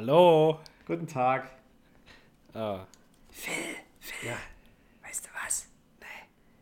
Hallo. 0.00 0.60
Guten 0.86 1.08
Tag. 1.08 1.50
Ah. 2.54 2.86
Phil, 3.30 3.74
Phil. 3.98 4.30
Weißt 5.02 5.26
du 5.26 5.30
was? 5.44 5.66
Nee, 5.98 6.06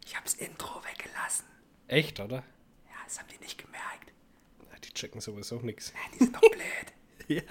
ich 0.07 0.17
hab's 0.17 0.33
Intro 0.33 0.83
weggelassen. 0.83 1.45
Echt, 1.87 2.19
oder? 2.19 2.37
Ja, 2.37 2.95
das 3.05 3.19
haben 3.19 3.29
die 3.29 3.37
nicht 3.45 3.59
gemerkt. 3.59 4.11
Ja, 4.73 4.79
die 4.83 4.89
checken 4.89 5.21
sowieso 5.21 5.57
nichts. 5.57 5.93
Ja, 5.93 5.99
die 6.15 6.25
sind 6.25 6.35
doch 6.35 6.41
blöd. 7.29 7.45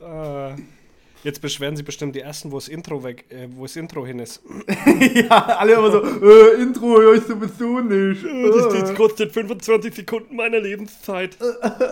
Ja. 0.00 0.52
Äh, 0.52 0.56
Jetzt 1.28 1.42
beschweren 1.42 1.76
sich 1.76 1.84
bestimmt 1.84 2.16
die 2.16 2.20
ersten, 2.20 2.50
wo 2.52 2.56
das 2.56 2.68
Intro 2.68 3.04
weg, 3.04 3.26
äh, 3.28 3.48
wo 3.50 3.64
das 3.64 3.76
Intro 3.76 4.06
hin 4.06 4.18
ist. 4.18 4.40
ja, 5.14 5.28
alle 5.28 5.74
immer 5.74 5.90
so, 5.90 6.02
äh, 6.02 6.62
Intro 6.62 6.98
höre 6.98 7.16
ich 7.16 7.24
sowieso 7.24 7.80
nicht. 7.80 8.24
Das, 8.24 8.72
das 8.72 8.94
kostet 8.94 9.32
25 9.32 9.94
Sekunden 9.94 10.36
meiner 10.36 10.58
Lebenszeit. 10.58 11.36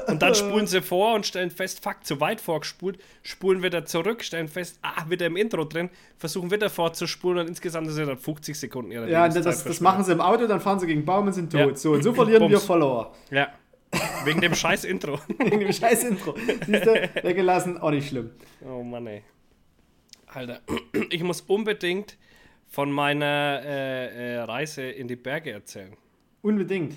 Und 0.08 0.22
dann 0.22 0.34
spulen 0.34 0.66
sie 0.66 0.80
vor 0.80 1.14
und 1.14 1.26
stellen 1.26 1.50
fest, 1.50 1.84
fuck, 1.84 1.96
zu 2.02 2.18
weit 2.18 2.40
vorgespult, 2.40 2.98
spulen 3.22 3.62
wieder 3.62 3.84
zurück, 3.84 4.24
stellen 4.24 4.48
fest, 4.48 4.78
ah, 4.80 5.04
wieder 5.10 5.27
im 5.27 5.36
Intro 5.36 5.64
drin, 5.64 5.91
versuchen 6.16 6.50
wieder 6.50 6.70
vorzuspulen 6.70 7.41
und 7.41 7.48
insgesamt 7.48 7.91
sind 7.91 8.06
dann 8.08 8.16
50 8.16 8.58
Sekunden 8.58 8.91
ihrer 8.91 9.06
Ja, 9.06 9.27
Lebenszeit 9.27 9.44
das, 9.44 9.55
das 9.56 9.62
verschwendet. 9.64 9.82
machen 9.82 10.05
sie 10.05 10.12
im 10.12 10.22
Auto, 10.22 10.46
dann 10.46 10.62
fahren 10.62 10.80
sie 10.80 10.86
gegen 10.86 11.05
Baum 11.05 11.27
und 11.27 11.34
sind 11.34 11.52
tot. 11.52 11.60
Ja. 11.60 11.77
So, 11.77 11.92
und 11.92 12.02
so 12.02 12.14
verlieren 12.14 12.41
wir 12.41 12.48
Bums. 12.48 12.64
Follower. 12.64 13.12
Ja, 13.30 13.48
wegen 14.24 14.41
dem 14.41 14.55
scheiß 14.55 14.84
Intro. 14.84 15.18
Wegen 15.38 15.60
dem 15.60 15.73
scheiß 15.73 16.05
Intro. 16.05 16.34
Siehste, 16.66 17.10
weggelassen, 17.23 17.78
auch 17.78 17.91
nicht 17.91 18.09
schlimm. 18.09 18.30
Oh 18.64 18.82
Mann, 18.82 19.06
ey. 19.06 19.22
Alter, 20.27 20.60
ich 21.10 21.22
muss 21.22 21.41
unbedingt 21.42 22.16
von 22.69 22.91
meiner 22.91 23.62
äh, 23.64 24.34
äh, 24.34 24.38
Reise 24.41 24.82
in 24.82 25.09
die 25.09 25.16
Berge 25.16 25.52
erzählen. 25.52 25.96
Unbedingt. 26.42 26.96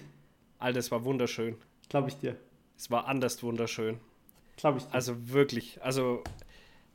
Alter, 0.57 0.79
es 0.79 0.91
war 0.91 1.03
wunderschön. 1.05 1.55
Glaube 1.87 2.09
ich 2.09 2.17
dir. 2.17 2.35
Es 2.77 2.91
war 2.91 3.07
anders 3.07 3.41
wunderschön. 3.43 3.99
Glaube 4.57 4.79
ich 4.79 4.85
dir. 4.85 4.93
Also 4.93 5.31
wirklich, 5.31 5.81
also 5.81 6.23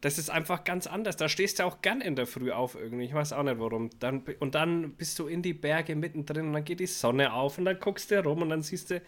das 0.04 0.18
ist 0.18 0.28
einfach 0.28 0.64
ganz 0.64 0.86
anders. 0.86 1.16
Da 1.16 1.30
stehst 1.30 1.58
du 1.58 1.64
auch 1.64 1.80
gern 1.80 2.02
in 2.02 2.14
der 2.14 2.26
Früh 2.26 2.52
auf 2.52 2.74
irgendwie. 2.74 3.06
Ich 3.06 3.14
weiß 3.14 3.32
auch 3.32 3.42
nicht 3.42 3.58
warum. 3.58 3.88
Dann, 4.00 4.22
und 4.38 4.54
dann 4.54 4.92
bist 4.92 5.18
du 5.18 5.28
in 5.28 5.40
die 5.40 5.54
Berge 5.54 5.96
mittendrin 5.96 6.48
und 6.48 6.52
dann 6.52 6.64
geht 6.64 6.80
die 6.80 6.86
Sonne 6.86 7.32
auf 7.32 7.56
und 7.56 7.64
dann 7.64 7.80
guckst 7.80 8.10
du 8.10 8.22
rum 8.22 8.42
und 8.42 8.50
dann 8.50 8.60
siehst 8.60 8.90
du, 8.90 9.00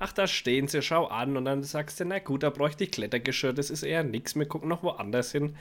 ach, 0.00 0.12
da 0.12 0.26
stehen 0.26 0.66
sie, 0.66 0.82
schau 0.82 1.06
an. 1.06 1.36
Und 1.36 1.44
dann 1.44 1.62
sagst 1.62 2.00
du, 2.00 2.04
na 2.04 2.18
gut, 2.18 2.42
da 2.42 2.50
bräuchte 2.50 2.84
ich 2.84 2.90
Klettergeschirr, 2.90 3.52
das 3.52 3.70
ist 3.70 3.84
eher 3.84 4.02
nichts. 4.02 4.34
Wir 4.34 4.46
gucken 4.46 4.68
noch 4.68 4.82
woanders 4.82 5.30
hin. 5.32 5.54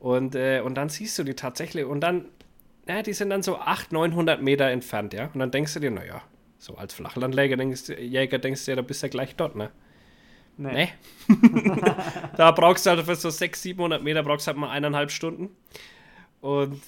Und, 0.00 0.34
äh, 0.34 0.60
und 0.64 0.74
dann 0.74 0.88
siehst 0.88 1.18
du 1.18 1.24
die 1.24 1.34
tatsächlich 1.34 1.84
und 1.84 2.00
dann, 2.00 2.26
ja, 2.88 3.02
die 3.02 3.12
sind 3.12 3.30
dann 3.30 3.42
so 3.42 3.58
800, 3.58 3.92
900 3.92 4.42
Meter 4.42 4.66
entfernt, 4.70 5.12
ja. 5.14 5.30
Und 5.32 5.38
dann 5.40 5.50
denkst 5.50 5.74
du 5.74 5.80
dir, 5.80 5.90
naja, 5.90 6.22
so 6.58 6.76
als 6.76 6.94
Flachlandjäger 6.94 7.56
denkst, 7.56 7.86
du- 7.86 8.00
Jäger 8.00 8.38
denkst 8.38 8.64
du 8.64 8.72
ja, 8.72 8.76
da 8.76 8.82
bist 8.82 9.02
du 9.02 9.06
ja 9.06 9.10
gleich 9.10 9.36
dort, 9.36 9.56
ne? 9.56 9.70
nee. 10.56 10.88
Nee. 11.28 11.36
da 12.36 12.50
brauchst 12.52 12.86
du 12.86 12.90
halt 12.90 13.04
für 13.04 13.14
so 13.16 13.30
600, 13.30 13.56
700 13.56 14.02
Meter 14.02 14.22
brauchst 14.22 14.46
du 14.46 14.48
halt 14.48 14.58
mal 14.58 14.70
eineinhalb 14.70 15.10
Stunden. 15.10 15.50
Und 16.40 16.80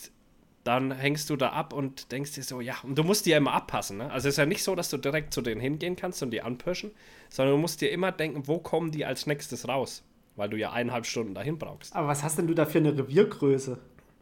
dann 0.65 0.93
hängst 0.93 1.29
du 1.29 1.37
da 1.37 1.51
ab 1.51 1.73
und 1.73 2.13
denkst 2.13 2.33
dir 2.33 2.43
so, 2.43 2.61
ja, 2.61 2.77
und 2.83 2.97
du 2.97 3.03
musst 3.03 3.27
dir 3.27 3.37
immer 3.37 3.53
abpassen. 3.53 3.99
Ne? 3.99 4.11
Also 4.11 4.29
es 4.29 4.35
ist 4.35 4.39
ja 4.39 4.47
nicht 4.47 4.63
so, 4.63 4.75
dass 4.75 4.91
du 4.91 4.97
direkt 4.97 5.35
zu 5.35 5.43
denen 5.43 5.61
hingehen 5.61 5.97
kannst 5.97 6.23
und 6.23 6.31
die 6.31 6.43
anpirschen, 6.43 6.93
sondern 7.31 7.57
du 7.57 7.61
musst 7.61 7.81
dir 7.81 7.91
immer 7.91 8.13
denken, 8.13 8.47
wo 8.47 8.59
kommen 8.59 8.93
die 8.93 9.05
als 9.05 9.27
nächstes 9.27 9.67
raus? 9.67 10.05
Weil 10.37 10.49
du 10.49 10.57
ja 10.57 10.73
eineinhalb 10.73 11.05
Stunden 11.05 11.35
dahin 11.35 11.59
brauchst. 11.59 11.95
Aber 11.95 12.09
was 12.09 12.23
hast 12.23 12.39
denn 12.39 12.47
du 12.47 12.55
da 12.55 12.65
für 12.65 12.79
eine 12.79 12.97
Reviergröße, 12.97 13.79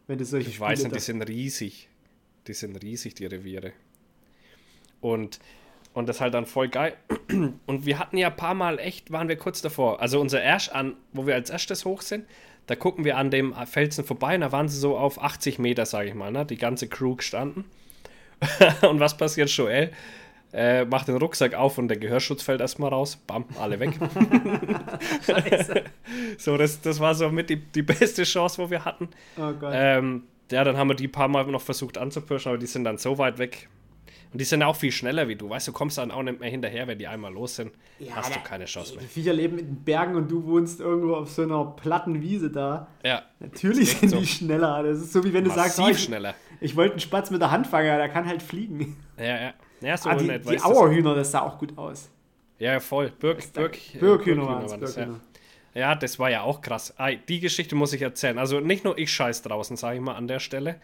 wenn 0.06 0.18
du 0.18 0.24
solche 0.24 0.48
Ich 0.48 0.58
weiß 0.58 0.82
nicht, 0.82 0.96
die 0.96 1.00
sind 1.00 1.22
riesig. 1.22 1.88
Die 2.46 2.54
sind 2.54 2.82
riesig, 2.82 3.14
die 3.14 3.26
Reviere. 3.26 3.72
Und, 5.00 5.38
und 5.92 6.08
das 6.08 6.16
ist 6.16 6.20
halt 6.20 6.34
dann 6.34 6.46
voll 6.46 6.68
geil. 6.68 6.96
Und 7.66 7.86
wir 7.86 7.98
hatten 7.98 8.16
ja 8.16 8.28
ein 8.28 8.36
paar 8.36 8.54
Mal 8.54 8.78
echt, 8.78 9.12
waren 9.12 9.28
wir 9.28 9.36
kurz 9.36 9.62
davor. 9.62 10.00
Also 10.00 10.20
unser 10.20 10.42
Erst 10.42 10.72
an, 10.72 10.96
wo 11.12 11.26
wir 11.26 11.34
als 11.34 11.50
erstes 11.50 11.84
hoch 11.84 12.00
sind, 12.00 12.26
da 12.70 12.76
gucken 12.76 13.04
wir 13.04 13.16
an 13.16 13.32
dem 13.32 13.52
Felsen 13.66 14.04
vorbei 14.04 14.36
und 14.36 14.42
da 14.42 14.52
waren 14.52 14.68
sie 14.68 14.78
so 14.78 14.96
auf 14.96 15.20
80 15.20 15.58
Meter, 15.58 15.86
sage 15.86 16.10
ich 16.10 16.14
mal, 16.14 16.30
ne? 16.30 16.46
Die 16.46 16.56
ganze 16.56 16.86
Crew 16.86 17.16
gestanden. 17.16 17.64
und 18.88 19.00
was 19.00 19.16
passiert, 19.16 19.50
Joel? 19.50 19.90
Äh, 20.52 20.84
macht 20.84 21.08
den 21.08 21.16
Rucksack 21.16 21.54
auf 21.54 21.78
und 21.78 21.88
der 21.88 21.96
Gehörschutz 21.96 22.44
fällt 22.44 22.60
erstmal 22.60 22.90
raus. 22.90 23.16
Bam, 23.26 23.44
alle 23.58 23.80
weg. 23.80 23.98
so, 26.38 26.56
das, 26.56 26.80
das 26.80 27.00
war 27.00 27.16
so 27.16 27.28
mit 27.30 27.50
die, 27.50 27.56
die 27.56 27.82
beste 27.82 28.22
Chance, 28.22 28.62
wo 28.62 28.70
wir 28.70 28.84
hatten. 28.84 29.08
Oh 29.36 29.50
Gott. 29.50 29.72
Ähm, 29.74 30.22
ja, 30.52 30.62
dann 30.62 30.76
haben 30.76 30.90
wir 30.90 30.94
die 30.94 31.08
paar 31.08 31.26
Mal 31.26 31.44
noch 31.46 31.62
versucht 31.62 31.98
anzupirschen, 31.98 32.50
aber 32.50 32.58
die 32.58 32.66
sind 32.66 32.84
dann 32.84 32.98
so 32.98 33.18
weit 33.18 33.38
weg. 33.38 33.68
Und 34.32 34.40
die 34.40 34.44
sind 34.44 34.62
auch 34.62 34.76
viel 34.76 34.92
schneller 34.92 35.26
wie 35.26 35.34
du. 35.34 35.50
Weißt 35.50 35.66
du, 35.66 35.72
kommst 35.72 35.98
dann 35.98 36.12
auch 36.12 36.22
nicht 36.22 36.38
mehr 36.38 36.48
hinterher, 36.48 36.86
wenn 36.86 36.98
die 36.98 37.08
einmal 37.08 37.32
los 37.32 37.56
sind. 37.56 37.72
hast 38.10 38.34
du 38.34 38.40
keine 38.40 38.66
Chance 38.66 38.92
Die 38.92 38.98
mehr. 38.98 39.08
Viecher 39.08 39.32
leben 39.32 39.58
in 39.58 39.66
den 39.66 39.84
Bergen 39.84 40.14
und 40.14 40.30
du 40.30 40.44
wohnst 40.44 40.80
irgendwo 40.80 41.14
auf 41.16 41.30
so 41.30 41.42
einer 41.42 41.64
platten 41.64 42.20
Wiese 42.22 42.50
da. 42.50 42.86
Ja, 43.04 43.22
Natürlich 43.40 43.96
sind 43.96 44.10
so. 44.10 44.18
die 44.18 44.26
schneller. 44.26 44.84
Das 44.84 44.98
ist 44.98 45.12
so 45.12 45.24
wie 45.24 45.32
wenn 45.32 45.44
du 45.44 45.50
sagst, 45.50 45.80
oh, 45.80 45.88
ich, 45.88 45.98
schneller. 45.98 46.34
ich 46.60 46.76
wollte 46.76 46.92
einen 46.92 47.00
Spatz 47.00 47.30
mit 47.30 47.40
der 47.40 47.50
Hand 47.50 47.66
fangen, 47.66 47.86
der 47.86 48.08
kann 48.08 48.26
halt 48.26 48.42
fliegen. 48.42 48.96
Ja, 49.18 49.40
ja. 49.40 49.54
Ja, 49.80 49.96
so 49.96 50.10
ah, 50.10 50.14
die, 50.14 50.28
etwa 50.28 50.50
die. 50.50 50.60
Auerhühner, 50.60 51.14
das 51.14 51.32
sah 51.32 51.40
auch 51.40 51.58
gut 51.58 51.76
aus. 51.76 52.10
Ja, 52.58 52.74
ja, 52.74 52.80
voll. 52.80 53.10
Birk, 53.18 53.52
Birk, 53.54 53.76
äh, 53.76 53.98
Birkhühner 53.98 54.46
Birkhühner 54.46 54.46
waren 54.46 54.80
das, 54.80 54.96
ja. 54.96 55.08
ja, 55.74 55.94
das 55.94 56.18
war 56.18 56.30
ja 56.30 56.42
auch 56.42 56.60
krass. 56.60 56.94
Die 57.28 57.40
Geschichte 57.40 57.74
muss 57.74 57.92
ich 57.94 58.02
erzählen. 58.02 58.38
Also 58.38 58.60
nicht 58.60 58.84
nur 58.84 58.98
ich 58.98 59.10
scheiß 59.10 59.42
draußen, 59.42 59.76
sage 59.76 59.96
ich 59.96 60.02
mal 60.02 60.14
an 60.14 60.28
der 60.28 60.40
Stelle, 60.40 60.80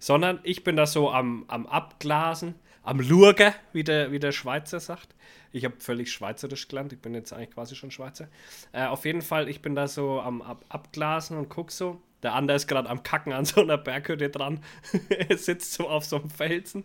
sondern 0.00 0.40
ich 0.42 0.64
bin 0.64 0.74
da 0.76 0.86
so 0.86 1.10
am, 1.10 1.44
am 1.46 1.66
Abglasen, 1.66 2.56
am 2.82 3.00
Lurger, 3.00 3.54
wie 3.72 3.84
der, 3.84 4.12
wie 4.12 4.18
der 4.18 4.32
Schweizer 4.32 4.80
sagt. 4.80 5.14
Ich 5.52 5.64
habe 5.64 5.74
völlig 5.78 6.12
schweizerisch 6.12 6.68
gelernt, 6.68 6.92
ich 6.92 7.00
bin 7.00 7.14
jetzt 7.14 7.32
eigentlich 7.32 7.50
quasi 7.50 7.74
schon 7.74 7.90
Schweizer. 7.90 8.28
Äh, 8.72 8.86
auf 8.86 9.04
jeden 9.04 9.22
Fall, 9.22 9.48
ich 9.48 9.62
bin 9.62 9.74
da 9.74 9.88
so 9.88 10.20
am 10.20 10.42
Ab 10.42 10.64
Abglasen 10.68 11.36
und 11.36 11.48
guck 11.48 11.72
so. 11.72 12.00
Der 12.22 12.34
andere 12.34 12.56
ist 12.56 12.66
gerade 12.66 12.88
am 12.88 13.02
Kacken 13.02 13.32
an 13.32 13.44
so 13.44 13.62
einer 13.62 13.78
Berghütte 13.78 14.28
dran. 14.28 14.60
er 15.08 15.36
sitzt 15.36 15.72
so 15.72 15.88
auf 15.88 16.04
so 16.04 16.16
einem 16.16 16.30
Felsen. 16.30 16.84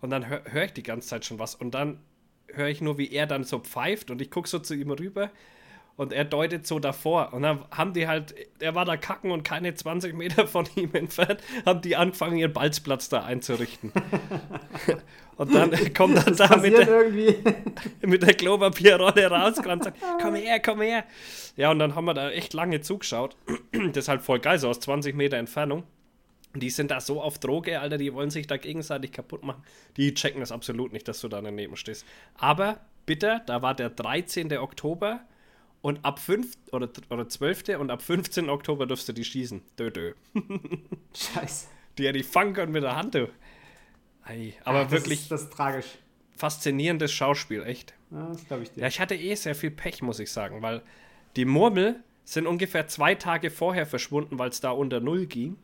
Und 0.00 0.10
dann 0.10 0.28
höre 0.28 0.42
hör 0.46 0.64
ich 0.64 0.72
die 0.72 0.82
ganze 0.82 1.08
Zeit 1.08 1.24
schon 1.24 1.38
was. 1.38 1.54
Und 1.54 1.72
dann 1.72 2.00
höre 2.48 2.68
ich 2.68 2.80
nur, 2.80 2.98
wie 2.98 3.12
er 3.12 3.26
dann 3.26 3.44
so 3.44 3.58
pfeift. 3.58 4.10
Und 4.10 4.22
ich 4.22 4.30
gucke 4.30 4.48
so 4.48 4.58
zu 4.58 4.74
ihm 4.74 4.90
rüber. 4.90 5.30
Und 6.00 6.14
er 6.14 6.24
deutet 6.24 6.66
so 6.66 6.78
davor. 6.78 7.34
Und 7.34 7.42
dann 7.42 7.62
haben 7.70 7.92
die 7.92 8.08
halt, 8.08 8.34
er 8.58 8.74
war 8.74 8.86
da 8.86 8.96
kacken 8.96 9.32
und 9.32 9.42
keine 9.42 9.74
20 9.74 10.14
Meter 10.14 10.46
von 10.46 10.66
ihm 10.74 10.94
entfernt, 10.94 11.42
haben 11.66 11.82
die 11.82 11.94
angefangen, 11.94 12.38
ihren 12.38 12.54
Balzplatz 12.54 13.10
da 13.10 13.22
einzurichten. 13.22 13.92
und 15.36 15.54
dann 15.54 15.92
kommt 15.92 16.16
er 16.16 16.30
da 16.32 16.56
mit 16.56 16.72
der, 16.72 16.88
irgendwie. 16.88 17.36
mit 18.06 18.22
der 18.22 18.32
Klopapierrolle 18.32 19.26
rausgerannt 19.26 19.84
und 19.84 19.94
sagt, 19.94 19.98
komm 20.22 20.36
her, 20.36 20.58
komm 20.60 20.80
her. 20.80 21.04
Ja, 21.58 21.70
und 21.70 21.78
dann 21.78 21.94
haben 21.94 22.06
wir 22.06 22.14
da 22.14 22.30
echt 22.30 22.54
lange 22.54 22.80
zugeschaut. 22.80 23.36
Das 23.92 24.04
ist 24.04 24.08
halt 24.08 24.22
voll 24.22 24.38
geil, 24.38 24.58
so 24.58 24.70
aus 24.70 24.80
20 24.80 25.14
Meter 25.14 25.36
Entfernung. 25.36 25.82
Und 26.54 26.62
die 26.62 26.70
sind 26.70 26.90
da 26.90 27.02
so 27.02 27.20
auf 27.20 27.38
Droge, 27.38 27.78
Alter, 27.78 27.98
die 27.98 28.14
wollen 28.14 28.30
sich 28.30 28.46
da 28.46 28.56
gegenseitig 28.56 29.12
kaputt 29.12 29.44
machen. 29.44 29.62
Die 29.98 30.14
checken 30.14 30.40
das 30.40 30.50
absolut 30.50 30.94
nicht, 30.94 31.06
dass 31.08 31.20
du 31.20 31.28
da 31.28 31.42
daneben 31.42 31.76
stehst. 31.76 32.06
Aber 32.36 32.80
bitte, 33.04 33.42
da 33.44 33.60
war 33.60 33.74
der 33.74 33.90
13. 33.90 34.56
Oktober 34.56 35.20
und 35.82 36.04
ab 36.04 36.18
5. 36.18 36.56
oder, 36.72 36.88
oder 37.10 37.28
12. 37.28 37.78
und 37.78 37.90
ab 37.90 38.02
15. 38.02 38.48
Oktober 38.50 38.86
darfst 38.86 39.08
du 39.08 39.12
die 39.12 39.24
schießen. 39.24 39.62
Dö, 39.78 39.90
dö. 39.90 40.12
Scheiße. 41.14 41.68
Die 41.98 42.02
ja 42.04 42.12
die 42.12 42.22
fangen 42.22 42.54
können 42.54 42.72
mit 42.72 42.82
der 42.82 42.96
Hand, 42.96 43.14
du. 43.14 43.28
Ei, 44.24 44.54
aber 44.64 44.82
das 44.84 44.92
wirklich 44.92 45.22
Ist, 45.22 45.30
das 45.30 45.42
ist 45.42 45.52
tragisch. 45.52 45.86
faszinierendes 46.36 47.12
Schauspiel, 47.12 47.62
echt. 47.64 47.94
Ja, 48.10 48.28
das 48.28 48.46
glaube 48.46 48.62
ich 48.64 48.70
dir. 48.72 48.82
Ja, 48.82 48.88
ich 48.88 49.00
hatte 49.00 49.14
eh 49.14 49.34
sehr 49.34 49.54
viel 49.54 49.70
Pech, 49.70 50.02
muss 50.02 50.18
ich 50.20 50.30
sagen, 50.30 50.62
weil 50.62 50.82
die 51.36 51.44
Murmel 51.44 52.02
sind 52.24 52.46
ungefähr 52.46 52.86
zwei 52.86 53.14
Tage 53.14 53.50
vorher 53.50 53.86
verschwunden, 53.86 54.38
weil 54.38 54.50
es 54.50 54.60
da 54.60 54.70
unter 54.70 55.00
Null 55.00 55.26
ging. 55.26 55.56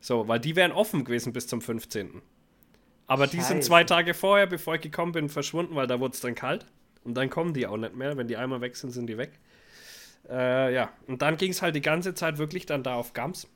So, 0.00 0.28
weil 0.28 0.40
die 0.40 0.56
wären 0.56 0.72
offen 0.72 1.04
gewesen 1.04 1.32
bis 1.32 1.46
zum 1.46 1.60
15. 1.60 2.22
Aber 3.06 3.26
die 3.26 3.40
sind 3.40 3.58
Scheiße. 3.58 3.68
zwei 3.68 3.84
Tage 3.84 4.14
vorher, 4.14 4.46
bevor 4.46 4.74
ich 4.74 4.80
gekommen 4.82 5.12
bin, 5.12 5.28
verschwunden, 5.28 5.74
weil 5.74 5.86
da 5.86 5.98
wurde 6.00 6.14
es 6.14 6.20
dann 6.20 6.34
kalt. 6.34 6.66
Und 7.08 7.14
dann 7.14 7.30
kommen 7.30 7.54
die 7.54 7.66
auch 7.66 7.78
nicht 7.78 7.96
mehr. 7.96 8.18
Wenn 8.18 8.28
die 8.28 8.36
einmal 8.36 8.60
weg 8.60 8.76
sind, 8.76 8.90
sind 8.90 9.06
die 9.06 9.16
weg. 9.16 9.30
Äh, 10.28 10.74
ja, 10.74 10.92
und 11.06 11.22
dann 11.22 11.38
ging 11.38 11.52
es 11.52 11.62
halt 11.62 11.74
die 11.74 11.80
ganze 11.80 12.12
Zeit 12.12 12.36
wirklich 12.36 12.66
dann 12.66 12.82
da 12.82 12.96
auf 12.96 13.14
Gams. 13.14 13.48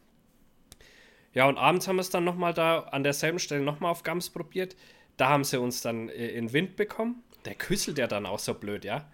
Ja, 1.35 1.47
und 1.47 1.59
abends 1.59 1.87
haben 1.87 1.97
wir 1.97 2.01
es 2.01 2.09
dann 2.09 2.25
nochmal 2.25 2.55
da 2.55 2.79
an 2.81 3.05
derselben 3.05 3.39
Stelle 3.39 3.63
nochmal 3.63 3.91
auf 3.91 4.05
Gams 4.05 4.31
probiert. 4.31 4.75
Da 5.19 5.29
haben 5.29 5.45
sie 5.45 5.61
uns 5.61 5.83
dann 5.83 6.09
äh, 6.09 6.29
in 6.29 6.55
Wind 6.55 6.77
bekommen. 6.77 7.23
Der 7.45 7.55
küsselt 7.55 7.99
ja 7.99 8.07
dann 8.07 8.25
auch 8.25 8.39
so 8.39 8.55
blöd, 8.55 8.87
ja. 8.87 9.07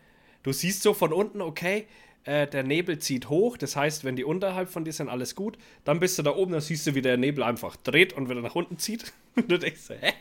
Du 0.45 0.53
siehst 0.53 0.83
so 0.83 0.95
von 0.95 1.13
unten, 1.13 1.41
okay, 1.41 1.89
äh, 2.23 2.47
der 2.47 2.63
Nebel 2.63 3.01
zieht 3.01 3.29
hoch. 3.29 3.57
Das 3.57 3.75
heißt, 3.75 4.05
wenn 4.05 4.15
die 4.15 4.23
unterhalb 4.23 4.69
von 4.69 4.85
dir 4.85 4.93
sind, 4.93 5.09
alles 5.09 5.35
gut. 5.35 5.59
Dann 5.83 5.99
bist 5.99 6.17
du 6.17 6.23
da 6.23 6.37
oben, 6.37 6.53
dann 6.53 6.61
siehst 6.61 6.87
du, 6.87 6.95
wie 6.95 7.03
der 7.03 7.17
Nebel 7.17 7.43
einfach 7.43 7.75
dreht 7.75 8.13
und 8.13 8.31
wieder 8.31 8.41
nach 8.41 8.55
unten 8.55 8.79
zieht. 8.79 9.13
Und 9.35 9.51
du 9.51 9.59
denkst, 9.59 9.89
hä? 10.01 10.13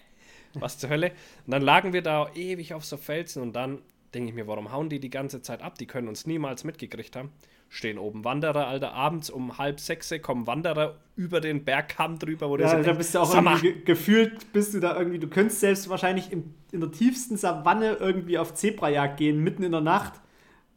Was 0.56 0.80
zur 0.80 0.89
Hölle? 0.89 1.12
Und 1.45 1.51
dann 1.51 1.62
lagen 1.62 1.94
wir 1.94 2.01
da 2.01 2.31
ewig 2.33 2.74
auf 2.74 2.83
so 2.83 2.97
Felsen 2.97 3.42
und 3.42 3.53
dann 3.53 3.80
denke 4.13 4.30
ich 4.30 4.36
mir, 4.36 4.48
warum 4.48 4.71
hauen 4.71 4.89
die 4.89 5.00
die 5.00 5.09
ganze 5.09 5.42
Zeit 5.42 5.62
ab? 5.62 5.77
Die 5.77 5.86
können 5.86 6.07
uns 6.07 6.25
niemals 6.25 6.63
mitgekriegt 6.63 7.15
haben. 7.15 7.31
Stehen 7.69 7.98
oben 7.98 8.24
Wanderer, 8.24 8.68
Alter, 8.68 8.94
abends 8.94 9.30
um 9.30 9.57
halb 9.57 9.81
sechs 9.81 10.13
kommen 10.21 10.48
Wanderer 10.48 10.95
über 11.18 11.42
den 11.42 11.65
Bergkamm 11.65 12.18
drüber, 12.18 12.50
wo 12.50 12.56
Ja, 12.57 12.81
da 12.81 12.94
bist 12.94 13.13
du 13.13 13.19
auch 13.19 13.42
mal, 13.42 13.57
irgendwie 13.57 13.74
ge 13.74 13.83
gefühlt, 13.83 14.54
bist 14.54 14.74
du 14.74 14.80
da 14.80 14.98
irgendwie, 14.98 15.19
du 15.19 15.27
könntest 15.27 15.59
selbst 15.59 15.89
wahrscheinlich 15.89 16.31
im, 16.31 16.54
in 16.71 16.80
der 16.80 16.92
tiefsten 16.92 17.36
Savanne 17.36 17.98
irgendwie 18.00 18.38
auf 18.38 18.54
Zebrajagd 18.54 19.18
gehen, 19.18 19.44
mitten 19.44 19.63
in 19.63 19.74
der 19.74 19.81
Nacht. 19.81 20.13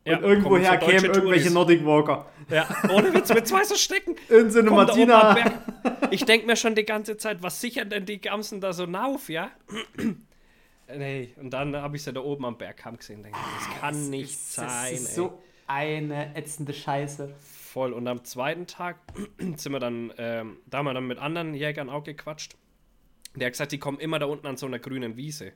Ja, 0.05 0.17
und 0.17 0.25
irgendwoher 0.25 0.79
kämen 0.79 1.05
irgendwelche 1.05 1.21
Touris. 1.21 1.53
Nordic 1.53 1.87
Walker. 1.87 2.27
Ja, 2.51 2.67
ohne 2.91 3.13
Witz, 3.15 3.33
mit 3.33 3.47
zwei 3.47 3.65
so 3.65 3.75
Stecken. 3.77 4.17
In 4.29 4.51
so 4.51 4.61
eine 4.61 4.71
Martina. 4.71 5.37
Ich 6.11 6.25
denke 6.25 6.47
mir 6.47 6.57
schon 6.57 6.75
die 6.75 6.85
ganze 6.85 7.17
Zeit, 7.19 7.43
was 7.43 7.61
sichern 7.61 7.91
denn 7.91 8.07
die 8.07 8.21
Gamsen 8.21 8.61
da 8.61 8.73
so 8.73 8.87
nauf, 8.87 9.29
ja? 9.29 9.51
Nee, 10.97 11.35
und 11.37 11.51
dann 11.51 11.77
habe 11.77 11.97
ich 11.97 12.03
sie 12.03 12.13
da 12.13 12.21
oben 12.21 12.45
am 12.45 12.59
Bergkamm 12.59 12.97
gesehen. 12.97 13.23
Denke, 13.23 13.39
das 13.59 13.81
kann 13.81 14.11
nicht 14.11 14.31
ist, 14.31 14.55
sein. 14.55 14.67
Das 14.67 14.93
ist 14.93 15.09
ey. 15.09 15.15
so 15.15 15.43
eine 15.67 16.35
ätzende 16.35 16.73
Scheiße. 16.73 17.35
Voll. 17.39 17.93
Und 17.93 18.09
am 18.09 18.25
zweiten 18.25 18.67
Tag 18.67 18.99
sind 19.39 19.73
wir 19.73 19.79
dann, 19.79 20.13
ähm, 20.19 20.59
da 20.67 20.79
haben 20.79 20.87
wir 20.87 20.95
dann 20.95 21.07
mit 21.07 21.19
anderen 21.19 21.55
Jägern 21.55 21.89
auch 21.89 22.05
gequatscht. 22.05 22.57
Der 23.37 23.47
hat 23.47 23.53
gesagt, 23.53 23.73
die 23.73 23.79
kommen 23.79 24.01
immer 24.01 24.19
da 24.19 24.27
unten 24.27 24.47
an 24.47 24.57
so 24.57 24.67
einer 24.67 24.81
grünen 24.81 25.17
Wiese. 25.17 25.53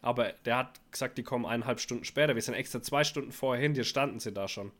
Aber 0.00 0.32
der 0.44 0.58
hat 0.58 0.80
gesagt, 0.92 1.18
die 1.18 1.24
kommen 1.24 1.44
eineinhalb 1.44 1.80
Stunden 1.80 2.04
später. 2.04 2.34
Wir 2.34 2.42
sind 2.42 2.54
extra 2.54 2.80
zwei 2.80 3.02
Stunden 3.02 3.32
vorher 3.32 3.60
hin, 3.60 3.74
hier 3.74 3.84
standen 3.84 4.20
sie 4.20 4.32
da 4.32 4.46
schon. 4.46 4.70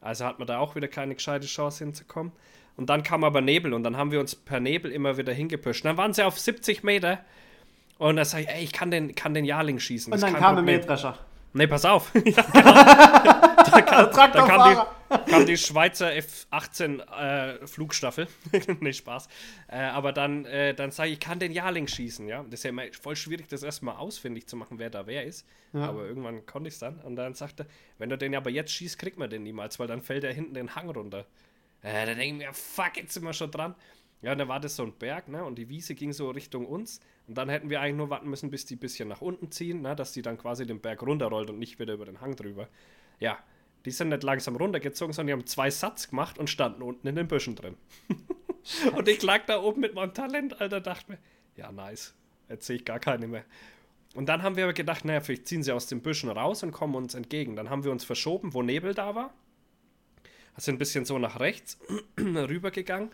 Also 0.00 0.24
hat 0.24 0.38
man 0.38 0.48
da 0.48 0.58
auch 0.58 0.74
wieder 0.74 0.88
keine 0.88 1.14
gescheite 1.14 1.46
Chance 1.46 1.84
hinzukommen. 1.84 2.32
Und 2.76 2.88
dann 2.88 3.02
kam 3.02 3.24
aber 3.24 3.40
Nebel 3.40 3.74
und 3.74 3.82
dann 3.82 3.96
haben 3.96 4.12
wir 4.12 4.20
uns 4.20 4.36
per 4.36 4.60
Nebel 4.60 4.92
immer 4.92 5.18
wieder 5.18 5.32
hingepusht. 5.32 5.84
Dann 5.84 5.96
waren 5.96 6.14
sie 6.14 6.24
auf 6.24 6.38
70 6.38 6.84
Meter 6.84 7.24
und 7.98 8.16
dann 8.16 8.24
sag 8.24 8.40
ich, 8.40 8.48
ey, 8.48 8.64
ich 8.64 8.72
kann 8.72 8.90
den, 8.90 9.14
kann 9.14 9.34
den 9.34 9.44
Jarling 9.44 9.78
schießen. 9.78 10.12
Und 10.12 10.22
dann 10.22 10.34
kam 10.34 10.50
ein 10.50 10.56
Problem. 10.56 10.76
Mähdrescher. 10.76 11.18
Nee, 11.52 11.66
pass 11.66 11.84
auf. 11.84 12.12
ja, 12.24 12.42
genau. 12.42 12.72
da 13.70 13.80
kam, 13.80 14.32
da 14.32 14.46
kam, 14.46 14.86
die, 15.08 15.30
kam 15.30 15.46
die 15.46 15.56
Schweizer 15.56 16.14
F-18 16.14 17.00
äh, 17.00 17.66
Flugstaffel. 17.66 18.28
nee, 18.80 18.92
Spaß. 18.92 19.28
Äh, 19.68 19.78
aber 19.78 20.12
dann, 20.12 20.44
äh, 20.44 20.74
dann 20.74 20.90
sage 20.90 21.08
ich, 21.08 21.14
ich 21.14 21.20
kann 21.20 21.38
den 21.38 21.52
Jarling 21.52 21.88
schießen. 21.88 22.28
Ja? 22.28 22.44
Das 22.44 22.60
ist 22.60 22.64
ja 22.64 22.70
immer 22.70 22.82
voll 23.00 23.16
schwierig, 23.16 23.48
das 23.48 23.62
erstmal 23.62 23.96
ausfindig 23.96 24.46
zu 24.46 24.56
machen, 24.56 24.78
wer 24.78 24.90
da 24.90 25.06
wer 25.06 25.24
ist. 25.24 25.46
Aber 25.72 26.04
irgendwann 26.04 26.46
konnte 26.46 26.68
ich 26.68 26.74
es 26.74 26.80
dann. 26.80 26.98
Und 27.00 27.16
dann 27.16 27.34
sagte 27.34 27.64
er, 27.64 27.66
wenn 27.98 28.08
du 28.08 28.16
den 28.16 28.34
aber 28.34 28.50
jetzt 28.50 28.72
schießt, 28.72 28.98
kriegt 28.98 29.18
man 29.18 29.28
den 29.28 29.42
niemals, 29.42 29.78
weil 29.78 29.86
dann 29.86 30.02
fällt 30.02 30.24
er 30.24 30.32
hinten 30.32 30.54
den 30.54 30.74
Hang 30.74 30.88
runter. 30.90 31.26
Äh, 31.82 32.06
da 32.06 32.14
denke 32.14 32.22
ich 32.22 32.32
mir, 32.32 32.52
fuck, 32.52 32.96
jetzt 32.96 33.14
sind 33.14 33.24
wir 33.24 33.32
schon 33.32 33.50
dran. 33.50 33.74
Ja, 34.20 34.32
und 34.32 34.38
dann 34.38 34.48
war 34.48 34.58
das 34.58 34.74
so 34.74 34.82
ein 34.82 34.92
Berg, 34.92 35.28
ne? 35.28 35.44
Und 35.44 35.56
die 35.56 35.68
Wiese 35.68 35.94
ging 35.94 36.12
so 36.12 36.30
Richtung 36.30 36.66
uns. 36.66 37.00
Und 37.28 37.38
dann 37.38 37.48
hätten 37.48 37.70
wir 37.70 37.80
eigentlich 37.80 37.96
nur 37.96 38.10
warten 38.10 38.28
müssen, 38.28 38.50
bis 38.50 38.66
die 38.66 38.74
ein 38.74 38.80
bisschen 38.80 39.08
nach 39.08 39.20
unten 39.20 39.50
ziehen, 39.52 39.82
ne? 39.82 39.94
Dass 39.94 40.12
die 40.12 40.22
dann 40.22 40.38
quasi 40.38 40.66
den 40.66 40.80
Berg 40.80 41.02
runterrollt 41.02 41.50
und 41.50 41.58
nicht 41.58 41.78
wieder 41.78 41.94
über 41.94 42.04
den 42.04 42.20
Hang 42.20 42.34
drüber. 42.34 42.68
Ja, 43.20 43.38
die 43.84 43.92
sind 43.92 44.08
nicht 44.08 44.24
langsam 44.24 44.56
runtergezogen, 44.56 45.12
sondern 45.12 45.28
die 45.28 45.40
haben 45.40 45.46
zwei 45.46 45.70
Satz 45.70 46.10
gemacht 46.10 46.38
und 46.38 46.50
standen 46.50 46.82
unten 46.82 47.06
in 47.06 47.14
den 47.14 47.28
Büschen 47.28 47.54
drin. 47.54 47.76
und 48.96 49.08
ich 49.08 49.22
lag 49.22 49.46
da 49.46 49.62
oben 49.62 49.80
mit 49.80 49.94
meinem 49.94 50.14
Talent, 50.14 50.60
Alter, 50.60 50.80
dachte 50.80 51.12
mir, 51.12 51.18
ja, 51.56 51.70
nice. 51.70 52.14
Jetzt 52.48 52.66
sehe 52.66 52.76
ich 52.76 52.84
gar 52.84 52.98
keine 52.98 53.28
mehr. 53.28 53.44
Und 54.14 54.28
dann 54.28 54.42
haben 54.42 54.56
wir 54.56 54.64
aber 54.64 54.72
gedacht, 54.72 55.04
naja, 55.04 55.20
vielleicht 55.20 55.46
ziehen 55.46 55.62
sie 55.62 55.70
aus 55.70 55.86
den 55.86 56.00
Büschen 56.00 56.30
raus 56.30 56.62
und 56.64 56.72
kommen 56.72 56.96
uns 56.96 57.14
entgegen. 57.14 57.54
Dann 57.54 57.70
haben 57.70 57.84
wir 57.84 57.92
uns 57.92 58.04
verschoben, 58.04 58.52
wo 58.52 58.62
Nebel 58.62 58.94
da 58.94 59.14
war. 59.14 59.32
sind 60.56 60.74
ein 60.74 60.78
bisschen 60.78 61.04
so 61.04 61.18
nach 61.18 61.38
rechts 61.38 61.78
rübergegangen 62.18 63.10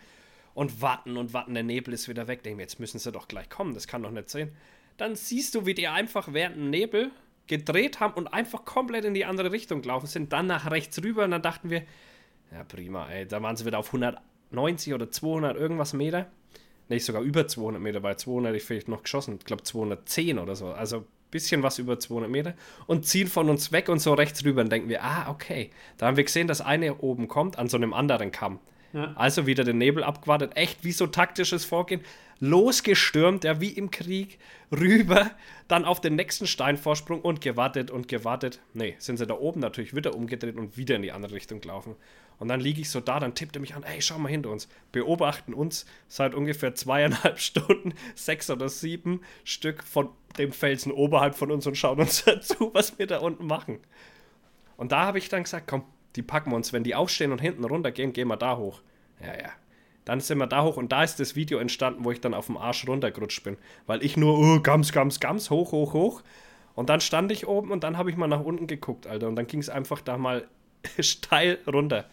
und 0.55 0.81
warten 0.81 1.17
und 1.17 1.33
warten, 1.33 1.55
der 1.55 1.63
Nebel 1.63 1.93
ist 1.93 2.09
wieder 2.09 2.29
weg. 2.29 2.43
Denken 2.43 2.59
wir, 2.59 2.65
jetzt 2.65 2.81
müssen 2.81 2.99
sie 2.99 3.13
doch 3.13 3.29
gleich 3.29 3.49
kommen, 3.49 3.75
das 3.75 3.87
kann 3.87 4.03
doch 4.03 4.11
nicht 4.11 4.31
sein. 4.31 4.53
Dann 4.97 5.17
siehst 5.17 5.55
du, 5.55 5.67
wie 5.67 5.75
die 5.75 5.89
einfach 5.89 6.33
während 6.33 6.57
dem 6.57 6.71
Nebel 6.71 7.11
gedreht 7.47 8.01
haben 8.01 8.15
und 8.15 8.29
einfach 8.29 8.65
komplett 8.65 9.05
in 9.05 9.15
die 9.15 9.25
andere 9.25 9.53
Richtung 9.53 9.83
gelaufen 9.83 10.07
sind, 10.07 10.33
dann 10.33 10.47
nach 10.47 10.71
rechts 10.71 11.03
rüber 11.03 11.25
und 11.25 11.33
dann 11.33 11.43
dachten 11.43 11.69
wir, 11.71 11.83
ja 12.53 12.65
prima, 12.65 13.11
ey, 13.11 13.27
da 13.27 13.43
waren 13.43 13.57
sie 13.57 13.67
wieder 13.67 13.79
auf 13.79 13.89
190 13.89 14.95
oder 14.95 15.11
200 15.11 15.57
irgendwas 15.57 15.93
Meter. 15.93 16.31
Nicht 16.89 17.05
sogar 17.05 17.23
über 17.23 17.49
200 17.49 17.83
Meter, 17.83 18.01
bei 18.01 18.15
200 18.15 18.51
hätte 18.51 18.57
ich 18.59 18.65
vielleicht 18.65 18.89
noch 18.89 19.03
geschossen, 19.03 19.37
ich 19.39 19.45
glaube 19.45 19.63
210 19.63 20.39
oder 20.39 20.55
so, 20.55 20.69
also 20.69 21.07
bisschen 21.35 21.65
was 21.65 21.81
über 21.81 21.99
200 21.99 22.31
Meter 22.31 22.55
und 22.87 23.07
ziehen 23.07 23.27
von 23.27 23.51
uns 23.51 23.73
weg 23.73 23.89
und 23.89 23.99
so 23.99 24.15
rechts 24.15 24.45
rüber 24.45 24.61
und 24.61 24.71
denken 24.71 24.89
wir, 24.89 25.03
ah, 25.03 25.29
okay. 25.29 25.71
Da 25.99 26.07
haben 26.07 26.17
wir 26.17 26.23
gesehen, 26.23 26.47
dass 26.47 26.61
eine 26.61 26.99
oben 26.99 27.27
kommt 27.27 27.59
an 27.59 27.69
so 27.69 27.77
einem 27.77 27.93
anderen 27.93 28.31
Kamm. 28.31 28.61
Also 29.15 29.47
wieder 29.47 29.65
den 29.65 29.79
Nebel 29.79 30.05
abgewartet, 30.05 30.53
echt 30.57 30.85
wie 30.85 30.93
so 30.93 31.07
taktisches 31.07 31.65
Vorgehen. 31.65 32.01
Losgestürmt, 32.41 33.45
ja, 33.45 33.61
wie 33.61 33.71
im 33.71 33.91
Krieg, 33.91 34.39
rüber, 34.71 35.31
dann 35.69 35.85
auf 35.85 36.01
den 36.01 36.17
nächsten 36.17 36.47
Steinvorsprung 36.47 37.21
und 37.21 37.41
gewartet 37.41 37.91
und 37.91 38.09
gewartet. 38.09 38.61
Nee, 38.73 38.97
sind 38.99 39.17
sie 39.17 39.27
da 39.27 39.35
oben 39.35 39.61
natürlich 39.61 39.95
wieder 39.95 40.15
umgedreht 40.15 40.57
und 40.57 40.77
wieder 40.77 40.97
in 40.97 41.03
die 41.03 41.13
andere 41.13 41.35
Richtung 41.35 41.61
gelaufen. 41.61 41.97
Und 42.39 42.49
dann 42.49 42.61
liege 42.61 42.81
ich 42.81 42.91
so 42.91 43.01
da, 43.01 43.21
dann 43.21 43.35
tippt 43.35 43.57
er 43.57 43.61
mich 43.61 43.75
an, 43.75 43.85
ey, 43.85 44.03
schau 44.03 44.19
mal 44.19 44.29
hinter 44.29 44.51
uns. 44.51 44.69
Beobachten 44.93 45.55
uns 45.55 45.87
seit 46.09 46.35
ungefähr 46.35 46.75
zweieinhalb 46.75 47.39
Stunden, 47.41 47.95
sechs 48.15 48.51
oder 48.51 48.69
sieben 48.69 49.21
Stück 49.45 49.83
von 49.85 50.11
dem 50.39 50.53
Felsen 50.53 50.93
oberhalb 50.93 51.37
von 51.37 51.51
uns 51.51 51.67
und 51.67 51.77
schauen 51.77 52.01
uns 52.01 52.25
zu, 52.43 52.75
was 52.75 52.99
wir 52.99 53.07
da 53.07 53.19
unten 53.19 53.47
machen. 53.47 53.79
Und 54.77 54.91
da 54.91 55.07
habe 55.07 55.19
ich 55.19 55.29
dann 55.29 55.45
gesagt, 55.45 55.69
komm, 55.69 55.85
die 56.17 56.23
packen 56.23 56.51
wir 56.51 56.57
uns. 56.57 56.73
Wenn 56.73 56.85
die 56.85 56.95
aufstehen 56.95 57.33
und 57.33 57.41
hinten 57.41 57.65
runtergehen, 57.65 58.13
gehen 58.13 58.29
wir 58.29 58.37
da 58.37 58.57
hoch. 58.57 58.81
Ja, 59.21 59.35
ja. 59.35 59.51
Dann 60.05 60.21
sind 60.21 60.39
wir 60.39 60.47
da 60.47 60.63
hoch 60.63 60.77
und 60.77 60.93
da 60.93 61.03
ist 61.03 61.19
das 61.19 61.35
Video 61.35 61.59
entstanden, 61.59 62.05
wo 62.05 62.11
ich 62.11 62.21
dann 62.21 62.35
auf 62.35 62.47
dem 62.47 62.59
Arsch 62.59 62.87
runtergerutscht 62.87 63.43
bin. 63.43 63.57
Weil 63.87 64.05
ich 64.05 64.17
nur, 64.17 64.39
oh, 64.39 64.61
Gams, 64.61 64.93
Gams, 64.93 65.19
Gams, 65.19 65.51
hoch, 65.51 65.73
hoch, 65.73 65.95
hoch. 65.95 66.23
Und 66.75 66.91
dann 66.91 67.01
stand 67.01 67.33
ich 67.33 67.47
oben 67.47 67.71
und 67.71 67.85
dann 67.85 67.97
habe 67.97 68.11
ich 68.11 68.17
mal 68.17 68.27
nach 68.27 68.41
unten 68.41 68.67
geguckt, 68.67 69.07
Alter. 69.07 69.29
Und 69.29 69.37
dann 69.37 69.47
ging 69.47 69.61
es 69.61 69.71
einfach 69.71 70.01
da 70.01 70.19
mal 70.19 70.47
steil 71.01 71.59
runter. 71.67 72.05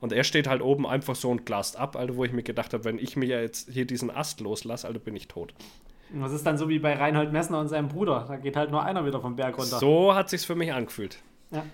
Und 0.00 0.14
er 0.14 0.24
steht 0.24 0.46
halt 0.46 0.62
oben 0.62 0.86
einfach 0.86 1.14
so 1.14 1.30
und 1.30 1.44
glast 1.44 1.76
ab, 1.76 1.94
Alter, 1.94 2.16
wo 2.16 2.24
ich 2.24 2.32
mir 2.32 2.42
gedacht 2.42 2.72
habe, 2.72 2.84
wenn 2.84 2.98
ich 2.98 3.16
mir 3.16 3.42
jetzt 3.42 3.70
hier 3.70 3.84
diesen 3.84 4.10
Ast 4.10 4.40
loslasse, 4.40 4.86
Alter, 4.86 5.00
bin 5.00 5.14
ich 5.14 5.28
tot. 5.28 5.52
Und 6.12 6.22
Das 6.22 6.32
ist 6.32 6.46
dann 6.46 6.56
so 6.56 6.70
wie 6.70 6.78
bei 6.78 6.94
Reinhold 6.94 7.32
Messner 7.32 7.60
und 7.60 7.68
seinem 7.68 7.88
Bruder. 7.88 8.24
Da 8.26 8.36
geht 8.36 8.56
halt 8.56 8.70
nur 8.70 8.82
einer 8.82 9.04
wieder 9.04 9.20
vom 9.20 9.36
Berg 9.36 9.58
runter. 9.58 9.78
So 9.78 10.14
hat 10.14 10.30
sich's 10.30 10.46
für 10.46 10.54
mich 10.54 10.72
angefühlt. 10.72 11.18
Ja. 11.50 11.64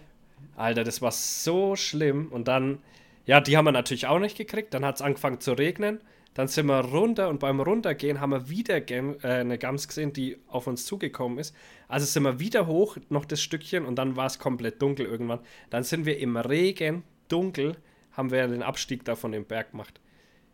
Alter, 0.54 0.84
das 0.84 1.02
war 1.02 1.12
so 1.12 1.76
schlimm. 1.76 2.28
Und 2.28 2.48
dann, 2.48 2.78
ja, 3.24 3.40
die 3.40 3.56
haben 3.56 3.64
wir 3.64 3.72
natürlich 3.72 4.06
auch 4.06 4.18
nicht 4.18 4.36
gekriegt. 4.36 4.74
Dann 4.74 4.84
hat 4.84 4.96
es 4.96 5.02
angefangen 5.02 5.40
zu 5.40 5.52
regnen. 5.52 6.00
Dann 6.36 6.48
sind 6.48 6.66
wir 6.66 6.80
runter 6.80 7.30
und 7.30 7.40
beim 7.40 7.60
Runtergehen 7.60 8.20
haben 8.20 8.30
wir 8.30 8.50
wieder 8.50 8.82
Gam 8.82 9.16
äh, 9.22 9.28
eine 9.28 9.56
Gams 9.56 9.88
gesehen, 9.88 10.12
die 10.12 10.36
auf 10.48 10.66
uns 10.66 10.84
zugekommen 10.84 11.38
ist. 11.38 11.54
Also 11.88 12.04
sind 12.04 12.24
wir 12.24 12.38
wieder 12.38 12.66
hoch, 12.66 12.98
noch 13.08 13.24
das 13.24 13.40
Stückchen 13.40 13.86
und 13.86 13.96
dann 13.96 14.16
war 14.16 14.26
es 14.26 14.38
komplett 14.38 14.82
dunkel 14.82 15.06
irgendwann. 15.06 15.40
Dann 15.70 15.82
sind 15.82 16.04
wir 16.04 16.18
im 16.18 16.36
Regen, 16.36 17.04
dunkel, 17.28 17.76
haben 18.12 18.30
wir 18.30 18.46
den 18.48 18.62
Abstieg 18.62 19.02
da 19.06 19.16
von 19.16 19.32
dem 19.32 19.46
Berg 19.46 19.70
gemacht. 19.70 19.98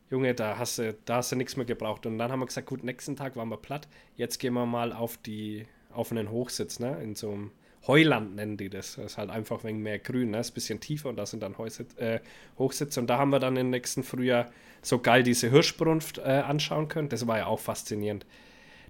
Junge, 0.08 0.34
da 0.34 0.56
hast 0.56 0.78
du, 0.78 0.94
da 1.04 1.16
hast 1.16 1.32
du 1.32 1.36
nichts 1.36 1.56
mehr 1.56 1.66
gebraucht. 1.66 2.06
Und 2.06 2.18
dann 2.18 2.30
haben 2.30 2.38
wir 2.38 2.46
gesagt, 2.46 2.68
gut, 2.68 2.84
nächsten 2.84 3.16
Tag 3.16 3.34
waren 3.34 3.48
wir 3.48 3.56
platt. 3.56 3.88
Jetzt 4.14 4.38
gehen 4.38 4.54
wir 4.54 4.66
mal 4.66 4.92
auf 4.92 5.16
die, 5.16 5.66
auf 5.92 6.12
einen 6.12 6.30
Hochsitz, 6.30 6.78
ne? 6.78 7.02
In 7.02 7.16
so 7.16 7.32
einem 7.32 7.50
Heuland 7.86 8.36
nennen 8.36 8.56
die 8.56 8.68
das. 8.70 8.96
Das 8.96 9.12
ist 9.12 9.18
halt 9.18 9.30
einfach 9.30 9.64
wegen 9.64 9.82
mehr 9.82 9.98
Grün, 9.98 10.30
ne? 10.30 10.38
Ist 10.38 10.52
ein 10.52 10.54
bisschen 10.54 10.80
tiefer 10.80 11.08
und 11.08 11.16
da 11.16 11.26
sind 11.26 11.42
dann 11.42 11.58
Heusitz, 11.58 11.96
äh, 11.96 12.20
Hochsitze. 12.58 13.00
Und 13.00 13.08
da 13.08 13.18
haben 13.18 13.30
wir 13.30 13.40
dann 13.40 13.56
im 13.56 13.70
nächsten 13.70 14.02
Frühjahr 14.04 14.50
so 14.82 14.98
geil 15.00 15.22
diese 15.22 15.50
Hirschbrunft 15.50 16.18
äh, 16.18 16.42
anschauen 16.46 16.88
können. 16.88 17.08
Das 17.08 17.26
war 17.26 17.38
ja 17.38 17.46
auch 17.46 17.58
faszinierend. 17.60 18.24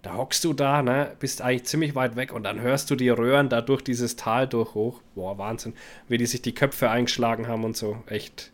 Da 0.02 0.16
hockst 0.16 0.44
du 0.44 0.52
da, 0.52 0.82
ne? 0.82 1.16
Bist 1.20 1.40
eigentlich 1.42 1.64
ziemlich 1.64 1.94
weit 1.94 2.16
weg 2.16 2.32
und 2.32 2.42
dann 2.42 2.60
hörst 2.60 2.90
du 2.90 2.96
die 2.96 3.08
Röhren 3.08 3.48
da 3.48 3.60
durch 3.60 3.82
dieses 3.82 4.16
Tal 4.16 4.48
durch 4.48 4.74
hoch. 4.74 5.00
Boah, 5.14 5.38
Wahnsinn. 5.38 5.74
Wie 6.08 6.18
die 6.18 6.26
sich 6.26 6.42
die 6.42 6.54
Köpfe 6.54 6.90
eingeschlagen 6.90 7.46
haben 7.46 7.64
und 7.64 7.76
so. 7.76 7.96
Echt. 8.06 8.50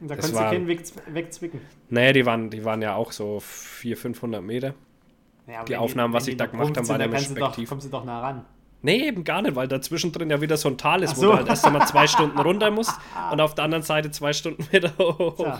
Und 0.00 0.08
da 0.08 0.16
Das 0.16 0.26
konntest 0.26 0.42
du 0.42 0.50
keinen 0.50 0.68
weg, 0.68 0.82
wegzwicken. 1.08 1.60
Nee, 1.88 2.12
die 2.12 2.26
waren, 2.26 2.50
die 2.50 2.64
waren 2.64 2.82
ja 2.82 2.94
auch 2.94 3.12
so 3.12 3.40
400, 3.40 3.98
500 4.02 4.42
Meter. 4.42 4.74
Ja, 5.46 5.64
Die 5.64 5.76
Aufnahmen, 5.76 6.12
was 6.14 6.26
wenn 6.26 6.32
ich 6.32 6.34
die 6.34 6.38
da 6.38 6.46
gemacht 6.46 6.76
habe, 6.76 6.86
sind, 6.86 6.88
war 6.88 6.98
dann 6.98 7.10
der 7.10 7.18
kannst 7.18 7.30
du 7.30 7.34
doch, 7.34 7.40
Perspektiv. 7.40 7.68
kommst 7.70 7.86
du 7.86 7.90
doch 7.90 8.04
nah 8.04 8.20
ran. 8.20 8.44
Nee, 8.82 9.06
eben 9.08 9.24
gar 9.24 9.42
nicht, 9.42 9.54
weil 9.56 9.68
dazwischen 9.68 10.10
drin 10.12 10.30
ja 10.30 10.40
wieder 10.40 10.56
so 10.56 10.68
ein 10.68 10.78
Tal 10.78 11.02
ist, 11.02 11.12
Ach 11.12 11.16
wo 11.16 11.20
so. 11.20 11.30
du 11.32 11.36
halt 11.36 11.48
erst 11.48 11.64
einmal 11.66 11.86
zwei 11.86 12.06
Stunden 12.06 12.38
runter 12.40 12.70
musst 12.70 12.92
und 13.32 13.40
auf 13.40 13.54
der 13.54 13.64
anderen 13.64 13.82
Seite 13.82 14.10
zwei 14.10 14.32
Stunden 14.32 14.66
wieder 14.72 14.96
hoch. 14.98 15.36
Da 15.36 15.52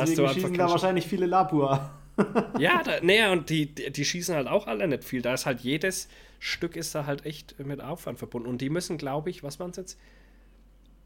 hast 0.00 0.10
deswegen 0.10 0.20
einfach 0.22 0.34
schießen 0.34 0.54
da 0.54 0.66
Sch- 0.66 0.70
wahrscheinlich 0.70 1.06
viele 1.06 1.26
Lapua. 1.26 1.90
Ja, 2.58 2.82
da, 2.82 3.00
nee, 3.00 3.24
und 3.28 3.48
die, 3.48 3.74
die, 3.74 3.90
die 3.90 4.04
schießen 4.04 4.34
halt 4.34 4.46
auch 4.46 4.66
alle 4.66 4.86
nicht 4.86 5.04
viel. 5.04 5.22
Da 5.22 5.32
ist 5.32 5.46
halt 5.46 5.60
jedes 5.60 6.08
Stück 6.38 6.76
ist 6.76 6.94
da 6.94 7.06
halt 7.06 7.24
echt 7.24 7.58
mit 7.64 7.80
Aufwand 7.80 8.18
verbunden. 8.18 8.46
Und 8.46 8.60
die 8.60 8.68
müssen, 8.68 8.98
glaube 8.98 9.30
ich, 9.30 9.42
was 9.42 9.58
waren 9.58 9.70
es 9.70 9.78
jetzt? 9.78 9.98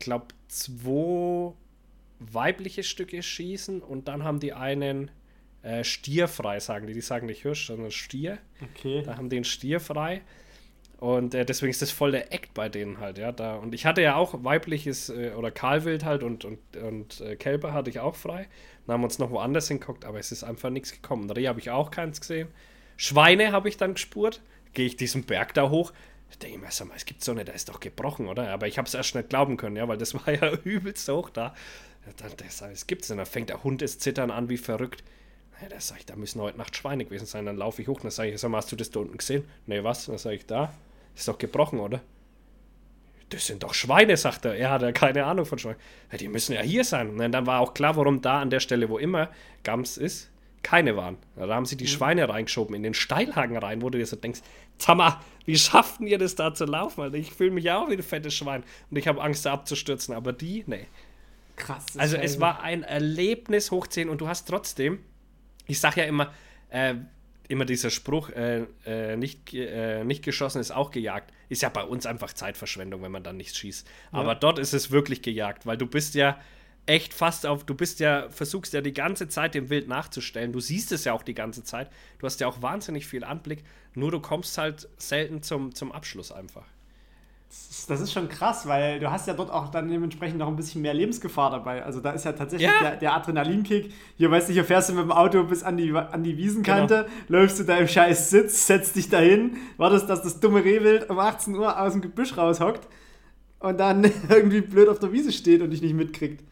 Ich 0.01 0.05
glaube, 0.07 0.27
zwei 0.49 1.53
weibliche 2.19 2.83
Stücke 2.83 3.23
schießen 3.23 3.81
und 3.81 4.09
dann 4.09 4.25
haben 4.25 4.41
die 4.41 4.55
einen 4.55 5.11
äh, 5.63 5.85
Stier 5.85 6.27
frei, 6.27 6.59
sagen 6.59 6.87
die. 6.89 6.95
Die 6.95 7.01
sagen 7.01 7.27
nicht 7.27 7.43
Hirsch, 7.43 7.67
sondern 7.69 7.93
Stier. 7.93 8.39
Okay. 8.61 9.03
Da 9.05 9.17
haben 9.17 9.29
die 9.29 9.37
einen 9.37 9.45
Stier 9.45 9.79
frei. 9.79 10.23
Und 11.05 11.35
äh, 11.35 11.45
deswegen 11.45 11.69
ist 11.69 11.83
das 11.83 11.91
voll 11.91 12.13
der 12.13 12.33
Act 12.33 12.55
bei 12.55 12.71
denen 12.71 12.99
halt, 12.99 13.19
ja. 13.19 13.31
Da, 13.31 13.57
und 13.57 13.75
ich 13.75 13.85
hatte 13.85 14.01
ja 14.01 14.15
auch 14.17 14.43
weibliches 14.43 15.11
äh, 15.11 15.33
oder 15.37 15.51
Kahlwild 15.51 16.03
halt 16.03 16.23
und, 16.23 16.47
und, 16.47 16.59
und 16.79 17.21
äh, 17.21 17.37
Kälber 17.37 17.75
hatte 17.75 17.91
ich 17.91 18.01
auch 18.01 18.17
frei. 18.17 18.49
Dann 18.87 18.95
haben 18.95 19.01
wir 19.03 19.05
uns 19.05 19.19
noch 19.19 19.31
woanders 19.31 19.69
hingeguckt, 19.69 20.07
aber 20.07 20.19
es 20.19 20.33
ist 20.33 20.45
einfach 20.45 20.71
nichts 20.71 20.93
gekommen. 20.93 21.31
Reh 21.31 21.47
habe 21.47 21.61
ich 21.61 21.71
auch 21.71 21.91
keins 21.91 22.23
gesehen. 22.23 22.49
Schweine 22.97 23.53
habe 23.53 23.69
ich 23.69 23.77
dann 23.77 23.93
gespurt. 23.93 24.41
Gehe 24.73 24.87
ich 24.87 24.97
diesen 24.97 25.25
Berg 25.25 25.53
da 25.53 25.69
hoch. 25.69 25.93
Ich 26.31 26.39
denke 26.39 26.57
mir, 26.57 26.71
sag 26.71 26.89
mal, 26.89 26.95
es 26.97 27.05
gibt 27.05 27.23
so 27.23 27.35
nicht, 27.35 27.49
da 27.49 27.53
ist 27.53 27.69
doch 27.69 27.81
gebrochen, 27.81 28.27
oder? 28.27 28.49
Aber 28.49 28.67
ich 28.67 28.79
habe 28.79 28.89
es 28.89 28.95
erst 28.95 29.15
nicht 29.15 29.29
glauben 29.29 29.59
können, 29.59 29.77
ja, 29.77 29.87
weil 29.87 29.99
das 29.99 30.15
war 30.27 30.33
ja 30.33 30.55
übelst 30.65 31.07
hoch 31.11 31.29
da. 31.29 31.55
Dann, 32.17 32.33
das, 32.39 32.61
das 32.61 32.87
gibt's 32.87 33.11
nicht. 33.11 33.19
Da 33.21 33.27
fängt 33.27 33.51
der 33.51 33.63
Hund 33.63 33.83
das 33.83 33.99
Zittern 33.99 34.31
an 34.31 34.49
wie 34.49 34.57
verrückt. 34.57 35.05
Ja, 35.61 35.69
da 35.69 35.79
sag 35.81 35.99
ich, 35.99 36.07
da 36.07 36.17
müssen 36.17 36.41
heute 36.41 36.57
Nacht 36.57 36.75
Schweine 36.75 37.05
gewesen 37.05 37.27
sein. 37.27 37.45
Dann 37.45 37.59
laufe 37.59 37.83
ich 37.83 37.89
hoch 37.89 37.97
und 37.97 38.05
dann 38.05 38.11
sage 38.11 38.31
ich, 38.31 38.41
sag 38.41 38.51
mal, 38.51 38.57
hast 38.57 38.73
du 38.73 38.77
das 38.77 38.91
da 38.91 39.01
unten 39.01 39.19
gesehen? 39.19 39.45
Nee, 39.67 39.85
was? 39.85 40.07
Dann 40.07 40.17
sage 40.17 40.37
ich, 40.37 40.47
da. 40.47 40.73
Ist 41.15 41.29
doch 41.29 41.39
gebrochen, 41.39 41.81
oder? 41.81 42.01
das 43.35 43.47
sind 43.47 43.63
doch 43.63 43.75
Schweine, 43.75 44.17
sagt 44.17 44.45
er. 44.45 44.55
Er 44.55 44.71
hat 44.71 44.83
ja 44.83 44.93
keine 44.93 45.25
Ahnung 45.25 45.45
von 45.45 45.59
Schweinen. 45.59 45.79
Ja, 46.11 46.19
die 46.19 46.29
müssen 46.29 46.55
ja 46.55 46.63
hier 46.63 46.85
sein. 46.85 47.11
Und 47.11 47.33
dann 47.33 47.47
war 47.47 47.61
auch 47.61 47.75
klar, 47.75 47.97
warum 47.97 48.21
da 48.21 48.41
an 48.41 48.51
der 48.51 48.61
Stelle, 48.61 48.89
wo 48.89 48.99
immer 48.99 49.31
Gams 49.63 49.97
ist, 49.97 50.31
keine 50.63 50.97
waren. 50.97 51.19
Da 51.37 51.49
haben 51.49 51.67
sie 51.67 51.77
die 51.77 51.87
Schweine 51.87 52.29
reingeschoben, 52.29 52.75
in 52.75 52.83
den 52.83 52.95
Steilhagen 52.95 53.57
rein, 53.57 53.83
wo 53.83 53.91
du 53.91 53.99
dir 53.99 54.07
so 54.07 54.17
denkst, 54.17 54.41
Tammer, 54.79 55.23
wie 55.45 55.59
schafften 55.59 56.07
ihr 56.07 56.19
das 56.19 56.37
da 56.37 56.55
zu 56.55 56.65
laufen? 56.65 57.03
Alter? 57.03 57.17
Ich 57.17 57.33
fühle 57.33 57.51
mich 57.51 57.65
ja 57.65 57.79
auch 57.79 57.91
wie 57.91 57.95
ein 57.95 58.03
fettes 58.03 58.35
Schwein 58.35 58.65
und 58.91 58.97
ich 58.97 59.07
habe 59.07 59.23
Angst, 59.23 59.45
da 59.45 59.53
abzustürzen, 59.53 60.15
aber 60.15 60.33
die, 60.33 60.65
nee. 60.67 60.87
Krass. 61.57 61.85
Also 61.99 62.17
es 62.17 62.41
war 62.41 62.63
ein 62.63 62.83
Erlebnis 62.83 63.71
hoch 63.71 63.87
10 63.87 64.09
und 64.09 64.21
du 64.21 64.27
hast 64.27 64.49
trotzdem, 64.49 64.99
ich 65.67 65.79
sag 65.79 65.97
ja 65.97 66.05
immer, 66.05 66.33
äh, 66.71 66.95
immer 67.49 67.65
dieser 67.65 67.91
Spruch, 67.91 68.31
äh, 68.31 68.67
äh, 68.87 69.17
nicht, 69.17 69.53
äh, 69.55 70.05
nicht 70.05 70.25
geschossen 70.25 70.61
ist 70.61 70.71
auch 70.71 70.91
gejagt, 70.91 71.33
ist 71.49 71.63
ja 71.63 71.69
bei 71.69 71.83
uns 71.83 72.07
einfach 72.07 72.33
Zeitverschwendung, 72.33 73.03
wenn 73.03 73.13
man 73.13 73.23
dann 73.23 73.37
nichts 73.37 73.59
schießt. 73.59 73.87
Aber 74.13 74.35
dort 74.35 74.59
ist 74.59 74.73
es 74.73 74.91
wirklich 74.91 75.23
gejagt, 75.23 75.67
weil 75.67 75.77
du 75.77 75.87
bist 75.87 76.15
ja 76.15 76.39
echt 76.87 77.15
fast 77.15 77.47
auf, 77.47 77.65
du 77.65 77.75
bist 77.75 78.01
ja, 78.01 78.29
versuchst 78.31 78.73
ja 78.73 78.81
die 78.81 78.93
ganze 78.93 79.29
Zeit 79.29 79.55
dem 79.55 79.71
Wild 79.71 79.89
nachzustellen. 79.89 80.53
Du 80.53 80.61
siehst 80.61 80.93
es 80.93 81.05
ja 81.05 81.13
auch 81.13 81.23
die 81.23 81.35
ganze 81.35 81.65
Zeit. 81.65 81.91
Du 82.19 82.27
hast 82.27 82.41
ja 82.41 82.47
auch 82.47 82.63
wahnsinnig 82.63 83.07
viel 83.07 83.25
Anblick, 83.25 83.65
nur 83.95 84.11
du 84.11 84.21
kommst 84.21 84.59
halt 84.59 84.89
selten 84.99 85.43
zum, 85.43 85.75
zum 85.75 85.93
Abschluss 85.93 86.33
einfach. 86.33 86.67
Das 87.87 88.01
ist 88.01 88.13
schon 88.13 88.29
krass, 88.31 88.67
weil 88.67 88.99
du 88.99 89.11
hast 89.11 89.27
ja 89.27 89.35
dort 89.35 89.51
auch 89.51 89.69
dann 89.71 89.89
dementsprechend 89.89 90.39
noch 90.39 90.49
ein 90.49 90.57
bisschen 90.57 90.81
mehr 90.81 90.95
Lebensgefahr 90.95 91.51
dabei. 91.51 91.85
Also 91.85 92.01
da 92.01 92.13
ist 92.13 92.25
ja 92.25 92.33
tatsächlich 92.33 92.71
Ja. 92.71 92.81
der, 92.81 92.97
der 92.97 93.15
Adrenalinkick. 93.15 93.93
Hier, 94.17 94.31
weißt 94.31 94.49
du, 94.49 94.53
hier 94.55 94.65
fährst 94.65 94.89
du 94.89 94.95
mit 94.95 95.03
dem 95.05 95.13
Auto 95.13 95.43
bis 95.45 95.63
an 95.63 95.77
die, 95.77 95.93
an 95.93 96.23
die 96.23 96.37
Wiesenkante, 96.39 97.07
Genau. 97.29 97.41
läufst 97.41 97.59
du 97.61 97.65
da 97.65 97.77
im 97.77 97.87
scheiß 97.87 98.31
Sitz, 98.31 98.67
setzt 98.67 98.97
dich 98.97 99.11
dahin, 99.11 99.59
wartest, 99.77 100.09
dass 100.09 100.23
das 100.23 100.41
dumme 100.41 100.65
Rehwild 100.65 101.11
um 101.11 101.19
18 101.19 101.55
Uhr 101.57 101.79
aus 101.79 101.93
dem 101.93 102.01
Gebüsch 102.01 102.37
raushockt 102.39 102.89
und 103.59 103.79
dann 103.79 104.05
irgendwie 104.31 104.63
blöd 104.63 104.89
auf 104.89 104.99
der 105.01 105.13
Wiese 105.13 105.33
steht 105.33 105.61
und 105.61 105.69
dich 105.71 105.83
nicht 105.83 105.95
mitkriegt. 105.95 106.43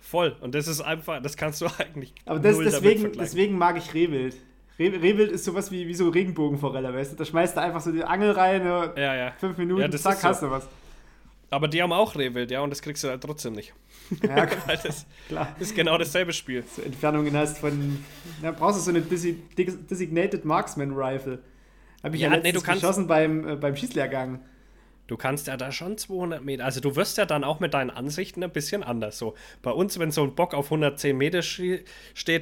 Voll. 0.00 0.36
Und 0.40 0.54
das 0.54 0.68
ist 0.68 0.80
einfach, 0.80 1.20
das 1.20 1.36
kannst 1.36 1.60
du 1.60 1.66
eigentlich. 1.78 2.14
Aber 2.24 2.38
das, 2.38 2.56
deswegen, 2.56 3.12
deswegen 3.12 3.58
mag 3.58 3.76
ich 3.76 3.92
Rehwild. 3.92 4.36
Reh, 4.78 4.88
Rehwild 4.88 5.32
ist 5.32 5.44
sowas 5.44 5.70
wie, 5.70 5.88
wie 5.88 5.94
so 5.94 6.08
Regenbogenforelle, 6.08 6.92
weißt 6.94 7.12
du? 7.12 7.16
Da 7.16 7.24
schmeißt 7.24 7.56
du 7.56 7.60
einfach 7.60 7.80
so 7.80 7.90
die 7.90 8.04
Angel 8.04 8.30
rein, 8.30 8.62
ne, 8.62 8.92
Ja, 8.96 9.14
ja. 9.14 9.32
fünf 9.38 9.58
Minuten, 9.58 9.80
Ja, 9.82 9.88
das 9.88 10.02
zack, 10.02 10.18
so. 10.18 10.28
hast 10.28 10.42
du 10.42 10.50
was. 10.50 10.68
Aber 11.50 11.66
die 11.66 11.82
haben 11.82 11.92
auch 11.92 12.14
Rehwild, 12.14 12.50
ja, 12.50 12.60
und 12.60 12.70
das 12.70 12.82
kriegst 12.82 13.02
du 13.02 13.08
halt 13.08 13.22
trotzdem 13.22 13.54
nicht. 13.54 13.72
Ja, 14.22 14.36
Weil 14.66 14.78
das 14.82 15.04
klar. 15.28 15.54
ist 15.60 15.74
genau 15.74 15.98
dasselbe 15.98 16.32
Spiel. 16.32 16.62
so 16.74 16.80
Entfernungen 16.82 17.36
hast 17.36 17.58
von. 17.58 18.02
Da 18.40 18.52
brauchst 18.52 18.78
du 18.78 18.82
so 18.82 18.90
eine 18.90 19.02
Designated 19.02 20.44
Marksman 20.44 20.92
Rifle. 20.94 21.40
Habe 22.02 22.16
ich 22.16 22.22
ja, 22.22 22.30
Ja, 22.32 22.38
nee, 22.40 22.52
du 22.52 22.60
kannst- 22.60 22.80
geschossen 22.82 23.06
beim, 23.06 23.46
äh, 23.46 23.56
beim 23.56 23.76
Schießlehrgang. 23.76 24.40
Du 25.08 25.16
kannst 25.16 25.46
ja 25.46 25.56
da 25.56 25.72
schon 25.72 25.96
200 25.98 26.44
Meter, 26.44 26.64
also 26.66 26.80
du 26.80 26.94
wirst 26.94 27.16
ja 27.16 27.24
dann 27.24 27.42
auch 27.42 27.60
mit 27.60 27.72
deinen 27.74 27.90
Ansichten 27.90 28.44
ein 28.44 28.50
bisschen 28.50 28.82
anders. 28.82 29.18
So 29.18 29.34
bei 29.62 29.70
uns, 29.70 29.98
wenn 29.98 30.10
so 30.12 30.22
ein 30.22 30.34
Bock 30.34 30.52
auf 30.54 30.66
110 30.66 31.16
Meter 31.16 31.40
steht, 31.42 31.86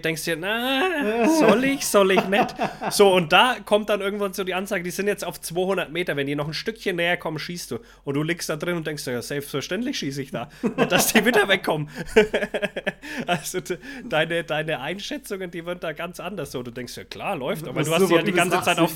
denkst 0.04 0.24
du 0.24 0.32
dir, 0.32 0.36
na, 0.36 1.28
soll 1.38 1.64
ich, 1.64 1.86
soll 1.86 2.10
ich 2.10 2.26
nicht? 2.26 2.54
So, 2.90 3.14
und 3.14 3.32
da 3.32 3.56
kommt 3.64 3.88
dann 3.88 4.00
irgendwann 4.00 4.32
so 4.34 4.42
die 4.42 4.52
Ansage, 4.52 4.82
die 4.82 4.90
sind 4.90 5.06
jetzt 5.06 5.24
auf 5.24 5.40
200 5.40 5.92
Meter, 5.92 6.16
wenn 6.16 6.26
die 6.26 6.34
noch 6.34 6.48
ein 6.48 6.54
Stückchen 6.54 6.96
näher 6.96 7.16
kommen, 7.16 7.38
schießt 7.38 7.70
du. 7.70 7.78
Und 8.04 8.14
du 8.14 8.22
liegst 8.24 8.48
da 8.48 8.56
drin 8.56 8.76
und 8.76 8.86
denkst 8.86 9.04
dir, 9.04 9.12
ja, 9.12 9.22
selbstverständlich 9.22 9.96
schieße 9.98 10.20
ich 10.22 10.32
da. 10.32 10.48
Dass 10.88 11.12
die 11.12 11.24
wieder 11.24 11.46
wegkommen. 11.48 11.88
also 13.28 13.60
de- 13.60 13.78
deine, 14.04 14.42
deine 14.44 14.80
Einschätzungen, 14.80 15.50
die 15.52 15.64
werden 15.64 15.78
da 15.80 15.92
ganz 15.92 16.18
anders. 16.20 16.50
So, 16.50 16.62
du 16.64 16.72
denkst, 16.72 16.96
ja 16.96 17.04
klar, 17.04 17.36
läuft, 17.36 17.66
aber 17.68 17.82
du 17.82 17.94
hast 17.94 18.10
die 18.10 18.14
halt 18.16 18.26
die 18.26 18.32
ganze 18.32 18.60
Zeit 18.62 18.78
auf. 18.80 18.92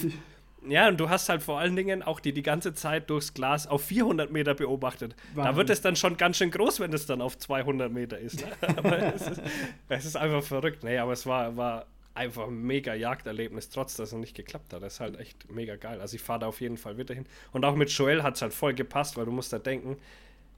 Ja, 0.68 0.88
und 0.88 0.98
du 0.98 1.08
hast 1.08 1.28
halt 1.28 1.42
vor 1.42 1.58
allen 1.58 1.76
Dingen 1.76 2.02
auch 2.02 2.20
die 2.20 2.32
die 2.32 2.42
ganze 2.42 2.74
Zeit 2.74 3.08
durchs 3.08 3.32
Glas 3.34 3.66
auf 3.66 3.82
400 3.84 4.30
Meter 4.30 4.54
beobachtet. 4.54 5.14
Da 5.34 5.36
Wahnsinn. 5.36 5.56
wird 5.56 5.70
es 5.70 5.80
dann 5.80 5.96
schon 5.96 6.16
ganz 6.16 6.36
schön 6.36 6.50
groß, 6.50 6.80
wenn 6.80 6.92
es 6.92 7.06
dann 7.06 7.22
auf 7.22 7.38
200 7.38 7.90
Meter 7.90 8.18
ist. 8.18 8.44
Aber 8.76 9.14
es 9.14 9.26
ist, 9.26 9.42
es 9.88 10.04
ist 10.04 10.16
einfach 10.16 10.42
verrückt. 10.42 10.84
Nee, 10.84 10.98
aber 10.98 11.12
es 11.12 11.26
war, 11.26 11.56
war 11.56 11.86
einfach 12.14 12.48
ein 12.48 12.62
mega 12.62 12.94
Jagderlebnis, 12.94 13.70
trotz 13.70 13.96
dass 13.96 14.12
es 14.12 14.18
nicht 14.18 14.36
geklappt 14.36 14.72
hat. 14.72 14.82
Das 14.82 14.94
ist 14.94 15.00
halt 15.00 15.18
echt 15.18 15.50
mega 15.50 15.76
geil. 15.76 16.00
Also 16.00 16.16
ich 16.16 16.22
fahre 16.22 16.40
da 16.40 16.46
auf 16.46 16.60
jeden 16.60 16.76
Fall 16.76 16.98
wieder 16.98 17.14
hin. 17.14 17.26
Und 17.52 17.64
auch 17.64 17.74
mit 17.74 17.90
Joel 17.90 18.22
hat 18.22 18.36
es 18.36 18.42
halt 18.42 18.52
voll 18.52 18.74
gepasst, 18.74 19.16
weil 19.16 19.24
du 19.24 19.32
musst 19.32 19.52
da 19.52 19.58
denken, 19.58 19.96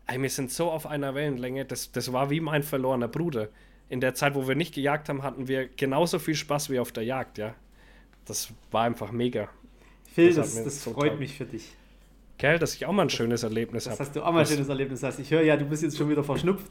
ey, 0.07 0.21
wir 0.21 0.31
sind 0.31 0.51
so 0.51 0.71
auf 0.71 0.87
einer 0.87 1.15
Wellenlänge, 1.15 1.65
das, 1.65 1.93
das 1.93 2.13
war 2.13 2.31
wie 2.31 2.41
mein 2.41 2.63
verlorener 2.63 3.09
Bruder. 3.09 3.49
In 3.89 4.01
der 4.01 4.15
Zeit, 4.15 4.35
wo 4.35 4.49
wir 4.49 4.55
nicht 4.55 4.75
gejagt 4.75 5.09
haben, 5.09 5.23
hatten 5.23 5.49
wir 5.49 5.69
genauso 5.69 6.19
viel 6.19 6.35
Spaß 6.35 6.71
wie 6.71 6.79
auf 6.79 6.93
der 6.93 7.05
Jagd, 7.05 7.39
ja. 7.39 7.55
Das 8.25 8.53
war 8.71 8.85
einfach 8.85 9.13
mega. 9.13 9.49
Phil, 10.15 10.35
Das 10.35 10.55
das, 10.55 10.65
das 10.65 10.85
so 10.85 10.93
freut 10.93 11.11
taugt. 11.11 11.21
mich 11.21 11.35
für 11.37 11.45
dich. 11.47 11.69
Gell, 12.39 12.59
dass 12.59 12.75
ich 12.75 12.87
auch 12.87 12.93
mal 12.93 13.03
ein 13.03 13.11
schönes 13.11 13.43
Erlebnis 13.43 13.85
Das 13.85 13.93
habe. 13.95 14.01
hast 14.05 14.17
du 14.17 14.23
auch 14.23 14.33
mal 14.33 14.41
ein 14.41 14.47
schönes 14.47 14.69
Erlebnis 14.69 15.03
hast. 15.03 15.19
Ich 15.21 15.31
höre 15.31 15.43
ja, 15.43 15.57
du 15.57 15.65
bist 15.65 15.83
jetzt 15.83 15.97
schon 15.97 16.09
wieder 16.11 16.25
verschnupft. 16.25 16.67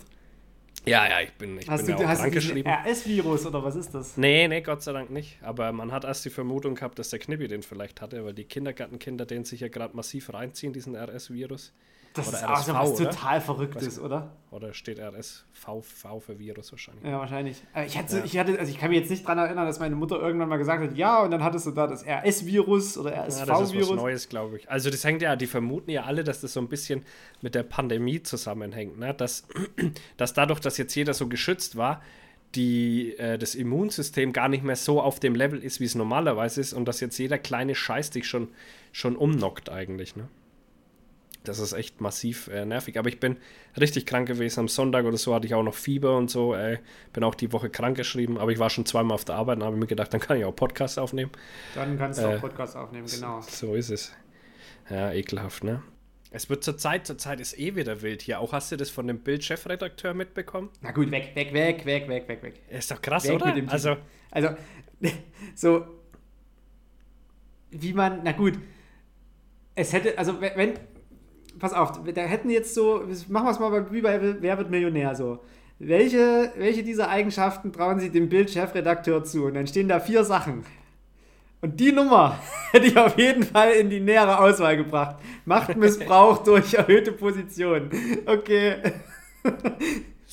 Ja, 0.85 1.07
ja, 1.07 1.21
ich 1.21 1.31
bin, 1.33 1.59
ich 1.59 1.69
Hast 1.69 1.85
bin 1.85 1.95
du, 1.95 2.01
ja 2.01 2.07
auch 2.07 2.11
hast 2.11 2.19
krankgeschrieben. 2.21 2.71
RS-Virus 2.71 3.45
oder 3.45 3.63
was 3.63 3.75
ist 3.75 3.93
das? 3.93 4.17
Nee, 4.17 4.47
nee, 4.47 4.61
Gott 4.61 4.81
sei 4.81 4.91
Dank 4.93 5.11
nicht. 5.11 5.37
Aber 5.43 5.71
man 5.71 5.91
hat 5.91 6.05
erst 6.05 6.25
die 6.25 6.31
Vermutung 6.31 6.73
gehabt, 6.73 6.97
dass 6.97 7.09
der 7.09 7.19
Knippi 7.19 7.47
den 7.47 7.61
vielleicht 7.61 8.01
hatte, 8.01 8.25
weil 8.25 8.33
die 8.33 8.45
Kindergartenkinder 8.45 9.25
den 9.27 9.45
sich 9.45 9.59
ja 9.59 9.67
gerade 9.67 9.95
massiv 9.95 10.33
reinziehen, 10.33 10.73
diesen 10.73 10.95
RS-Virus. 10.95 11.71
Das 12.13 12.27
Oder 12.27 12.37
ist 12.37 12.43
RSV, 12.43 12.73
was 12.73 12.89
oder? 12.99 13.09
total 13.09 13.39
Verrücktes, 13.41 13.99
oder? 13.99 14.35
Oder 14.51 14.73
steht 14.73 14.99
RSV 14.99 15.45
V 15.81 16.19
für 16.19 16.37
Virus 16.39 16.71
wahrscheinlich. 16.73 17.05
Ja, 17.05 17.19
wahrscheinlich. 17.19 17.63
Äh, 17.73 17.85
Ich 17.85 17.97
hatte, 17.97 18.17
Ja. 18.17 18.23
ich 18.25 18.37
hatte, 18.37 18.59
also 18.59 18.69
ich 18.69 18.77
kann 18.77 18.89
mich 18.89 18.99
jetzt 18.99 19.09
nicht 19.09 19.23
daran 19.23 19.37
erinnern, 19.37 19.65
dass 19.65 19.79
meine 19.79 19.95
Mutter 19.95 20.19
irgendwann 20.19 20.49
mal 20.49 20.57
gesagt 20.57 20.83
hat, 20.83 20.97
ja, 20.97 21.21
und 21.23 21.31
dann 21.31 21.41
hattest 21.41 21.67
du 21.67 21.71
da 21.71 21.87
das 21.87 22.03
RS-Virus 22.05 22.97
oder 22.97 23.15
Ja, 23.15 23.25
das 23.25 23.35
ist 23.35 23.47
was 23.47 23.61
RSV-Virus. 23.61 23.95
Neues, 23.95 24.27
glaube 24.29 24.57
ich. 24.57 24.69
Also 24.69 24.89
das 24.89 25.05
hängt 25.05 25.21
ja, 25.21 25.37
die 25.37 25.47
vermuten 25.47 25.89
ja 25.89 26.03
alle, 26.03 26.25
dass 26.25 26.41
das 26.41 26.51
so 26.51 26.59
ein 26.59 26.67
bisschen 26.67 27.05
mit 27.41 27.55
der 27.55 27.63
Pandemie 27.63 28.21
zusammenhängt. 28.21 28.99
Ne? 28.99 29.13
Dass, 29.13 29.47
dass 30.17 30.33
dadurch, 30.33 30.59
dass 30.59 30.77
jetzt 30.77 30.93
jeder 30.95 31.13
so 31.13 31.27
geschützt 31.29 31.77
war, 31.77 32.01
die, 32.55 33.15
äh, 33.17 33.37
das 33.37 33.55
Immunsystem 33.55 34.33
gar 34.33 34.49
nicht 34.49 34.65
mehr 34.65 34.75
so 34.75 35.01
auf 35.01 35.21
dem 35.21 35.33
Level 35.35 35.63
ist, 35.63 35.79
wie 35.79 35.85
es 35.85 35.95
normalerweise 35.95 36.59
ist 36.59 36.73
und 36.73 36.83
dass 36.85 36.99
jetzt 36.99 37.17
jeder 37.17 37.37
kleine 37.37 37.73
Scheiß 37.73 38.09
dich 38.09 38.27
schon, 38.27 38.49
schon 38.91 39.15
umnockt 39.15 39.69
eigentlich. 39.69 40.17
Ne? 40.17 40.27
Das 41.43 41.57
ist 41.59 41.73
echt 41.73 42.01
massiv 42.01 42.47
äh, 42.49 42.65
nervig. 42.65 42.99
Aber 42.99 43.09
ich 43.09 43.19
bin 43.19 43.37
richtig 43.79 44.05
krank 44.05 44.27
gewesen. 44.27 44.59
Am 44.59 44.67
Sonntag 44.67 45.05
oder 45.05 45.17
so 45.17 45.33
hatte 45.33 45.47
ich 45.47 45.55
auch 45.55 45.63
noch 45.63 45.73
Fieber 45.73 46.15
und 46.17 46.29
so. 46.29 46.53
Äh, 46.53 46.77
bin 47.13 47.23
auch 47.23 47.33
die 47.33 47.51
Woche 47.51 47.69
krank 47.69 47.97
geschrieben. 47.97 48.37
Aber 48.37 48.51
ich 48.51 48.59
war 48.59 48.69
schon 48.69 48.85
zweimal 48.85 49.15
auf 49.15 49.25
der 49.25 49.35
Arbeit 49.35 49.57
und 49.57 49.63
habe 49.63 49.75
mir 49.75 49.87
gedacht, 49.87 50.13
dann 50.13 50.19
kann 50.21 50.37
ich 50.37 50.45
auch 50.45 50.55
Podcast 50.55 50.99
aufnehmen. 50.99 51.31
Dann 51.73 51.97
kannst 51.97 52.19
du 52.19 52.23
Äh, 52.25 52.35
auch 52.35 52.41
Podcast 52.41 52.75
aufnehmen, 52.75 53.07
genau. 53.07 53.41
So 53.41 53.73
ist 53.73 53.89
es. 53.89 54.13
Ja, 54.89 55.11
ekelhaft, 55.11 55.63
ne? 55.63 55.81
Es 56.33 56.49
wird 56.49 56.63
zur 56.63 56.77
Zeit, 56.77 57.07
zur 57.07 57.17
Zeit 57.17 57.39
ist 57.41 57.57
eh 57.59 57.75
wieder 57.75 58.01
wild 58.01 58.21
hier. 58.21 58.39
Auch 58.39 58.53
hast 58.53 58.71
du 58.71 58.77
das 58.77 58.89
von 58.89 59.05
dem 59.07 59.19
Bild-Chefredakteur 59.19 60.13
mitbekommen? 60.13 60.69
Na 60.81 60.91
gut, 60.91 61.11
weg, 61.11 61.31
weg, 61.35 61.53
weg, 61.53 61.85
weg, 61.85 62.07
weg, 62.07 62.27
weg, 62.29 62.43
weg. 62.43 62.53
Ist 62.69 62.89
doch 62.91 63.01
krass, 63.01 63.25
Weg 63.25 63.33
oder? 63.35 63.47
mit 63.47 63.57
dem 63.57 63.65
Titel. 63.67 63.73
Also, 63.73 63.97
Also, 64.31 64.49
so, 65.55 65.85
wie 67.71 67.93
man, 67.93 68.21
na 68.23 68.31
gut, 68.31 68.53
es 69.75 69.91
hätte, 69.93 70.17
also 70.17 70.39
wenn 70.39 70.73
pass 71.59 71.73
auf, 71.73 71.91
da 72.13 72.21
hätten 72.21 72.49
jetzt 72.49 72.73
so, 72.73 73.03
machen 73.29 73.45
wir 73.45 73.51
es 73.51 73.59
mal 73.59 73.91
wie 73.91 74.01
bei 74.01 74.19
Wer 74.39 74.57
wird 74.57 74.69
Millionär 74.69 75.15
so. 75.15 75.39
Welche, 75.79 76.51
welche 76.57 76.83
dieser 76.83 77.09
Eigenschaften 77.09 77.73
trauen 77.73 77.99
Sie 77.99 78.11
dem 78.11 78.29
Bild-Chefredakteur 78.29 79.23
zu? 79.23 79.45
Und 79.45 79.55
dann 79.55 79.65
stehen 79.65 79.87
da 79.87 79.99
vier 79.99 80.23
Sachen. 80.23 80.63
Und 81.61 81.79
die 81.79 81.91
Nummer 81.91 82.39
hätte 82.71 82.87
ich 82.87 82.97
auf 82.97 83.17
jeden 83.17 83.43
Fall 83.43 83.71
in 83.71 83.89
die 83.89 83.99
nähere 83.99 84.39
Auswahl 84.39 84.77
gebracht. 84.77 85.17
Machtmissbrauch 85.45 86.43
durch 86.43 86.73
erhöhte 86.73 87.11
Position. 87.11 87.89
Okay. 88.25 88.75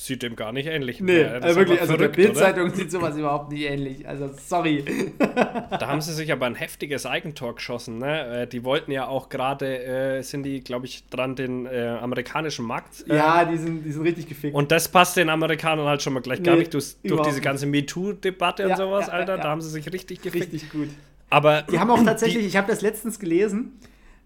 Sieht 0.01 0.23
dem 0.23 0.35
gar 0.37 0.53
nicht 0.53 0.65
ähnlich. 0.67 1.01
Nee, 1.01 1.21
Ja, 1.23 1.33
das 1.35 1.43
also 1.43 1.59
wirklich, 1.59 1.81
also 1.81 1.97
der 1.97 2.09
verrückt, 2.13 2.19
oder? 2.19 2.27
Bildzeitung 2.33 2.73
sieht 2.73 2.89
sowas 2.91 3.17
überhaupt 3.17 3.51
nicht 3.51 3.63
ähnlich. 3.63 4.07
Also 4.07 4.29
sorry. 4.47 4.83
Da 5.19 5.87
haben 5.87 5.99
sie 6.01 6.13
sich 6.13 6.31
aber 6.31 6.45
ein 6.45 6.55
heftiges 6.55 7.05
Eigentor 7.05 7.55
geschossen. 7.55 7.97
Ne? 7.99 8.43
Äh, 8.43 8.47
Die 8.47 8.63
wollten 8.63 8.91
ja 8.91 9.07
auch 9.07 9.27
gerade, 9.29 9.83
äh, 9.83 10.21
sind 10.21 10.43
die, 10.43 10.61
glaube 10.61 10.85
ich, 10.85 11.05
dran, 11.09 11.35
den 11.35 11.65
äh, 11.65 11.97
amerikanischen 12.01 12.65
Markt. 12.65 13.05
Äh, 13.09 13.15
Ja, 13.17 13.43
die 13.45 13.57
sind, 13.57 13.83
die 13.83 13.91
sind 13.91 14.03
richtig 14.03 14.27
gefickt. 14.29 14.55
Und 14.55 14.71
das 14.71 14.87
passt 14.87 15.17
den 15.17 15.29
Amerikanern 15.29 15.85
halt 15.87 16.01
schon 16.01 16.13
mal 16.13 16.21
gleich 16.21 16.41
gar 16.43 16.53
Nee, 16.53 16.59
nicht. 16.61 16.73
Durch, 16.73 16.95
durch 17.03 17.21
diese 17.27 17.41
ganze 17.41 17.65
MeToo-Debatte 17.65 18.63
und 18.63 18.69
Ja, 18.69 18.77
sowas, 18.77 19.07
ja, 19.07 19.13
Alter. 19.13 19.35
ja. 19.35 19.43
Da 19.43 19.49
haben 19.49 19.61
sie 19.61 19.69
sich 19.69 19.91
richtig 19.91 20.21
gefickt. 20.21 20.45
richtig 20.53 20.71
gut. 20.71 20.87
Aber 21.29 21.63
Die 21.63 21.77
haben 21.77 21.91
auch 21.91 22.03
tatsächlich, 22.03 22.45
ich 22.45 22.55
habe 22.57 22.67
das 22.67 22.81
letztens 22.81 23.19
gelesen, 23.19 23.73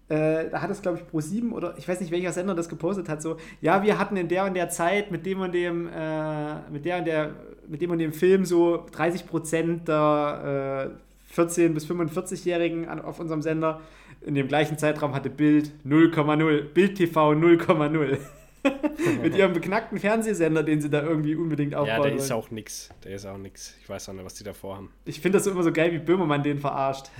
äh, 0.08 0.50
da 0.50 0.60
hat 0.62 0.70
es, 0.70 0.82
glaube 0.82 0.98
ich, 0.98 1.04
Pro7 1.14 1.50
oder 1.52 1.74
ich 1.78 1.88
weiß 1.88 2.00
nicht, 2.00 2.10
welcher 2.12 2.32
Sender 2.32 2.54
das 2.54 2.68
gepostet 2.68 3.08
hat, 3.08 3.22
so, 3.22 3.36
ja, 3.60 3.82
wir 3.82 3.98
hatten 3.98 4.16
in 4.16 4.28
der 4.28 4.44
und 4.44 4.54
der 4.54 4.68
Zeit 4.68 5.10
mit 5.10 5.24
dem 5.26 5.40
und 5.40 5.52
dem, 5.52 5.88
äh, 5.88 6.70
mit 6.70 6.84
der 6.84 6.98
und 6.98 7.06
der, 7.06 7.30
mit 7.68 7.80
dem 7.80 7.90
und 7.90 7.98
dem 7.98 8.12
Film 8.12 8.44
so 8.44 8.84
30 8.92 9.26
Prozent 9.26 9.88
der 9.88 10.90
äh, 11.34 11.40
14- 11.40 11.70
bis 11.74 11.86
45-Jährigen 11.86 12.86
an- 12.88 13.00
auf 13.00 13.18
unserem 13.18 13.42
Sender. 13.42 13.80
In 14.24 14.34
dem 14.34 14.48
gleichen 14.48 14.78
Zeitraum 14.78 15.14
hatte 15.14 15.28
Bild 15.30 15.72
0,0, 15.86 16.62
Bild 16.72 16.94
TV 16.96 17.32
0,0. 17.32 18.18
mit 19.22 19.36
ihrem 19.36 19.52
beknackten 19.52 19.98
Fernsehsender, 19.98 20.62
den 20.62 20.80
sie 20.80 20.88
da 20.88 21.02
irgendwie 21.02 21.34
unbedingt 21.34 21.74
aufbauen 21.74 21.96
Ja, 21.98 22.02
der 22.02 22.14
ist 22.14 22.30
auch 22.32 22.50
nix. 22.50 22.88
Der 23.04 23.14
ist 23.16 23.26
auch 23.26 23.36
nix. 23.36 23.74
Ich 23.82 23.88
weiß 23.88 24.08
auch 24.08 24.14
nicht, 24.14 24.24
was 24.24 24.34
die 24.34 24.44
da 24.44 24.54
vorhaben. 24.54 24.90
Ich 25.04 25.20
finde 25.20 25.36
das 25.36 25.44
so 25.44 25.50
immer 25.50 25.62
so 25.62 25.72
geil, 25.72 25.92
wie 25.92 25.98
Böhmermann 25.98 26.42
den 26.42 26.58
verarscht. 26.58 27.10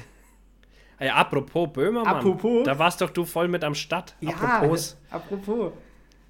Ey, 0.99 1.09
apropos 1.09 1.69
Böhmermann. 1.73 2.17
Apropos? 2.17 2.65
Da 2.65 2.79
warst 2.79 3.01
doch 3.01 3.11
du 3.11 3.25
voll 3.25 3.49
mit 3.49 3.65
am 3.65 3.75
Start. 3.75 4.15
Ja, 4.21 4.31
Apropos. 4.31 4.97
apropos. 5.11 5.73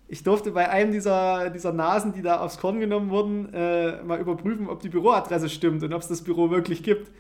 Ich 0.09 0.23
durfte 0.23 0.51
bei 0.51 0.69
einem 0.69 0.93
dieser, 0.93 1.51
dieser 1.51 1.73
Nasen, 1.73 2.13
die 2.13 2.23
da 2.23 2.41
aufs 2.41 2.59
Korn 2.59 2.79
genommen 2.79 3.11
wurden, 3.11 3.53
äh, 3.55 4.03
mal 4.03 4.21
überprüfen, 4.21 4.69
ob 4.69 4.81
die 4.81 4.89
Büroadresse 4.89 5.49
stimmt 5.49 5.83
und 5.83 5.93
ob 5.93 6.03
es 6.03 6.09
das 6.09 6.23
Büro 6.23 6.51
wirklich 6.51 6.83
gibt. 6.83 7.11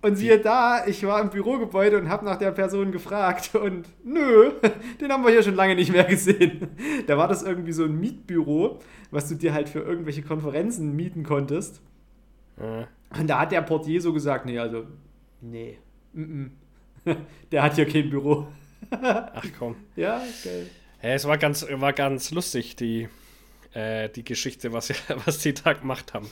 Und 0.00 0.16
siehe 0.16 0.38
da, 0.38 0.86
ich 0.86 1.04
war 1.04 1.20
im 1.20 1.30
Bürogebäude 1.30 1.98
und 1.98 2.08
habe 2.08 2.24
nach 2.24 2.36
der 2.36 2.52
Person 2.52 2.92
gefragt 2.92 3.54
und 3.56 3.88
nö, 4.04 4.52
den 5.00 5.10
haben 5.10 5.24
wir 5.24 5.30
hier 5.30 5.42
schon 5.42 5.56
lange 5.56 5.74
nicht 5.74 5.90
mehr 5.92 6.04
gesehen. 6.04 6.68
Da 7.06 7.18
war 7.18 7.26
das 7.26 7.42
irgendwie 7.42 7.72
so 7.72 7.84
ein 7.84 7.98
Mietbüro, 7.98 8.78
was 9.10 9.28
du 9.28 9.34
dir 9.34 9.52
halt 9.52 9.68
für 9.68 9.80
irgendwelche 9.80 10.22
Konferenzen 10.22 10.94
mieten 10.94 11.24
konntest. 11.24 11.80
Ja. 12.60 12.86
Und 13.18 13.28
da 13.28 13.40
hat 13.40 13.50
der 13.52 13.62
Portier 13.62 14.00
so 14.00 14.12
gesagt, 14.12 14.46
nee, 14.46 14.58
also, 14.58 14.84
nee, 15.40 15.78
mm 16.12 16.50
-mm. 17.06 17.16
der 17.52 17.62
hat 17.62 17.74
hier 17.76 17.86
kein 17.88 18.10
Büro. 18.10 18.48
Ach 18.90 19.44
komm. 19.58 19.76
Ja, 19.96 20.22
geil. 20.44 20.66
Ja, 21.02 21.08
es 21.10 21.24
war 21.26 21.38
ganz, 21.38 21.66
war 21.70 21.92
ganz 21.92 22.30
lustig, 22.30 22.76
die, 22.76 23.08
äh, 23.72 24.08
die 24.08 24.24
Geschichte, 24.24 24.72
was, 24.72 24.92
was 25.26 25.38
die 25.38 25.54
da 25.54 25.72
gemacht 25.72 26.14
haben. 26.14 26.28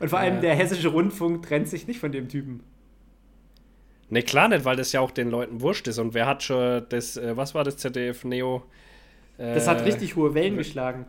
Und 0.00 0.08
vor 0.08 0.18
allem 0.18 0.38
Äh. 0.38 0.40
der 0.42 0.54
hessische 0.54 0.88
Rundfunk 0.88 1.46
trennt 1.46 1.68
sich 1.68 1.86
nicht 1.86 2.00
von 2.00 2.12
dem 2.12 2.28
Typen. 2.28 2.62
Ne, 4.08 4.22
klar 4.22 4.48
nicht, 4.48 4.64
weil 4.64 4.76
das 4.76 4.92
ja 4.92 5.00
auch 5.00 5.10
den 5.10 5.30
Leuten 5.30 5.60
wurscht 5.60 5.88
ist. 5.88 5.98
Und 5.98 6.14
wer 6.14 6.26
hat 6.26 6.42
schon 6.42 6.84
das, 6.88 7.16
äh, 7.16 7.36
was 7.36 7.54
war 7.54 7.64
das 7.64 7.76
ZDF 7.76 8.24
Neo? 8.24 8.62
Äh, 9.38 9.54
Das 9.54 9.66
hat 9.66 9.84
richtig 9.84 10.16
hohe 10.16 10.32
Wellen 10.34 10.56
geschlagen. 10.56 11.06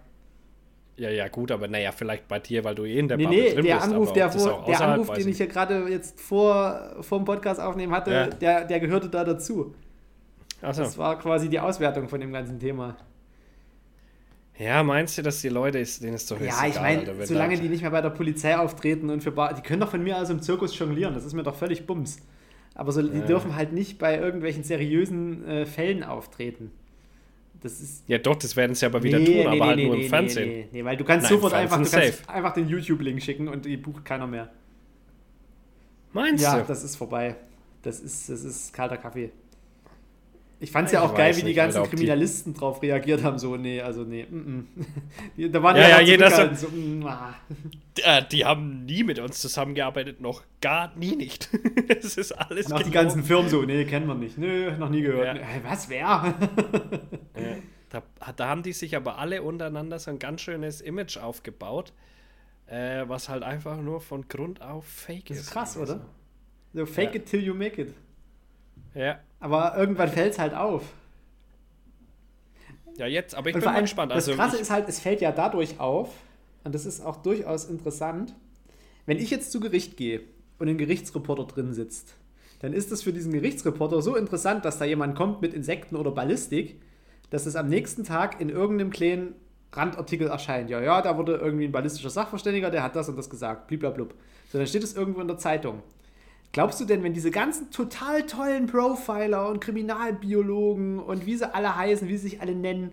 Ja, 0.97 1.11
ja, 1.11 1.27
gut, 1.27 1.51
aber 1.51 1.67
naja, 1.67 1.91
vielleicht 1.91 2.27
bei 2.27 2.39
dir, 2.39 2.63
weil 2.63 2.73
du 2.73 2.83
eh 2.83 2.97
in 2.97 3.07
der 3.07 3.17
Nee, 3.17 3.23
Bubble 3.25 3.39
nee, 3.41 3.53
drin 3.53 3.65
der 3.65 3.75
bist, 3.75 3.87
Anruf, 3.87 4.13
der, 4.13 4.27
auch 4.27 4.65
der 4.65 4.81
Anruf, 4.81 5.09
den 5.13 5.27
ich 5.29 5.37
hier 5.37 5.47
gerade 5.47 5.87
jetzt 5.89 6.19
vor, 6.19 6.97
vor 7.01 7.19
dem 7.19 7.25
Podcast 7.25 7.59
aufnehmen 7.61 7.93
hatte, 7.93 8.11
Ja. 8.11 8.27
der, 8.27 8.65
der 8.65 8.79
gehörte 8.79 9.07
da 9.07 9.23
dazu. 9.23 9.75
Ach 10.61 10.73
so. 10.73 10.81
Das 10.81 10.97
war 10.97 11.19
quasi 11.19 11.49
die 11.49 11.59
Auswertung 11.59 12.09
von 12.09 12.19
dem 12.19 12.33
ganzen 12.33 12.59
Thema. 12.59 12.97
Ja, 14.57 14.81
meinst 14.81 15.15
du, 15.17 15.21
dass 15.21 15.39
die 15.41 15.49
Leute, 15.49 15.83
denen 16.01 16.15
ist 16.15 16.31
doch 16.31 16.41
Ja, 16.41 16.65
ich 16.67 16.79
meine, 16.81 17.25
solange 17.27 17.55
da- 17.57 17.61
die 17.61 17.69
nicht 17.69 17.81
mehr 17.83 17.91
bei 17.91 18.01
der 18.01 18.09
Polizei 18.09 18.57
auftreten 18.57 19.11
und 19.11 19.21
für 19.21 19.31
Bar 19.31 19.53
die 19.53 19.61
können 19.61 19.81
doch 19.81 19.91
von 19.91 20.03
mir 20.03 20.17
aus 20.17 20.31
im 20.31 20.41
Zirkus 20.41 20.77
jonglieren, 20.79 21.13
das 21.13 21.25
ist 21.25 21.33
mir 21.33 21.43
doch 21.43 21.55
völlig 21.55 21.85
bums. 21.85 22.17
Aber 22.73 22.91
so, 22.91 23.03
die 23.03 23.19
Ja. 23.19 23.25
dürfen 23.25 23.55
halt 23.55 23.71
nicht 23.73 23.99
bei 23.99 24.17
irgendwelchen 24.17 24.63
seriösen 24.63 25.47
äh, 25.47 25.65
Fällen 25.67 26.03
auftreten. 26.03 26.71
Das 27.61 27.79
ist 27.79 28.03
Ja, 28.07 28.17
doch, 28.19 28.35
das 28.35 28.55
werden 28.55 28.75
sie 28.75 28.85
aber 28.85 29.01
wieder 29.03 29.19
Nee, 29.19 29.25
tun, 29.25 29.35
nee, 29.35 29.45
aber 29.45 29.55
nee, 29.55 29.61
halt 29.61 29.77
nee, 29.77 29.85
nur 29.87 29.95
nee, 29.95 30.03
im 30.03 30.09
Fernsehen. 30.09 30.49
Nee, 30.49 30.55
nee, 30.63 30.67
nee, 30.71 30.85
weil 30.85 30.97
du 30.97 31.03
kannst 31.03 31.23
Nein, 31.23 31.33
sofort 31.35 31.53
einfach, 31.53 31.81
du 31.81 31.89
kannst 31.89 32.29
einfach 32.29 32.53
den 32.53 32.67
YouTube-Link 32.67 33.21
schicken 33.21 33.47
und 33.47 33.65
die 33.65 33.77
bucht 33.77 34.05
keiner 34.05 34.27
mehr. 34.27 34.49
Meinst 36.13 36.43
Ja, 36.43 36.59
du? 36.59 36.65
das 36.67 36.83
ist 36.83 36.95
vorbei. 36.95 37.35
Das 37.81 37.99
ist, 37.99 38.29
das 38.29 38.43
ist 38.43 38.73
kalter 38.73 38.97
Kaffee. 38.97 39.31
Ich 40.59 40.71
fand's 40.71 40.91
Ich 40.91 40.95
ja 40.97 41.03
auch 41.03 41.13
geil, 41.13 41.35
wie 41.35 41.41
die 41.41 41.45
nicht, 41.47 41.55
ganzen 41.55 41.77
Alter, 41.77 41.85
ob 41.85 41.91
die- 41.91 41.97
Kriminalisten 41.97 42.53
drauf 42.55 42.81
reagiert 42.81 43.21
haben. 43.23 43.37
So, 43.37 43.57
nee, 43.57 43.79
also 43.79 44.03
nee. 44.03 44.25
Mm 44.27 44.35
-mm. 44.75 44.85
Die, 45.37 45.51
da 45.51 45.61
waren 45.61 45.75
Ja, 45.77 45.83
die 45.83 45.89
ja, 45.89 45.97
einfach 45.97 46.39
jeder 46.39 46.55
so, 46.55 46.67
mm, 46.69 47.05
ah. 47.05 47.35
Die 48.31 48.43
haben 48.45 48.85
nie 48.85 49.03
mit 49.03 49.19
uns 49.19 49.39
zusammengearbeitet, 49.39 50.19
noch 50.19 50.43
gar 50.61 50.95
nie 50.95 51.15
nicht. 51.15 51.49
Es 51.89 52.17
ist 52.17 52.31
alles 52.31 52.65
Und 52.67 52.73
auch 52.73 52.77
die 52.79 52.85
gelogen. 52.85 52.91
ganzen 52.93 53.23
Firmen 53.23 53.49
so, 53.49 53.61
nee, 53.61 53.85
kennen 53.85 54.07
wir 54.07 54.15
nicht. 54.15 54.37
Nö, 54.39 54.75
noch 54.77 54.89
nie 54.89 55.01
gehört. 55.01 55.37
Ja. 55.37 55.43
Was, 55.63 55.89
wer? 55.89 55.99
Ja, 55.99 56.35
da, 57.89 58.03
da 58.35 58.47
haben 58.47 58.63
die 58.63 58.73
sich 58.73 58.95
aber 58.95 59.17
alle 59.19 59.43
untereinander 59.43 59.99
so 59.99 60.09
ein 60.11 60.19
ganz 60.19 60.41
schönes 60.41 60.81
Image 60.81 61.17
aufgebaut, 61.17 61.93
äh, 62.65 63.03
was 63.07 63.29
halt 63.29 63.43
einfach 63.43 63.77
nur 63.77 64.01
von 64.01 64.27
Grund 64.27 64.61
auf 64.61 64.85
fake 64.85 65.25
Das 65.27 65.37
ist. 65.37 65.43
ist 65.45 65.51
krass, 65.51 65.77
Also, 65.77 65.93
oder? 65.93 66.05
So, 66.73 66.85
fake 66.87 67.11
Ja. 67.13 67.21
it 67.21 67.25
till 67.27 67.43
you 67.43 67.53
make 67.53 67.79
it. 67.81 67.93
Ja. 68.97 69.19
Aber 69.39 69.77
irgendwann 69.77 70.09
fällt's 70.09 70.39
halt 70.39 70.53
auf. 70.53 70.83
ja, 72.97 73.05
jetzt, 73.05 73.35
aber 73.35 73.49
ich 73.49 73.55
Und 73.55 73.61
bin 73.61 73.69
allem, 73.69 73.81
gespannt. 73.83 74.11
das 74.11 74.27
Also, 74.27 74.33
Krasse 74.33 74.55
ich, 74.55 74.63
ist 74.63 74.71
halt, 74.71 74.89
es 74.89 74.99
fällt 74.99 75.21
ja 75.21 75.31
dadurch 75.31 75.79
auf, 75.79 76.09
und 76.63 76.73
das 76.73 76.85
ist 76.85 77.01
auch 77.05 77.17
durchaus 77.17 77.65
interessant, 77.65 78.33
wenn 79.05 79.17
ich 79.19 79.29
jetzt 79.29 79.51
zu 79.51 79.59
Gericht 79.59 79.97
gehe 79.97 80.21
und 80.59 80.67
ein 80.67 80.77
Gerichtsreporter 80.77 81.45
drin 81.45 81.73
sitzt, 81.73 82.15
dann 82.59 82.73
ist 82.73 82.91
es 82.91 83.03
für 83.03 83.13
diesen 83.13 83.31
Gerichtsreporter 83.31 84.01
so 84.01 84.15
interessant, 84.15 84.65
dass 84.65 84.79
da 84.79 84.85
jemand 84.85 85.15
kommt 85.15 85.41
mit 85.41 85.53
Insekten 85.53 85.95
oder 85.95 86.11
Ballistik, 86.11 86.81
dass 87.29 87.45
es 87.45 87.55
am 87.55 87.69
nächsten 87.69 88.03
Tag 88.03 88.41
in 88.41 88.49
irgendeinem 88.49 88.89
kleinen 88.89 89.35
Randartikel 89.71 90.27
erscheint. 90.27 90.69
Ja, 90.71 90.81
ja, 90.81 91.01
da 91.01 91.17
wurde 91.17 91.35
irgendwie 91.35 91.65
ein 91.65 91.71
ballistischer 91.71 92.09
Sachverständiger, 92.09 92.71
der 92.71 92.81
hat 92.83 92.95
das 92.95 93.09
und 93.09 93.15
das 93.17 93.29
gesagt. 93.29 93.67
Bliblablub. 93.67 94.15
So, 94.51 94.57
dann 94.57 94.65
steht 94.65 94.83
es 94.83 94.95
irgendwo 94.95 95.21
in 95.21 95.27
der 95.27 95.37
Zeitung. 95.37 95.83
Glaubst 96.51 96.79
du 96.79 96.85
denn, 96.85 97.03
wenn 97.03 97.13
diese 97.13 97.29
ganzen 97.31 97.69
total 97.71 98.25
tollen 98.25 98.67
Profiler 98.67 99.49
und 99.49 99.59
Kriminalbiologen 99.59 100.99
und 100.99 101.25
wie 101.25 101.35
sie 101.35 101.53
alle 101.53 101.75
heißen, 101.75 102.07
wie 102.07 102.17
sie 102.17 102.29
sich 102.29 102.41
alle 102.41 102.55
nennen, 102.55 102.91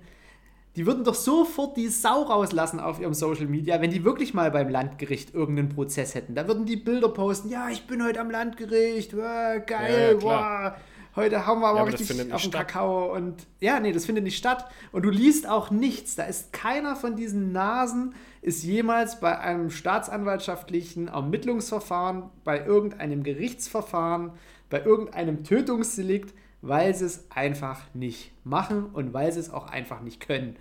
die 0.77 0.87
würden 0.87 1.05
doch 1.05 1.15
sofort 1.15 1.77
die 1.77 1.87
Sau 1.89 2.23
rauslassen 2.23 2.81
auf 2.81 3.01
ihrem 3.01 3.15
Social 3.15 3.47
Media, 3.47 3.81
wenn 3.81 3.91
die 3.93 4.05
wirklich 4.05 4.35
mal 4.35 4.51
beim 4.51 4.69
Landgericht 4.69 5.33
irgendeinen 5.33 5.69
Prozess 5.69 6.15
hätten. 6.17 6.35
Da 6.35 6.49
würden 6.49 6.67
die 6.67 6.77
Bilder 6.77 7.09
posten, 7.09 7.49
ja, 7.49 7.69
ich 7.71 7.87
bin 7.87 8.03
heute 8.05 8.21
am 8.21 8.31
Landgericht, 8.31 9.17
wow, 9.17 9.65
geil, 9.65 10.13
Ja, 10.15 10.19
klar. 10.19 10.73
wow, 10.73 10.81
heute 11.17 11.47
haben 11.47 11.61
wir 11.61 11.69
aber, 11.69 11.81
aber 11.81 11.91
das 11.91 12.01
richtig 12.01 12.33
auf 12.33 12.43
den 12.43 12.51
statt. 12.51 12.69
Kakao 12.69 13.15
und 13.15 13.47
ja, 13.61 13.81
nee, 13.81 13.93
das 13.93 14.07
findet 14.07 14.25
nicht 14.25 14.37
statt. 14.37 14.69
Und 14.93 15.03
du 15.03 15.11
liest 15.11 15.49
auch 15.49 15.71
nichts. 15.71 16.17
Da 16.17 16.25
ist 16.25 16.53
keiner 16.53 16.97
von 16.97 17.17
diesen 17.17 17.53
Nasen 17.53 18.15
ist 18.43 18.63
jemals 18.63 19.21
bei 19.21 19.39
einem 19.39 19.71
staatsanwaltschaftlichen 19.71 21.09
Ermittlungsverfahren, 21.09 22.31
bei 22.45 22.65
irgendeinem 22.65 23.23
Gerichtsverfahren, 23.23 24.33
bei 24.69 24.83
irgendeinem 24.83 25.45
Tötungsdelikt, 25.45 26.35
weil 26.61 26.95
sie 26.95 27.07
es 27.07 27.31
einfach 27.31 27.81
nicht 27.95 28.33
machen 28.45 28.87
und 28.87 29.13
weil 29.15 29.33
sie 29.33 29.41
es 29.41 29.51
auch 29.51 29.67
einfach 29.67 30.01
nicht 30.01 30.21
können. 30.21 30.57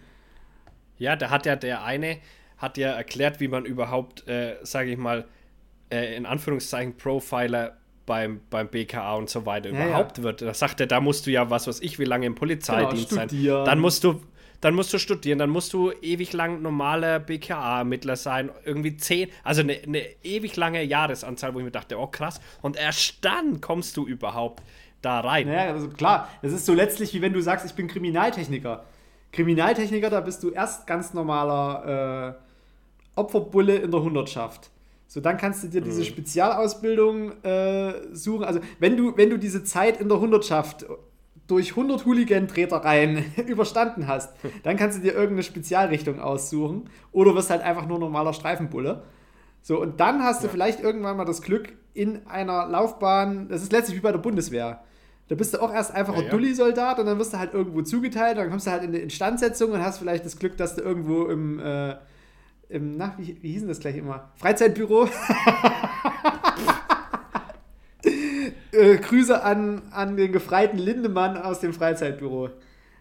ja, 0.98 1.16
da 1.16 1.30
hat 1.30 1.46
ja 1.46 1.56
der 1.56 1.84
eine, 1.84 2.20
hat 2.58 2.78
ja 2.78 2.92
erklärt, 2.92 3.40
wie 3.40 3.48
man 3.48 3.66
überhaupt, 3.66 4.28
äh, 4.28 4.56
sage 4.64 4.92
ich 4.92 4.98
mal, 4.98 5.26
äh, 5.92 6.16
in 6.16 6.26
Anführungszeichen 6.26 6.96
Profiler 6.98 7.78
beim, 8.06 8.42
beim 8.50 8.68
BKA 8.68 9.16
und 9.16 9.30
so 9.30 9.46
weiter 9.46 9.70
Ja, 9.72 9.86
überhaupt 9.86 10.22
wird. 10.22 10.42
Da 10.42 10.54
sagt 10.54 10.80
er, 10.80 10.88
da 10.88 11.00
musst 11.00 11.26
du 11.26 11.32
ja, 11.32 11.50
was 11.50 11.68
weiß 11.68 11.82
ich, 11.82 12.00
wie 12.00 12.06
lange 12.06 12.26
im 12.26 12.36
Polizeidienst 12.36 13.10
Genau, 13.10 13.28
sein. 13.28 13.66
Dann 13.66 13.80
musst 13.80 14.04
du, 14.04 14.22
dann 14.62 14.76
musst 14.76 14.94
du 14.94 14.98
studieren, 14.98 15.40
dann 15.40 15.50
musst 15.50 15.74
du 15.74 15.92
ewig 16.02 16.34
lang 16.34 16.62
normaler 16.62 17.20
BKA-Ermittler 17.20 18.16
sein, 18.16 18.50
irgendwie 18.66 18.96
zehn, 18.98 19.30
also 19.44 19.62
eine, 19.62 19.74
eine 19.74 20.02
ewig 20.24 20.56
lange 20.56 20.84
Jahresanzahl, 20.84 21.54
wo 21.54 21.60
ich 21.60 21.66
mir 21.66 21.72
dachte, 21.72 21.98
oh 21.98 22.08
krass, 22.08 22.40
und 22.62 22.78
erst 22.78 23.24
dann 23.26 23.62
kommst 23.62 23.98
du 23.98 24.06
überhaupt 24.08 24.64
da 25.02 25.20
rein. 25.20 25.48
Naja, 25.48 25.72
also 25.74 25.90
klar, 25.90 26.30
das 26.42 26.54
ist 26.54 26.66
so 26.66 26.74
letztlich 26.74 27.14
wie 27.14 27.22
wenn 27.22 27.34
du 27.34 27.42
sagst, 27.42 27.66
ich 27.66 27.74
bin 27.74 27.88
Kriminaltechniker. 27.88 28.86
Kriminaltechniker, 29.34 30.10
da 30.10 30.22
bist 30.22 30.44
du 30.44 30.52
erst 30.52 30.88
ganz 30.88 31.14
normaler 31.14 32.38
äh, 33.16 33.20
Opferbulle 33.20 33.76
in 33.78 33.92
der 33.92 34.02
Hundertschaft. 34.02 34.70
So, 35.08 35.20
dann 35.22 35.38
kannst 35.38 35.64
du 35.64 35.68
dir 35.68 35.82
diese 35.82 36.04
Spezialausbildung 36.06 37.44
äh, 37.44 37.94
suchen. 38.16 38.46
Also, 38.46 38.60
wenn 38.80 38.98
du, 38.98 39.16
wenn 39.16 39.30
du 39.30 39.38
diese 39.38 39.64
Zeit 39.64 40.02
in 40.02 40.10
der 40.10 40.20
Hundertschaft 40.20 40.86
durch 41.48 41.72
100 41.72 42.06
Hooligan-Tretereien 42.06 43.24
überstanden 43.48 44.08
hast, 44.08 44.34
dann 44.64 44.78
kannst 44.78 44.98
du 44.98 45.02
dir 45.02 45.14
irgendeine 45.14 45.44
Spezialrichtung 45.44 46.20
aussuchen 46.20 46.90
oder 47.12 47.36
wirst 47.36 47.50
halt 47.50 47.62
einfach 47.62 47.86
nur 47.86 48.00
normaler 48.00 48.34
Streifenbulle. 48.34 49.04
So, 49.62 49.80
und 49.82 50.00
dann 50.00 50.24
hast 50.24 50.44
du 50.44 50.50
vielleicht 50.50 50.82
irgendwann 50.82 51.16
mal 51.18 51.26
das 51.26 51.42
Glück 51.42 51.74
in 51.94 52.26
einer 52.28 52.68
Laufbahn, 52.68 53.48
das 53.50 53.62
ist 53.62 53.72
letztlich 53.72 53.98
wie 53.98 54.02
bei 54.02 54.12
der 54.12 54.20
Bundeswehr. 54.20 54.84
Da 55.30 55.36
bist 55.36 55.54
du 55.54 55.62
auch 55.62 55.74
erst 55.74 55.94
einfach 55.94 56.16
Ja, 56.18 56.24
ein. 56.24 56.30
Dulli-Soldat 56.30 57.00
und 57.00 57.06
dann 57.06 57.18
wirst 57.18 57.34
du 57.34 57.40
halt 57.40 57.54
irgendwo 57.54 57.82
zugeteilt, 57.82 58.38
dann 58.38 58.50
kommst 58.50 58.68
du 58.68 58.72
halt 58.72 58.84
in 58.84 58.90
eine 58.90 59.00
Instandsetzung 59.00 59.72
und 59.72 59.82
hast 59.82 60.00
vielleicht 60.00 60.26
das 60.26 60.38
Glück, 60.38 60.58
dass 60.58 60.76
du 60.76 60.82
irgendwo 60.82 61.26
im, 61.28 61.60
äh, 61.60 61.96
im 62.74 62.98
na, 62.98 63.14
wie, 63.20 63.38
wie 63.42 63.52
hieß 63.52 63.62
denn 63.62 63.70
das 63.70 63.80
gleich 63.80 63.96
immer? 63.98 64.32
Freizeitbüro. 64.36 65.08
äh, 68.72 68.98
Grüße 68.98 69.44
an, 69.44 69.84
an 69.92 70.18
den 70.18 70.32
gefreiten 70.32 70.80
Lindemann 70.80 71.38
aus 71.38 71.60
dem 71.60 71.74
Freizeitbüro 71.74 72.50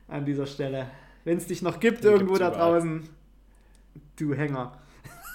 an 0.09 0.27
dieser 0.27 0.47
Stelle. 0.47 0.91
Wenn 1.25 1.39
es 1.39 1.47
dich 1.47 1.63
noch 1.63 1.81
gibt, 1.81 2.05
Den 2.05 2.13
irgendwo 2.13 2.35
da 2.37 2.49
überall. 2.49 2.73
draußen, 2.75 3.09
du 4.17 4.35
Hänger. 4.35 4.77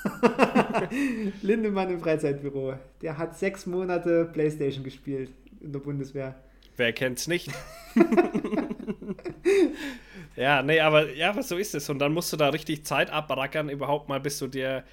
Lindemann 1.42 1.90
im 1.90 2.00
Freizeitbüro. 2.00 2.76
Der 3.02 3.18
hat 3.18 3.40
sechs 3.40 3.66
Monate 3.66 4.30
Playstation 4.32 4.84
gespielt 4.84 5.32
in 5.62 5.72
der 5.72 5.80
Bundeswehr. 5.80 6.36
Wer 6.76 6.94
kennt's 6.94 7.28
nicht? 7.28 7.50
ja, 10.36 10.62
nee, 10.64 10.80
aber 10.80 11.14
ja, 11.14 11.30
aber 11.30 11.44
so 11.44 11.58
ist 11.58 11.76
es. 11.76 11.90
Und 11.90 12.00
dann 12.00 12.14
musst 12.14 12.32
du 12.34 12.38
da 12.38 12.50
richtig 12.50 12.86
Zeit 12.86 13.10
abrackern, 13.10 13.70
überhaupt 13.70 14.10
mal, 14.10 14.20
bis 14.20 14.40
du 14.40 14.48
dir, 14.48 14.84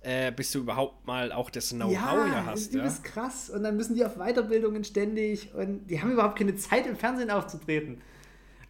äh, 0.00 0.32
bis 0.32 0.52
du 0.52 0.60
überhaupt 0.60 1.06
mal 1.06 1.32
auch 1.32 1.50
das 1.50 1.70
Know-how 1.70 1.92
ja, 2.26 2.44
hast. 2.46 2.68
das 2.74 2.74
Ja? 2.74 2.86
ist 2.86 3.04
krass. 3.04 3.50
Und 3.50 3.62
dann 3.62 3.76
müssen 3.76 3.94
die 3.94 4.04
auf 4.04 4.16
Weiterbildungen 4.16 4.84
ständig 4.84 5.54
und 5.54 5.86
die 5.88 6.00
haben 6.00 6.12
überhaupt 6.12 6.38
keine 6.38 6.56
Zeit, 6.56 6.86
im 6.86 6.96
Fernsehen 6.96 7.30
aufzutreten. 7.30 8.00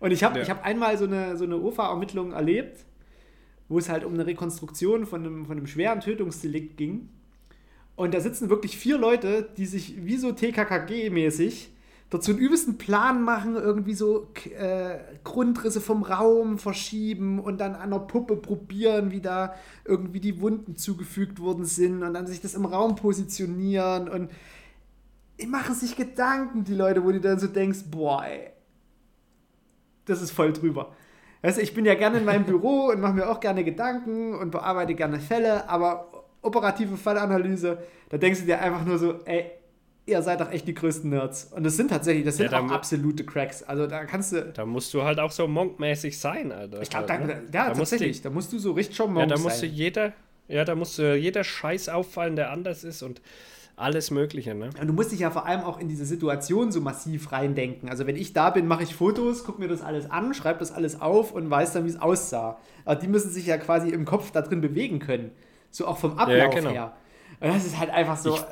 Und 0.01 0.13
ich 0.13 0.23
habe 0.23 0.39
Ja. 0.39 0.43
ich 0.45 0.51
hab 0.51 0.65
einmal 0.65 0.97
so 0.97 1.05
eine, 1.05 1.37
so 1.37 1.45
eine 1.45 1.57
OFA-Ermittlung 1.57 2.33
erlebt, 2.33 2.85
wo 3.69 3.79
es 3.79 3.89
halt 3.89 4.05
um 4.05 4.15
eine 4.15 4.27
Rekonstruktion 4.27 5.07
von 5.07 5.25
einem, 5.25 5.47
von 5.47 5.57
einem 5.59 5.67
schweren 5.67 6.01
Tötungsdelikt 6.01 6.77
ging. 6.77 7.09
Und 7.97 8.15
da 8.15 8.21
sitzen 8.21 8.49
wirklich 8.49 8.79
vier 8.79 8.97
Leute, 8.97 9.49
die 9.57 9.67
sich 9.67 10.05
wie 10.07 10.17
so 10.17 10.29
TKKG-mäßig 10.33 11.69
dort 12.11 12.25
so 12.25 12.33
einen 12.33 12.41
übelsten 12.41 12.79
Plan 12.79 13.23
machen, 13.23 13.57
irgendwie 13.57 13.95
so 13.95 14.29
äh, 14.59 14.99
Grundrisse 15.25 15.81
vom 15.81 16.03
Raum 16.03 16.59
verschieben 16.59 17.39
und 17.39 17.61
dann 17.61 17.75
an 17.75 17.91
der 17.91 17.99
Puppe 17.99 18.37
probieren, 18.37 19.11
wie 19.11 19.21
da 19.21 19.55
irgendwie 19.85 20.21
die 20.21 20.41
Wunden 20.41 20.77
zugefügt 20.77 21.39
worden 21.41 21.65
sind 21.65 22.03
und 22.03 22.15
dann 22.15 22.27
sich 22.27 22.41
das 22.41 22.55
im 22.55 22.65
Raum 22.65 22.97
positionieren 22.97 24.09
und 24.09 24.31
die 25.41 25.47
machen 25.47 25.75
sich 25.75 25.97
Gedanken, 25.97 26.65
die 26.65 26.75
Leute, 26.75 27.05
wo 27.05 27.13
du 27.13 27.21
dann 27.21 27.39
so 27.39 27.47
denkst, 27.47 27.85
boah, 27.91 28.25
ey, 28.25 28.51
das 30.05 30.23
ist 30.23 30.31
voll 30.31 30.53
drüber. 30.53 30.95
Weißt 31.43 31.59
du, 31.59 31.63
ich 31.63 31.75
bin 31.75 31.85
ja 31.85 31.95
gerne 31.95 32.19
in 32.19 32.25
meinem 32.25 32.45
Büro 32.45 32.87
und 32.93 33.01
mache 33.01 33.13
mir 33.13 33.29
auch 33.29 33.39
gerne 33.39 33.65
Gedanken 33.65 34.35
und 34.35 34.51
bearbeite 34.51 34.95
gerne 34.95 35.21
Fälle, 35.21 35.69
aber 35.69 36.25
operative 36.43 36.97
Fallanalyse, 36.97 37.79
da 38.09 38.17
denkst 38.17 38.41
du 38.41 38.47
dir 38.47 38.61
einfach 38.61 38.85
nur 38.85 38.99
so, 38.99 39.21
ey, 39.25 39.58
ihr 40.09 40.23
seid 40.23 40.41
doch 40.41 40.51
echt 40.51 40.67
die 40.67 40.75
größten 40.75 41.11
Nerds. 41.11 41.45
Und 41.55 41.65
das 41.65 41.77
sind 41.77 41.89
tatsächlich, 41.91 42.25
das 42.25 42.37
sind 42.39 42.51
Ja, 42.51 42.61
auch 42.61 42.71
absolute 42.71 43.25
Cracks. 43.25 43.63
Also 43.63 43.87
da 43.87 44.05
kannst 44.05 44.33
du, 44.33 44.43
Da 44.55 44.65
musst 44.67 44.93
du 44.95 45.03
halt 45.03 45.19
auch 45.21 45.31
so 45.31 45.47
monkmäßig 45.47 46.19
sein, 46.19 46.51
Alter. 46.53 46.81
ich 46.83 46.91
glaube, 46.91 47.07
da, 47.07 47.19
da, 47.19 47.25
ne? 47.27 47.43
ja, 47.53 47.69
Da 47.69 47.69
musst 47.69 47.93
tatsächlich, 47.93 48.19
du- 48.23 48.29
da 48.29 48.31
musst 48.35 48.53
du 48.53 48.59
so 48.59 48.73
richtig 48.73 48.97
schon 48.97 49.09
Ja, 49.09 49.13
Monk 49.15 49.29
da 49.29 49.39
musste 49.39 49.61
sein. 49.67 49.71
jeder, 49.73 50.13
ja, 50.49 50.65
da 50.65 50.75
musste 50.75 51.15
jeder 51.15 51.45
Scheiß 51.45 51.89
auffallen, 51.91 52.37
der 52.37 52.51
anders 52.51 52.83
ist 52.85 53.03
und 53.03 53.21
alles 53.77 54.11
Mögliche, 54.11 54.57
ne? 54.57 54.71
Und 54.81 54.89
du 54.89 54.93
musst 54.93 55.13
dich 55.13 55.21
ja 55.21 55.31
vor 55.31 55.47
allem 55.47 55.61
auch 55.61 55.79
in 55.79 55.89
diese 55.89 56.05
Situation 56.05 56.73
so 56.73 56.81
massiv 56.81 57.31
reindenken. 57.31 57.89
Also 57.89 58.09
wenn 58.09 58.17
ich 58.17 58.33
da 58.33 58.51
bin, 58.51 58.67
mache 58.67 58.83
ich 58.83 58.95
Fotos, 58.97 59.45
gucke 59.45 59.61
mir 59.61 59.69
das 59.69 59.83
alles 59.83 60.11
an, 60.11 60.35
schreibe 60.35 60.59
das 60.59 60.73
alles 60.73 61.01
auf 61.01 61.31
und 61.33 61.49
weiß 61.49 61.75
dann, 61.75 61.85
wie 61.85 61.91
es 61.91 62.01
aussah. 62.03 62.59
Aber 62.85 62.97
die 62.97 63.07
müssen 63.07 63.31
sich 63.31 63.47
ja 63.47 63.57
quasi 63.57 63.91
im 63.91 64.05
Kopf 64.05 64.33
da 64.33 64.43
drin 64.43 64.61
bewegen 64.61 64.99
können. 64.99 65.31
So 65.71 65.87
auch 65.87 65.99
vom 65.99 66.19
Ablauf 66.19 66.55
genau. 66.55 66.71
her. 66.71 66.93
Und 67.39 67.55
das 67.55 67.67
ist 67.67 67.79
halt 67.79 67.91
einfach 67.91 68.17
so, 68.17 68.35
Ich 68.35 68.43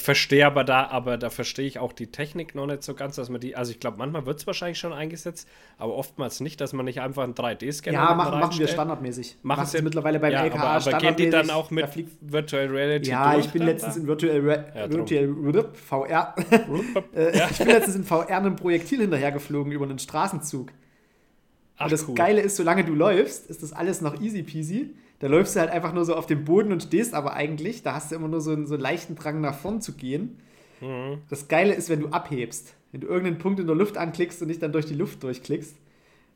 verstehe 0.00 0.46
aber 0.46 0.64
da, 0.64 0.86
aber 0.86 1.18
da 1.18 1.30
verstehe 1.30 1.66
ich 1.66 1.78
auch 1.78 1.92
die 1.92 2.06
Technik 2.06 2.54
noch 2.54 2.66
nicht 2.66 2.82
so 2.82 2.94
ganz, 2.94 3.16
dass 3.16 3.28
man 3.28 3.40
die, 3.40 3.56
also 3.56 3.70
ich 3.70 3.80
glaube, 3.80 3.98
manchmal 3.98 4.24
wird 4.26 4.38
es 4.38 4.46
wahrscheinlich 4.46 4.78
schon 4.78 4.92
eingesetzt, 4.92 5.48
aber 5.78 5.94
oftmals 5.94 6.40
nicht, 6.40 6.60
dass 6.60 6.72
man 6.72 6.84
nicht 6.84 7.00
einfach 7.00 7.24
einen 7.24 7.34
3D-Scanner 7.34 7.92
ja, 7.92 8.14
machen, 8.14 8.40
machen 8.40 8.58
wir 8.58 8.68
standardmäßig. 8.68 9.36
Machen 9.42 9.64
es 9.64 9.82
mittlerweile 9.82 10.20
beim 10.20 10.32
ja, 10.32 10.44
LKA 10.44 10.58
aber, 10.58 10.86
aber 10.86 10.98
gehen 10.98 11.16
die 11.16 11.30
dann 11.30 11.46
standardmäßig. 11.46 11.54
auch 11.54 11.70
mit 11.70 11.84
Da 11.84 11.88
fliegt 11.88 12.10
Virtual 12.20 12.66
Reality 12.66 13.10
Ja, 13.10 13.36
ich 13.38 13.50
bin 13.50 13.62
letztens 13.62 13.94
da? 13.94 14.00
in 14.00 14.06
Virtual, 14.06 14.38
Re 14.40 14.72
Ja. 14.74 14.90
Virtual 14.90 15.68
VR. 15.74 16.34
äh, 17.14 17.50
Ich 17.50 17.58
bin 17.58 17.66
letztens 17.68 17.96
in 17.96 18.04
VR 18.04 18.38
einem 18.38 18.56
Projektil 18.56 19.00
hinterhergeflogen 19.00 19.72
über 19.72 19.84
einen 19.84 19.98
Straßenzug. 19.98 20.70
Ach, 21.76 21.84
Und 21.84 21.92
das 21.92 22.08
cool. 22.08 22.14
Geile 22.14 22.40
ist, 22.40 22.56
solange 22.56 22.84
du 22.84 22.94
läufst, 22.94 23.50
ist 23.50 23.62
das 23.62 23.72
alles 23.72 24.00
noch 24.00 24.20
easy 24.20 24.42
peasy. 24.42 24.94
Da 25.20 25.28
läufst 25.28 25.54
du 25.56 25.60
halt 25.60 25.70
einfach 25.70 25.92
nur 25.92 26.04
so 26.04 26.14
auf 26.16 26.26
dem 26.26 26.44
Boden 26.44 26.72
und 26.72 26.82
stehst 26.82 27.14
aber 27.14 27.34
eigentlich. 27.34 27.82
Da 27.82 27.94
hast 27.94 28.10
du 28.10 28.16
immer 28.16 28.28
nur 28.28 28.40
so 28.40 28.52
einen, 28.52 28.66
so 28.66 28.74
einen 28.74 28.82
leichten 28.82 29.14
Drang 29.16 29.40
nach 29.40 29.54
vorn 29.56 29.80
zu 29.80 29.92
gehen. 29.92 30.38
Mhm. 30.80 31.18
Das 31.30 31.48
Geile 31.48 31.74
ist, 31.74 31.88
wenn 31.88 32.00
du 32.00 32.08
abhebst. 32.08 32.74
Wenn 32.92 33.00
du 33.00 33.06
irgendeinen 33.08 33.38
Punkt 33.38 33.58
in 33.60 33.66
der 33.66 33.76
Luft 33.76 33.96
anklickst 33.96 34.42
und 34.42 34.48
dich 34.48 34.58
dann 34.58 34.72
durch 34.72 34.86
die 34.86 34.94
Luft 34.94 35.22
durchklickst, 35.22 35.74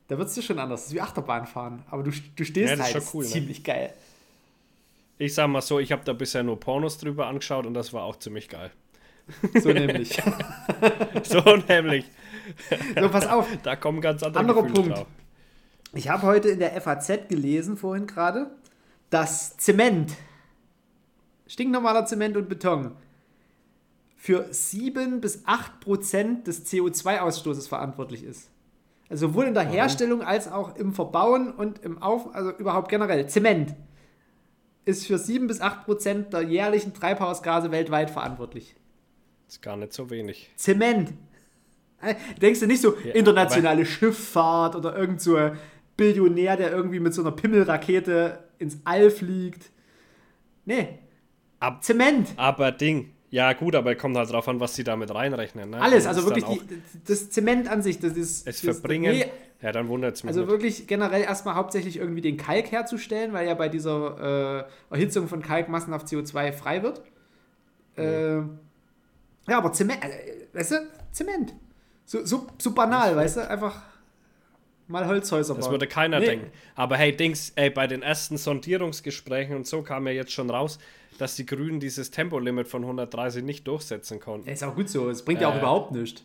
da 0.07 0.17
wird 0.17 0.27
es 0.27 0.33
dir 0.33 0.41
schon 0.41 0.59
anders. 0.59 0.81
Das 0.81 0.87
ist 0.89 0.95
wie 0.95 1.01
Achterbahn 1.01 1.45
fahren. 1.45 1.83
Aber 1.89 2.03
du, 2.03 2.11
du 2.35 2.43
stehst 2.43 2.77
Ja, 2.77 2.83
halt. 2.83 3.01
cool, 3.13 3.23
ne? 3.23 3.29
ziemlich 3.29 3.63
geil. 3.63 3.93
Ich 5.17 5.33
sag 5.35 5.47
mal 5.49 5.61
so, 5.61 5.79
ich 5.79 5.91
habe 5.91 6.01
da 6.05 6.13
bisher 6.13 6.43
nur 6.43 6.59
Pornos 6.59 6.97
drüber 6.97 7.27
angeschaut 7.27 7.65
und 7.65 7.73
das 7.73 7.93
war 7.93 8.03
auch 8.03 8.15
ziemlich 8.17 8.47
geil. 8.49 8.71
So 9.61 9.69
nämlich. 9.71 10.17
So 11.23 11.41
nämlich. 11.67 12.05
so, 12.99 13.09
pass 13.09 13.27
auf. 13.27 13.47
Da 13.63 13.75
kommen 13.75 14.01
ganz 14.01 14.23
andere 14.23 14.39
Anderer 14.39 14.63
Gefühle 14.63 14.81
Punkt. 14.81 14.97
drauf. 14.97 15.07
Ich 15.93 16.09
habe 16.09 16.23
heute 16.23 16.49
in 16.49 16.59
der 16.59 16.79
FAZ 16.81 17.27
gelesen, 17.27 17.77
vorhin 17.77 18.07
gerade, 18.07 18.49
dass 19.09 19.57
Zement, 19.57 20.13
stinknormaler 21.47 22.05
Zement 22.05 22.37
und 22.37 22.49
Beton, 22.49 22.91
für 24.15 24.47
7 24.51 25.21
bis 25.21 25.43
8 25.45 25.79
Prozent 25.79 26.47
des 26.47 26.65
CO2-Ausstoßes 26.67 27.69
verantwortlich 27.69 28.23
ist. 28.23 28.49
Also 29.09 29.27
sowohl 29.27 29.45
in 29.45 29.53
der 29.53 29.63
Herstellung 29.63 30.21
als 30.21 30.51
auch 30.51 30.75
im 30.75 30.93
Verbauen 30.93 31.51
und 31.51 31.79
im 31.79 32.01
Auf, 32.01 32.35
also 32.35 32.51
überhaupt 32.51 32.89
generell. 32.89 33.27
Zement 33.27 33.75
ist 34.85 35.07
für 35.07 35.17
7 35.17 35.47
bis 35.47 35.61
8 35.61 35.85
Prozent 35.85 36.33
der 36.33 36.41
jährlichen 36.41 36.93
Treibhausgase 36.93 37.71
weltweit 37.71 38.11
verantwortlich. 38.11 38.75
Ist 39.47 39.61
gar 39.61 39.77
nicht 39.77 39.93
so 39.93 40.09
wenig. 40.09 40.49
Zement. 40.55 41.13
Äh, 42.01 42.15
Denkst 42.41 42.59
du 42.59 42.67
nicht 42.67 42.81
so 42.81 42.95
Ja, 43.03 43.13
internationale 43.13 43.85
Schifffahrt 43.85 44.75
oder 44.75 44.95
irgend 44.95 45.21
so 45.21 45.37
Billionär, 45.99 46.55
der 46.55 46.71
irgendwie 46.71 47.01
mit 47.01 47.13
so 47.13 47.21
einer 47.21 47.31
Pimmelrakete 47.31 48.39
ins 48.57 48.77
All 48.85 49.11
fliegt? 49.11 49.69
Nee. 50.63 50.99
Ab- 51.59 51.83
Zement. 51.83 52.29
Aber 52.37 52.71
Ding. 52.71 53.11
Ja, 53.31 53.51
gut, 53.53 53.75
aber 53.75 53.93
kommt 53.95 54.15
halt 54.17 54.31
drauf 54.31 54.47
an, 54.47 54.59
was 54.59 54.75
sie 54.75 54.83
damit 54.83 55.13
reinrechnen. 55.13 55.71
Ne? 55.71 55.81
Alles, 55.81 56.07
also 56.07 56.23
wirklich 56.25 56.45
die, 56.45 56.61
das 57.05 57.29
Zement 57.29 57.69
an 57.69 57.83
sich, 57.83 57.99
das 57.99 58.13
ist. 58.13 58.47
Es 58.47 58.61
das, 58.61 58.77
verbringen. 58.77 59.11
Nee, 59.11 59.25
ja, 59.61 59.71
dann 59.73 59.89
wundert 59.89 60.15
es 60.15 60.23
mich. 60.23 60.29
also 60.29 60.41
nicht. 60.41 60.49
wirklich 60.49 60.87
generell 60.87 61.21
erstmal 61.21 61.55
hauptsächlich 61.55 61.97
irgendwie 61.97 62.21
den 62.21 62.37
Kalk 62.37 62.71
herzustellen, 62.71 63.33
weil 63.33 63.45
ja 63.45 63.53
bei 63.53 63.67
dieser 63.69 64.67
äh, 64.89 64.93
Erhitzung 64.93 65.27
von 65.27 65.41
Kalk 65.41 65.67
massenhaft 65.67 66.07
CO2 66.07 66.53
frei 66.53 66.81
wird. 66.81 67.03
Äh, 67.97 68.37
ja, 68.37 69.57
aber 69.57 69.73
Zement, 69.73 70.01
äh, 70.03 70.47
weißt 70.53 70.71
du, 70.71 70.75
Zement. 71.11 71.53
So, 72.05 72.25
so, 72.25 72.47
so 72.57 72.73
banal, 72.73 73.15
weißt 73.15 73.37
du, 73.37 73.49
einfach 73.49 73.81
mal 74.89 75.07
Holzhäuser 75.07 75.55
Das 75.55 75.65
bauen. 75.65 75.73
würde 75.73 75.87
keiner 75.87 76.19
Nee. 76.19 76.25
denken. 76.25 76.51
Aber 76.75 76.97
hey, 76.97 77.15
Dings, 77.15 77.51
ey, 77.55 77.69
bei 77.69 77.87
den 77.87 78.01
ersten 78.01 78.37
Sondierungsgesprächen 78.37 79.55
und 79.55 79.67
so 79.67 79.81
kam 79.81 80.07
ja 80.07 80.13
jetzt 80.13 80.31
schon 80.31 80.49
raus, 80.49 80.79
dass 81.17 81.35
die 81.35 81.45
Grünen 81.45 81.79
dieses 81.79 82.11
Tempolimit 82.11 82.67
von 82.67 82.83
130 82.83 83.43
nicht 83.43 83.67
durchsetzen 83.67 84.19
konnten. 84.19 84.47
Ja, 84.47 84.53
ist 84.53 84.63
auch 84.63 84.75
gut 84.75 84.89
so, 84.89 85.09
es 85.09 85.23
bringt 85.23 85.41
ja 85.41 85.49
auch 85.49 85.55
Äh. 85.55 85.59
überhaupt 85.59 85.91
nichts. 85.91 86.23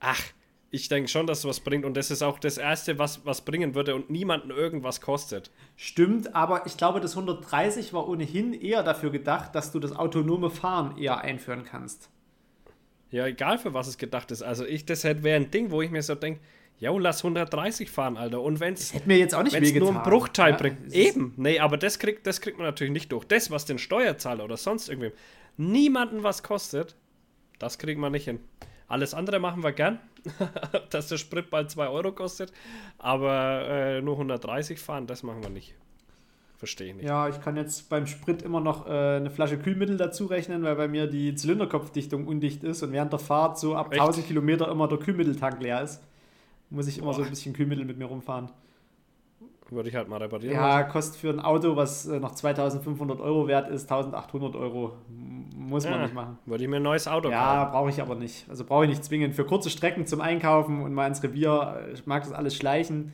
Ach, 0.00 0.20
ich 0.70 0.88
denke 0.88 1.08
schon, 1.08 1.26
dass 1.26 1.40
es 1.40 1.44
was 1.44 1.60
bringt 1.60 1.84
und 1.84 1.96
das 1.96 2.10
ist 2.10 2.22
auch 2.22 2.38
das 2.38 2.56
Erste, 2.58 2.98
was 2.98 3.24
was 3.26 3.42
bringen 3.42 3.74
würde 3.74 3.94
und 3.94 4.08
niemanden 4.10 4.50
irgendwas 4.50 5.00
kostet. 5.00 5.50
Stimmt, 5.76 6.34
aber 6.34 6.66
ich 6.66 6.76
glaube, 6.76 7.00
das 7.00 7.12
130 7.14 7.92
war 7.92 8.08
ohnehin 8.08 8.54
eher 8.54 8.82
dafür 8.82 9.10
gedacht, 9.10 9.54
dass 9.54 9.70
du 9.70 9.78
das 9.80 9.92
autonome 9.92 10.48
Fahren 10.50 10.96
eher 10.96 11.20
einführen 11.20 11.64
kannst. 11.64 12.08
Ja, 13.10 13.26
egal 13.26 13.58
für 13.58 13.74
was 13.74 13.86
es 13.88 13.98
gedacht 13.98 14.30
ist. 14.30 14.42
Also 14.42 14.64
ich, 14.64 14.86
das 14.86 15.04
wäre 15.04 15.36
ein 15.36 15.50
Ding, 15.50 15.70
wo 15.70 15.82
ich 15.82 15.90
mir 15.90 16.02
so 16.02 16.14
denke, 16.14 16.40
jo, 16.82 16.98
lass 16.98 17.22
130 17.24 17.90
fahren, 17.90 18.16
Alter. 18.16 18.42
Und 18.42 18.58
wenn 18.58 18.74
es 18.74 18.92
nur 18.92 19.90
einen 19.90 20.02
Bruchteil 20.02 20.50
Ja, 20.50 20.56
bringt. 20.56 20.92
Eben. 20.92 21.32
Nee, 21.36 21.60
aber 21.60 21.76
das 21.76 22.00
kriegt, 22.00 22.26
das 22.26 22.40
kriegt 22.40 22.58
man 22.58 22.66
natürlich 22.66 22.92
nicht 22.92 23.12
durch. 23.12 23.24
Das, 23.24 23.50
was 23.52 23.64
den 23.64 23.78
Steuerzahler 23.78 24.44
oder 24.44 24.56
sonst 24.56 24.88
irgendwem 24.88 25.12
niemanden 25.56 26.24
was 26.24 26.42
kostet, 26.42 26.96
das 27.60 27.78
kriegt 27.78 28.00
man 28.00 28.10
nicht 28.10 28.24
hin. 28.24 28.40
Alles 28.88 29.14
andere 29.14 29.38
machen 29.38 29.62
wir 29.62 29.70
gern, 29.72 30.00
dass 30.90 31.06
der 31.06 31.18
Sprit 31.18 31.50
bald 31.50 31.70
2 31.70 31.88
Euro 31.88 32.10
kostet, 32.12 32.52
aber 32.98 33.68
äh, 33.68 34.02
nur 34.02 34.14
130 34.14 34.78
fahren, 34.80 35.06
das 35.06 35.22
machen 35.22 35.42
wir 35.42 35.50
nicht. 35.50 35.74
Verstehe 36.56 36.88
ich 36.88 36.94
nicht. 36.96 37.06
Ja, 37.06 37.28
ich 37.28 37.40
kann 37.40 37.56
jetzt 37.56 37.88
beim 37.90 38.06
Sprit 38.06 38.42
immer 38.42 38.60
noch 38.60 38.86
äh, 38.86 38.90
eine 38.90 39.30
Flasche 39.30 39.58
Kühlmittel 39.58 39.96
dazu 39.96 40.26
rechnen, 40.26 40.62
weil 40.64 40.74
bei 40.76 40.88
mir 40.88 41.06
die 41.06 41.34
Zylinderkopfdichtung 41.34 42.26
undicht 42.26 42.64
ist 42.64 42.82
und 42.82 42.92
während 42.92 43.12
der 43.12 43.20
Fahrt 43.20 43.58
so 43.58 43.76
ab 43.76 43.92
Echt? 43.92 44.00
1000 44.00 44.26
Kilometer 44.26 44.68
immer 44.68 44.88
der 44.88 44.98
Kühlmitteltank 44.98 45.62
leer 45.62 45.82
ist. 45.82 46.02
Muss 46.72 46.86
ich 46.88 46.98
immer 46.98 47.12
so 47.12 47.18
Boah. 47.20 47.24
ein 47.26 47.30
bisschen 47.30 47.52
Kühlmittel 47.52 47.84
mit 47.84 47.98
mir 47.98 48.06
rumfahren. 48.06 48.48
Würde 49.70 49.88
ich 49.88 49.94
halt 49.94 50.08
mal 50.08 50.18
reparieren. 50.18 50.54
Ja, 50.54 50.82
kostet 50.84 51.16
für 51.20 51.30
ein 51.30 51.40
Auto, 51.40 51.76
was 51.76 52.06
äh, 52.06 52.18
noch 52.18 52.32
2500 52.34 53.20
Euro 53.20 53.46
wert 53.46 53.68
ist, 53.68 53.90
1800 53.90 54.54
Euro. 54.56 54.92
Muss 55.54 55.84
man 55.84 55.94
Ja, 55.94 56.02
nicht 56.02 56.14
machen. 56.14 56.38
Würde 56.46 56.64
ich 56.64 56.68
mir 56.70 56.76
ein 56.76 56.82
neues 56.82 57.06
Auto 57.08 57.30
Ja, 57.30 57.64
kaufen. 57.64 57.72
brauche 57.72 57.90
ich 57.90 58.00
aber 58.02 58.14
nicht. 58.14 58.46
Also 58.50 58.64
brauche 58.64 58.84
ich 58.84 58.90
nicht 58.90 59.04
zwingend. 59.04 59.34
Für 59.34 59.44
kurze 59.46 59.70
Strecken 59.70 60.06
zum 60.06 60.20
Einkaufen 60.20 60.82
und 60.82 60.92
mal 60.94 61.06
ins 61.06 61.22
Revier, 61.22 61.84
äh, 61.88 61.92
ich 61.92 62.06
mag 62.06 62.22
das 62.22 62.32
alles 62.32 62.54
schleichen, 62.56 63.12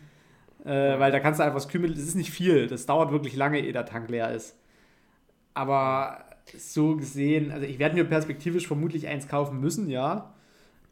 äh, 0.64 0.98
weil 0.98 1.10
da 1.12 1.20
kannst 1.20 1.38
du 1.40 1.44
einfach 1.44 1.56
das 1.56 1.68
Kühlmittel, 1.68 1.96
das 1.96 2.04
ist 2.06 2.14
nicht 2.16 2.30
viel, 2.30 2.66
das 2.68 2.86
dauert 2.86 3.10
wirklich 3.12 3.34
lange, 3.36 3.60
ehe 3.60 3.72
der 3.72 3.86
Tank 3.86 4.08
leer 4.08 4.32
ist. 4.32 4.56
Aber 5.54 6.24
so 6.56 6.96
gesehen, 6.96 7.50
also 7.52 7.66
ich 7.66 7.78
werde 7.78 7.94
mir 7.96 8.04
perspektivisch 8.04 8.66
vermutlich 8.66 9.06
eins 9.08 9.28
kaufen 9.28 9.60
müssen, 9.60 9.90
ja. 9.90 10.32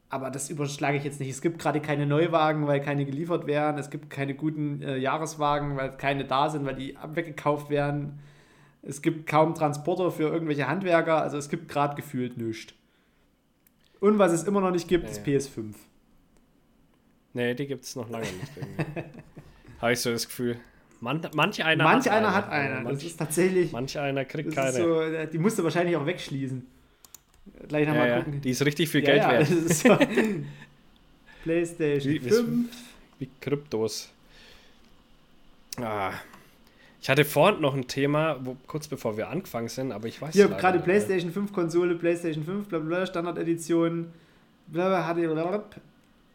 Aber 0.08 0.30
das 0.30 0.50
überschlage 0.50 0.96
ich 0.98 1.04
jetzt 1.04 1.18
nicht. 1.18 1.30
Es 1.30 1.40
gibt 1.40 1.58
gerade 1.58 1.80
keine 1.80 2.06
Neuwagen, 2.06 2.66
weil 2.66 2.80
keine 2.80 3.04
geliefert 3.04 3.46
werden. 3.46 3.76
Es 3.78 3.90
gibt 3.90 4.08
keine 4.08 4.34
guten 4.34 4.80
äh, 4.82 4.96
Jahreswagen, 4.96 5.76
weil 5.76 5.96
keine 5.96 6.24
da 6.24 6.48
sind, 6.48 6.64
weil 6.64 6.76
die 6.76 6.96
weggekauft 7.12 7.70
werden. 7.70 8.20
Es 8.82 9.02
gibt 9.02 9.26
kaum 9.26 9.54
Transporter 9.54 10.12
für 10.12 10.24
irgendwelche 10.24 10.68
Handwerker. 10.68 11.20
Also 11.20 11.38
es 11.38 11.48
gibt 11.48 11.68
gerade 11.68 11.96
gefühlt 11.96 12.36
nichts. 12.38 12.72
Und 13.98 14.18
was 14.18 14.30
es 14.32 14.44
immer 14.44 14.60
noch 14.60 14.70
nicht 14.70 14.86
gibt, 14.86 15.04
Ja, 15.04 15.10
ist 15.10 15.26
ja. 15.26 15.32
PS5. 15.34 15.74
Nee, 17.32 17.54
die 17.54 17.66
gibt 17.66 17.84
es 17.84 17.96
noch 17.96 18.08
lange 18.08 18.26
nicht. 18.26 18.52
Habe 19.80 19.92
ich 19.92 20.00
so 20.00 20.10
das 20.10 20.26
Gefühl. 20.26 20.56
Man, 21.00 21.20
manch 21.34 21.62
einer 21.62 21.84
Manch 21.84 22.06
hat 22.06 22.12
einer 22.12 22.28
eine, 22.28 22.36
hat 22.36 22.48
eine. 22.50 22.74
Das 22.76 22.84
Manch, 22.84 23.06
ist 23.06 23.16
tatsächlich. 23.16 23.72
manch 23.72 23.98
einer 23.98 24.24
kriegt 24.24 24.48
Das 24.48 24.54
keine. 24.54 24.72
so, 24.72 25.00
äh, 25.02 25.28
die 25.28 25.38
musst 25.38 25.58
du 25.58 25.64
wahrscheinlich 25.64 25.96
auch 25.96 26.06
wegschließen. 26.06 26.66
Gleich 27.68 27.86
nochmal 27.86 28.08
ja, 28.08 28.18
gucken. 28.22 28.40
die 28.40 28.50
ist 28.50 28.64
richtig 28.64 28.88
viel 28.88 29.02
Geld 29.02 29.22
wert. 29.22 29.46
so. 29.46 29.96
PlayStation 31.44 32.12
Wie- 32.14 32.24
wie- 32.24 32.30
5. 32.30 32.68
Wie 33.18 33.28
Kryptos. 33.40 34.10
Ah. 35.80 36.12
Ich 37.00 37.08
hatte 37.08 37.24
vorhin 37.24 37.60
noch 37.60 37.74
ein 37.74 37.86
Thema, 37.86 38.36
wo, 38.44 38.56
kurz 38.66 38.88
bevor 38.88 39.16
wir 39.16 39.28
angefangen 39.28 39.68
sind, 39.68 39.92
aber 39.92 40.08
ich 40.08 40.20
weiß 40.20 40.34
Hier, 40.34 40.46
leider 40.48 40.56
gerade 40.60 40.78
nicht. 40.78 40.84
PlayStation 40.86 41.30
5 41.30 41.52
Konsole, 41.52 41.94
PlayStation 41.94 42.44
5, 42.44 42.66
bla 42.68 42.78
bla, 42.80 43.06
Standard-Edition, 43.06 44.06
bla 44.66 44.88
bla, 44.88 45.06
hatte 45.06 45.20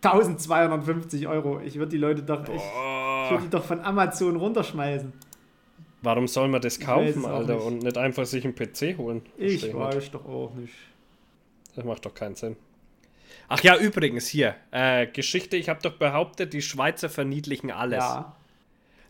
1250 0.03 1.27
Euro. 1.27 1.59
Ich 1.65 1.75
würde 1.75 1.91
die 1.91 1.97
Leute 1.97 2.23
doch, 2.23 2.43
ich, 2.47 2.55
ich 2.55 3.31
würde 3.31 3.43
die 3.43 3.49
doch 3.49 3.65
von 3.65 3.81
Amazon 3.81 4.35
runterschmeißen. 4.37 5.11
Warum 6.03 6.27
soll 6.27 6.47
man 6.47 6.61
das 6.61 6.79
kaufen, 6.79 7.25
Alter, 7.25 7.55
nicht. 7.55 7.65
und 7.65 7.83
nicht 7.83 7.97
einfach 7.97 8.25
sich 8.25 8.43
einen 8.43 8.55
PC 8.55 8.97
holen? 8.97 9.21
Ich 9.37 9.73
weiß 9.73 10.11
doch 10.11 10.25
auch 10.25 10.53
nicht. 10.55 10.73
Das 11.75 11.85
macht 11.85 12.05
doch 12.05 12.13
keinen 12.13 12.35
Sinn. 12.35 12.57
Ach 13.47 13.61
ja, 13.61 13.77
übrigens 13.77 14.27
hier, 14.27 14.55
äh, 14.71 15.07
Geschichte, 15.07 15.57
ich 15.57 15.69
habe 15.69 15.81
doch 15.81 15.97
behauptet, 15.97 16.53
die 16.53 16.61
Schweizer 16.61 17.09
verniedlichen 17.09 17.71
alles. 17.71 17.99
Ja. 17.99 18.35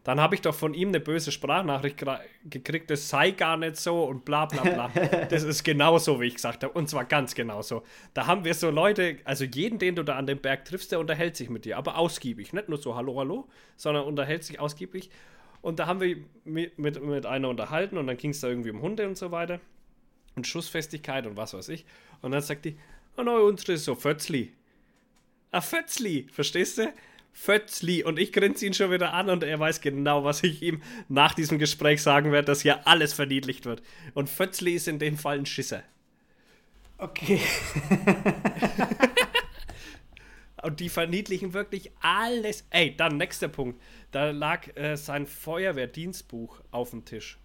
Dann 0.04 0.20
habe 0.20 0.34
ich 0.34 0.42
doch 0.42 0.56
von 0.56 0.74
ihm 0.74 0.88
eine 0.88 1.00
böse 1.00 1.32
Sprachnachricht 1.32 2.04
gekriegt, 2.50 2.90
das 2.90 3.08
sei 3.08 3.32
gar 3.32 3.56
nicht 3.56 3.78
so 3.78 4.04
und 4.04 4.26
bla 4.26 4.48
bla 4.48 4.64
bla. 4.64 4.92
das 5.30 5.44
ist 5.44 5.64
genauso, 5.64 6.20
wie 6.20 6.26
ich 6.26 6.36
gesagt 6.36 6.64
habe. 6.64 6.74
Und 6.74 6.90
zwar 6.90 7.06
ganz 7.06 7.36
genauso. 7.36 7.84
Da 8.16 8.26
haben 8.26 8.44
wir 8.44 8.56
so 8.56 8.72
Leute, 8.72 9.18
also 9.26 9.46
jeden, 9.46 9.78
den 9.78 9.96
du 9.96 10.04
da 10.04 10.16
an 10.16 10.26
dem 10.26 10.40
Berg 10.40 10.66
triffst, 10.66 10.92
der 10.92 11.00
unterhält 11.00 11.36
sich 11.36 11.50
mit 11.50 11.66
dir, 11.66 11.78
aber 11.78 11.98
ausgiebig. 11.98 12.52
Nicht 12.52 12.68
nur 12.68 12.80
so 12.80 12.96
Hallo, 12.96 13.20
Hallo, 13.20 13.48
sondern 13.76 14.06
unterhält 14.06 14.44
sich 14.44 14.60
ausgiebig. 14.60 15.12
Und 15.62 15.78
da 15.78 15.86
haben 15.86 16.02
wir 16.02 16.18
mit, 16.46 16.80
mit, 16.80 17.04
mit 17.04 17.28
einer 17.28 17.50
unterhalten 17.50 18.00
und 18.00 18.08
dann 18.08 18.18
ging 18.18 18.32
es 18.32 18.40
da 18.40 18.48
irgendwie 18.48 18.72
um 18.72 18.82
Hunde 18.82 19.08
und 19.08 19.20
so 19.20 19.30
weiter. 19.30 19.60
Und 20.36 20.48
Schussfestigkeit 20.48 21.28
und 21.28 21.38
was 21.38 21.54
weiß 21.54 21.70
ich. 21.70 21.86
Und 22.22 22.32
dann 22.32 22.42
sagt 22.42 22.66
die, 22.66 22.78
oh 23.18 23.24
no, 23.24 23.46
unsere 23.48 23.74
ist 23.74 23.86
so 23.86 23.96
Fötzli. 23.96 24.54
Ah, 25.52 25.62
Fötzli, 25.62 26.28
verstehst 26.32 26.78
du? 26.78 26.94
Fötzli. 27.34 28.04
Und 28.04 28.20
ich 28.20 28.32
grinse 28.32 28.66
ihn 28.66 28.74
schon 28.74 28.92
wieder 28.92 29.14
an 29.14 29.30
und 29.30 29.44
er 29.44 29.60
weiß 29.60 29.82
genau, 29.82 30.24
was 30.24 30.44
ich 30.44 30.62
ihm 30.62 30.82
nach 31.08 31.34
diesem 31.34 31.60
Gespräch 31.60 32.02
sagen 32.02 32.32
werde, 32.32 32.46
dass 32.46 32.62
hier 32.62 32.88
alles 32.88 33.14
verniedlicht 33.14 33.66
wird. 33.66 33.82
Und 34.14 34.30
Fötzli 34.30 34.74
ist 34.74 34.88
in 34.88 35.00
dem 35.00 35.18
Fall 35.18 35.40
ein 35.40 35.46
Schisser. 35.46 35.84
Okay. 36.98 37.42
Und 40.62 40.80
die 40.80 40.90
verniedlichen 40.90 41.54
wirklich 41.54 41.92
alles. 42.02 42.66
Ey, 42.70 42.96
dann 42.96 43.18
nächster 43.18 43.48
Punkt. 43.48 43.82
Da 44.12 44.32
lag 44.32 44.76
äh, 44.76 44.96
sein 44.96 45.26
Feuerwehrdienstbuch 45.26 46.62
auf 46.72 46.92
dem 46.92 47.06
Tisch. 47.06 47.40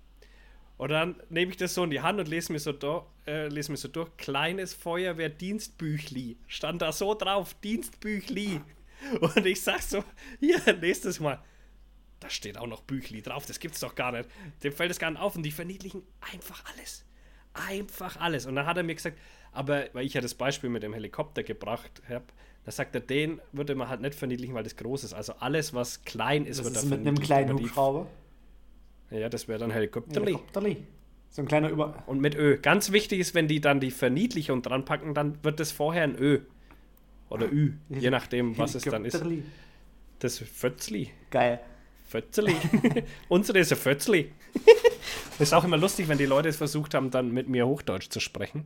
Und 0.79 0.91
dann 0.91 1.17
nehme 1.31 1.51
ich 1.51 1.57
das 1.57 1.75
so 1.75 1.85
in 1.85 1.91
die 1.91 2.01
Hand 2.01 2.19
und 2.21 2.29
lese 2.29 2.53
mir 2.53 2.59
so, 2.59 2.73
do, 2.73 3.07
äh, 3.27 3.49
lese 3.49 3.71
mir 3.71 3.79
so 3.79 3.89
durch. 3.89 4.15
Kleines 4.19 4.75
Feuerwehrdienstbüchli. 4.75 6.37
Stand 6.47 6.83
da 6.83 6.93
so 6.93 7.15
drauf, 7.15 7.55
Dienstbüchli. 7.62 8.61
Und 9.21 9.47
ich 9.47 9.62
sag 9.62 9.83
so, 9.83 10.05
hier, 10.41 10.61
lest 10.81 11.07
es 11.07 11.21
mal. 11.21 11.43
Da 12.21 12.31
steht 12.31 12.59
auch 12.59 12.67
noch 12.67 12.83
Büchli 12.83 13.21
drauf, 13.23 13.45
das 13.47 13.61
gibt's 13.61 13.81
doch 13.81 13.95
gar 13.95 14.12
nicht. 14.12 14.29
Dem 14.62 14.73
fällt 14.73 14.91
es 14.91 14.99
gar 14.99 15.11
nicht 15.11 15.21
auf 15.21 15.37
und 15.37 15.43
die 15.43 15.51
verniedlichen 15.51 16.03
einfach 16.33 16.65
alles. 16.73 17.05
Einfach 17.53 18.17
alles. 18.19 18.47
Und 18.47 18.57
dann 18.57 18.67
hat 18.67 18.77
er 18.77 18.83
mir 18.83 18.95
gesagt, 18.95 19.19
aber 19.53 19.87
weil 19.93 20.07
ich 20.07 20.15
ja 20.15 20.21
das 20.21 20.35
Beispiel 20.35 20.71
mit 20.71 20.83
dem 20.83 20.93
Helikopter 20.93 21.43
gebracht 21.43 22.03
habe, 22.09 22.25
da 22.65 22.73
sagt 22.73 22.95
er, 22.95 23.01
den 23.01 23.41
würde 23.53 23.75
man 23.75 23.89
halt 23.89 24.01
nicht 24.01 24.15
verniedlichen, 24.15 24.55
weil 24.55 24.65
das 24.65 24.77
groß 24.77 25.05
ist. 25.05 25.12
Also 25.12 25.35
alles, 25.35 25.73
was 25.73 26.03
klein 26.03 26.47
ist, 26.47 26.59
Das 26.59 26.67
wird 26.67 26.77
ist 26.77 26.85
da 26.85 26.97
mit 26.97 27.07
einem 27.07 27.19
kleinen 27.19 27.53
Hubschrauber. 27.53 28.07
Ja, 29.11 29.29
das 29.29 29.49
wäre 29.49 29.59
dann 29.59 29.71
Helikopterli. 29.71 30.27
Helikopterli. 30.27 30.77
So 31.31 31.42
ein 31.42 31.49
kleiner 31.49 31.69
Über... 31.69 32.03
Und 32.07 32.21
mit 32.21 32.35
Ö. 32.35 32.59
Ganz 32.59 32.92
wichtig 32.92 33.21
ist, 33.21 33.35
wenn 33.35 33.49
die 33.49 33.61
dann 33.61 33.81
die 33.81 33.90
Verniedlichung 33.90 34.62
dran 34.62 34.85
packen, 34.85 35.14
dann 35.14 35.42
wird 35.45 35.61
das 35.61 35.73
vorher 35.73 36.05
ein 36.05 36.16
Ö. 36.16 36.40
Oder 37.29 37.51
Ü. 37.53 37.75
Je 37.88 38.11
nachdem, 38.11 38.57
was 38.57 38.75
es 38.75 38.85
dann 38.85 39.05
ist. 39.05 39.23
Das 40.19 40.38
Fötzli. 40.38 41.11
Geil. 41.31 41.61
Fötzli. 42.07 42.55
Unsere 43.29 43.59
ist 43.59 43.73
ein 43.73 43.79
Fötzli. 43.79 44.31
ist 45.38 45.53
auch 45.53 45.64
immer 45.64 45.77
lustig, 45.77 46.09
wenn 46.09 46.19
die 46.19 46.27
Leute 46.27 46.49
es 46.49 46.57
versucht 46.57 46.95
haben, 46.95 47.11
dann 47.11 47.33
mit 47.33 47.49
mir 47.49 47.66
Hochdeutsch 47.66 48.09
zu 48.09 48.21
sprechen. 48.21 48.64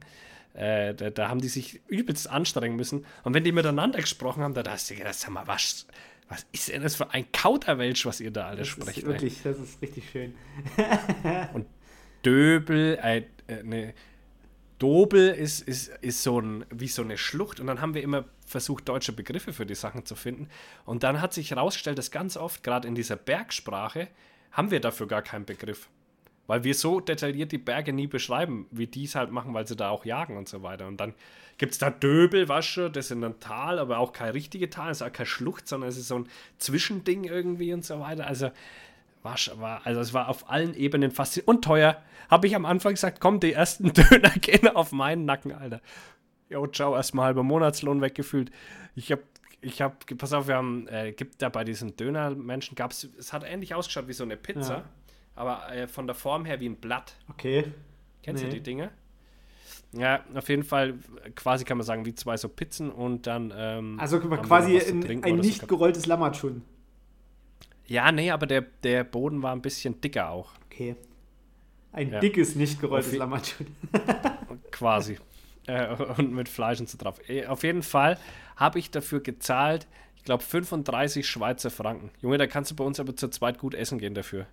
Äh, 0.54 0.94
da, 0.94 1.10
da 1.10 1.28
haben 1.28 1.40
die 1.40 1.48
sich 1.48 1.80
übelst 1.88 2.28
anstrengen 2.28 2.76
müssen. 2.76 3.06
Und 3.24 3.34
wenn 3.34 3.44
die 3.44 3.52
miteinander 3.52 4.00
gesprochen 4.00 4.42
haben, 4.42 4.54
da 4.54 4.62
hast 4.68 4.90
du 4.90 4.94
gedacht, 4.94 5.14
sag 5.14 5.30
mal, 5.30 5.46
was, 5.46 5.86
was 6.30 6.46
ist 6.52 6.68
denn 6.68 6.82
das 6.82 6.94
für 6.94 7.10
ein 7.10 7.30
Kauderwelsch, 7.32 8.06
was 8.06 8.20
ihr 8.20 8.30
da 8.30 8.46
alle 8.46 8.58
Das 8.58 8.68
sprecht? 8.68 8.98
ist 8.98 9.02
ey? 9.04 9.08
wirklich, 9.08 9.42
das 9.42 9.58
ist 9.58 9.82
richtig 9.82 10.08
schön. 10.10 10.34
Döbel, 12.24 12.98
äh, 13.02 13.24
äh, 13.48 13.62
ne, 13.64 13.94
Dobel 14.78 15.28
ist, 15.30 15.60
ist, 15.68 15.88
ist 16.00 16.22
so 16.22 16.40
ein, 16.40 16.64
wie 16.70 16.88
so 16.88 17.02
eine 17.02 17.18
Schlucht. 17.18 17.60
Und 17.60 17.66
dann 17.66 17.80
haben 17.80 17.94
wir 17.94 18.02
immer 18.02 18.24
versucht, 18.46 18.88
deutsche 18.88 19.12
Begriffe 19.12 19.52
für 19.52 19.66
die 19.66 19.74
Sachen 19.74 20.06
zu 20.06 20.14
finden. 20.14 20.48
Und 20.84 21.02
dann 21.02 21.20
hat 21.20 21.34
sich 21.34 21.50
herausgestellt, 21.50 21.98
dass 21.98 22.10
ganz 22.10 22.36
oft, 22.36 22.62
gerade 22.62 22.86
in 22.86 22.94
dieser 22.94 23.16
Bergsprache, 23.16 24.08
haben 24.52 24.70
wir 24.70 24.80
dafür 24.80 25.08
gar 25.08 25.22
keinen 25.22 25.44
Begriff. 25.44 25.88
Weil 26.46 26.64
wir 26.64 26.74
so 26.74 27.00
detailliert 27.00 27.52
die 27.52 27.58
Berge 27.58 27.92
nie 27.92 28.06
beschreiben, 28.06 28.66
wie 28.70 28.86
die 28.86 29.04
es 29.04 29.14
halt 29.14 29.30
machen, 29.32 29.52
weil 29.52 29.66
sie 29.66 29.76
da 29.76 29.90
auch 29.90 30.04
jagen 30.04 30.36
und 30.36 30.48
so 30.48 30.62
weiter. 30.62 30.86
Und 30.86 30.96
dann 30.96 31.14
gibt 31.60 31.72
es 31.74 31.78
da 31.78 31.90
Döbel, 31.90 32.48
Wasche, 32.48 32.90
das 32.90 33.08
sind 33.08 33.22
ein 33.22 33.38
Tal, 33.38 33.78
aber 33.78 33.98
auch 33.98 34.12
kein 34.14 34.30
richtige 34.32 34.70
Tal, 34.70 34.90
es 34.90 35.00
ist 35.00 35.06
auch 35.06 35.12
keine 35.12 35.26
Schlucht, 35.26 35.68
sondern 35.68 35.90
es 35.90 35.98
ist 35.98 36.08
so 36.08 36.16
ein 36.18 36.26
Zwischending 36.58 37.24
irgendwie 37.24 37.72
und 37.74 37.84
so 37.84 38.00
weiter. 38.00 38.26
Also 38.26 38.50
war, 39.22 39.36
sch- 39.36 39.60
war, 39.60 39.82
also 39.84 40.00
es 40.00 40.14
war 40.14 40.28
auf 40.30 40.48
allen 40.50 40.74
Ebenen 40.74 41.10
faszinierend 41.10 41.48
und 41.48 41.62
teuer. 41.64 42.02
Habe 42.30 42.46
ich 42.46 42.56
am 42.56 42.64
Anfang 42.64 42.94
gesagt, 42.94 43.20
komm, 43.20 43.40
die 43.40 43.52
ersten 43.52 43.92
Döner 43.92 44.30
gehen 44.30 44.68
auf 44.68 44.92
meinen 44.92 45.26
Nacken, 45.26 45.52
Alter. 45.52 45.82
Jo, 46.48 46.66
ciao, 46.66 46.96
erstmal 46.96 47.26
halber 47.26 47.42
Monatslohn 47.42 48.00
weggefühlt. 48.00 48.50
Ich 48.96 49.12
habe, 49.12 49.22
ich 49.60 49.82
habe, 49.82 49.94
pass 50.16 50.32
auf, 50.32 50.48
wir 50.48 50.56
haben, 50.56 50.88
äh, 50.88 51.12
gibt 51.12 51.42
da 51.42 51.50
bei 51.50 51.62
diesen 51.64 51.94
Dönermenschen, 51.94 52.74
gab 52.74 52.92
es, 52.92 53.04
es 53.18 53.32
hat 53.34 53.44
ähnlich 53.44 53.74
ausgeschaut 53.74 54.08
wie 54.08 54.14
so 54.14 54.24
eine 54.24 54.36
Pizza, 54.38 54.74
Ja. 54.78 54.84
aber 55.36 55.70
äh, 55.72 55.86
von 55.86 56.06
der 56.06 56.16
Form 56.16 56.46
her 56.46 56.58
wie 56.60 56.68
ein 56.70 56.76
Blatt. 56.76 57.14
Okay. 57.28 57.72
Kennst 58.22 58.42
Nee. 58.42 58.48
du 58.50 58.56
die 58.56 58.62
Dinge? 58.62 58.90
Ja, 59.92 60.24
auf 60.34 60.48
jeden 60.48 60.62
Fall, 60.64 60.94
quasi 61.34 61.64
kann 61.64 61.76
man 61.78 61.84
sagen, 61.86 62.04
wie 62.06 62.14
zwei 62.14 62.36
so 62.36 62.48
Pizzen 62.48 62.90
und 62.90 63.26
dann. 63.26 63.52
Ähm, 63.56 63.98
Also 64.00 64.20
quasi 64.20 64.78
ein, 64.78 65.00
trinken 65.00 65.24
ein 65.24 65.36
so 65.36 65.42
nicht 65.42 65.68
gerolltes 65.68 66.06
Lammatschun. 66.06 66.62
Ja, 67.86 68.12
nee, 68.12 68.30
aber 68.30 68.46
der, 68.46 68.62
der 68.82 69.02
Boden 69.04 69.42
war 69.42 69.52
ein 69.52 69.62
bisschen 69.62 70.00
dicker 70.00 70.30
auch. 70.30 70.52
Okay. 70.66 70.94
Ein 71.92 72.12
Ja. 72.12 72.20
dickes, 72.20 72.54
nicht 72.54 72.80
gerolltes 72.80 73.16
Lammatschun. 73.16 73.66
Quasi. 74.70 75.18
äh, 75.66 75.92
und 76.16 76.32
mit 76.32 76.48
Fleisch 76.48 76.78
und 76.80 76.88
so 76.88 76.96
drauf. 76.96 77.20
Äh, 77.28 77.46
Auf 77.46 77.64
jeden 77.64 77.82
Fall 77.82 78.16
habe 78.56 78.78
ich 78.78 78.90
dafür 78.90 79.20
gezahlt, 79.20 79.88
ich 80.16 80.24
glaube, 80.24 80.42
35 80.44 81.26
Schweizer 81.28 81.70
Franken. 81.70 82.10
Junge, 82.20 82.38
da 82.38 82.46
kannst 82.46 82.70
du 82.70 82.76
bei 82.76 82.84
uns 82.84 83.00
aber 83.00 83.16
zu 83.16 83.28
zweit 83.28 83.58
gut 83.58 83.74
essen 83.74 83.98
gehen 83.98 84.14
dafür. 84.14 84.46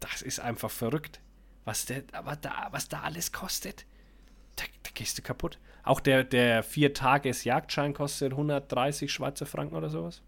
Das 0.00 0.22
ist 0.22 0.40
einfach 0.40 0.70
verrückt. 0.70 1.20
Was, 1.64 1.86
der, 1.86 2.02
aber 2.12 2.36
da, 2.36 2.68
was 2.70 2.88
da 2.88 3.00
alles 3.00 3.32
kostet, 3.32 3.84
da, 4.56 4.64
da 4.82 4.90
gehst 4.94 5.18
du 5.18 5.22
kaputt. 5.22 5.58
Auch 5.82 6.00
der, 6.00 6.24
der 6.24 6.62
Vier-Tages-Jagdschein 6.62 7.94
kostet 7.94 8.32
130 8.32 9.12
Schweizer 9.12 9.46
Franken 9.46 9.76
oder 9.76 9.88
sowas. 9.88 10.22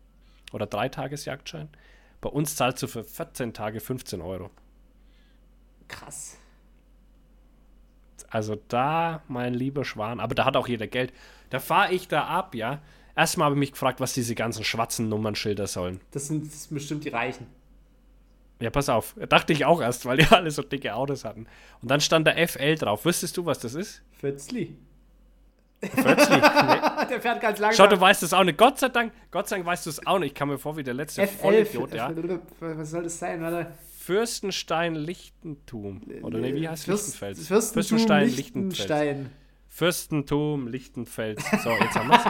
Oder 0.52 0.66
Drei-Tages-Jagdschein. 0.66 1.68
Bei 2.20 2.28
uns 2.28 2.56
zahlst 2.56 2.82
du 2.82 2.86
für 2.86 3.04
14 3.04 3.52
Tage 3.52 3.80
15 3.80 4.20
Euro. 4.20 4.50
Krass. 5.88 6.38
Also 8.30 8.56
da, 8.68 9.22
mein 9.28 9.52
lieber 9.52 9.84
Schwan, 9.84 10.20
aber 10.20 10.34
da 10.34 10.44
hat 10.44 10.56
auch 10.56 10.68
jeder 10.68 10.86
Geld. 10.86 11.12
Da 11.50 11.58
fahre 11.58 11.92
ich 11.92 12.08
da 12.08 12.24
ab, 12.24 12.54
ja. 12.54 12.80
Erstmal 13.14 13.46
habe 13.46 13.56
ich 13.56 13.60
mich 13.60 13.72
gefragt, 13.72 14.00
was 14.00 14.14
diese 14.14 14.34
ganzen 14.34 14.64
schwarzen 14.64 15.10
Nummernschilder 15.10 15.66
sollen. 15.66 16.00
Das 16.12 16.28
sind, 16.28 16.46
das 16.46 16.64
sind 16.64 16.74
bestimmt 16.74 17.04
die 17.04 17.10
Reichen. 17.10 17.46
Ja, 18.62 18.70
pass 18.70 18.88
auf. 18.88 19.14
Dachte 19.28 19.52
ich 19.52 19.64
auch 19.64 19.82
erst, 19.82 20.06
weil 20.06 20.18
die 20.18 20.26
alle 20.30 20.50
so 20.50 20.62
dicke 20.62 20.94
Autos 20.94 21.24
hatten. 21.24 21.46
Und 21.80 21.90
dann 21.90 22.00
stand 22.00 22.26
da 22.26 22.32
FL 22.46 22.76
drauf. 22.76 23.04
Wüsstest 23.04 23.36
du, 23.36 23.44
was 23.44 23.58
das 23.58 23.74
ist? 23.74 24.02
Fötzli. 24.12 24.76
Fötzli. 25.82 26.40
Nee. 27.02 27.06
Der 27.08 27.20
fährt 27.20 27.40
ganz 27.40 27.58
Schau, 27.58 27.64
langsam. 27.64 27.90
du 27.90 28.00
weißt 28.00 28.22
es 28.22 28.32
auch 28.32 28.44
nicht. 28.44 28.56
Gott 28.56 28.78
sei 28.78 28.88
Dank, 28.88 29.12
Gott 29.32 29.48
sei 29.48 29.56
Dank 29.56 29.66
weißt 29.66 29.86
du 29.86 29.90
es 29.90 30.06
auch 30.06 30.20
nicht. 30.20 30.28
Ich 30.28 30.34
kam 30.34 30.48
mir 30.48 30.58
vor 30.58 30.76
wie 30.76 30.84
der 30.84 30.94
letzte 30.94 31.24
F11. 31.24 31.26
Vollidiot, 31.26 31.92
ja. 31.92 32.12
Was 32.60 32.90
soll 32.90 33.02
das 33.02 33.18
sein? 33.18 33.42
Warte. 33.42 33.72
Fürstenstein-Lichtentum. 33.98 36.02
Oder 36.22 36.38
nee, 36.38 36.54
wie 36.54 36.68
heißt 36.68 36.84
Fürst, 36.84 37.20
Lichtenfels? 37.20 37.50
Liechtenstein. 38.36 39.32
Fürstentum 39.68 40.68
Lichtenfels. 40.68 41.42
So, 41.62 41.70
jetzt 41.70 41.96
haben 41.96 42.08
wir 42.08 42.16
es. 42.16 42.24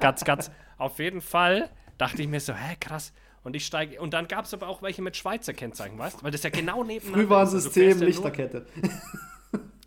Gatz, 0.00 0.24
gatz. 0.30 0.50
Auf 0.78 0.98
jeden 0.98 1.20
Fall 1.20 1.68
dachte 1.98 2.22
ich 2.22 2.28
mir 2.28 2.40
so, 2.40 2.54
hä, 2.54 2.76
krass. 2.78 3.12
Und 3.44 3.56
ich 3.56 3.66
steige. 3.66 4.00
Und 4.00 4.14
dann 4.14 4.28
gab 4.28 4.44
es 4.44 4.54
aber 4.54 4.68
auch 4.68 4.82
welche 4.82 5.02
mit 5.02 5.16
Schweizer 5.16 5.52
Kennzeichen, 5.52 5.98
weißt 5.98 6.20
du? 6.20 6.24
Weil 6.24 6.30
das 6.30 6.42
ja 6.44 6.50
genau. 6.50 6.82
Also 6.82 6.92
du 6.94 7.00
Frühwarnsystem, 7.00 7.88
ja 7.88 7.94
nur- 7.96 8.04
Lichterkette. 8.06 8.66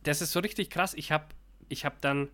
das 0.03 0.21
ist 0.21 0.31
so 0.31 0.39
richtig 0.39 0.69
krass. 0.69 0.93
Ich 0.93 1.11
habe 1.11 1.25
ich 1.69 1.85
hab 1.85 2.01
dann, 2.01 2.29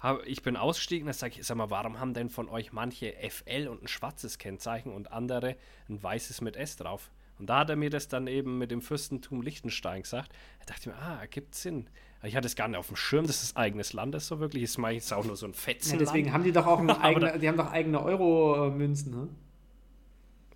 hab, 0.00 0.24
ich 0.26 0.42
bin 0.42 0.56
ausgestiegen, 0.56 1.06
da 1.06 1.12
sage 1.12 1.34
ich, 1.38 1.46
sag 1.46 1.56
mal, 1.56 1.70
warum 1.70 2.00
haben 2.00 2.12
denn 2.14 2.28
von 2.28 2.48
euch 2.48 2.72
manche 2.72 3.14
FL 3.28 3.68
und 3.68 3.82
ein 3.84 3.88
schwarzes 3.88 4.38
Kennzeichen 4.38 4.92
und 4.92 5.12
andere 5.12 5.56
ein 5.88 6.02
weißes 6.02 6.40
mit 6.40 6.56
S 6.56 6.76
drauf? 6.76 7.10
Und 7.38 7.46
da 7.48 7.60
hat 7.60 7.70
er 7.70 7.76
mir 7.76 7.88
das 7.88 8.08
dann 8.08 8.26
eben 8.26 8.58
mit 8.58 8.72
dem 8.72 8.82
Fürstentum 8.82 9.42
Liechtenstein 9.42 10.02
gesagt. 10.02 10.32
Da 10.58 10.64
dachte 10.66 10.80
ich 10.80 10.86
mir, 10.88 10.96
ah, 11.00 11.20
ergibt 11.20 11.54
Sinn. 11.54 11.88
Ich 12.24 12.34
hatte 12.34 12.48
es 12.48 12.56
gar 12.56 12.66
nicht 12.66 12.76
auf 12.78 12.88
dem 12.88 12.96
Schirm, 12.96 13.28
dass 13.28 13.42
das 13.42 13.54
eigenes 13.54 13.92
Land 13.92 14.16
ist 14.16 14.26
so 14.26 14.40
wirklich. 14.40 14.64
Ist 14.64 14.76
meistens 14.76 15.12
auch 15.12 15.24
nur 15.24 15.36
so 15.36 15.46
ein 15.46 15.52
Ja, 15.52 15.58
Fetzen. 15.58 15.98
deswegen 16.00 16.32
haben 16.32 16.42
die 16.42 16.50
doch 16.50 16.66
auch 16.66 16.80
eigene, 17.00 17.38
die 17.38 17.46
haben 17.46 17.56
doch 17.56 17.70
eigene 17.70 18.02
Euro-Münzen, 18.02 19.12
ne? 19.12 19.28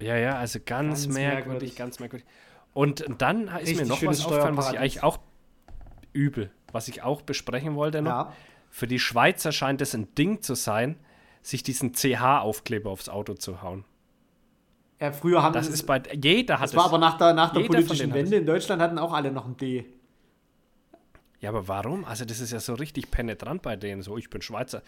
Ja, 0.03 0.17
ja, 0.17 0.37
also 0.37 0.59
ganz, 0.65 1.05
Ganz 1.05 1.07
merkwürdig, 1.15 1.47
merkwürdig. 1.47 1.77
ganz 1.77 2.01
merkwürdig. 2.01 2.27
Und 2.75 3.05
dann 3.19 3.49
ist 3.49 3.55
Richtig 3.69 3.77
mir 3.79 3.87
noch 3.87 4.03
was 4.03 4.25
aufgefallen, 4.25 4.57
was 4.57 4.73
ich 4.73 4.79
eigentlich 4.79 5.03
auch 5.03 5.19
übel, 6.13 6.51
was 6.73 6.89
ich 6.89 7.03
auch 7.03 7.23
besprechen 7.23 7.75
wollte 7.75 8.03
noch. 8.03 8.11
Ja. 8.11 8.33
Für 8.71 8.87
die 8.87 8.99
Schweizer 8.99 9.53
scheint 9.53 9.81
es 9.83 9.95
ein 9.95 10.15
Ding 10.15 10.41
zu 10.43 10.55
sein, 10.55 10.99
sich 11.43 11.63
diesen 11.63 11.93
CH-Aufkleber 11.95 12.91
aufs 12.91 13.09
Auto 13.09 13.35
zu 13.35 13.61
hauen. 13.63 13.85
ja, 15.01 15.13
früher 15.13 15.43
haben 15.43 15.53
Das 15.53 15.69
ist 15.69 15.83
bei 15.87 16.01
jeder 16.15 16.61
hat 16.61 16.69
das 16.69 16.77
war 16.77 16.85
es. 16.87 16.89
aber 16.89 16.99
nach 16.99 17.19
der, 17.19 17.35
nach 17.35 17.53
der 17.53 17.61
politischen 17.61 18.15
Wende 18.15 18.37
in 18.37 18.47
Deutschland 18.47 18.81
hatten 18.81 18.99
auch 18.99 19.13
alle 19.13 19.31
noch 19.33 19.45
ein 19.47 19.57
D. 19.57 19.85
Ja, 21.41 21.49
aber 21.51 21.67
warum? 21.67 22.05
Also 22.05 22.25
das 22.25 22.39
ist 22.41 22.53
ja 22.53 22.61
so 22.61 22.75
richtig 22.75 23.11
penetrant 23.11 23.63
bei 23.63 23.75
denen. 23.77 24.03
So, 24.03 24.17
ich 24.17 24.31
bin 24.31 24.41
Schweizer. 24.43 24.83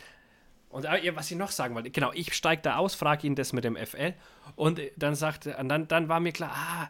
Und 0.74 0.86
äh, 0.86 1.14
was 1.14 1.30
ich 1.30 1.36
noch 1.36 1.52
sagen 1.52 1.76
wollte, 1.76 1.90
genau, 1.90 2.10
ich 2.14 2.34
steige 2.34 2.62
da 2.62 2.76
aus, 2.78 2.96
frage 2.96 3.28
ihn 3.28 3.36
das 3.36 3.52
mit 3.52 3.62
dem 3.62 3.76
FL 3.76 4.12
und 4.56 4.80
äh, 4.80 4.90
dann 4.96 5.14
sagte, 5.14 5.56
dann, 5.64 5.86
dann 5.86 6.08
war 6.08 6.18
mir 6.18 6.32
klar, 6.32 6.50
ah, 6.52 6.88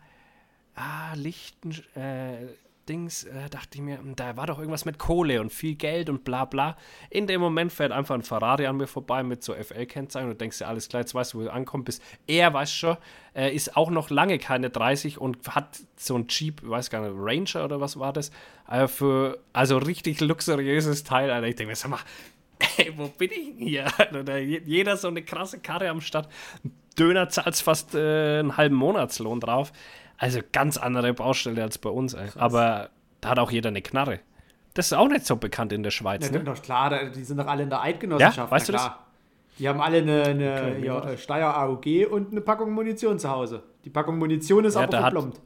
ah, 0.75 1.14
Lichten, 1.14 1.73
äh, 1.94 2.47
Dings, 2.88 3.25
äh, 3.25 3.51
dachte 3.51 3.68
ich 3.75 3.81
mir, 3.83 3.99
hm, 3.99 4.16
da 4.16 4.38
war 4.38 4.47
doch 4.47 4.59
irgendwas 4.59 4.87
mit 4.87 4.99
Kohle 4.99 5.38
und 5.38 5.53
viel 5.53 5.75
Geld 5.75 6.09
und 6.09 6.25
bla 6.25 6.47
bla. 6.47 6.79
In 7.11 7.27
dem 7.27 7.42
Moment 7.42 7.73
fährt 7.73 7.92
einfach 7.92 8.14
ein 8.14 8.23
Ferrari 8.23 8.66
an 8.66 8.79
mir 8.79 8.87
vorbei 8.87 9.23
mit 9.23 9.44
so 9.44 9.53
FL-Kennzeichen 9.53 10.31
und 10.31 10.40
denkst 10.40 10.59
dir, 10.59 10.68
alles 10.68 10.88
klar, 10.88 11.03
jetzt 11.03 11.14
weißt 11.14 11.35
du, 11.35 11.40
wo 11.40 11.42
du 11.42 11.53
ankommst 11.53 11.85
bist. 11.85 12.03
Er 12.27 12.55
weiß 12.55 12.73
schon, 12.73 12.97
äh, 13.35 13.55
ist 13.55 13.77
auch 13.77 13.90
noch 13.90 14.09
lange 14.09 14.38
keine 14.38 14.70
30 14.70 15.18
und 15.18 15.47
hat 15.55 15.81
so 15.97 16.16
ein 16.16 16.27
Jeep, 16.31 16.66
weiß 16.66 16.88
gar 16.88 17.03
nicht, 17.07 17.14
Ranger 17.14 17.66
oder 17.66 17.83
was 17.83 17.99
war 17.99 18.14
das, 18.14 18.31
äh, 18.70 18.88
für, 18.88 19.40
also 19.53 19.77
richtig 19.77 20.20
luxuriöses 20.23 21.05
Teil. 21.05 21.31
Alter. 21.31 21.49
Ich 21.49 21.57
denke 21.57 21.70
mir, 21.70 21.77
sag 21.77 21.90
mal, 21.90 22.01
ey, 22.79 22.93
wo 22.97 23.09
bin 23.09 23.31
ich 23.31 23.57
denn 23.57 23.67
hier? 23.67 23.87
Oder 24.21 24.38
je- 24.38 24.62
jeder 24.64 24.97
so 24.97 25.09
eine 25.09 25.23
krasse 25.23 25.59
Karre 25.61 25.88
am 25.88 26.01
Start. 26.01 26.29
Döner 26.99 27.29
zahlt 27.29 27.57
fast 27.57 27.95
äh, 27.95 28.38
einen 28.40 28.57
halben 28.57 28.77
Monatslohn 28.77 29.40
drauf. 29.40 29.73
Also 30.19 30.40
ganz 30.53 30.77
andere 30.77 31.12
Baustelle 31.12 31.62
als 31.62 31.79
bei 31.79 31.90
uns. 31.90 32.14
Ey. 32.14 32.29
Aber 32.37 32.90
da 33.21 33.31
hat 33.31 33.38
auch 33.38 33.51
jeder 33.51 33.69
eine 33.71 33.83
Knarre. 33.83 34.21
Das 34.75 34.87
ist 34.87 34.93
auch 34.93 35.09
nicht 35.09 35.27
so 35.27 35.37
bekannt 35.37 35.73
in 35.73 35.83
der 35.83 35.90
Schweiz. 35.90 36.25
Ja, 36.27 36.33
Ne? 36.33 36.45
doch 36.45 36.61
klar, 36.62 36.90
da- 36.90 37.05
die 37.05 37.25
sind 37.25 37.38
doch 37.38 37.47
alle 37.47 37.64
in 37.64 37.71
der 37.71 37.81
Eidgenossenschaft. 37.83 38.37
Ja, 38.38 38.51
weißt 38.51 38.69
du 38.69 38.73
das? 38.73 38.83
klar. 38.83 39.01
Die 39.59 39.69
haben 39.69 39.81
alle 39.81 39.99
eine, 39.99 40.23
eine 40.25 40.53
Okay, 40.75 40.85
ja, 40.87 41.17
Steyr 41.17 41.57
AUG 41.57 42.07
und 42.11 42.33
eine 42.33 42.40
Packung 42.40 42.73
Munition 42.73 43.21
zu 43.21 43.31
Hause. 43.31 43.62
Die 43.85 43.90
Packung 43.90 44.19
Munition 44.19 44.64
ist 44.64 44.75
Ja, 44.75 44.83
aber 44.83 44.99
verplombt. 44.99 45.40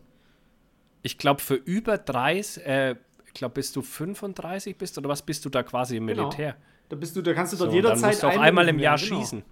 Ich 1.02 1.18
glaube, 1.18 1.40
für 1.42 1.54
über 1.54 1.98
30, 1.98 2.66
äh, 2.66 2.96
ich 3.26 3.34
glaube, 3.34 3.54
bis 3.54 3.70
du 3.72 3.82
35 3.82 4.76
bist 4.78 4.96
oder 4.98 5.08
was, 5.10 5.22
bist 5.22 5.44
du 5.44 5.50
da 5.50 5.62
quasi 5.62 5.96
im 5.98 6.06
Genau. 6.06 6.30
Da 6.88 6.96
bist 6.96 7.14
du, 7.16 7.22
da 7.22 7.34
kannst 7.34 7.52
du 7.52 7.56
So, 7.56 7.64
dort 7.64 7.72
dann 7.72 7.76
jederzeit 7.76 8.10
musst 8.10 8.22
du 8.22 8.26
auch 8.28 8.38
einmal 8.38 8.68
im 8.68 8.78
Jahr 8.78 8.96
genau. 8.98 9.18
schießen. 9.20 9.42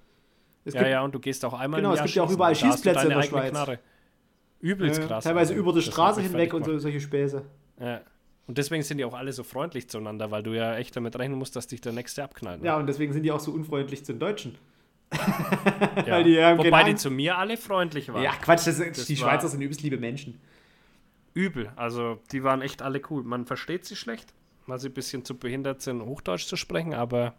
Es 0.64 0.75
Ja, 0.75 0.81
gibt, 0.81 0.90
ja, 0.92 1.03
und 1.03 1.14
du 1.14 1.18
gehst 1.20 1.44
auch 1.44 1.53
einmal 1.55 1.81
Genau, 1.81 1.90
im 1.90 1.94
es 1.94 1.99
Jahr 2.01 2.07
gibt 2.07 2.16
ja 2.16 2.22
auch 2.25 2.31
überall 2.31 2.55
Schießplätze 2.55 3.03
in 3.05 3.11
der 3.11 3.22
Schweiz. 3.22 3.51
Knarre. 3.51 3.79
Übelst 4.61 5.01
äh, 5.01 5.07
krass. 5.07 5.25
teilweise 5.25 5.53
also. 5.53 5.61
über 5.62 5.72
die 5.72 5.79
Das 5.79 5.85
Straße 5.87 6.20
hinweg 6.22 6.55
und 6.55 6.64
so, 6.64 6.79
solche 6.79 7.01
Späße. 7.01 7.42
Ja. 7.81 8.01
Und 8.46 8.59
deswegen 8.59 8.83
sind 8.83 8.99
die 8.99 9.05
auch 9.05 9.14
alle 9.14 9.33
so 9.33 9.42
freundlich 9.42 9.88
zueinander, 9.88 10.31
weil 10.31 10.42
du 10.42 10.55
ja 10.55 10.77
echt 10.77 10.96
damit 10.96 11.16
rechnen 11.18 11.38
musst, 11.38 11.57
dass 11.57 11.66
dich 11.66 11.81
der 11.81 11.92
Nächste 11.92 12.22
abknallt. 12.25 12.61
ne? 12.62 12.66
Ja, 12.66 12.77
und 12.77 12.87
deswegen 12.87 13.12
sind 13.12 13.22
die 13.25 13.33
auch 13.33 13.40
so 13.40 13.51
unfreundlich 13.53 14.05
zu 14.05 14.12
den 14.12 14.20
Deutschen. 14.20 14.57
Ja. 15.12 16.07
weil 16.09 16.25
die 16.25 16.37
Wobei 16.37 16.85
die 16.85 16.94
zu 16.96 17.11
mir 17.11 17.38
alle 17.38 17.57
freundlich 17.57 18.12
waren. 18.12 18.22
Ja, 18.22 18.33
Quatsch, 18.40 18.66
das, 18.66 18.79
die 18.79 19.20
war- 19.20 19.31
Schweizer 19.31 19.49
sind 19.49 19.61
übelst 19.61 19.83
liebe 19.83 19.99
Menschen. 19.99 20.40
Übel. 21.35 21.70
Also 21.77 22.18
die 22.33 22.42
waren 22.42 22.62
echt 22.62 22.83
alle 22.83 23.01
cool. 23.11 23.22
Man 23.22 23.44
versteht 23.46 23.85
sie 23.85 23.94
schlecht, 23.94 24.33
weil 24.66 24.79
sie 24.81 24.88
ein 24.88 24.94
bisschen 24.94 25.24
zu 25.24 25.37
behindert 25.37 25.83
sind, 25.83 26.02
Hochdeutsch 26.02 26.46
zu 26.46 26.57
sprechen, 26.57 26.94
aber 26.94 27.35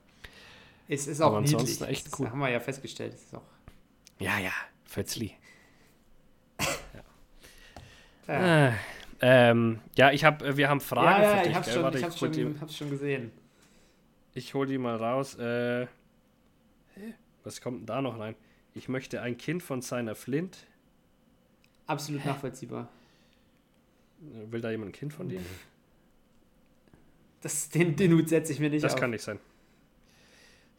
Es 0.87 1.07
ist 1.07 1.21
auch 1.21 1.27
Aber 1.27 1.41
niedlich. 1.41 1.55
ansonsten 1.59 1.83
echt 1.85 2.07
das 2.07 2.19
cool. 2.19 2.29
haben 2.29 2.39
wir 2.39 2.49
ja 2.49 2.59
festgestellt. 2.59 3.13
Das 3.13 3.21
ist 3.21 3.35
auch, 3.35 3.41
ja, 4.19 4.39
ja, 4.39 4.51
Fötzli. 4.85 5.33
ja. 8.27 8.67
Äh, 8.69 8.73
ähm, 9.21 9.79
ja, 9.95 10.11
ich 10.11 10.23
hab, 10.23 10.43
wir 10.57 10.69
haben 10.69 10.81
Fragen 10.81 11.21
ja, 11.23 11.29
ja, 11.29 11.37
für 11.37 11.43
dich. 11.43 11.49
ich 11.49 11.55
hab's 11.55 11.65
gell? 11.67 11.73
schon, 11.75 11.83
Warte, 11.83 11.97
ich 11.97 12.03
hab's 12.03 12.19
schon, 12.19 12.31
die, 12.31 12.55
hab's 12.59 12.77
schon 12.77 12.89
gesehen. 12.89 13.31
ich 14.33 14.53
hol 14.53 14.65
die 14.67 14.77
mal 14.77 14.95
raus. 14.95 15.35
Äh, 15.35 15.87
was 17.43 17.61
kommt 17.61 17.79
denn 17.79 17.85
da 17.85 18.01
noch 18.01 18.19
rein? 18.19 18.35
Ich 18.73 18.89
möchte 18.89 19.21
ein 19.21 19.37
Kind 19.37 19.63
von 19.63 19.81
seiner 19.81 20.13
Flint. 20.15 20.67
Absolut 21.87 22.25
nachvollziehbar. 22.25 22.89
Äh, 24.21 24.51
Will 24.51 24.61
da 24.61 24.69
jemand 24.71 24.89
ein 24.89 24.93
Kind 24.93 25.13
von 25.13 25.29
dir? 25.29 25.41
Das, 27.41 27.69
den, 27.69 27.95
den 27.95 28.13
Hut 28.13 28.30
setze 28.30 28.52
ich 28.54 28.60
mir 28.60 28.69
nicht 28.69 28.84
Das 28.84 28.93
auf. 28.93 29.00
kann 29.00 29.12
nicht 29.12 29.23
sein. 29.23 29.39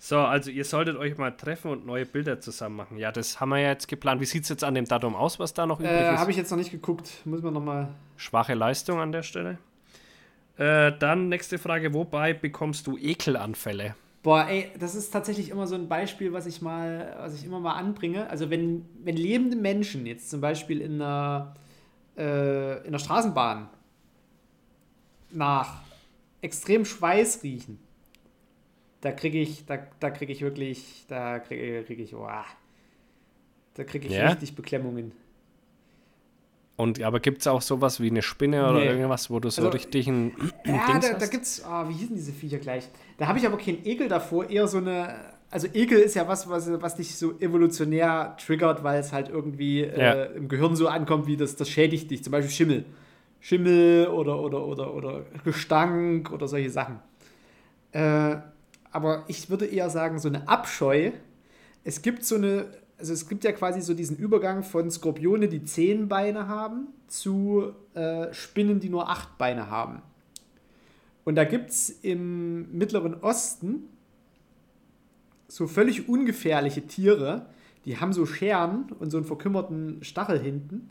So, 0.01 0.18
also 0.18 0.51
ihr 0.51 0.64
solltet 0.64 0.97
euch 0.97 1.18
mal 1.18 1.33
treffen 1.33 1.73
und 1.73 1.85
neue 1.87 2.07
Bilder 2.07 2.40
zusammen 2.40 2.77
machen. 2.77 2.99
Ja, 2.99 3.11
das 3.11 3.40
haben 3.40 3.49
wir 3.49 3.59
ja 3.59 3.71
jetzt 3.71 3.88
geplant. 3.88 4.21
Wie 4.21 4.27
sieht 4.27 4.44
es 4.44 4.49
jetzt 4.49 4.62
an 4.62 4.75
dem 4.75 4.85
Datum 4.85 5.16
aus, 5.16 5.40
was 5.40 5.55
da 5.55 5.66
noch 5.66 5.81
übrig 5.81 5.90
Äh, 5.92 6.14
ist? 6.14 6.21
Habe 6.21 6.31
ich 6.31 6.37
jetzt 6.37 6.51
noch 6.51 6.59
nicht 6.59 6.71
geguckt. 6.71 7.11
Muss 7.25 7.42
man 7.42 7.53
nochmal. 7.53 7.88
Schwache 8.16 8.55
Leistung 8.55 9.01
an 9.01 9.11
der 9.11 9.25
Stelle. 9.25 9.59
Äh, 10.57 10.92
dann 10.99 11.29
nächste 11.29 11.59
Frage, 11.59 11.94
wobei 11.94 12.33
bekommst 12.33 12.87
du 12.87 12.97
Ekelanfälle? 12.97 13.97
Boah, 14.23 14.47
ey, 14.49 14.71
das 14.79 14.94
ist 14.94 15.11
tatsächlich 15.11 15.51
immer 15.51 15.66
so 15.66 15.75
ein 15.77 15.88
Beispiel, 15.88 16.33
was 16.33 16.47
ich 16.47 16.61
mal, 16.62 17.16
was 17.18 17.35
ich 17.35 17.44
immer 17.44 17.59
mal 17.61 17.75
anbringe. 17.75 18.29
Also 18.31 18.51
wenn, 18.51 18.85
wenn 19.03 19.16
lebende 19.16 19.57
Menschen 19.57 20.07
jetzt 20.07 20.31
zum 20.31 20.40
Beispiel 20.40 20.81
in 20.81 20.94
einer, 21.01 21.55
äh, 22.16 22.85
in 22.85 22.92
der 22.92 22.99
Straßenbahn 22.99 23.68
nach 25.31 25.83
extrem 26.40 26.85
Schweiß 26.85 27.42
riechen, 27.42 27.79
da 29.01 29.12
kriege 29.12 29.38
ich, 29.40 29.64
da, 29.66 29.79
da 30.01 30.11
kriege 30.11 30.33
ich 30.33 30.40
wirklich, 30.42 31.05
da 31.09 31.38
kriege 31.38 31.85
krieg 31.85 31.98
ich, 32.01 32.14
oh, 32.14 32.29
da 33.74 33.85
kriege 33.85 34.09
ich 34.09 34.14
Ja? 34.14 34.29
richtig 34.29 34.55
Beklemmungen. 34.57 35.12
Und 36.77 37.03
aber 37.03 37.18
gibt 37.18 37.40
es 37.40 37.46
auch 37.48 37.61
sowas 37.61 38.01
wie 38.01 38.09
eine 38.09 38.22
Spinne 38.22 38.62
oder 38.70 38.79
Nee. 38.81 38.87
irgendwas, 38.90 39.31
wo 39.31 39.40
du 39.40 39.51
so 39.51 39.62
Also, 39.62 39.72
richtig 39.72 40.07
ein 40.07 40.33
Ja, 40.64 40.87
Dings 40.87 41.07
da, 41.07 41.14
da 41.14 41.20
hast? 41.20 41.31
gibt's, 41.31 41.64
ah, 41.64 41.88
wie 41.88 41.92
hießen 41.94 42.14
diese 42.14 42.33
Viecher 42.33 42.59
gleich? 42.59 42.88
Da 43.18 43.27
habe 43.27 43.38
ich 43.38 43.46
aber 43.46 43.59
keinen 43.59 43.85
Ekel 43.85 44.09
davor, 44.09 44.48
eher 44.48 44.68
so 44.68 44.79
eine, 44.79 45.12
also 45.51 45.66
Ekel 45.74 45.98
ist 45.98 46.14
ja 46.14 46.29
was, 46.29 46.48
was, 46.48 46.70
was 46.81 46.94
dich 46.94 47.16
so 47.16 47.37
evolutionär 47.40 48.37
triggert, 48.44 48.85
weil 48.85 49.01
es 49.01 49.12
halt 49.12 49.29
irgendwie 49.29 49.81
Ja. 49.81 50.12
äh, 50.14 50.37
im 50.37 50.46
Gehirn 50.48 50.77
so 50.77 50.87
ankommt, 50.87 51.27
wie 51.27 51.37
das, 51.37 51.57
das 51.57 51.68
schädigt 51.68 52.12
dich, 52.12 52.22
zum 52.22 52.31
Beispiel 52.31 52.53
Schimmel. 52.53 52.85
Schimmel 53.40 54.09
oder, 54.09 54.40
oder, 54.40 54.66
oder, 54.66 54.94
oder 54.94 55.24
Gestank 55.44 56.31
oder 56.33 56.48
solche 56.48 56.70
Sachen. 56.70 56.98
Äh, 57.92 58.37
aber 58.90 59.24
ich 59.29 59.51
würde 59.51 59.66
eher 59.66 59.90
sagen, 59.90 60.18
so 60.18 60.29
eine 60.29 60.48
Abscheu. 60.48 61.12
Es 61.85 62.03
gibt 62.03 62.24
so 62.24 62.37
eine, 62.37 62.66
also 62.98 63.12
es 63.12 63.29
gibt 63.29 63.44
ja 63.44 63.53
quasi 63.53 63.81
so 63.81 63.94
diesen 63.94 64.16
Übergang 64.16 64.62
von 64.62 64.90
Skorpione, 64.90 65.48
die 65.48 65.62
zehn 65.64 66.09
Beine 66.09 66.48
haben, 66.48 66.88
zu 67.07 67.72
äh, 67.94 68.33
Spinnen, 68.33 68.81
die 68.81 68.88
nur 68.88 69.09
acht 69.09 69.38
Beine 69.38 69.70
haben. 69.70 70.03
Und 71.24 71.35
da 71.35 71.44
gibt 71.44 71.70
es 71.70 71.90
im 71.90 72.72
Mittleren 72.77 73.14
Osten 73.22 73.85
so 75.48 75.66
völlig 75.66 76.09
ungefährliche 76.09 76.87
Tiere, 76.87 77.46
die 77.85 77.98
haben 77.98 78.12
so 78.12 78.27
Scheren 78.27 78.87
und 78.98 79.11
so 79.11 79.16
einen 79.16 79.27
verkümmerten 79.27 80.03
Stachel 80.03 80.38
hinten. 80.38 80.90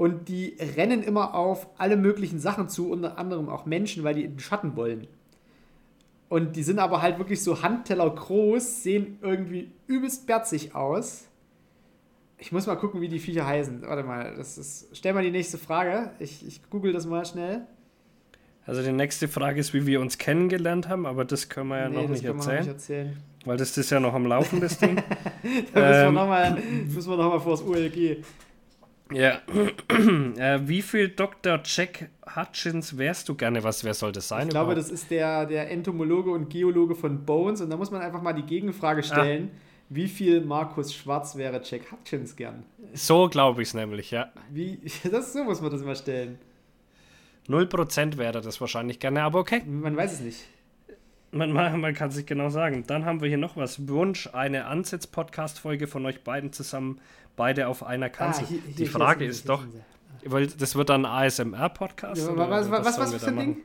Und 0.00 0.28
die 0.30 0.56
rennen 0.76 1.02
immer 1.02 1.34
auf 1.34 1.66
alle 1.76 1.98
möglichen 1.98 2.38
Sachen 2.38 2.70
zu, 2.70 2.90
unter 2.90 3.18
anderem 3.18 3.50
auch 3.50 3.66
Menschen, 3.66 4.02
weil 4.02 4.14
die 4.14 4.24
in 4.24 4.32
den 4.36 4.38
Schatten 4.38 4.74
wollen. 4.74 5.06
Und 6.30 6.56
die 6.56 6.62
sind 6.62 6.78
aber 6.78 7.02
halt 7.02 7.18
wirklich 7.18 7.42
so 7.42 7.62
Handteller 7.62 8.08
groß, 8.08 8.82
sehen 8.82 9.18
irgendwie 9.20 9.70
übelst 9.86 10.26
berzig 10.26 10.74
aus. 10.74 11.26
Ich 12.38 12.50
muss 12.50 12.66
mal 12.66 12.76
gucken, 12.76 13.02
wie 13.02 13.08
die 13.08 13.18
Viecher 13.18 13.46
heißen. 13.46 13.82
Warte 13.82 14.02
mal, 14.02 14.32
das 14.36 14.56
ist. 14.56 14.88
Stell 14.94 15.12
mal 15.12 15.22
die 15.22 15.30
nächste 15.32 15.58
Frage. 15.58 16.12
Ich, 16.18 16.46
ich 16.46 16.62
google 16.70 16.94
das 16.94 17.04
mal 17.04 17.26
schnell. 17.26 17.66
Also 18.64 18.82
die 18.82 18.92
nächste 18.92 19.28
Frage 19.28 19.60
ist, 19.60 19.74
wie 19.74 19.84
wir 19.86 20.00
uns 20.00 20.16
kennengelernt 20.16 20.88
haben, 20.88 21.04
aber 21.04 21.26
das 21.26 21.50
können 21.50 21.68
wir 21.68 21.78
ja 21.78 21.88
Nee, 21.90 21.96
noch 21.96 22.02
das 22.02 22.10
nicht 22.12 22.24
können 22.24 22.38
wir 22.38 22.52
erzählen, 22.52 22.56
noch 22.58 22.64
nicht 22.66 22.72
erzählen. 22.74 23.16
weil 23.44 23.56
das 23.58 23.76
ist 23.76 23.90
ja 23.90 24.00
noch 24.00 24.14
am 24.14 24.24
Laufen, 24.24 24.60
das 24.62 24.78
Ding. 24.78 24.96
Da 25.42 25.48
müssen 25.48 25.74
wir 25.74 26.04
Ähm. 26.06 26.14
nochmal 26.14 26.62
noch 26.94 27.16
mal 27.30 27.40
vor 27.40 27.52
das 27.52 27.62
OLG. 27.66 28.18
Ja. 29.12 29.40
äh, 30.36 30.60
wie 30.62 30.82
viel 30.82 31.08
Dr. 31.08 31.60
Jack 31.64 32.10
Hutchins 32.34 32.96
wärst 32.96 33.28
du 33.28 33.34
gerne? 33.34 33.62
Was, 33.62 33.84
wer 33.84 33.94
soll 33.94 34.12
das 34.12 34.28
sein? 34.28 34.44
Ich 34.44 34.50
glaube, 34.50 34.72
überhaupt? 34.72 34.90
das 34.90 34.92
ist 34.92 35.10
der, 35.10 35.46
der 35.46 35.70
Entomologe 35.70 36.30
und 36.30 36.48
Geologe 36.50 36.94
von 36.94 37.24
Bones. 37.24 37.60
Und 37.60 37.70
da 37.70 37.76
muss 37.76 37.90
man 37.90 38.02
einfach 38.02 38.22
mal 38.22 38.32
die 38.32 38.42
Gegenfrage 38.42 39.02
stellen: 39.02 39.50
Wie 39.88 40.08
viel 40.08 40.40
Markus 40.40 40.94
Schwarz 40.94 41.36
wäre 41.36 41.60
Jack 41.64 41.92
Hutchins 41.92 42.36
gern? 42.36 42.64
so 42.94 43.28
glaube 43.28 43.62
ich 43.62 43.68
es 43.68 43.74
nämlich, 43.74 44.10
ja. 44.10 44.32
Wie, 44.50 44.80
das, 45.10 45.32
so 45.32 45.44
muss 45.44 45.60
man 45.60 45.70
das 45.70 45.82
mal 45.82 45.96
stellen. 45.96 46.38
0% 47.48 48.16
wäre 48.16 48.40
das 48.40 48.60
wahrscheinlich 48.60 49.00
gerne, 49.00 49.22
aber 49.22 49.40
okay. 49.40 49.62
Man 49.66 49.96
weiß 49.96 50.14
es 50.14 50.20
nicht. 50.20 50.46
Man, 51.32 51.52
man, 51.52 51.94
kann 51.94 52.10
sich 52.10 52.26
genau 52.26 52.48
sagen. 52.48 52.84
Dann 52.86 53.04
haben 53.04 53.20
wir 53.20 53.28
hier 53.28 53.38
noch 53.38 53.56
was. 53.56 53.88
Wunsch, 53.88 54.28
eine 54.32 54.66
Ansatz-Podcast-Folge 54.66 55.86
von 55.86 56.04
euch 56.06 56.22
beiden 56.24 56.52
zusammen, 56.52 57.00
beide 57.36 57.68
auf 57.68 57.84
einer 57.84 58.10
Kanzel. 58.10 58.44
Ah, 58.44 58.48
hier- 58.48 58.60
hier- 58.62 58.74
Die 58.74 58.82
hier 58.84 58.90
Frage 58.90 59.20
sind 59.20 59.32
sie, 59.32 59.38
ist 59.38 59.42
hier 59.44 59.48
doch, 59.48 59.62
sind 59.62 59.84
weil 60.32 60.46
das 60.48 60.74
wird 60.74 60.88
dann 60.90 61.06
ein 61.06 61.26
ASMR-Podcast. 61.26 62.20
Ja, 62.26 62.36
was, 62.36 62.70
was, 62.70 62.84
was, 62.84 62.98
was 62.98 63.12
wir 63.12 63.20
für 63.20 63.28
ein 63.28 63.38
Ding? 63.38 63.56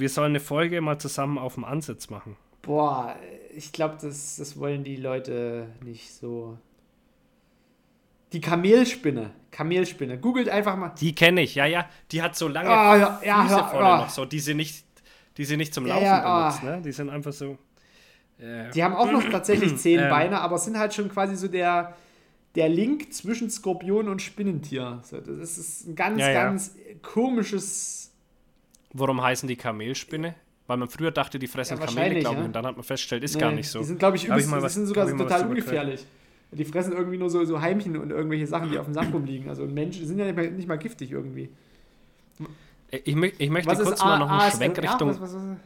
Wir 0.00 0.08
sollen 0.08 0.32
eine 0.32 0.40
Folge 0.40 0.80
mal 0.80 0.98
zusammen 0.98 1.38
auf 1.38 1.54
dem 1.54 1.64
Ansatz 1.64 2.10
machen. 2.10 2.36
Boah, 2.62 3.14
ich 3.54 3.72
glaube, 3.72 3.96
das, 4.00 4.36
das 4.36 4.58
wollen 4.58 4.84
die 4.84 4.96
Leute 4.96 5.68
nicht 5.84 6.12
so. 6.14 6.58
Die 8.32 8.40
Kamelspinne. 8.40 9.30
Kamelspinne. 9.50 10.18
Googelt 10.18 10.48
einfach 10.48 10.76
mal. 10.76 10.92
Die 10.98 11.14
kenne 11.14 11.42
ich, 11.42 11.54
ja, 11.54 11.66
ja. 11.66 11.88
Die 12.10 12.20
hat 12.22 12.36
so 12.36 12.48
lange 12.48 12.70
Ah, 12.70 12.96
ja, 12.96 13.20
ja, 13.24 13.42
Füße 13.42 13.54
ja, 13.56 13.64
vorne 13.68 13.88
noch 13.98 14.10
so, 14.10 14.24
die 14.24 14.40
sie 14.40 14.54
nicht, 14.54 14.83
die 15.36 15.44
sie 15.44 15.56
nicht 15.56 15.74
zum 15.74 15.86
Ja, 15.86 15.94
Laufen 15.94 16.04
ja, 16.06 16.22
ah. 16.24 16.48
benutzt, 16.48 16.62
ne? 16.64 16.82
Die 16.84 16.92
sind 16.92 17.10
einfach 17.10 17.32
so. 17.32 17.58
äh, 18.38 18.70
Die 18.74 18.82
haben 18.84 18.94
auch 18.94 19.10
noch 19.10 19.28
tatsächlich 19.30 19.76
zehn 19.78 20.00
Ähm. 20.00 20.08
Beine, 20.10 20.40
aber 20.40 20.58
sind 20.58 20.78
halt 20.78 20.94
schon 20.94 21.08
quasi 21.08 21.36
so 21.36 21.48
der, 21.48 21.94
der 22.54 22.68
Link 22.68 23.12
zwischen 23.12 23.50
Skorpion 23.50 24.08
und 24.08 24.22
Spinnentier. 24.22 25.00
So, 25.02 25.20
das 25.20 25.58
ist 25.58 25.86
ein 25.88 25.94
ganz, 25.94 26.20
Ja, 26.20 26.30
ja. 26.30 26.44
ganz 26.44 26.74
komisches. 27.02 28.12
Warum 28.92 29.22
heißen 29.22 29.48
die 29.48 29.56
Kamelspinne? 29.56 30.34
Weil 30.66 30.76
man 30.78 30.88
früher 30.88 31.10
dachte, 31.10 31.38
die 31.38 31.46
fressen 31.46 31.78
Ja, 31.78 31.84
Kamele, 31.84 32.20
glaube 32.20 32.36
ich, 32.36 32.40
ja. 32.40 32.44
und 32.46 32.52
dann 32.54 32.64
hat 32.64 32.76
man 32.76 32.84
festgestellt, 32.84 33.22
ist 33.22 33.34
Nee, 33.34 33.40
gar 33.40 33.52
nicht 33.52 33.68
so. 33.68 33.80
Die 33.80 33.84
sind, 33.84 33.98
glaube 33.98 34.16
ich, 34.16 34.26
übelst, 34.26 34.48
mal 34.48 34.58
die 34.58 34.62
was- 34.62 34.74
sind 34.74 34.86
sogar 34.86 35.06
so 35.06 35.14
ich 35.14 35.20
total 35.20 35.46
ungefährlich. 35.46 36.06
Die 36.52 36.64
fressen 36.64 36.92
irgendwie 36.92 37.18
nur 37.18 37.28
so, 37.28 37.44
so 37.44 37.60
Heimchen 37.60 37.96
und 37.96 38.10
irgendwelche 38.10 38.46
Sachen, 38.46 38.70
die 38.70 38.78
auf 38.78 38.84
dem 38.86 38.94
Sack 38.94 39.12
rumliegen. 39.12 39.48
Also 39.48 39.66
Menschen 39.66 40.02
die 40.02 40.06
sind 40.06 40.18
ja 40.20 40.24
nicht 40.24 40.36
mal, 40.36 40.50
nicht 40.52 40.68
mal 40.68 40.76
giftig 40.78 41.10
irgendwie. 41.10 41.50
Ich, 43.04 43.16
ich 43.40 43.50
möchte 43.50 43.70
Was 43.70 43.82
kurz 43.82 44.00
mal 44.04 44.18
noch 44.18 44.30
einen 44.30 44.40
ASMR? 44.40 44.56
Schwenk 44.58 44.78
Richtung 44.82 45.08
Was, 45.10 45.20
was, 45.20 45.34
was? 45.34 45.56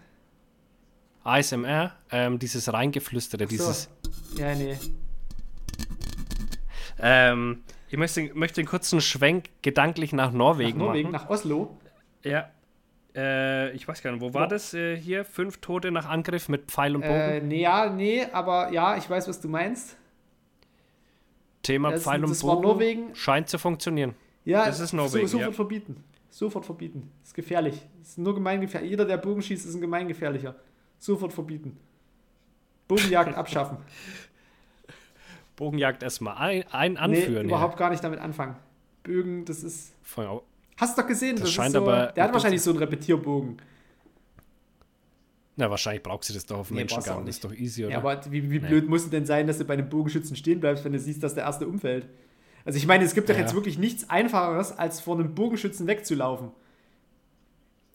ASMR, 1.24 1.92
ähm, 2.10 2.38
dieses 2.38 2.72
Reingeflüstere, 2.72 3.42
So. 3.44 3.48
dieses. 3.48 3.88
Ja, 4.36 4.54
nee. 4.54 4.76
Ähm, 7.00 7.62
ich 7.90 7.96
möchte, 7.96 8.30
möchte 8.34 8.60
einen 8.60 8.68
kurzen 8.68 9.00
Schwenk 9.00 9.46
gedanklich 9.62 10.12
nach 10.12 10.26
Nach 10.26 10.32
Norwegen, 10.38 10.78
Norwegen, 10.78 11.10
machen. 11.10 11.24
nach 11.24 11.30
Oslo. 11.30 11.76
Ja. 12.24 12.50
Äh, 13.14 13.72
ich 13.72 13.86
weiß 13.86 14.02
gar 14.02 14.12
nicht, 14.12 14.20
wo 14.20 14.32
war 14.34 14.42
Ja. 14.42 14.46
das 14.48 14.74
äh, 14.74 14.96
hier? 14.96 15.24
Fünf 15.24 15.58
Tote 15.58 15.90
nach 15.90 16.06
Angriff 16.08 16.48
mit 16.48 16.70
Pfeil 16.70 16.94
und 16.96 17.02
Bogen. 17.02 17.12
Äh, 17.14 17.40
nee, 17.40 17.62
ja, 17.62 17.88
nee, 17.90 18.24
aber 18.32 18.70
ja, 18.72 18.96
ich 18.96 19.08
weiß, 19.08 19.28
was 19.28 19.40
du 19.40 19.48
meinst. 19.48 19.96
Thema 21.62 21.90
das- 21.90 22.02
Pfeil 22.04 22.22
und 22.24 22.30
das 22.30 22.42
war 22.44 22.56
Bogen 22.56 22.66
Norwegen. 22.68 23.14
scheint 23.14 23.48
zu 23.48 23.58
funktionieren. 23.58 24.14
Ja, 24.44 24.64
Das 24.66 24.80
ist 24.80 24.92
Norwegen, 24.92 25.26
So, 25.26 25.32
sofort 25.38 25.50
ja. 25.52 25.56
verbieten. 25.56 26.04
Sofort 26.38 26.64
verbieten. 26.64 27.10
Ist 27.24 27.34
gefährlich. 27.34 27.82
Ist 28.00 28.16
nur 28.16 28.32
gemeingefährlich. 28.32 28.90
Jeder, 28.90 29.04
der 29.04 29.16
Bogen 29.16 29.42
schießt, 29.42 29.66
ist 29.66 29.74
ein 29.74 29.80
gemeingefährlicher. 29.80 30.54
Sofort 31.00 31.32
verbieten. 31.32 31.76
Bogenjagd 32.86 33.34
abschaffen. 33.36 33.78
Bogenjagd 35.56 36.04
erstmal 36.04 36.36
ein, 36.36 36.64
ein 36.70 36.92
nee, 36.92 36.98
anführen. 36.98 37.46
überhaupt 37.48 37.76
gar 37.76 37.90
nicht 37.90 38.04
damit 38.04 38.20
anfangen. 38.20 38.54
Bögen, 39.02 39.44
das 39.46 39.64
ist. 39.64 39.88
ja. 39.88 39.94
Voll- 40.02 40.42
Hast 40.76 40.96
du 40.96 41.02
doch 41.02 41.08
gesehen, 41.08 41.34
Das 41.34 41.46
das, 41.46 41.52
scheint 41.54 41.66
ist 41.68 41.72
so, 41.72 41.80
aber- 41.82 42.12
Der 42.12 42.22
hat 42.22 42.32
wahrscheinlich 42.32 42.62
so 42.62 42.70
einen 42.70 42.78
Repetierbogen. 42.78 43.56
Na, 45.56 45.68
wahrscheinlich 45.68 46.04
brauchst 46.04 46.28
du 46.30 46.34
das 46.34 46.46
doch 46.46 46.58
auf 46.58 46.70
Nee, 46.70 46.76
Menschen 46.76 47.00
du 47.00 47.04
gar 47.04 47.16
nicht. 47.16 47.28
Das 47.30 47.34
ist 47.34 47.44
doch 47.44 47.52
easy, 47.52 47.82
oder? 47.84 47.92
Ja, 47.94 47.98
aber 47.98 48.20
wie, 48.30 48.48
wie 48.48 48.60
Nee. 48.60 48.68
blöd 48.68 48.88
muss 48.88 49.02
es 49.02 49.10
denn 49.10 49.26
sein, 49.26 49.48
dass 49.48 49.58
du 49.58 49.64
bei 49.64 49.74
einem 49.74 49.88
Bogenschützen 49.88 50.36
stehen 50.36 50.60
bleibst, 50.60 50.84
wenn 50.84 50.92
du 50.92 51.00
siehst, 51.00 51.20
dass 51.24 51.34
der 51.34 51.42
erste 51.42 51.66
umfällt? 51.66 52.06
Also 52.68 52.76
ich 52.76 52.86
meine, 52.86 53.02
es 53.02 53.14
gibt 53.14 53.30
doch 53.30 53.34
Ja. 53.34 53.40
jetzt 53.40 53.54
wirklich 53.54 53.78
nichts 53.78 54.10
Einfacheres, 54.10 54.78
als 54.78 55.00
vor 55.00 55.18
einem 55.18 55.34
Bogenschützen 55.34 55.86
wegzulaufen. 55.86 56.50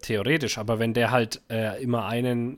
Theoretisch, 0.02 0.58
aber 0.58 0.80
wenn 0.80 0.96
der 0.96 1.12
halt 1.12 1.42
äh, 1.52 1.80
immer 1.84 2.08
einen 2.08 2.58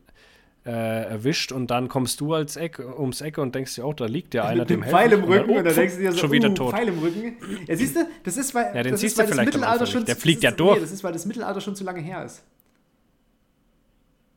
äh, 0.66 0.70
erwischt 0.70 1.52
und 1.52 1.70
dann 1.72 1.90
kommst 1.90 2.22
du 2.22 2.34
als 2.34 2.56
Eck, 2.56 2.80
ums 2.80 3.20
Eck 3.20 3.38
und 3.38 3.54
denkst 3.54 3.76
dir 3.76 3.86
auch, 3.86 3.94
da 3.94 4.06
liegt 4.06 4.34
ja 4.34 4.46
einer, 4.46 4.62
mit 4.62 4.70
dem 4.70 4.84
Pfeil 4.84 5.12
im. 5.12 5.26
Rücken 5.26 5.50
und, 5.50 5.66
dann 5.66 5.74
oh, 5.74 5.76
denkst 5.76 5.96
du 5.96 6.02
dir 6.04 6.14
so, 6.14 6.20
schon 6.20 6.32
wieder 6.32 6.52
uh, 6.52 6.54
tot. 6.54 6.74
Pfeil 6.74 6.88
im 6.88 7.00
Rücken. 7.00 7.36
Ja, 7.68 7.76
siehst 7.76 7.98
du, 7.98 8.08
das 8.24 8.38
ist, 8.38 8.56
weil, 8.56 8.74
Ja, 8.74 8.84
das 8.84 9.04
ist, 9.04 9.18
weil 9.18 9.28
das 9.28 9.36
Mittelalter 9.36 9.86
schon... 9.86 10.06
Der 10.06 10.16
fliegt 10.16 10.42
ja 10.42 10.52
durch. 10.52 10.76
Nee, 10.76 10.82
das 10.84 10.92
ist, 10.94 11.04
weil 11.04 11.12
das 11.12 11.26
Mittelalter 11.26 11.60
schon 11.60 11.76
zu 11.76 11.84
lange 11.84 12.00
her 12.00 12.24
ist. 12.24 12.46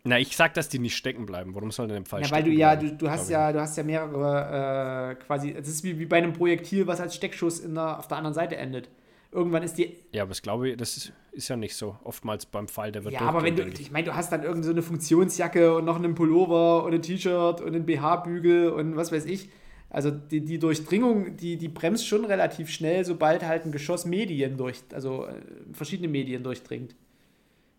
Na, 0.08 0.18
ich 0.18 0.34
sag, 0.34 0.54
dass 0.54 0.70
die 0.70 0.78
nicht 0.78 0.96
stecken 0.96 1.26
bleiben. 1.26 1.54
Warum 1.54 1.70
soll 1.70 1.86
denn 1.86 1.98
im 1.98 2.06
Pfeil 2.06 2.22
Ja, 2.22 2.30
weil 2.30 2.42
du 2.42 2.50
ja, 2.50 2.74
du, 2.76 2.96
du 2.96 3.10
hast 3.10 3.28
ja, 3.28 3.52
du 3.52 3.60
hast 3.60 3.76
ja 3.76 3.82
mehrere 3.82 5.10
äh, 5.12 5.14
quasi, 5.16 5.52
das 5.52 5.68
ist 5.68 5.84
wie, 5.84 5.98
wie 5.98 6.06
bei 6.06 6.16
einem 6.16 6.32
Projektil, 6.32 6.86
was 6.86 6.98
als 7.00 7.14
Steckschuss 7.14 7.60
in 7.60 7.74
der, 7.74 7.98
auf 7.98 8.08
der 8.08 8.16
anderen 8.16 8.34
Seite 8.34 8.56
endet. 8.56 8.88
Irgendwann 9.30 9.62
ist 9.62 9.76
die, 9.76 9.84
ich. 9.84 10.04
Ja, 10.12 10.22
aber 10.22 10.30
das 10.30 10.40
glaube 10.40 10.70
ich, 10.70 10.76
das 10.78 10.96
ist, 10.96 11.12
ist 11.32 11.48
ja 11.48 11.56
nicht 11.56 11.76
so. 11.76 11.98
Oftmals 12.04 12.46
beim 12.46 12.68
Pfeil, 12.68 12.90
der 12.90 13.04
wird 13.04 13.12
ja, 13.12 13.20
aber 13.20 13.42
wenn 13.42 13.54
du, 13.54 13.64
ich. 13.64 13.80
ich 13.80 13.90
meine, 13.90 14.06
du 14.06 14.14
hast 14.14 14.32
dann 14.32 14.42
irgend 14.44 14.64
so 14.64 14.70
eine 14.70 14.80
Funktionsjacke 14.80 15.76
und 15.76 15.84
noch 15.84 15.96
einen 15.96 16.14
Pullover 16.14 16.84
und 16.84 16.94
ein 16.94 17.02
T-Shirt 17.02 17.60
und 17.60 17.74
einen 17.74 17.84
BH-Bügel 17.84 18.70
und 18.70 18.96
was 18.96 19.12
weiß 19.12 19.26
ich. 19.26 19.50
Also 19.90 20.10
die, 20.10 20.42
die 20.42 20.58
Durchdringung, 20.58 21.36
die, 21.36 21.58
die 21.58 21.68
bremst 21.68 22.06
schon 22.06 22.24
relativ 22.24 22.70
schnell, 22.70 23.04
sobald 23.04 23.42
halt 23.42 23.66
ein 23.66 23.72
Geschoss 23.72 24.06
Medien 24.06 24.56
durch, 24.56 24.82
also 24.94 25.26
äh, 25.26 25.34
verschiedene 25.74 26.08
Medien 26.08 26.42
durchdringt. 26.42 26.94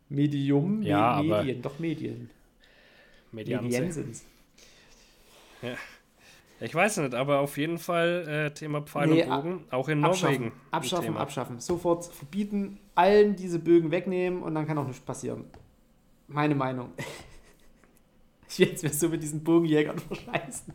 Medium, 0.09 0.81
Ja, 0.81 1.21
Me- 1.21 1.37
Medien, 1.37 1.61
doch 1.61 1.77
Medien. 1.79 2.29
Medien 3.31 3.91
sind's. 3.91 4.25
Ich 6.61 6.75
weiß 6.75 6.97
nicht, 6.97 7.13
aber 7.13 7.39
auf 7.39 7.57
jeden 7.57 7.77
Fall 7.77 8.27
äh, 8.27 8.53
Thema 8.53 8.81
Pfeil 8.81 9.07
Nee, 9.07 9.23
und 9.23 9.29
Bogen, 9.29 9.63
auch 9.71 9.87
in 9.87 10.03
Abschaffen, 10.03 10.33
Norwegen. 10.35 10.51
abschaffen, 10.71 11.17
abschaffen. 11.17 11.59
Sofort 11.59 12.05
verbieten, 12.05 12.79
allen 12.95 13.35
diese 13.35 13.59
Bögen 13.59 13.91
wegnehmen 13.91 14.41
und 14.43 14.55
dann 14.55 14.67
kann 14.67 14.77
auch 14.77 14.87
nichts 14.87 15.01
passieren. 15.03 15.45
Meine 16.27 16.55
Meinung. 16.55 16.91
Ich 18.51 18.57
werde 18.57 18.71
jetzt 18.71 18.81
mir 18.83 18.89
so 18.89 19.09
mit 19.09 19.21
diesen 19.21 19.43
Bogenjägern 19.43 19.99
verscheißen. 20.07 20.73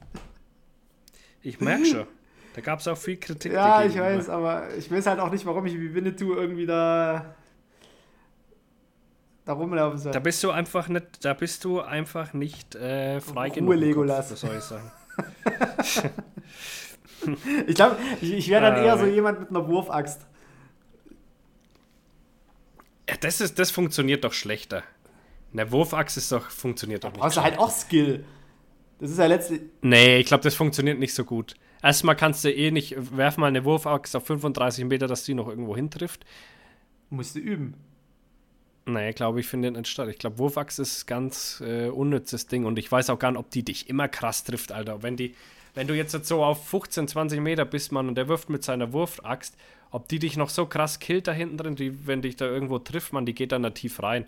Ich 1.43 1.59
merke 1.59 1.85
schon. 1.85 2.07
Da 2.55 2.61
gab 2.61 2.79
es 2.79 2.87
auch 2.87 2.97
viel 2.97 3.17
Kritik. 3.17 3.53
Ja, 3.53 3.83
dir 3.83 3.89
ich 3.91 3.99
weiß, 3.99 4.29
aber 4.29 4.73
ich 4.77 4.89
weiß 4.89 5.07
halt 5.07 5.19
auch 5.19 5.33
nicht, 5.33 5.45
warum 5.45 5.67
ich 5.67 5.75
wie 5.75 5.93
Winnetou 5.93 6.35
irgendwie 6.35 6.67
da, 6.67 7.35
da 9.45 9.53
rumlaufen 9.53 9.99
soll. 9.99 10.13
Da 10.13 10.21
bist 10.21 10.43
du 10.43 10.51
einfach 10.51 10.89
nicht, 10.89 11.25
da 11.25 11.35
bist 11.35 11.65
du 11.65 11.81
einfach 11.81 12.33
nicht 12.33 12.75
äh, 12.75 13.21
frei 13.21 13.49
Ruhe, 13.49 13.55
genug. 13.55 13.71
Kopf, 13.73 13.81
Legolas. 13.81 14.33
Was 14.33 14.41
soll 14.41 14.57
ich 14.57 14.65
sagen? 14.65 14.91
Ich 17.67 17.75
glaube, 17.75 17.97
ich, 18.21 18.33
ich 18.35 18.49
wäre 18.51 18.61
dann 18.61 18.77
Äh, 18.77 18.85
eher 18.85 18.99
so 18.99 19.07
jemand 19.07 19.41
mit 19.41 19.49
einer 19.49 19.67
Wurfaxt. 19.67 20.27
Ja, 23.09 23.17
das, 23.21 23.41
ist, 23.41 23.59
das 23.59 23.71
funktioniert 23.71 24.25
doch 24.25 24.33
schlechter. 24.35 24.83
Eine 25.53 25.71
Wurfachse 25.73 26.21
ist 26.21 26.33
doch, 26.33 26.51
funktioniert 26.51 27.05
doch 27.05 27.13
nicht. 27.13 27.21
Brauchst 27.21 27.37
du 27.37 27.43
halt 27.43 27.59
auch 27.59 27.71
Skill. 27.71 28.25
Das 28.99 29.11
ist 29.11 29.19
ja 29.19 29.27
letztlich. 29.27 29.63
Nee, 29.83 30.19
ich 30.19 30.27
glaube, 30.27 30.43
das 30.43 30.55
funktioniert 30.55 30.99
nicht 30.99 31.15
so 31.15 31.25
gut. 31.25 31.55
Erstmal 31.83 32.17
kannst 32.17 32.45
du 32.45 32.53
eh 32.53 32.71
nicht, 32.71 32.95
werf 33.17 33.37
mal 33.37 33.47
eine 33.47 33.65
Wurfaxt 33.65 34.17
auf 34.17 34.27
35 34.27 34.85
Meter, 34.85 35.07
dass 35.07 35.25
die 35.25 35.35
noch 35.35 35.49
irgendwo 35.49 35.77
hintrifft. 35.77 36.25
Musst 37.11 37.37
du 37.37 37.41
üben. 37.41 37.75
Nee, 38.87 39.13
glaube 39.13 39.41
ich, 39.41 39.47
findet 39.47 39.77
nicht 39.77 39.89
statt. 39.89 40.09
Ich 40.09 40.19
glaube, 40.19 40.39
Wurfaxt 40.39 40.79
ist 40.79 41.07
ganz 41.07 41.63
äh, 41.67 41.89
unnützes 41.89 42.47
Ding 42.47 42.67
und 42.67 42.79
ich 42.79 42.91
weiß 42.91 43.09
auch 43.11 43.19
gar 43.19 43.31
nicht, 43.31 43.41
ob 43.41 43.51
die 43.51 43.63
dich 43.63 43.89
immer 43.89 44.09
krass 44.09 44.45
trifft, 44.45 44.73
Alter. 44.73 45.03
Wenn 45.03 45.17
die, 45.17 45.35
wenn 45.75 45.87
du 45.87 45.95
jetzt 45.95 46.13
so 46.27 46.45
auf 46.45 46.69
15, 46.69 47.09
20 47.09 47.41
Meter 47.41 47.65
bist, 47.65 47.93
Mann, 47.93 48.09
und 48.09 48.15
der 48.17 48.29
wirft 48.29 48.51
mit 48.51 48.63
seiner 48.63 48.93
Wurfaxt, 48.93 49.57
ob 49.91 50.09
die 50.09 50.19
dich 50.19 50.37
noch 50.37 50.51
so 50.51 50.67
krass 50.67 50.99
killt 50.99 51.29
da 51.29 51.33
hinten 51.33 51.57
drin, 51.57 51.77
die, 51.77 52.07
wenn 52.07 52.21
dich 52.21 52.37
da 52.37 52.47
irgendwo 52.47 52.79
trifft, 52.79 53.13
man, 53.13 53.25
die 53.25 53.35
geht 53.35 53.53
dann 53.53 53.63
da 53.63 53.71
tief 53.71 54.03
rein. 54.03 54.27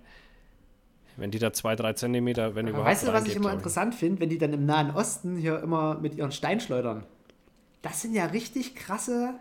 Wenn 1.16 1.30
die 1.30 1.38
da 1.38 1.52
zwei, 1.52 1.76
drei 1.76 1.94
Zentimeter, 1.94 2.54
wenn 2.54 2.66
Aber 2.66 2.70
überhaupt 2.70 2.90
weißt 2.90 3.08
du, 3.08 3.12
was 3.12 3.26
ich 3.26 3.36
immer 3.36 3.52
interessant 3.52 3.94
finde, 3.94 4.20
wenn 4.20 4.28
die 4.28 4.38
dann 4.38 4.52
im 4.52 4.64
Nahen 4.64 4.90
Osten 4.90 5.36
hier 5.36 5.60
immer 5.60 5.98
mit 5.98 6.14
ihren 6.14 6.32
Steinschleudern. 6.32 7.04
Das 7.82 8.02
sind 8.02 8.14
ja 8.14 8.26
richtig 8.26 8.74
krasse, 8.74 9.34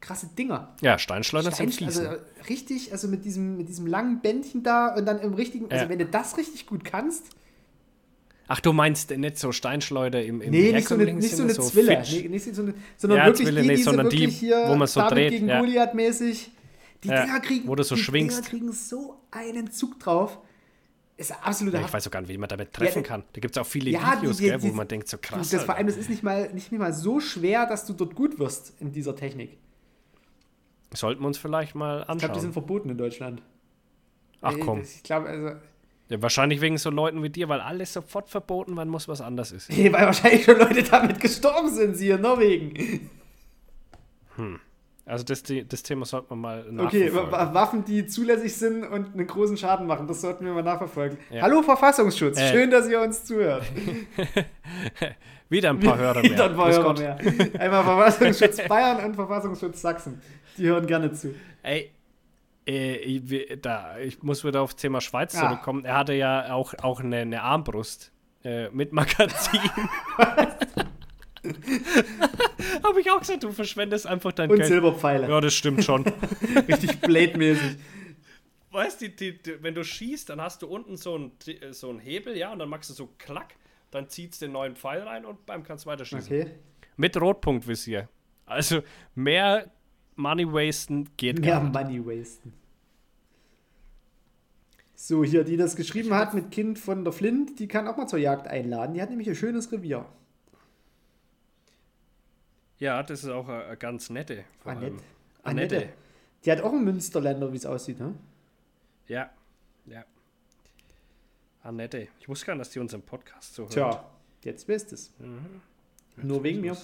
krasse 0.00 0.28
Dinger. 0.38 0.74
Ja, 0.80 0.98
Steinschleudern 0.98 1.52
sind 1.52 1.74
Stein, 1.74 1.88
fies. 1.90 1.98
also 1.98 2.10
richtig, 2.48 2.92
also 2.92 3.08
mit 3.08 3.24
diesem, 3.24 3.56
mit 3.58 3.68
diesem 3.68 3.86
langen 3.86 4.20
Bändchen 4.20 4.62
da 4.62 4.94
und 4.94 5.04
dann 5.06 5.18
im 5.20 5.34
richtigen, 5.34 5.70
also 5.70 5.84
Ja. 5.84 5.88
wenn 5.90 5.98
du 5.98 6.06
das 6.06 6.36
richtig 6.36 6.66
gut 6.66 6.84
kannst, 6.84 7.24
Ach, 8.52 8.58
du 8.58 8.72
meinst 8.72 9.10
nicht 9.12 9.38
so 9.38 9.52
Steinschleuder 9.52 10.24
im, 10.24 10.40
im 10.40 10.50
nee, 10.50 10.72
nicht 10.72 10.88
so 10.88 10.96
eine, 10.96 11.12
nicht 11.14 11.36
so 11.36 11.44
eine 11.44 11.52
Zwille, 11.52 12.02
nee, 12.10 12.26
nicht 12.28 12.52
so 12.52 12.62
eine, 12.62 12.74
sondern 12.96 13.18
Ja, 13.20 13.26
wirklich 13.26 13.46
Zwille 13.46 13.62
die, 13.62 13.68
nicht, 13.68 13.78
die 13.78 13.82
sondern 13.84 14.06
so 14.06 14.10
die, 14.16 14.26
hier 14.28 14.64
wo 14.66 14.74
man 14.74 14.88
so 14.88 14.98
David 15.00 15.16
dreht, 15.16 15.30
gegen 15.34 15.48
ja. 15.48 15.60
Goliath 15.60 15.94
mäßig. 15.94 16.50
Die 17.04 17.08
Ja, 17.08 17.22
Dinger 17.24 17.40
kriegen, 17.40 17.68
wo 17.68 17.74
du 17.76 17.84
so 17.84 17.94
die 17.94 18.00
schwingst. 18.02 18.38
Dinger 18.38 18.48
kriegen 18.48 18.72
so 18.72 19.20
einen 19.30 19.70
Zug 19.70 20.00
drauf. 20.00 20.38
Ist 21.16 21.32
absolut 21.46 21.74
Ja, 21.74 21.80
ich 21.82 21.92
weiß 21.92 22.08
auch 22.08 22.10
gar 22.10 22.22
nicht, 22.22 22.30
wie 22.32 22.38
man 22.38 22.48
damit 22.48 22.72
treffen 22.72 23.02
Ja, 23.02 23.08
kann. 23.08 23.22
Da 23.34 23.40
gibt 23.40 23.54
es 23.56 23.62
auch 23.62 23.66
viele 23.66 23.90
ja, 23.90 24.16
die- 24.16 24.22
Videos, 24.22 24.38
die- 24.38 24.44
gell, 24.46 24.60
wo 24.62 24.66
die- 24.66 24.72
man 24.72 24.88
denkt, 24.88 25.08
so 25.08 25.18
krass. 25.22 25.48
das 25.50 25.62
vor 25.62 25.76
allem, 25.76 25.86
das 25.86 25.96
ist 25.96 26.10
nicht 26.10 26.22
mal, 26.24 26.52
nicht 26.52 26.72
mal 26.72 26.92
so 26.92 27.20
schwer, 27.20 27.66
dass 27.66 27.86
du 27.86 27.92
dort 27.92 28.16
gut 28.16 28.38
wirst 28.40 28.72
in 28.80 28.90
dieser 28.90 29.14
Technik. 29.14 29.58
Sollten 30.92 31.22
wir 31.22 31.26
uns 31.28 31.38
vielleicht 31.38 31.74
mal 31.74 32.00
Ich 32.00 32.04
glaube, 32.06 32.18
die 32.18 32.24
sind 32.26 32.34
anschauen. 32.36 32.52
verboten 32.52 32.90
in 32.90 32.98
Deutschland. 32.98 33.42
Ach 34.42 34.54
Ey, 34.54 34.60
komm. 34.60 34.80
Ich 34.80 35.02
glaube, 35.02 35.28
also, 35.28 35.50
Ja, 36.08 36.20
wahrscheinlich 36.22 36.60
wegen 36.60 36.78
so 36.78 36.90
Leuten 36.90 37.22
wie 37.22 37.30
dir, 37.30 37.48
weil 37.48 37.60
alles 37.60 37.92
sofort 37.92 38.28
verboten 38.28 38.76
werden 38.76 38.88
muss, 38.88 39.06
was 39.06 39.20
anders 39.20 39.52
ist. 39.52 39.68
weil 39.92 39.92
wahrscheinlich 40.06 40.44
schon 40.44 40.58
Leute 40.58 40.82
damit 40.82 41.20
gestorben 41.20 41.68
sind, 41.68 41.96
sie 41.96 42.10
in 42.10 42.20
Norwegen. 42.20 43.08
Also 45.04 45.24
das, 45.24 45.42
das 45.68 45.82
Thema 45.82 46.04
sollten 46.06 46.30
wir 46.30 46.36
mal 46.36 46.60
Okay, 46.78 47.04
nachverfolgen. 47.06 47.32
Wa- 47.32 47.54
Waffen, 47.54 47.84
die 47.84 48.06
zulässig 48.06 48.54
sind 48.56 48.84
und 48.84 49.12
einen 49.14 49.26
großen 49.26 49.56
Schaden 49.56 49.86
machen, 49.86 50.06
das 50.06 50.20
sollten 50.20 50.44
wir 50.44 50.52
mal 50.52 50.62
nachverfolgen. 50.62 51.18
Ja. 51.30 51.42
Hallo 51.42 51.62
Verfassungsschutz, 51.62 52.38
Äh. 52.38 52.50
schön, 52.52 52.70
dass 52.70 52.88
ihr 52.88 53.00
uns 53.00 53.24
zuhört. 53.24 53.64
Wieder 55.48 55.70
ein 55.70 55.80
paar 55.80 55.98
Hörer 55.98 56.22
mehr. 56.22 56.30
Wieder 56.30 56.44
ein 56.50 56.56
paar 56.56 56.70
Hörer 56.70 56.94
mehr. 56.98 57.18
Einmal 57.58 57.82
Verfassungsschutz 57.84 58.68
Bayern 58.68 59.04
und 59.04 59.14
Verfassungsschutz 59.16 59.80
Sachsen. 59.82 60.20
Die 60.58 60.66
hören 60.66 60.86
gerne 60.86 61.12
zu. 61.12 61.34
Ey, 61.62 61.90
äh, 62.66 63.56
da, 63.56 63.98
ich 63.98 64.22
muss 64.22 64.44
wieder 64.44 64.60
aufs 64.62 64.76
Thema 64.76 65.00
Schweiz 65.00 65.34
Ah. 65.36 65.48
zurückkommen. 65.48 65.84
Er 65.84 65.96
hatte 65.98 66.12
ja 66.14 66.52
auch, 66.54 66.74
auch 66.82 67.00
eine, 67.00 67.18
eine 67.18 67.42
Armbrust 67.42 68.12
äh, 68.44 68.68
mit 68.70 68.92
Magazin. 68.92 69.60
Habe 72.82 73.00
ich 73.00 73.10
auch 73.10 73.18
gesagt, 73.20 73.42
du 73.44 73.50
verschwendest 73.52 74.06
einfach 74.06 74.32
dein 74.32 74.50
Und 74.50 74.56
Geld. 74.58 74.68
Silberpfeile. 74.68 75.28
Ja, 75.28 75.40
das 75.40 75.54
stimmt 75.54 75.84
schon. 75.84 76.04
Richtig 76.68 77.00
Blade-mäßig. 77.00 77.76
weißt 78.70 79.00
du, 79.02 79.08
wenn 79.62 79.74
du 79.74 79.82
schießt, 79.84 80.28
dann 80.28 80.40
hast 80.40 80.62
du 80.62 80.66
unten 80.68 80.96
so 80.96 81.14
einen 81.14 81.32
so 81.72 81.88
einen 81.90 81.98
Hebel, 81.98 82.36
ja, 82.36 82.52
und 82.52 82.58
dann 82.58 82.68
machst 82.68 82.90
du 82.90 82.94
so 82.94 83.08
klack, 83.18 83.54
dann 83.90 84.08
ziehst 84.08 84.40
du 84.42 84.46
den 84.46 84.52
neuen 84.52 84.76
Pfeil 84.76 85.02
rein 85.02 85.24
und 85.24 85.46
beim 85.46 85.62
kannst 85.62 85.86
weiter 85.86 86.04
schießen. 86.04 86.26
Okay. 86.42 86.50
Mit 86.96 87.18
Rotpunktvisier. 87.18 88.08
Also 88.46 88.82
mehr 89.14 89.70
Money 90.20 90.46
wasten 90.46 91.08
geht 91.16 91.42
gar 91.42 91.62
nicht. 91.62 91.72
Money 91.72 92.04
wasten. 92.04 92.52
So, 94.94 95.24
hier, 95.24 95.44
die 95.44 95.56
das 95.56 95.76
geschrieben 95.76 96.12
hat 96.12 96.34
mit 96.34 96.50
Kind 96.50 96.78
von 96.78 97.04
der 97.04 97.12
Flint, 97.12 97.58
die 97.58 97.68
kann 97.68 97.88
auch 97.88 97.96
mal 97.96 98.06
zur 98.06 98.18
Jagd 98.18 98.46
einladen. 98.46 98.94
Die 98.94 99.00
hat 99.00 99.08
nämlich 99.08 99.28
ein 99.28 99.34
schönes 99.34 99.72
Revier. 99.72 100.04
Ja, 102.78 103.02
das 103.02 103.24
ist 103.24 103.30
auch 103.30 103.48
eine, 103.48 103.76
ganz 103.78 104.10
nette. 104.10 104.44
Annette. 104.64 105.02
Annette. 105.42 105.76
Annette. 105.76 105.92
Die 106.44 106.52
hat 106.52 106.60
auch 106.60 106.72
einen 106.72 106.84
Münsterländer, 106.84 107.52
wie 107.52 107.56
es 107.56 107.66
aussieht, 107.66 107.98
ne? 107.98 108.14
Ja, 109.08 109.30
ja. 109.86 110.04
Annette. 111.62 112.08
Ich 112.20 112.28
wusste 112.28 112.46
gar 112.46 112.54
nicht, 112.54 112.60
dass 112.60 112.70
die 112.70 112.78
unseren 112.78 113.02
Podcast 113.02 113.54
so 113.54 113.62
hört. 113.62 113.72
Tja, 113.72 114.10
jetzt 114.44 114.68
wisst 114.68 114.92
es. 114.92 115.12
Nur 116.16 116.42
wegen 116.42 116.60
mir. 116.60 116.76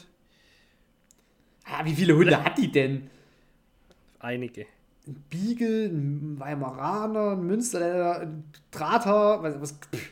Ah, 1.64 1.84
wie 1.84 1.94
viele 1.94 2.16
Hunde 2.16 2.42
hat 2.42 2.58
die 2.58 2.70
denn? 2.70 3.10
Einige. 4.26 4.66
Ein 5.06 5.24
Beagle, 5.30 5.86
ein 5.86 6.40
Weimaraner, 6.40 7.30
ein 7.30 7.46
Münsterländer, 7.46 8.22
ein 8.22 8.42
Drahthaar, 8.72 9.40
was, 9.44 9.60
was 9.60 9.72
pff, 9.72 10.10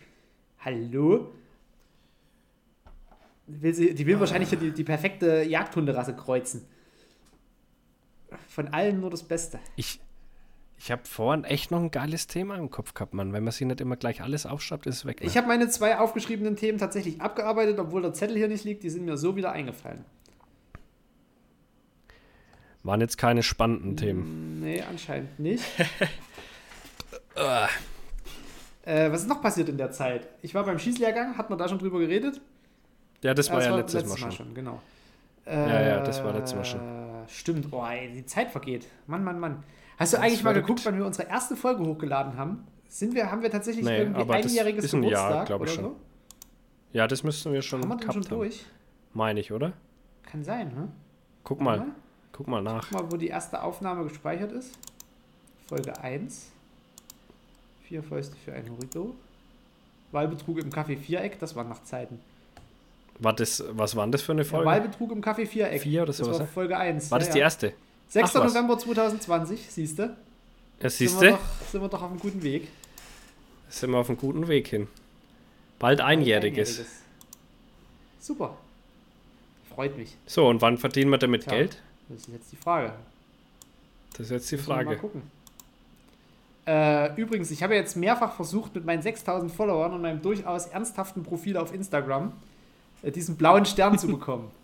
Hallo? 0.60 1.32
Will 3.48 3.74
sie, 3.74 3.92
die 3.92 4.06
will 4.06 4.20
wahrscheinlich 4.20 4.50
hier 4.50 4.58
die, 4.58 4.70
die 4.70 4.84
perfekte 4.84 5.42
Jagdhunderasse 5.42 6.14
kreuzen. 6.14 6.64
Von 8.46 8.68
allen 8.68 9.00
nur 9.00 9.10
das 9.10 9.24
Beste. 9.24 9.58
Ich, 9.74 9.98
ich 10.78 10.92
habe 10.92 11.02
vorhin 11.04 11.42
echt 11.42 11.72
noch 11.72 11.80
ein 11.80 11.90
geiles 11.90 12.28
Thema 12.28 12.54
im 12.54 12.70
Kopf 12.70 12.94
gehabt, 12.94 13.14
Mann. 13.14 13.32
Wenn 13.32 13.42
man 13.42 13.52
sich 13.52 13.66
nicht 13.66 13.80
immer 13.80 13.96
gleich 13.96 14.22
alles 14.22 14.46
aufschreibt, 14.46 14.86
ist 14.86 14.98
es 14.98 15.06
weg. 15.06 15.22
Ne? 15.22 15.26
Ich 15.26 15.36
habe 15.36 15.48
meine 15.48 15.68
zwei 15.68 15.98
aufgeschriebenen 15.98 16.54
Themen 16.54 16.78
tatsächlich 16.78 17.20
abgearbeitet, 17.20 17.80
obwohl 17.80 18.02
der 18.02 18.12
Zettel 18.12 18.36
hier 18.36 18.46
nicht 18.48 18.62
liegt. 18.62 18.84
Die 18.84 18.90
sind 18.90 19.06
mir 19.06 19.16
so 19.16 19.34
wieder 19.34 19.50
eingefallen. 19.50 20.04
Waren 22.84 23.00
jetzt 23.00 23.16
keine 23.16 23.42
spannenden 23.42 23.96
Themen. 23.96 24.60
Nee, 24.60 24.82
anscheinend 24.82 25.40
nicht. 25.40 25.64
äh, 28.84 29.10
was 29.10 29.22
ist 29.22 29.28
noch 29.28 29.40
passiert 29.40 29.70
in 29.70 29.78
der 29.78 29.90
Zeit? 29.90 30.28
Ich 30.42 30.54
war 30.54 30.64
beim 30.64 30.78
Schießlehrgang, 30.78 31.38
hat 31.38 31.48
man 31.48 31.58
da 31.58 31.66
schon 31.66 31.78
drüber 31.78 31.98
geredet? 31.98 32.42
Ja, 33.22 33.32
das 33.32 33.48
war 33.48 33.56
das 33.56 33.66
ja 33.66 33.76
letztes, 33.76 34.20
Mal 34.20 34.30
schon. 34.30 34.52
genau. 34.52 34.82
Ja, 35.46 35.82
ja, 35.82 36.00
das 36.00 36.22
war 36.22 36.34
letztes 36.34 36.54
Mal 36.56 36.64
schon. 36.66 36.80
Äh, 36.80 37.28
Stimmt, 37.28 37.68
oh, 37.70 37.82
ey, 37.86 38.12
die 38.12 38.26
Zeit 38.26 38.50
vergeht. 38.50 38.86
Mann, 39.06 39.24
Mann, 39.24 39.40
Mann. 39.40 39.62
Hast 39.98 40.12
du 40.12 40.18
eigentlich 40.18 40.44
mal 40.44 40.52
geguckt, 40.52 40.84
wann 40.84 40.98
wir 40.98 41.06
unsere 41.06 41.26
erste 41.28 41.56
Folge 41.56 41.82
hochgeladen 41.86 42.36
haben? 42.36 42.66
Sind 42.88 43.14
wir, 43.14 43.30
haben 43.30 43.40
wir 43.40 43.50
tatsächlich 43.50 43.86
Nee, 43.86 43.96
irgendwie 44.02 44.26
das 44.26 44.44
einjähriges 44.44 44.84
ist 44.84 44.92
ein 44.94 45.04
Jahr, 45.04 45.46
Geburtstag 45.46 45.56
ich 45.56 45.62
oder 45.62 45.70
schon. 45.70 45.84
so? 45.84 45.96
Ja, 46.92 47.06
das 47.06 47.24
müssten 47.24 47.50
wir 47.50 47.62
schon 47.62 47.80
Haben 47.80 47.88
wir 47.88 47.96
den 47.96 48.12
schon 48.12 48.22
haben. 48.24 48.28
durch? 48.28 48.66
Meine 49.14 49.40
ich, 49.40 49.52
oder? 49.52 49.72
Kann 50.22 50.44
sein, 50.44 50.68
ne? 50.74 50.88
Guck 51.44 51.62
mal, 51.62 51.78
Warte 51.78 52.03
guck 52.34 52.48
mal 52.48 52.62
nach. 52.62 52.88
Guck 52.90 53.00
mal, 53.00 53.12
wo 53.12 53.16
die 53.16 53.28
erste 53.28 53.62
Aufnahme 53.62 54.04
gespeichert 54.04 54.52
ist. 54.52 54.72
Folge 55.68 55.98
1. 55.98 56.48
Vier 57.88 58.02
Fäuste 58.02 58.36
für 58.44 58.52
ein 58.52 58.68
Horrido. 58.70 59.14
Wahlbetrug 60.12 60.58
im 60.58 60.70
Café 60.70 60.96
Viereck, 60.98 61.38
das 61.38 61.56
waren 61.56 61.68
noch 61.68 61.82
Zeiten. 61.84 62.20
War 63.18 63.32
das, 63.32 63.62
was 63.70 63.94
war 63.96 64.06
das 64.08 64.22
für 64.22 64.32
eine 64.32 64.42
Ja, 64.42 64.48
Folge? 64.48 64.66
Wahlbetrug 64.66 65.12
im 65.12 65.22
Café 65.22 65.46
Viereck. 65.46 65.82
Vier 65.82 66.02
oder 66.02 66.08
das 66.08 66.18
sowas, 66.18 66.38
war 66.38 66.46
ja? 66.46 66.52
Folge 66.52 66.76
1. 66.76 67.10
war 67.10 67.18
ja, 67.18 67.24
das 67.24 67.32
die 67.32 67.38
ja. 67.38 67.44
erste? 67.44 67.72
6. 68.08 68.36
Ach. 68.36 68.44
November 68.44 68.78
2020, 68.78 69.66
siehst 69.70 69.98
du? 69.98 70.02
Ja, 70.02 70.10
Sind, 70.80 70.90
siehst 70.90 71.20
wir 71.20 71.30
du? 71.30 71.36
doch- 71.36 71.66
sind 71.70 71.80
wir 71.80 71.88
doch 71.88 72.02
auf 72.02 72.10
einem 72.10 72.20
guten 72.20 72.42
Weg. 72.42 72.68
Sind 73.68 73.90
wir 73.90 73.98
auf 73.98 74.08
einem 74.08 74.18
guten 74.18 74.46
Weg 74.48 74.68
hin. 74.68 74.88
Bald 75.78 76.00
einjähriges. 76.00 76.84
Super. 78.20 78.56
Freut 79.74 79.96
mich. 79.96 80.16
So, 80.26 80.46
und 80.48 80.60
wann 80.62 80.78
verdienen 80.78 81.10
wir 81.10 81.18
damit 81.18 81.42
Tja. 81.44 81.52
Geld? 81.54 81.78
Das 82.08 82.20
ist 82.20 82.28
jetzt 82.28 82.52
die 82.52 82.56
Frage. 82.56 82.92
Das 84.12 84.20
ist 84.20 84.30
jetzt 84.30 84.50
die 84.52 84.58
wir 84.58 84.74
Mal 84.74 84.84
Frage. 84.84 84.96
gucken. 84.98 85.22
Äh, 86.66 87.20
übrigens, 87.20 87.50
ich 87.50 87.62
habe 87.62 87.74
jetzt 87.74 87.96
mehrfach 87.96 88.34
versucht, 88.34 88.74
mit 88.74 88.84
meinen 88.84 89.02
6000 89.02 89.52
Followern 89.52 89.92
und 89.92 90.02
meinem 90.02 90.22
durchaus 90.22 90.66
ernsthaften 90.66 91.22
Profil 91.22 91.56
auf 91.56 91.74
Instagram 91.74 92.32
äh, 93.02 93.10
diesen 93.10 93.36
blauen 93.36 93.66
Stern 93.66 93.98
zu 93.98 94.08
bekommen. 94.08 94.50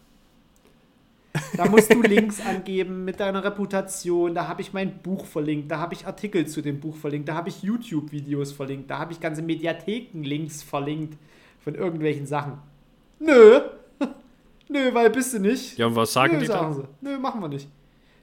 Da 1.57 1.66
musst 1.66 1.93
du 1.93 2.03
Links 2.03 2.41
angeben 2.45 3.05
mit 3.05 3.20
deiner 3.20 3.45
Reputation. 3.45 4.34
Da 4.34 4.49
habe 4.49 4.62
ich 4.62 4.72
mein 4.72 4.99
Buch 4.99 5.24
verlinkt. 5.26 5.70
Da 5.70 5.78
habe 5.78 5.95
ich 5.95 6.05
Artikel 6.05 6.47
zu 6.49 6.61
dem 6.61 6.80
Buch 6.80 6.97
verlinkt. 6.97 7.28
Da 7.28 7.34
habe 7.34 7.49
ich 7.49 7.62
YouTube-Videos 7.62 8.51
verlinkt. 8.51 8.91
Da 8.91 8.99
habe 8.99 9.12
ich 9.12 9.20
ganze 9.20 9.43
Mediatheken-Links 9.43 10.64
verlinkt 10.64 11.16
von 11.61 11.76
irgendwelchen 11.76 12.26
Sachen. 12.26 12.55
Nö. 13.20 13.61
Nö, 14.70 14.94
weil 14.94 15.10
bist 15.10 15.34
du 15.34 15.40
nicht. 15.40 15.76
Ja, 15.78 15.86
und 15.86 15.96
was 15.96 16.12
sagen 16.12 16.34
Nö, 16.34 16.40
die 16.40 16.46
sagen 16.46 16.74
dann? 16.76 16.82
sie. 16.82 16.88
Nö, 17.00 17.18
machen 17.18 17.40
wir 17.40 17.48
nicht. 17.48 17.68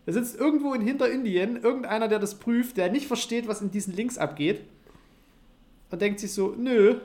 Da 0.05 0.13
sitzt 0.13 0.39
irgendwo 0.39 0.73
in 0.73 0.81
Hinterindien 0.81 1.61
irgendeiner, 1.61 2.07
der 2.07 2.19
das 2.19 2.35
prüft, 2.35 2.77
der 2.77 2.89
nicht 2.89 3.07
versteht, 3.07 3.49
was 3.49 3.61
in 3.61 3.69
diesen 3.71 3.93
Links 3.93 4.17
abgeht. 4.17 4.61
Und 5.91 6.01
denkt 6.01 6.21
sich 6.21 6.33
so, 6.33 6.55
nö. 6.57 6.95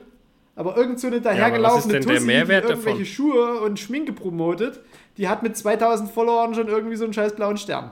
Aber 0.55 0.77
irgend 0.77 0.99
so 0.99 1.07
eine 1.07 1.19
dahergelaufene 1.19 1.93
der 1.93 2.01
Tussi, 2.01 2.25
die 2.25 2.31
irgendwelche 2.31 2.67
davon? 2.67 3.05
Schuhe 3.05 3.59
und 3.61 3.79
Schminke 3.79 4.13
promotet, 4.13 4.79
die 5.17 5.27
hat 5.27 5.43
mit 5.43 5.57
2000 5.57 6.09
Followern 6.11 6.53
schon 6.53 6.67
irgendwie 6.67 6.95
so 6.95 7.03
einen 7.03 7.13
scheiß 7.13 7.35
blauen 7.35 7.57
Stern. 7.57 7.91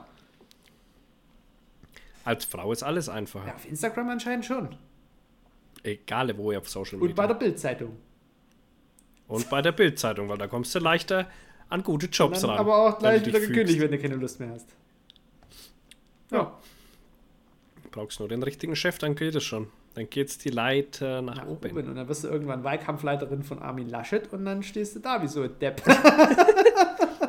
Als 2.24 2.44
Frau 2.44 2.72
ist 2.72 2.82
alles 2.82 3.08
einfacher. 3.08 3.48
Ja, 3.48 3.54
auf 3.54 3.68
Instagram 3.68 4.08
anscheinend 4.10 4.44
schon. 4.46 4.76
Egal, 5.82 6.36
wo 6.38 6.52
ihr 6.52 6.58
auf 6.58 6.68
Social 6.68 6.94
Und 6.94 7.08
Media. 7.08 7.16
bei 7.16 7.26
der 7.26 7.34
Bildzeitung. 7.34 7.96
Und 9.32 9.50
bei 9.50 9.62
der 9.62 9.72
Bildzeitung, 9.72 10.28
weil 10.28 10.38
da 10.38 10.46
kommst 10.46 10.74
du 10.74 10.78
leichter 10.78 11.26
an 11.68 11.82
gute 11.82 12.06
Jobs 12.06 12.44
ran. 12.44 12.58
aber 12.58 12.76
auch 12.76 12.98
gleich 12.98 13.24
wieder 13.24 13.40
gekündigt, 13.40 13.80
wenn 13.80 13.90
du 13.90 13.98
keine 13.98 14.16
Lust 14.16 14.38
mehr 14.40 14.50
hast. 14.50 14.66
Ja. 16.30 16.52
Du 17.82 17.88
brauchst 17.90 18.20
nur 18.20 18.28
den 18.28 18.42
richtigen 18.42 18.76
Chef, 18.76 18.98
dann 18.98 19.14
geht 19.14 19.34
es 19.34 19.44
schon. 19.44 19.68
Dann 19.94 20.08
geht's 20.08 20.38
die 20.38 20.48
Leiter 20.48 21.20
nach, 21.20 21.36
Nach 21.36 21.46
oben. 21.46 21.70
oben. 21.70 21.88
Und 21.88 21.96
dann 21.96 22.08
wirst 22.08 22.24
du 22.24 22.28
irgendwann 22.28 22.64
Wahlkampfleiterin 22.64 23.42
von 23.42 23.58
Armin 23.58 23.88
Laschet 23.90 24.32
und 24.32 24.44
dann 24.46 24.62
stehst 24.62 24.96
du 24.96 25.00
da 25.00 25.22
wie 25.22 25.28
so 25.28 25.42
ein 25.42 25.50
Depp. 25.60 25.82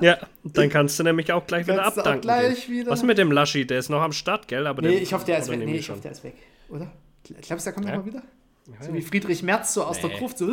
Ja, 0.01 0.17
dann 0.43 0.69
kannst 0.69 0.99
du 0.99 1.03
nämlich 1.03 1.31
auch 1.31 1.45
gleich 1.47 1.65
wieder 1.67 1.85
abdanken. 1.85 2.21
gleich 2.21 2.69
wieder- 2.69 2.91
Was 2.91 3.03
mit 3.03 3.17
dem 3.17 3.31
Laschi? 3.31 3.65
Der 3.65 3.79
ist 3.79 3.89
noch 3.89 4.01
am 4.01 4.11
Start, 4.11 4.47
gell? 4.49 4.67
Aber 4.67 4.81
Nee, 4.81 4.89
der, 4.93 5.01
ich 5.01 5.13
hoffe, 5.13 5.25
der 5.25 5.37
ist 5.39 5.49
weg. 5.49 5.59
Nee, 5.59 5.75
ich 5.77 5.89
hoffe, 5.89 6.01
der 6.01 6.11
ist 6.11 6.23
weg. 6.23 6.35
Oder? 6.69 6.91
Glaubst 7.41 7.65
du, 7.65 7.69
der 7.69 7.73
kommt 7.73 7.85
Ja. 7.87 7.95
nochmal 7.97 8.13
wieder? 8.13 8.23
Ja, 8.67 8.85
So 8.85 8.93
wie 8.93 9.01
Friedrich 9.01 9.43
Merz, 9.43 9.73
so 9.73 9.83
aus 9.83 9.99
der 9.99 10.09
Nee. 10.09 10.17
Gruft, 10.19 10.37
so 10.37 10.47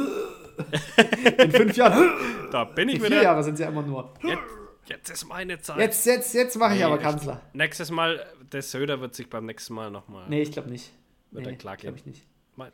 in 1.39 1.51
fünf 1.53 1.77
Jahren. 1.77 2.11
Da 2.51 2.65
bin 2.65 2.89
ich 2.89 2.97
Vier 2.99 3.07
wieder. 3.07 3.23
Jahre 3.23 3.43
sind 3.43 3.57
sie 3.57 3.63
ja 3.65 3.69
immer 3.69 3.83
nur. 3.83 4.13
Jetzt, 4.23 4.41
jetzt 4.87 5.11
ist 5.11 5.29
meine 5.29 5.61
Zeit. 5.61 5.79
Jetzt, 5.79 6.07
jetzt, 6.07 6.35
jetzt 6.35 6.57
mache 6.59 6.73
ich 6.75 6.79
Nee, 6.79 6.85
aber 6.85 6.97
ich- 6.97 7.03
Kanzler. 7.03 7.41
Nächstes 7.53 7.91
Mal, 7.91 8.25
der 8.53 8.63
Söder 8.63 9.01
wird 9.01 9.15
sich 9.15 9.29
beim 9.31 9.47
nächsten 9.47 9.75
Mal 9.75 9.91
nochmal. 9.91 10.27
Nee, 10.29 10.43
ich 10.43 10.53
glaube 10.53 10.71
nicht. 10.71 10.93
Wird 11.31 11.45
nee, 11.47 11.53
er 11.53 11.57
klar 11.57 11.77
glaube 11.77 11.97
gehen. 11.97 12.03
ich 12.07 12.07
nicht. 12.07 12.27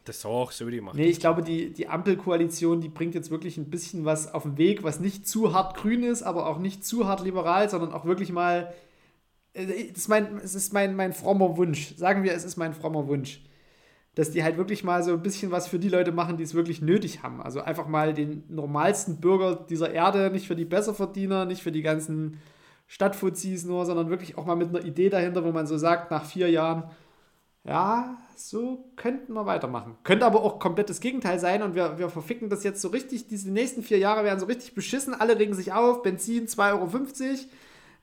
Das 0.05 0.21
soll 0.23 0.33
auch 0.33 0.51
Södi 0.51 0.81
machen. 0.81 0.97
Nee, 0.97 1.07
ich 1.07 1.21
glaube, 1.21 1.43
die, 1.45 1.73
die 1.73 1.87
Ampelkoalition, 1.87 2.81
die 2.81 2.89
bringt 2.89 3.15
jetzt 3.15 3.31
wirklich 3.31 3.57
ein 3.57 3.71
bisschen 3.71 4.05
was 4.05 4.35
auf 4.35 4.43
den 4.43 4.59
Weg, 4.59 4.83
was 4.83 4.99
nicht 4.99 5.29
zu 5.29 5.55
hart 5.55 5.77
grün 5.77 6.03
ist, 6.03 6.25
aber 6.25 6.47
auch 6.49 6.59
nicht 6.59 6.85
zu 6.85 7.07
hart 7.07 7.21
liberal, 7.23 7.71
sondern 7.71 7.93
auch 7.93 8.05
wirklich 8.05 8.33
mal. 8.33 8.73
äh, 9.53 9.67
Das 9.89 9.99
ist 9.99 10.09
mein, 10.09 10.39
es 10.39 10.57
ist 10.57 10.73
mein, 10.73 10.97
mein 10.97 11.13
frommer 11.13 11.57
Wunsch. 11.57 11.95
Sagen 11.97 12.25
wir, 12.25 12.33
es 12.33 12.43
ist 12.43 12.57
mein 12.57 12.75
frommer 12.75 13.07
Wunsch. 13.07 13.43
Dass 14.17 14.33
die 14.33 14.43
halt 14.43 14.57
wirklich 14.57 14.83
mal 14.83 15.05
so 15.05 15.13
ein 15.13 15.23
bisschen 15.23 15.53
was 15.53 15.69
für 15.69 15.79
die 15.79 15.89
Leute 15.89 16.11
machen, 16.11 16.37
die 16.37 16.43
es 16.43 16.55
wirklich 16.55 16.83
nötig 16.83 17.23
haben. 17.23 17.41
Also 17.41 17.61
einfach 17.61 17.87
mal 17.87 18.13
den 18.13 18.43
normalsten 18.49 19.21
Bürger 19.21 19.55
dieser 19.55 19.93
Erde, 19.93 20.31
nicht 20.31 20.49
für 20.49 20.57
die 20.57 20.65
Besserverdiener, 20.65 21.45
nicht 21.45 21.63
für 21.63 21.71
die 21.71 21.83
ganzen 21.83 22.41
Stadtfuzis 22.89 23.65
nur, 23.65 23.87
sondern 23.87 24.11
wirklich 24.11 24.37
auch 24.37 24.47
mal 24.47 24.57
mit 24.57 24.71
einer 24.71 24.85
Idee 24.85 25.11
dahinter, 25.11 25.45
wo 25.45 25.53
man 25.53 25.69
so 25.69 25.77
sagt, 25.79 26.11
nach 26.11 26.25
vier 26.25 26.51
Jahren, 26.51 26.85
ja, 27.65 28.17
so 28.37 28.93
könnten 28.97 29.33
wir 29.33 29.45
weitermachen. 29.47 29.97
Könnte 30.05 30.25
aber 30.25 30.43
auch 30.43 30.61
komplett 30.61 30.89
das 30.89 31.01
Gegenteil 31.01 31.39
sein 31.41 31.63
und 31.63 31.75
wir, 31.75 31.99
wir 31.99 32.09
verficken 32.11 32.49
das 32.49 32.63
jetzt 32.63 32.81
so 32.81 32.89
richtig. 32.89 33.27
Diese 33.27 33.51
nächsten 33.51 33.83
vier 33.83 33.99
Jahre 33.99 34.25
werden 34.25 34.39
so 34.39 34.47
richtig 34.47 34.75
beschissen. 34.75 35.15
Alle 35.15 35.39
regen 35.39 35.55
sich 35.55 35.73
auf. 35.73 36.03
Benzin 36.03 36.47
2,50 36.47 36.71
Euro. 36.73 36.89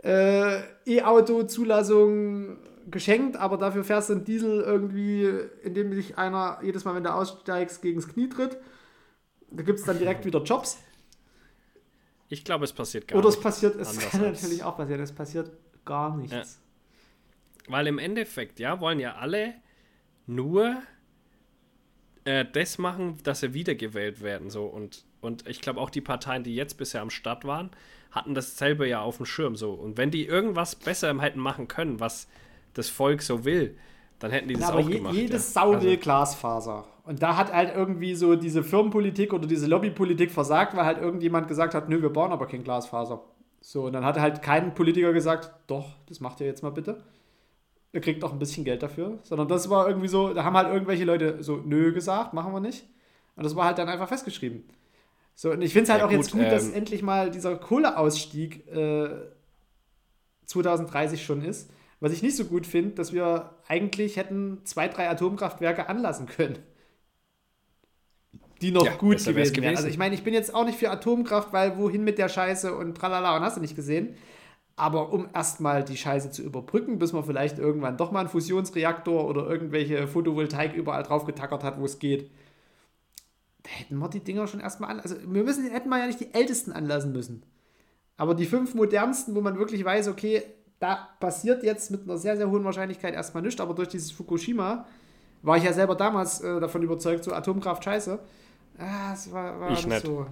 Äh, 0.04 0.60
E-Auto-Zulassung 0.86 2.58
geschenkt, 2.90 3.38
aber 3.38 3.58
dafür 3.58 3.84
fährst 3.84 4.10
du 4.10 4.14
einen 4.14 4.26
Diesel 4.26 4.62
irgendwie, 4.62 5.26
indem 5.64 5.92
dich 5.92 6.18
einer 6.18 6.60
jedes 6.64 6.86
Mal, 6.86 6.96
wenn 6.96 7.04
du 7.04 7.14
aussteigst, 7.14 7.82
gegens 7.82 8.08
Knie 8.08 8.30
tritt. 8.30 8.58
Da 9.52 9.64
gibt 9.64 9.80
es 9.80 9.86
dann 9.86 9.98
direkt 10.00 10.26
wieder 10.26 10.42
Jobs. 10.44 10.80
Ich 12.30 12.44
glaube, 12.44 12.66
es 12.66 12.74
passiert 12.74 13.08
gar 13.08 13.20
Oder 13.20 13.30
es 13.30 13.36
nicht. 13.36 13.44
passiert, 13.44 13.76
es 13.76 13.98
kann 14.10 14.24
als- 14.26 14.42
natürlich 14.42 14.64
auch 14.64 14.76
passieren, 14.78 15.02
es 15.02 15.12
passiert 15.12 15.52
gar 15.86 16.16
nichts. 16.18 16.60
Weil 17.68 17.88
im 17.88 18.00
Endeffekt, 18.00 18.60
ja, 18.60 18.80
wollen 18.80 19.00
ja 19.00 19.16
alle 19.16 19.54
nur 20.26 20.76
äh, 22.26 22.46
das 22.52 22.78
machen, 22.78 23.18
dass 23.24 23.42
sie 23.42 23.54
wiedergewählt 23.54 24.22
werden. 24.22 24.50
So. 24.50 24.66
Und 24.66 25.06
und 25.22 25.48
ich 25.48 25.62
glaube 25.62 25.80
auch 25.80 25.90
die 25.90 26.02
Parteien, 26.02 26.44
die 26.44 26.54
jetzt 26.56 26.78
bisher 26.78 27.02
am 27.02 27.10
Start 27.10 27.46
waren, 27.46 27.72
hatten 28.12 28.34
dasselbe 28.36 28.88
ja 28.88 29.00
auf 29.00 29.18
dem 29.18 29.26
Schirm 29.26 29.56
so. 29.56 29.72
Und 29.74 29.98
wenn 29.98 30.12
die 30.12 30.26
irgendwas 30.26 30.76
besser 30.76 31.18
hätten 31.22 31.40
machen 31.40 31.70
können, 31.70 32.02
was 32.02 32.28
das 32.74 32.90
Volk 32.90 33.22
so 33.22 33.46
will, 33.46 33.78
dann 34.20 34.32
hätten 34.32 34.48
die 34.48 34.56
das 34.56 34.70
aber 34.70 34.80
auch 34.80 34.90
je, 34.90 34.98
gemacht. 34.98 35.14
jedes 35.14 35.54
ja. 35.54 35.62
Sau 35.62 35.74
Also- 35.74 35.86
will 35.88 35.98
Glasfaser. 35.98 36.86
Und 37.06 37.22
da 37.22 37.36
hat 37.36 37.52
halt 37.54 37.76
irgendwie 37.76 38.16
so 38.16 38.36
diese 38.38 38.64
Firmenpolitik 38.64 39.34
oder 39.34 39.46
diese 39.46 39.68
Lobbypolitik 39.68 40.32
versagt, 40.32 40.74
weil 40.76 40.86
halt 40.86 41.00
irgendjemand 41.00 41.50
gesagt 41.50 41.74
hat, 41.76 41.90
nö, 41.90 42.02
wir 42.02 42.10
bauen 42.10 42.32
aber 42.32 42.46
kein 42.48 42.64
Glasfaser. 42.64 43.22
So, 43.60 43.84
und 43.88 43.94
dann 43.94 44.06
hat 44.06 44.18
halt 44.18 44.42
kein 44.42 44.74
Politiker 44.74 45.12
gesagt, 45.12 45.52
doch, 45.68 45.90
das 46.08 46.22
macht 46.22 46.40
ihr 46.40 46.48
jetzt 46.48 46.64
mal 46.64 46.70
bitte. 46.70 47.04
Ihr 47.92 48.00
kriegt 48.00 48.24
auch 48.24 48.32
ein 48.32 48.40
bisschen 48.40 48.64
Geld 48.64 48.82
dafür. 48.84 49.20
Sondern 49.24 49.50
das 49.50 49.70
war 49.70 49.88
irgendwie 49.90 50.08
so, 50.08 50.34
da 50.34 50.46
haben 50.46 50.56
halt 50.56 50.70
irgendwelche 50.70 51.04
Leute 51.04 51.44
so, 51.44 51.58
nö 51.58 51.92
gesagt, 51.92 52.34
machen 52.34 52.54
wir 52.54 52.62
nicht. 52.62 52.86
Und 53.36 53.44
das 53.46 53.56
war 53.56 53.66
halt 53.66 53.78
dann 53.78 53.90
einfach 53.90 54.08
festgeschrieben. 54.08 54.64
So, 55.36 55.52
und 55.52 55.62
ich 55.62 55.74
finde 55.74 55.84
es 55.84 55.90
halt 55.90 56.00
Ja, 56.02 56.08
auch 56.08 56.12
jetzt 56.12 56.32
gut, 56.32 56.42
gut, 56.44 56.52
dass 56.52 56.70
ähm, 56.70 56.76
endlich 56.76 57.02
mal 57.04 57.32
dieser 57.32 57.58
Kohleausstieg 57.58 58.66
äh, 58.74 59.10
2030 60.46 61.24
schon 61.26 61.44
ist. 61.44 61.70
Was 62.04 62.14
ich 62.14 62.22
nicht 62.24 62.36
so 62.38 62.46
gut 62.46 62.68
finde, 62.68 62.92
dass 62.96 63.14
wir 63.14 63.56
eigentlich 63.68 64.18
hätten 64.18 64.62
zwei, 64.66 64.88
drei 64.90 65.10
Atomkraftwerke 65.10 65.88
anlassen 65.90 66.28
können. 66.28 66.60
Die 68.62 68.72
noch 68.72 68.86
Ja, 68.86 68.98
gut 68.98 69.26
wär's 69.36 69.54
gewesen 69.54 69.62
wären. 69.62 69.76
gewesen. 69.76 69.76
Also 69.76 69.88
ich 69.88 69.98
meine, 69.98 70.16
ich 70.16 70.24
bin 70.24 70.34
jetzt 70.34 70.54
auch 70.54 70.66
nicht 70.66 70.78
für 70.78 70.90
Atomkraft, 70.90 71.54
weil 71.54 71.78
wohin 71.78 72.04
mit 72.04 72.18
der 72.18 72.30
Scheiße 72.30 72.76
und 72.76 72.96
tralala 72.96 73.36
und 73.36 73.44
hast 73.44 73.58
du 73.58 73.62
nicht 73.62 73.76
gesehen. 73.76 74.16
Aber 74.78 75.14
um 75.14 75.30
erstmal 75.34 75.84
die 75.84 75.98
Scheiße 75.98 76.32
zu 76.32 76.44
überbrücken, 76.44 77.00
bis 77.00 77.14
man 77.14 77.24
vielleicht 77.26 77.60
irgendwann 77.60 77.98
doch 77.98 78.12
mal 78.12 78.22
einen 78.22 78.30
Fusionsreaktor 78.30 79.28
oder 79.28 79.50
irgendwelche 79.50 80.08
Photovoltaik 80.08 80.74
überall 80.76 81.04
drauf 81.04 81.26
getackert 81.26 81.64
hat, 81.64 81.80
wo 81.80 81.86
es 81.86 82.00
geht, 82.00 82.32
da 83.64 83.70
hätten 83.70 83.98
wir 83.98 84.10
die 84.10 84.20
Dinger 84.20 84.48
schon 84.48 84.60
erstmal 84.60 84.90
an. 84.92 85.00
Also 85.00 85.16
wir 85.26 85.44
müssen, 85.44 85.70
hätten 85.70 85.90
wir 85.90 85.98
ja 86.00 86.08
nicht 86.08 86.20
die 86.20 86.34
ältesten 86.34 86.72
anlassen 86.72 87.12
müssen. 87.14 87.44
Aber 88.18 88.36
die 88.36 88.46
fünf 88.46 88.76
modernsten, 88.76 89.36
wo 89.36 89.42
man 89.42 89.58
wirklich 89.60 89.86
weiß, 89.86 90.08
okay, 90.10 90.44
da 90.84 91.08
passiert 91.18 91.64
jetzt 91.64 91.92
mit 91.92 92.04
einer 92.04 92.18
sehr, 92.18 92.36
sehr 92.36 92.50
hohen 92.50 92.66
Wahrscheinlichkeit 92.66 93.14
erstmal 93.14 93.42
nichts, 93.42 93.62
aber 93.62 93.74
durch 93.74 93.88
dieses 93.88 94.12
Fukushima 94.12 94.86
war 95.42 95.56
ich 95.56 95.64
ja 95.64 95.72
selber 95.72 95.96
damals 95.96 96.42
äh, 96.42 96.60
davon 96.60 96.84
überzeugt, 96.84 97.24
so 97.24 97.32
Atomkraft 97.32 97.86
scheiße. 97.86 98.20
Ah, 98.78 99.14
es 99.14 99.32
war, 99.32 99.62
war 99.62 99.72
Ich 99.72 99.86
nicht 99.86 99.88
nicht. 99.88 100.06
so. 100.06 100.26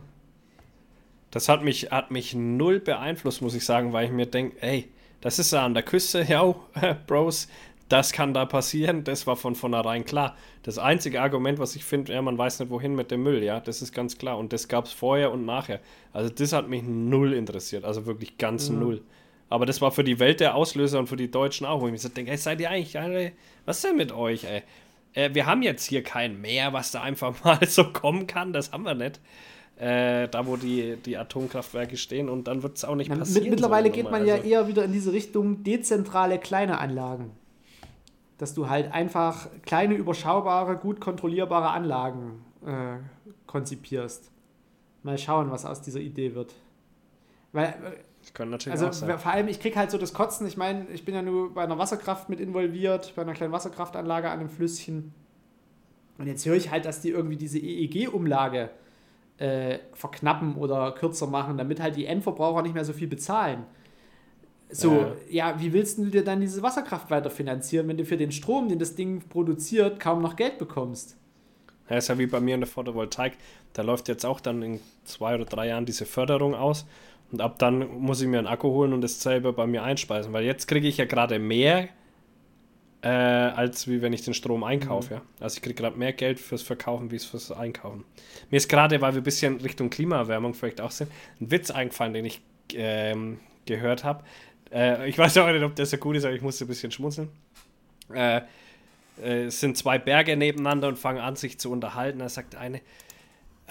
Das 1.31 1.47
hat 1.47 1.63
mich, 1.63 1.91
hat 1.91 2.11
mich 2.11 2.35
null 2.35 2.81
beeinflusst, 2.81 3.41
muss 3.41 3.55
ich 3.55 3.63
sagen, 3.63 3.93
weil 3.93 4.07
ich 4.07 4.11
mir 4.11 4.25
denke, 4.25 4.61
ey, 4.61 4.89
das 5.21 5.39
ist 5.39 5.53
ja 5.53 5.63
an 5.63 5.73
der 5.73 5.83
Küste, 5.83 6.23
ja, 6.27 6.53
Bros, 7.07 7.47
das 7.87 8.11
kann 8.11 8.33
da 8.33 8.43
passieren, 8.45 9.05
das 9.05 9.25
war 9.27 9.37
von 9.37 9.55
vornherein 9.55 10.03
klar. 10.03 10.35
Das 10.63 10.77
einzige 10.77 11.21
Argument, 11.21 11.59
was 11.59 11.77
ich 11.77 11.85
finde, 11.85 12.11
ja, 12.11 12.21
man 12.21 12.37
weiß 12.37 12.59
nicht, 12.59 12.69
wohin 12.69 12.93
mit 12.93 13.09
dem 13.09 13.23
Müll, 13.23 13.41
ja, 13.41 13.61
das 13.61 13.81
ist 13.81 13.93
ganz 13.93 14.17
klar. 14.17 14.37
Und 14.37 14.51
das 14.51 14.67
gab 14.67 14.83
es 14.83 14.91
vorher 14.91 15.31
und 15.31 15.45
nachher. 15.45 15.79
Also 16.11 16.29
das 16.29 16.51
hat 16.51 16.67
mich 16.67 16.83
null 16.83 17.31
interessiert, 17.31 17.85
also 17.85 18.05
wirklich 18.05 18.37
ganz 18.37 18.69
null. 18.69 19.01
Aber 19.51 19.65
das 19.65 19.81
war 19.81 19.91
für 19.91 20.05
die 20.05 20.17
Welt 20.17 20.39
der 20.39 20.55
Auslöser 20.55 20.97
und 20.97 21.07
für 21.07 21.17
die 21.17 21.29
Deutschen 21.29 21.67
auch, 21.67 21.81
wo 21.81 21.85
ich 21.85 21.91
mir 21.91 21.97
so 21.97 22.07
denke, 22.07 22.31
ey, 22.31 22.37
seid 22.37 22.61
ihr 22.61 22.69
eigentlich 22.69 22.97
alle, 22.97 23.33
was 23.65 23.77
ist 23.77 23.83
denn 23.83 23.97
mit 23.97 24.13
euch, 24.13 24.45
ey? 24.45 24.63
Äh, 25.13 25.33
wir 25.33 25.45
haben 25.45 25.61
jetzt 25.61 25.83
hier 25.85 26.03
kein 26.03 26.39
Meer, 26.39 26.71
was 26.71 26.91
da 26.91 27.01
einfach 27.01 27.33
mal 27.43 27.59
so 27.67 27.91
kommen 27.91 28.27
kann, 28.27 28.53
das 28.53 28.71
haben 28.71 28.83
wir 28.83 28.95
nicht. 28.95 29.19
Äh, 29.75 30.29
da, 30.29 30.47
wo 30.47 30.55
die, 30.55 30.95
die 31.05 31.17
Atomkraftwerke 31.17 31.97
stehen 31.97 32.29
und 32.29 32.47
dann 32.47 32.63
wird 32.63 32.77
es 32.77 32.85
auch 32.85 32.95
nicht 32.95 33.09
Na, 33.09 33.17
passieren. 33.17 33.43
mit, 33.43 33.51
mittlerweile 33.51 33.89
so 33.89 33.93
geht 33.93 34.09
man 34.09 34.25
ja 34.25 34.35
Also, 34.35 34.47
eher 34.47 34.67
wieder 34.69 34.85
in 34.85 34.93
diese 34.93 35.11
Richtung 35.11 35.63
dezentrale 35.63 36.39
kleine 36.39 36.79
Anlagen. 36.79 37.31
Dass 38.37 38.53
du 38.53 38.69
halt 38.69 38.93
einfach 38.93 39.49
kleine, 39.65 39.95
überschaubare, 39.95 40.77
gut 40.77 41.01
kontrollierbare 41.01 41.71
Anlagen 41.71 42.45
äh, 42.65 42.99
konzipierst. 43.47 44.31
Mal 45.03 45.17
schauen, 45.17 45.51
was 45.51 45.65
aus 45.65 45.81
dieser 45.81 45.99
Idee 45.99 46.35
wird. 46.35 46.53
Weil, 47.51 47.65
äh, 47.65 48.10
Das 48.21 48.33
kann 48.33 48.49
natürlich 48.49 48.73
also 48.73 48.87
auch 48.87 48.93
sein. 48.93 49.17
vor 49.17 49.31
allem, 49.31 49.47
ich 49.47 49.59
krieg 49.59 49.75
halt 49.75 49.91
so 49.91 49.97
das 49.97 50.13
Kotzen. 50.13 50.45
Ich 50.47 50.57
meine, 50.57 50.87
ich 50.93 51.05
bin 51.05 51.15
ja 51.15 51.21
nur 51.21 51.53
bei 51.53 51.63
einer 51.63 51.77
Wasserkraft 51.77 52.29
mit 52.29 52.39
involviert, 52.39 53.13
bei 53.15 53.23
einer 53.23 53.33
kleinen 53.33 53.51
Wasserkraftanlage 53.51 54.29
an 54.29 54.39
einem 54.39 54.49
Flüsschen. 54.49 55.13
Und 56.17 56.27
jetzt 56.27 56.45
höre 56.45 56.55
ich 56.55 56.69
halt, 56.69 56.85
dass 56.85 57.01
die 57.01 57.09
irgendwie 57.09 57.35
diese 57.35 57.57
EEG-Umlage 57.57 58.69
äh, 59.37 59.79
verknappen 59.93 60.55
oder 60.55 60.91
kürzer 60.91 61.25
machen, 61.25 61.57
damit 61.57 61.79
halt 61.79 61.95
die 61.95 62.05
Endverbraucher 62.05 62.61
nicht 62.61 62.75
mehr 62.75 62.85
so 62.85 62.93
viel 62.93 63.07
bezahlen. 63.07 63.65
So, 64.69 65.13
ja, 65.29 65.59
wie 65.59 65.73
willst 65.73 65.97
du 65.97 66.05
dir 66.05 66.23
dann 66.23 66.39
diese 66.39 66.61
Wasserkraft 66.63 67.11
weiterfinanzieren, 67.11 67.87
wenn 67.89 67.97
du 67.97 68.05
für 68.05 68.15
den 68.15 68.31
Strom, 68.31 68.69
den 68.69 68.79
das 68.79 68.95
Ding 68.95 69.27
produziert, 69.27 69.99
kaum 69.99 70.21
noch 70.21 70.37
Geld 70.37 70.59
bekommst? 70.59 71.17
Ja, 71.89 71.97
ist 71.97 72.07
ja 72.07 72.17
wie 72.17 72.25
bei 72.25 72.39
mir 72.39 72.55
in 72.55 72.61
der 72.61 72.69
Photovoltaik. 72.69 73.33
Da 73.73 73.81
läuft 73.81 74.07
jetzt 74.07 74.25
auch 74.25 74.39
dann 74.39 74.61
in 74.61 74.79
zwei 75.03 75.35
oder 75.35 75.43
drei 75.43 75.67
Jahren 75.67 75.85
diese 75.85 76.05
Förderung 76.05 76.55
aus. 76.55 76.85
Und 77.31 77.41
ab 77.41 77.59
dann 77.59 77.99
muss 77.99 78.21
ich 78.21 78.27
mir 78.27 78.39
einen 78.39 78.47
Akku 78.47 78.69
holen 78.69 78.93
und 78.93 79.01
dasselbe 79.01 79.53
bei 79.53 79.67
mir 79.67 79.83
einspeisen. 79.83 80.33
Weil 80.33 80.43
jetzt 80.43 80.67
kriege 80.67 80.87
ich 80.87 80.97
ja 80.97 81.05
gerade 81.05 81.39
mehr, 81.39 81.87
äh, 83.01 83.07
als 83.07 83.87
wie 83.87 84.01
wenn 84.01 84.13
ich 84.13 84.23
den 84.23 84.33
Strom 84.33 84.63
einkaufe. 84.63 85.15
Ja? 85.15 85.21
Also 85.39 85.57
ich 85.57 85.61
kriege 85.61 85.75
gerade 85.75 85.97
mehr 85.97 86.13
Geld 86.13 86.39
fürs 86.39 86.61
Verkaufen 86.61 87.11
wie 87.11 87.19
fürs 87.19 87.51
Einkaufen. 87.51 88.03
Mir 88.49 88.57
ist 88.57 88.67
gerade, 88.67 89.01
weil 89.01 89.13
wir 89.13 89.21
ein 89.21 89.23
bisschen 89.23 89.57
Richtung 89.61 89.89
Klimaerwärmung 89.89 90.53
vielleicht 90.53 90.81
auch 90.81 90.91
sind, 90.91 91.11
ein 91.39 91.51
Witz 91.51 91.71
eingefallen, 91.71 92.13
den 92.13 92.25
ich 92.25 92.41
ähm, 92.73 93.39
gehört 93.65 94.03
habe. 94.03 94.23
Äh, 94.71 95.09
ich 95.09 95.17
weiß 95.17 95.37
auch 95.37 95.51
nicht, 95.51 95.63
ob 95.63 95.75
der 95.75 95.85
so 95.85 95.97
gut 95.97 96.15
ist, 96.15 96.25
aber 96.25 96.33
ich 96.33 96.41
musste 96.41 96.65
ein 96.65 96.67
bisschen 96.67 96.91
schmunzeln. 96.91 97.29
Äh, 98.13 98.41
äh, 99.21 99.45
es 99.45 99.59
sind 99.59 99.77
zwei 99.77 99.97
Berge 99.97 100.35
nebeneinander 100.37 100.87
und 100.87 100.99
fangen 100.99 101.19
an, 101.19 101.35
sich 101.35 101.59
zu 101.59 101.71
unterhalten. 101.71 102.19
Da 102.19 102.29
sagt 102.29 102.55
eine, 102.55 102.81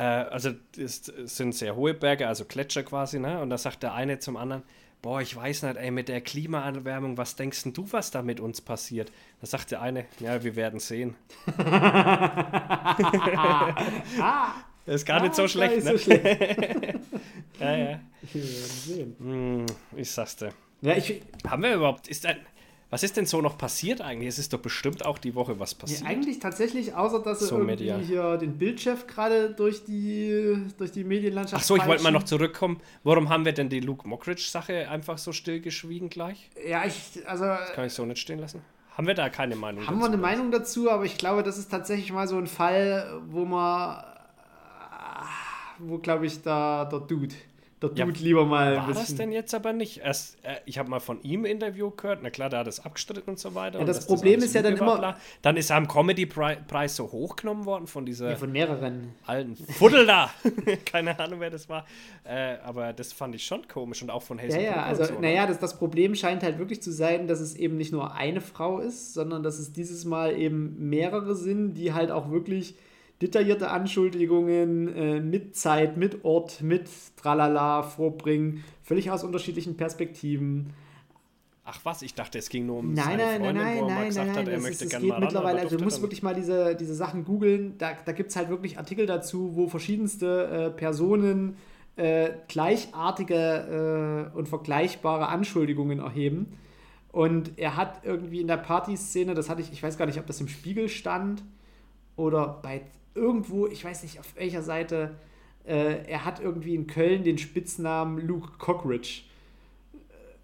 äh, 0.01 0.25
also 0.31 0.51
es 0.79 1.03
sind 1.27 1.55
sehr 1.55 1.77
hohe 1.77 1.93
Berge, 1.95 2.27
also 2.27 2.45
Gletscher 2.47 2.83
quasi, 2.83 3.19
ne? 3.19 3.41
Und 3.41 3.51
da 3.51 3.59
sagt 3.59 3.83
der 3.83 3.93
eine 3.95 4.19
zum 4.19 4.37
anderen, 4.37 4.63
boah, 5.03 5.21
ich 5.21 5.35
weiß 5.37 5.63
nicht, 5.65 5.77
ey, 5.77 5.91
mit 5.91 6.09
der 6.09 6.21
Klimaerwärmung, 6.23 7.17
was 7.19 7.37
denkst 7.37 7.63
denn 7.65 7.73
du, 7.75 7.87
was 7.91 8.11
da 8.11 8.23
mit 8.23 8.41
uns 8.41 8.61
passiert? 8.61 9.13
Da 9.41 9.47
sagt 9.47 9.71
der 9.71 9.83
eine, 9.83 10.07
ja, 10.19 10.43
wir 10.43 10.57
werden 10.57 10.81
sehen. 10.81 11.15
das 11.47 11.57
ist 14.87 15.07
gar 15.07 15.21
nicht 15.23 15.35
so 15.35 15.43
Ah, 15.45 15.49
schlecht, 15.49 15.85
ne? 15.85 15.93
so 15.93 15.99
schlecht. 15.99 16.25
Ja, 17.61 17.77
ja. 17.77 18.01
Wir 18.33 18.43
werden 18.43 18.65
sehen. 18.65 19.17
Hm, 19.19 19.67
ich 19.99 20.11
sag's 20.11 20.37
dir. 20.37 20.49
Ja, 20.81 20.97
ich, 20.97 21.21
Haben 21.47 21.63
wir 21.63 21.75
überhaupt, 21.75 22.09
ist 22.09 22.25
ein, 22.25 22.39
was 22.91 23.05
ist 23.05 23.17
denn 23.17 23.25
so 23.25 23.41
noch 23.41 23.57
passiert 23.57 24.01
eigentlich? 24.01 24.29
Es 24.29 24.39
ist 24.39 24.53
doch 24.53 24.59
bestimmt 24.59 25.07
auch 25.07 25.19
die 25.19 25.35
Woche 25.37 25.61
was 25.61 25.75
passiert. 25.77 26.05
eigentlich 26.05 26.41
tatsächlich, 26.41 26.95
außer 26.95 27.21
dass 27.23 27.39
sie 27.39 27.47
So 27.47 27.55
irgendwie 27.59 27.85
medial. 27.85 28.01
hier 28.01 28.37
den 28.37 28.59
Bildchef 28.59 29.07
gerade 29.07 29.51
durch 29.51 29.85
die, 29.85 30.57
durch 30.77 30.91
die 30.91 31.05
Medienlandschaft 31.05 31.63
Ach 31.63 31.67
so, 31.67 31.77
ich 31.77 31.87
wollte 31.87 32.03
mal 32.03 32.11
noch 32.11 32.25
zurückkommen. 32.25 32.81
Warum 33.05 33.29
haben 33.29 33.45
wir 33.45 33.53
denn 33.53 33.69
die 33.69 33.81
Luke 33.81 34.07
Mockridge-Sache 34.09 34.89
einfach 34.91 35.19
so 35.19 35.33
stillgeschwiegen 35.33 36.11
gleich? 36.11 36.51
Ja, 36.69 36.85
ich, 36.85 37.27
also 37.29 37.45
Kann 37.75 37.87
ich 37.87 37.93
so 37.93 38.05
nicht 38.05 38.19
stehen 38.21 38.41
lassen? 38.41 38.61
Haben 38.97 39.07
wir 39.07 39.15
da 39.15 39.29
keine 39.31 39.55
Meinung 39.57 39.87
haben 39.87 39.99
wir 40.01 40.07
eine 40.07 40.17
Meinung 40.17 40.51
dazu, 40.51 40.91
aber 40.91 41.05
ich 41.05 41.17
glaube, 41.17 41.43
das 41.43 41.57
ist 41.59 41.71
tatsächlich 41.71 42.13
mal 42.13 42.27
so 42.27 42.37
ein 42.37 42.49
Fall, 42.49 43.21
wo 43.29 43.45
man, 43.45 44.03
wo 45.79 45.99
glaube 45.99 46.27
ich 46.27 46.43
da 46.43 46.85
der 46.85 47.01
Dude, 47.01 47.35
der 47.83 47.91
Ja, 47.95 48.05
Dude 48.05 48.21
lieber 48.21 48.45
mal 48.45 48.77
War 48.77 48.93
das 48.93 49.15
denn 49.15 49.33
jetzt 49.33 49.55
aber 49.55 49.73
nicht? 49.73 49.99
Erst, 49.99 50.37
äh, 50.45 50.57
ich 50.67 50.79
habe 50.79 50.91
mal 50.91 51.01
von 51.01 51.23
ihm 51.23 51.43
ein 51.43 51.47
Interview 51.47 51.91
gehört. 51.91 52.21
Na 52.23 52.31
klar, 52.31 52.51
der 52.51 52.61
hat 52.61 52.67
das 52.67 52.85
abgestritten 52.85 53.31
und 53.31 53.39
so 53.39 53.55
weiter. 53.55 53.77
Ja, 53.77 53.81
und 53.81 53.87
das 53.87 53.97
dass 53.99 54.07
Problem 54.07 54.41
ist 54.41 54.55
ja 54.55 54.63
dann 54.63 54.77
immer- 54.77 54.99
bla. 54.99 55.17
Dann 55.43 55.57
ist 55.57 55.71
er 55.71 55.77
am 55.77 55.89
Comedy-Preis 55.89 56.97
so 56.97 57.11
hochgenommen 57.11 57.65
worden 57.65 57.87
von 57.87 58.05
dieser 58.05 58.31
ja, 58.31 58.37
von 58.37 58.53
mehreren. 58.53 59.15
alten 59.27 59.57
Fuddel 59.57 60.07
da. 60.07 60.31
Keine 60.85 61.19
Ahnung, 61.19 61.41
wer 61.41 61.51
das 61.51 61.69
war. 61.69 61.87
Äh, 62.25 62.57
aber 62.65 62.93
das 62.93 63.13
fand 63.13 63.35
ich 63.35 63.45
schon 63.47 63.67
komisch 63.67 64.03
und 64.03 64.11
auch 64.11 64.23
von 64.23 64.39
Ja, 64.39 64.45
Hazel 64.45 64.63
ja, 64.63 64.71
Brugger 64.73 64.85
also, 64.87 65.05
so, 65.05 65.15
ne? 65.15 65.21
naja, 65.21 65.47
das, 65.47 65.59
das 65.59 65.79
Problem 65.79 66.15
scheint 66.15 66.43
halt 66.43 66.59
wirklich 66.59 66.83
zu 66.83 66.93
sein, 66.93 67.27
dass 67.29 67.41
es 67.41 67.57
eben 67.57 67.77
nicht 67.77 67.93
nur 67.93 68.15
eine 68.15 68.41
Frau 68.41 68.79
ist, 68.81 69.15
sondern 69.15 69.43
dass 69.43 69.59
es 69.59 69.73
dieses 69.73 70.05
Mal 70.05 70.37
eben 70.39 70.89
mehrere 70.91 71.35
sind, 71.35 71.75
die 71.75 71.93
halt 71.93 72.11
auch 72.11 72.31
wirklich 72.31 72.75
detaillierte 73.23 73.71
Anschuldigungen 73.71 74.95
äh, 74.95 75.21
mit 75.21 75.57
Zeit, 75.57 75.97
mit 75.97 76.25
Ort, 76.25 76.63
mit 76.63 76.89
Tralala 77.17 77.83
vorbringen, 77.83 78.65
völlig 78.83 79.11
aus 79.11 79.25
unterschiedlichen 79.25 79.77
Perspektiven. 79.77 80.73
Ach 81.65 81.79
was, 81.85 82.03
ich 82.03 82.15
dachte, 82.15 82.39
es 82.39 82.49
ging 82.49 82.67
nur 82.67 82.79
um 82.79 82.95
Nein, 82.95 83.05
seine 83.05 83.23
nein, 83.23 83.41
Freundin, 83.41 83.63
nein, 83.63 83.77
wo 83.77 83.81
er 83.81 83.85
mal 83.85 83.95
nein, 83.95 84.09
gesagt 84.09 84.27
nein, 84.27 84.37
hat, 84.37 84.45
nein, 84.45 84.53
er 84.53 84.55
das 84.55 84.63
möchte 84.63 84.87
gerne 84.87 85.07
mal 85.07 85.15
ran, 85.15 85.23
mittlerweile, 85.23 85.61
also 85.61 85.77
du 85.77 85.85
musst 85.85 86.01
wirklich 86.01 86.23
mal 86.23 86.35
diese, 86.35 86.75
diese 86.75 86.95
Sachen 86.95 87.25
googeln, 87.25 87.77
da, 87.79 87.93
da 88.05 88.13
gibt 88.13 88.31
es 88.31 88.37
halt 88.37 88.49
wirklich 88.49 88.79
Artikel 88.79 89.07
dazu, 89.07 89.55
wo 89.55 89.69
verschiedenste 89.69 90.47
äh, 90.47 90.71
Personen 90.71 91.57
äh, 91.97 92.31
gleichartige 92.49 94.31
äh, 94.35 94.37
und 94.37 94.49
vergleichbare 94.49 95.29
Anschuldigungen 95.29 95.99
erheben. 96.01 96.57
Und 97.13 97.59
er 97.59 97.77
hat 97.77 98.05
irgendwie 98.05 98.41
in 98.41 98.47
der 98.47 98.57
Partyszene, 98.57 99.35
das 99.35 99.51
hatte 99.51 99.61
ich, 99.61 99.73
ich 99.73 99.83
weiß 99.83 99.99
gar 99.99 100.07
nicht, 100.07 100.19
ob 100.19 100.27
das 100.27 100.41
im 100.41 100.49
Spiegel 100.49 100.89
stand 100.89 101.43
oder 102.17 102.61
bei 102.63 102.83
irgendwo, 103.15 103.67
ich 103.67 103.85
weiß 103.85 104.03
nicht 104.03 104.21
auf 104.21 104.35
welcher 104.37 104.63
Seite, 104.63 105.17
äh, 105.67 106.05
er 106.07 106.25
hat 106.25 106.41
irgendwie 106.41 106.75
in 106.75 106.87
Köln 106.87 107.25
den 107.25 107.39
Spitznamen 107.39 108.27
Luke 108.27 108.53
Cockridge. 108.59 109.23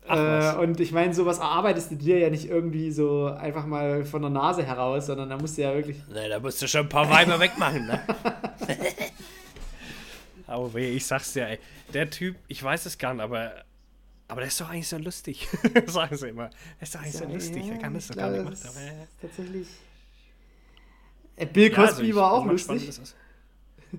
Ach. 0.09 0.57
Äh, 0.57 0.63
und 0.63 0.79
ich 0.81 0.93
meine, 0.93 1.15
sowas 1.15 1.39
erarbeitest 1.39 1.91
du 1.91 1.97
dir 1.97 2.19
ja 2.19 2.31
nicht 2.31 2.49
irgendwie 2.49 2.93
so 2.93 3.27
einfach 3.27 3.67
mal 3.67 4.05
von 4.05 4.23
der 4.23 4.31
Nase 4.31 4.63
heraus, 4.63 5.07
sondern 5.07 5.31
da 5.31 5.37
musst 5.37 5.59
du 5.59 5.63
ja 5.63 5.75
wirklich. 5.75 5.97
Nee, 6.13 6.29
da 6.29 6.39
musst 6.39 6.63
du 6.63 6.69
schon 6.69 6.83
ein 6.83 6.89
paar 6.89 7.11
Weiber 7.11 7.41
wegmachen, 7.41 7.87
ne? 7.87 8.01
Oh 10.49 10.73
weh, 10.73 10.91
ich 10.91 11.05
sag's 11.05 11.33
dir, 11.33 11.49
ey. 11.49 11.59
Der 11.93 12.09
Typ, 12.09 12.37
ich 12.47 12.63
weiß 12.63 12.87
es 12.87 12.99
gar 12.99 13.15
nicht, 13.15 13.23
aber, 13.23 13.65
aber 14.29 14.41
der 14.43 14.49
ist 14.49 14.61
doch 14.61 14.71
eigentlich 14.71 14.89
so 14.89 14.99
lustig. 14.99 15.49
Sagen 15.87 16.17
sie 16.17 16.29
immer. 16.29 16.51
Der 16.79 16.83
ist 16.83 16.95
doch 16.95 17.01
eigentlich 17.01 17.17
so 17.17 17.25
lustig. 17.25 17.69
Er 17.69 17.79
kann 17.79 17.95
das 17.95 18.09
doch 18.09 18.17
gar 18.17 18.31
nicht 18.31 18.45
machen. 18.45 18.57
Aber, 18.63 19.07
Tatsächlich. 19.21 19.67
Äh, 21.37 21.47
Bill 21.47 21.71
ja, 21.71 21.79
also 21.79 21.93
Cosby 21.95 22.09
ich 22.09 22.15
war 22.15 22.33
auch 22.33 22.47
lustig. 22.47 22.91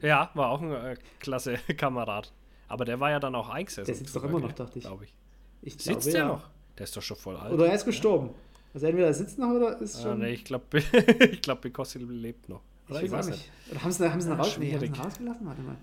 Ja, 0.01 0.29
war 0.33 0.49
auch 0.49 0.61
ein 0.61 0.71
äh, 0.71 0.97
klasse 1.19 1.57
Kamerad. 1.77 2.31
Aber 2.67 2.83
der 2.85 2.99
war 2.99 3.11
ja 3.11 3.19
dann 3.19 3.35
auch 3.35 3.49
eingesessen. 3.49 3.85
Der 3.85 3.95
sitzt 3.95 4.15
doch 4.15 4.23
immer 4.23 4.39
noch, 4.39 4.51
dachte 4.51 4.77
ich. 4.79 4.83
Glaube 4.85 5.05
ich. 5.05 5.13
Ich 5.61 5.73
Sitzt 5.73 5.85
glaube, 5.87 6.11
der 6.11 6.19
ja. 6.19 6.27
noch? 6.27 6.49
Der 6.77 6.83
ist 6.83 6.95
doch 6.97 7.01
schon 7.01 7.17
voll 7.17 7.37
alt. 7.37 7.53
Oder 7.53 7.67
er 7.67 7.75
ist 7.75 7.85
gestorben. 7.85 8.29
Also 8.73 8.85
entweder 8.87 9.07
er 9.07 9.13
sitzt 9.13 9.39
noch 9.39 9.49
oder 9.49 9.79
ist 9.79 9.95
Ah, 9.97 10.01
schon. 10.03 10.19
nee, 10.19 10.31
ich 10.31 10.43
glaube, 10.43 10.65
ich 11.31 11.41
glaub, 11.41 11.61
Bikossi 11.61 11.99
lebt 11.99 12.49
noch. 12.49 12.61
Oder 12.89 13.01
ich 13.01 13.11
weiß 13.11 13.29
nicht. 13.29 13.49
Oder 13.71 13.83
haben 13.83 13.91
sie, 13.91 14.11
haben 14.11 14.21
sie 14.21 14.29
ihn 14.29 14.93
rausgelassen? 14.93 15.45
Warte 15.47 15.61
mal. 15.61 15.77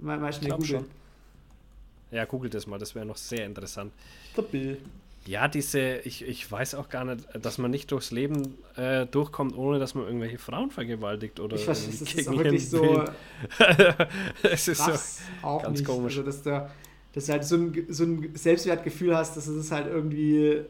Mal, 0.00 0.18
mal 0.18 0.32
schnell 0.32 0.48
glaub 0.48 0.60
googeln. 0.60 0.86
Ja, 2.10 2.24
googelt 2.24 2.54
das 2.54 2.66
mal, 2.66 2.78
das 2.78 2.94
wäre 2.94 3.04
noch 3.06 3.16
sehr 3.16 3.44
interessant. 3.46 3.92
Der 4.36 4.42
Bill. 4.42 4.78
Ja, 5.26 5.48
diese, 5.48 5.96
ich, 6.04 6.22
ich 6.26 6.50
weiß 6.50 6.76
auch 6.76 6.88
gar 6.88 7.04
nicht, 7.04 7.26
dass 7.42 7.58
man 7.58 7.70
nicht 7.72 7.90
durchs 7.90 8.10
Leben 8.12 8.58
äh, 8.76 9.06
durchkommt, 9.06 9.56
ohne 9.56 9.78
dass 9.80 9.94
man 9.94 10.04
irgendwelche 10.06 10.38
Frauen 10.38 10.70
vergewaltigt 10.70 11.40
oder 11.40 11.56
Ich 11.56 11.66
weiß, 11.66 11.86
das 12.00 12.14
ist 12.14 12.28
auch 12.28 12.38
wirklich 12.38 12.68
so 12.70 13.02
es 14.42 14.68
ist 14.68 14.84
krass. 14.84 15.20
auch 15.42 15.62
ganz 15.62 15.80
nicht. 15.80 15.88
komisch. 15.88 16.16
Also, 16.18 16.22
dass, 16.26 16.42
da, 16.42 16.70
dass 17.12 17.26
du 17.26 17.32
halt 17.32 17.44
so 17.44 17.56
ein, 17.56 17.86
so 17.88 18.04
ein 18.04 18.30
Selbstwertgefühl 18.34 19.16
hast, 19.16 19.36
dass 19.36 19.46
du 19.46 19.56
das 19.56 19.70
halt 19.72 19.86
irgendwie. 19.88 20.62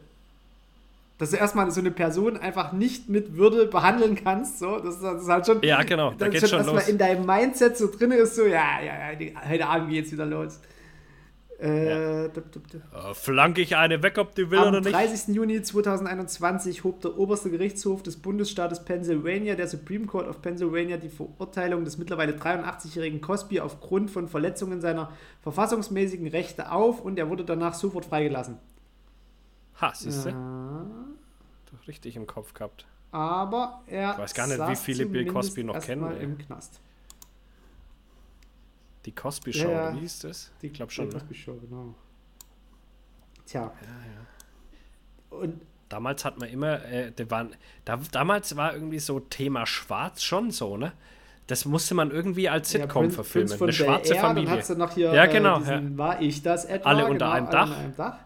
Dass 1.19 1.31
du 1.31 1.37
erstmal 1.37 1.69
so 1.71 1.79
eine 1.79 1.89
Person 1.89 2.37
einfach 2.37 2.73
nicht 2.73 3.09
mit 3.09 3.35
Würde 3.35 3.65
behandeln 3.65 4.15
kannst. 4.15 4.59
So. 4.59 4.77
Das, 4.79 4.95
ist- 4.95 5.03
das 5.03 5.21
ist 5.23 5.29
halt 5.29 5.45
schon. 5.47 5.57
so. 5.61 5.63
Ja, 5.67 5.81
genau, 5.83 6.11
da 6.11 6.27
geht's 6.29 6.47
schon 6.49 6.59
erstmal 6.59 6.75
los. 6.81 6.87
in 6.89 6.97
deinem 6.97 7.25
Mindset 7.25 7.75
so 7.77 7.89
drin 7.89 8.11
ist, 8.11 8.35
so, 8.35 8.43
ja, 8.45 8.79
ja, 8.83 9.11
ja, 9.11 9.49
heute 9.49 9.65
Abend 9.67 9.89
geht's 9.89 10.11
wieder 10.11 10.25
los. 10.27 10.59
Äh, 11.59 12.29
dup, 12.29 12.51
dup, 12.51 12.67
dup. 12.67 12.81
Äh, 12.93 13.13
Flanke 13.15 13.61
ich 13.61 13.75
eine 13.75 14.03
weg, 14.03 14.19
ob 14.19 14.35
die 14.35 14.51
will 14.51 14.59
Am 14.59 14.67
oder 14.67 14.81
nicht? 14.81 14.93
30. 14.93 15.33
Juni 15.35 15.59
2021 15.61 16.83
hob 16.83 17.01
der 17.01 17.17
oberste 17.17 17.49
Gerichtshof 17.49 18.03
des 18.03 18.17
Bundesstaates 18.17 18.85
Pennsylvania, 18.85 19.55
der 19.55 19.67
Supreme 19.67 20.05
Court 20.05 20.27
of 20.27 20.43
Pennsylvania, 20.43 20.97
die 20.97 21.09
Verurteilung 21.09 21.83
des 21.83 21.97
mittlerweile 21.97 22.33
83-jährigen 22.33 23.21
Cosby 23.21 23.59
aufgrund 23.59 24.11
von 24.11 24.27
Verletzungen 24.27 24.81
seiner 24.81 25.11
verfassungsmäßigen 25.41 26.27
Rechte 26.27 26.71
auf 26.71 27.01
und 27.01 27.17
er 27.17 27.27
wurde 27.29 27.43
danach 27.43 27.73
sofort 27.73 28.05
freigelassen. 28.05 28.59
Ha, 29.81 29.93
siehst 29.95 30.25
du? 30.25 30.29
Ja, 30.29 30.85
Doch 31.71 31.87
richtig 31.87 32.15
im 32.15 32.27
Kopf 32.27 32.53
gehabt. 32.53 32.85
aber 33.11 33.81
er 33.87 34.11
Ich 34.11 34.17
weiß 34.19 34.33
gar 34.35 34.45
nicht, 34.45 34.59
wie 34.59 34.75
viele 34.75 35.07
Bill 35.07 35.25
Cosby 35.25 35.63
noch 35.63 35.79
kennen, 35.79 36.19
im 36.21 36.37
Knast. 36.37 36.79
Die 39.07 39.11
Cosby 39.15 39.53
Show, 39.53 39.69
Ja, 39.69 39.89
ja. 39.89 39.95
wie 39.95 39.99
hieß 40.01 40.19
das? 40.19 40.51
Die 40.61 40.67
Ich 40.67 40.73
glaube 40.73 40.91
schon. 40.91 41.05
Bill 41.05 41.15
Ne? 41.15 41.19
Cosby 41.21 41.35
Show, 41.35 41.55
genau. 41.55 41.95
Tja. 43.45 43.61
Ja, 43.61 43.71
ja. 45.31 45.37
Und 45.37 45.61
Damals 45.89 46.25
hat 46.25 46.37
man 46.37 46.49
immer, 46.49 46.83
äh, 46.83 47.13
die 47.13 47.31
waren, 47.31 47.55
da, 47.85 47.97
damals 48.11 48.57
war 48.57 48.73
irgendwie 48.73 48.99
so 48.99 49.21
Thema 49.21 49.65
Schwarz 49.65 50.21
schon 50.21 50.51
so, 50.51 50.75
ne? 50.75 50.91
Das 51.47 51.63
musste 51.63 51.95
man 51.95 52.11
irgendwie 52.11 52.49
als 52.49 52.73
ja, 52.73 52.81
Sitcom 52.81 53.03
Prinz- 53.03 53.15
verfilmen. 53.15 53.47
Prinz 53.57 53.61
Eine 53.61 53.71
schwarze 53.73 54.13
Air, 54.15 54.19
Familie. 54.21 54.49
Dann 54.49 54.59
hast 54.59 54.69
du 54.69 54.75
noch 54.75 54.91
hier 54.93 55.13
Ja, 55.13 55.25
genau, 55.27 55.55
äh, 55.57 55.59
diesen, 55.59 55.97
war 55.97 56.21
ich 56.21 56.41
das 56.43 56.65
etwa? 56.65 56.89
Alle 56.89 57.05
unter 57.05 57.13
genau, 57.27 57.31
einem 57.31 57.45
alle 57.47 57.55
Dach. 57.55 57.77
einem 57.77 57.95
Dach. 57.95 58.17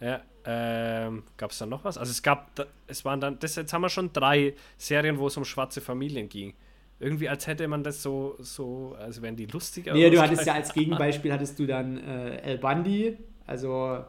Ja, 0.00 0.20
ähm, 0.46 1.22
gab 1.36 1.52
es 1.52 1.58
da 1.58 1.66
noch 1.66 1.84
was? 1.84 1.96
Also 1.96 2.10
es 2.10 2.22
gab, 2.24 2.50
es 2.88 3.04
waren 3.04 3.20
dann, 3.20 3.38
das, 3.38 3.54
jetzt 3.54 3.72
haben 3.72 3.82
wir 3.82 3.88
schon 3.88 4.12
drei 4.12 4.54
Serien, 4.78 5.16
wo 5.16 5.28
es 5.28 5.36
um 5.36 5.44
schwarze 5.44 5.80
Familien 5.80 6.28
ging. 6.28 6.54
Irgendwie 7.00 7.28
als 7.30 7.46
hätte 7.46 7.66
man 7.66 7.82
das 7.82 8.02
so, 8.02 8.36
so, 8.40 8.94
als 9.00 9.20
wären 9.22 9.34
die 9.34 9.46
lustiger. 9.46 9.94
Nee, 9.94 10.10
du 10.10 10.20
hattest 10.20 10.46
ja 10.46 10.52
als 10.54 10.72
Gegenbeispiel 10.74 11.32
hattest 11.32 11.58
du 11.58 11.66
dann 11.66 11.96
äh, 11.98 12.36
El 12.42 12.58
Bundy, 12.58 13.16
also 13.46 14.04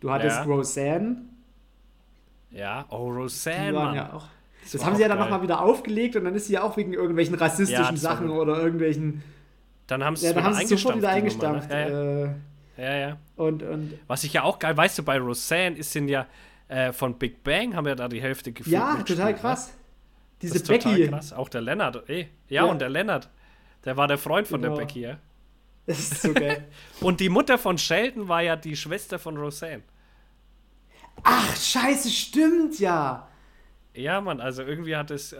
du 0.00 0.10
hattest 0.10 0.38
Ja. 0.38 0.42
Roseanne, 0.42 1.16
Ja, 2.50 2.84
oh, 2.90 3.08
Roseanne, 3.10 3.74
waren 3.74 3.84
Mann. 3.86 3.94
ja 3.94 4.12
auch. 4.12 4.26
Das, 4.70 4.80
war 4.80 4.86
haben 4.88 4.96
sie 4.96 5.02
ja 5.02 5.08
dann 5.08 5.18
nochmal 5.20 5.42
wieder 5.42 5.60
aufgelegt 5.62 6.16
und 6.16 6.24
dann 6.24 6.34
ist 6.34 6.46
sie 6.48 6.54
ja 6.54 6.62
auch 6.62 6.76
wegen 6.76 6.92
irgendwelchen 6.92 7.36
rassistischen 7.36 7.84
Ja, 7.84 7.90
das 7.92 8.00
Sachen 8.00 8.28
oder 8.30 8.58
irgendwelchen. 8.60 9.22
Dann 9.86 10.02
haben 10.02 10.16
sie 10.16 10.26
Ja, 10.26 10.50
es 10.50 10.68
sofort 10.68 10.96
wieder 10.96 11.08
die 11.08 11.14
eingestampft. 11.14 11.70
Ne? 11.70 12.34
Äh, 12.76 12.82
Ja, 12.82 12.94
ja. 12.96 13.16
und, 13.36 13.62
und 13.62 13.94
Was 14.08 14.24
ich 14.24 14.32
ja 14.32 14.42
auch 14.42 14.58
geil, 14.58 14.76
weißt 14.76 14.98
du, 14.98 15.04
bei 15.04 15.18
Roseanne 15.18 15.76
ist 15.76 15.92
sind 15.92 16.08
ja 16.08 16.26
äh, 16.66 16.92
von 16.92 17.16
Big 17.16 17.44
Bang 17.44 17.76
haben 17.76 17.86
ja 17.86 17.94
da 17.94 18.08
die 18.08 18.20
Hälfte 18.20 18.50
gefühlt. 18.50 18.74
ja, 18.74 18.96
total 19.06 19.32
ne? 19.32 19.38
Krass. 20.40 20.52
Das 20.52 20.52
Diese 20.52 20.56
ist 20.56 20.66
total 20.66 20.94
Becky, 20.96 21.08
krass. 21.08 21.32
Auch 21.32 21.48
der 21.48 21.60
Lennart, 21.62 22.08
ey. 22.08 22.28
Ja, 22.48 22.64
Ja. 22.64 22.70
und 22.70 22.80
der 22.80 22.88
Lennart. 22.88 23.28
Der 23.84 23.96
war 23.96 24.08
der 24.08 24.18
Freund 24.18 24.48
von 24.48 24.60
Genau. 24.60 24.74
der 24.76 24.82
Becky, 24.84 25.00
ja. 25.02 25.18
das 25.86 25.98
ist 26.00 26.22
so 26.22 26.32
geil. 26.34 26.66
Und 27.00 27.20
die 27.20 27.28
Mutter 27.28 27.56
von 27.58 27.78
Sheldon 27.78 28.26
war 28.28 28.42
ja 28.42 28.56
die 28.56 28.74
Schwester 28.74 29.18
von 29.20 29.36
Roseanne. 29.36 29.82
Ach, 31.22 31.56
scheiße, 31.56 32.10
stimmt 32.10 32.78
ja. 32.80 33.28
Ja, 33.94 34.20
Mann, 34.20 34.40
also 34.40 34.62
irgendwie 34.62 34.96
hat 34.96 35.10
es, 35.10 35.32
äh, 35.32 35.38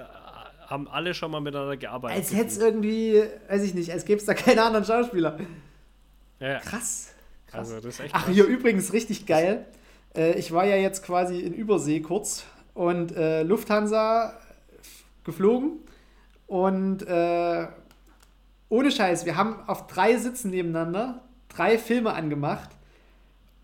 haben 0.69 0.89
alle 0.89 1.13
schon 1.15 1.31
mal 1.31 1.41
miteinander 1.41 1.77
gearbeitet. 1.77 2.17
Als 2.19 2.33
hätte 2.33 2.47
es 2.49 2.59
irgendwie, 2.59 3.23
weiß 3.49 3.63
ich 3.65 3.75
nicht, 3.75 3.91
als 3.93 4.05
gäbe 4.05 4.19
es 4.21 4.25
da 4.27 4.35
keine 4.35 4.63
anderen 4.63 4.85
Schauspieler. 4.85 5.39
ja, 6.41 6.59
Krass. 6.61 7.13
krass. 7.49 7.59
also 7.59 7.77
das 7.77 7.85
ist 7.87 8.01
echt 8.01 8.15
Ach, 8.15 8.25
krass. 8.25 8.35
hier 8.35 8.45
übrigens 8.45 8.93
richtig 8.93 9.27
geil. 9.27 9.67
Äh, 10.15 10.39
ich 10.39 10.53
war 10.53 10.65
ja 10.65 10.77
jetzt 10.77 11.03
quasi 11.05 11.41
in 11.41 11.53
Übersee 11.53 12.01
kurz 12.01 12.45
und 12.75 13.15
äh, 13.17 13.43
Lufthansa 13.43 14.39
geflogen 15.27 15.72
und 16.47 17.03
äh, 17.03 17.66
ohne 18.68 18.91
Scheiß, 18.91 19.27
wir 19.27 19.37
haben 19.37 19.57
auf 19.68 19.87
drei 19.87 20.16
Sitzen 20.16 20.51
nebeneinander 20.51 21.22
drei 21.49 21.79
Filme 21.79 22.12
angemacht 22.14 22.70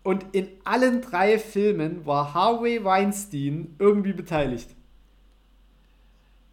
und 0.03 0.25
in 0.33 0.49
allen 0.65 1.01
drei 1.01 1.39
Filmen 1.39 2.05
war 2.05 2.33
Harvey 2.33 2.83
Weinstein 2.83 3.75
irgendwie 3.79 4.13
beteiligt. 4.13 4.69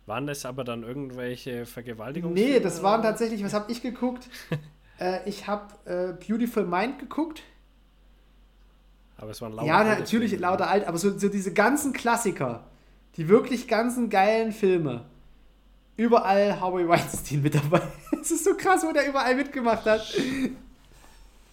Waren 0.06 0.26
das 0.26 0.44
aber 0.44 0.64
dann 0.64 0.82
irgendwelche 0.82 1.66
Vergewaltigungen? 1.66 2.34
Nee, 2.34 2.58
das 2.60 2.82
waren 2.82 3.02
tatsächlich, 3.02 3.44
was 3.44 3.54
habe 3.54 3.70
ich 3.70 3.80
geguckt? 3.82 4.28
äh, 4.98 5.20
ich 5.28 5.46
habe 5.46 5.68
äh, 5.84 6.12
Beautiful 6.26 6.64
Mind 6.66 6.98
geguckt. 6.98 7.42
Aber 9.16 9.30
es 9.30 9.40
waren 9.40 9.52
lauter 9.52 9.66
Ja, 9.68 9.84
natürlich 9.84 10.30
Filme. 10.30 10.46
lauter 10.46 10.68
alt, 10.68 10.86
aber 10.88 10.98
so, 10.98 11.16
so 11.16 11.28
diese 11.28 11.52
ganzen 11.52 11.92
Klassiker, 11.92 12.64
die 13.20 13.28
wirklich 13.28 13.68
ganzen 13.68 14.08
geilen 14.08 14.50
Filme, 14.50 15.04
überall 15.98 16.58
Harvey 16.58 16.88
Weinstein 16.88 17.42
mit 17.42 17.54
dabei. 17.54 17.82
Es 18.22 18.30
ist 18.30 18.44
so 18.44 18.54
krass, 18.54 18.82
wo 18.86 18.92
der 18.92 19.06
überall 19.08 19.34
mitgemacht 19.34 19.84
hat. 19.84 20.02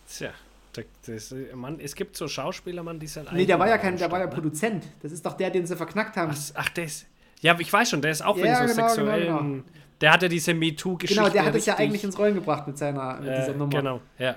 Tja, 0.10 0.30
da- 0.74 0.82
das, 1.06 1.34
Mann, 1.54 1.80
es 1.80 1.94
gibt 1.96 2.16
so 2.16 2.28
Schauspieler, 2.28 2.84
Mann, 2.84 3.00
die 3.00 3.08
sind 3.08 3.32
Nee, 3.34 3.46
der 3.46 3.60
war 3.60 3.68
ja 3.68 3.78
kein, 3.78 3.98
der 3.98 4.10
war 4.12 4.20
ja 4.20 4.26
ne? 4.28 4.32
Produzent. 4.32 4.86
Das 5.02 5.12
ist 5.12 5.26
doch 5.26 5.34
der, 5.34 5.50
den 5.50 5.66
sie 5.66 5.76
verknackt 5.76 6.16
haben. 6.16 6.32
Ach, 6.34 6.52
ach, 6.56 6.70
der 6.70 6.86
ist. 6.86 7.06
Ja, 7.42 7.58
ich 7.60 7.72
weiß 7.72 7.90
schon, 7.90 8.02
der 8.02 8.12
ist 8.12 8.24
auch 8.24 8.38
Ja, 8.38 8.44
wegen 8.44 8.56
so 8.56 8.62
genau, 8.62 8.76
genau, 8.76 8.88
sexuellen. 8.88 9.38
genau. 9.52 9.64
Der 10.02 10.14
hatte 10.14 10.30
diese 10.30 10.54
MeToo-Geschichte. 10.54 11.22
genau, 11.22 11.34
der 11.34 11.46
hat 11.46 11.56
es 11.56 11.66
ja 11.66 11.76
eigentlich 11.78 12.04
ins 12.04 12.18
Rollen 12.18 12.36
gebracht 12.36 12.66
mit 12.68 12.78
seiner 12.78 13.16
mit 13.20 13.30
dieser 13.30 13.54
äh, 13.54 13.58
Nummer. 13.58 13.78
Genau, 13.78 14.02
ja. 14.18 14.36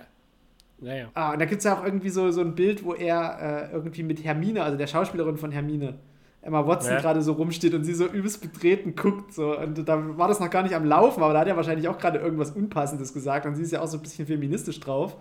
Ja, 0.81 0.95
ja. 0.95 1.09
Ah, 1.15 1.33
und 1.33 1.39
da 1.39 1.45
gibt 1.45 1.59
es 1.59 1.65
ja 1.65 1.79
auch 1.79 1.85
irgendwie 1.85 2.09
so, 2.09 2.31
so 2.33 2.41
ein 2.41 2.55
Bild, 2.55 2.83
wo 2.85 2.95
er 2.95 3.69
äh, 3.71 3.73
irgendwie 3.73 4.03
mit 4.03 4.25
Hermine, 4.25 4.63
also 4.65 4.77
der 4.79 4.87
Schauspielerin 4.87 5.37
von 5.37 5.53
Hermine, 5.53 5.99
Emma 6.43 6.67
Watson 6.67 6.93
Ja. 6.95 7.01
gerade 7.01 7.21
so 7.23 7.33
rumsteht 7.33 7.75
und 7.75 7.85
sie 7.85 7.93
so 7.95 8.07
übelst 8.07 8.41
betreten 8.41 8.95
guckt. 8.97 9.35
So. 9.35 9.59
Und 9.59 9.87
da 9.87 10.17
war 10.19 10.29
das 10.29 10.41
noch 10.41 10.49
gar 10.51 10.63
nicht 10.63 10.75
am 10.75 10.85
Laufen, 10.87 11.23
aber 11.23 11.35
da 11.35 11.41
hat 11.41 11.49
er 11.49 11.57
wahrscheinlich 11.57 11.87
auch 11.89 11.99
gerade 11.99 12.19
irgendwas 12.19 12.53
Unpassendes 12.53 13.13
gesagt 13.13 13.45
und 13.47 13.55
sie 13.57 13.63
ist 13.63 13.73
ja 13.73 13.81
auch 13.83 13.87
so 13.89 13.99
ein 13.99 14.03
bisschen 14.03 14.27
feministisch 14.27 14.81
drauf. 14.81 15.17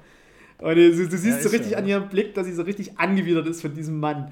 Und 0.59 0.75
du, 0.75 0.91
du 0.91 1.17
siehst 1.17 1.25
Ja, 1.37 1.41
so 1.41 1.49
richtig 1.49 1.71
ja. 1.71 1.77
an 1.77 1.85
ihrem 1.87 2.07
Blick, 2.09 2.33
dass 2.35 2.45
sie 2.45 2.53
so 2.53 2.63
richtig 2.63 2.97
angewidert 2.99 3.47
ist 3.47 3.61
von 3.61 3.73
diesem 3.73 3.99
Mann. 3.99 4.31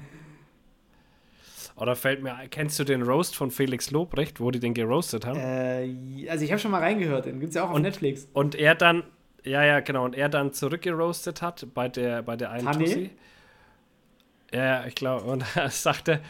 Oder 1.76 1.94
fällt 1.94 2.22
mir, 2.22 2.34
ein, 2.34 2.50
kennst 2.50 2.78
du 2.78 2.84
den 2.84 3.02
Roast 3.02 3.36
von 3.36 3.50
Felix 3.50 3.90
Lobrecht, 3.92 4.40
wo 4.40 4.50
die 4.50 4.58
den 4.58 4.74
geroastet 4.74 5.24
haben? 5.26 5.38
Äh, 5.38 6.26
also 6.28 6.44
ich 6.44 6.50
habe 6.50 6.58
schon 6.58 6.70
mal 6.72 6.80
reingehört, 6.80 7.26
den 7.26 7.38
gibt 7.38 7.50
es 7.50 7.54
ja 7.54 7.64
auch 7.64 7.70
auf 7.70 7.76
Und- 7.76 7.82
Netflix. 7.82 8.28
Und 8.32 8.54
er 8.56 8.74
dann, 8.74 9.04
ja, 9.44 9.64
ja, 9.64 9.80
genau, 9.80 10.04
und 10.04 10.16
er 10.16 10.28
dann 10.28 10.52
zurückgeroastet 10.52 11.40
hat 11.40 11.66
bei 11.74 11.88
der, 11.88 12.22
bei 12.22 12.36
der 12.36 12.50
einen 12.50 12.64
Tanne? 12.64 12.84
Tussi. 12.84 13.10
Ja, 14.52 14.86
ich 14.86 14.94
glaube, 14.94 15.24
und 15.24 15.44
er 15.56 15.70
sagte, 15.70 16.20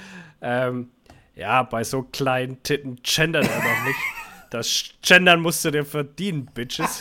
ähm, 0.41 0.91
ja, 1.35 1.62
bei 1.62 1.85
so 1.85 2.03
kleinen 2.03 2.62
Titten 2.62 2.97
gendert 3.03 3.45
er 3.49 3.57
doch 3.61 3.85
nicht. 3.87 3.99
Das 4.51 4.85
Gendern 5.03 5.41
musst 5.43 5.62
du 5.64 5.71
dir 5.71 5.85
verdienen, 5.85 6.47
Bitches. 6.47 7.01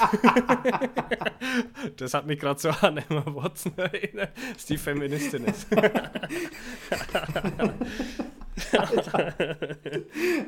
das 1.97 2.13
hat 2.13 2.27
mich 2.27 2.39
gerade 2.39 2.59
so 2.59 2.69
an 2.69 2.97
Emma 2.97 3.23
Watson 3.25 3.71
erinnert, 3.77 4.31
dass 4.53 4.65
die 4.65 4.77
Feministin 4.77 5.45
ist. 5.45 5.65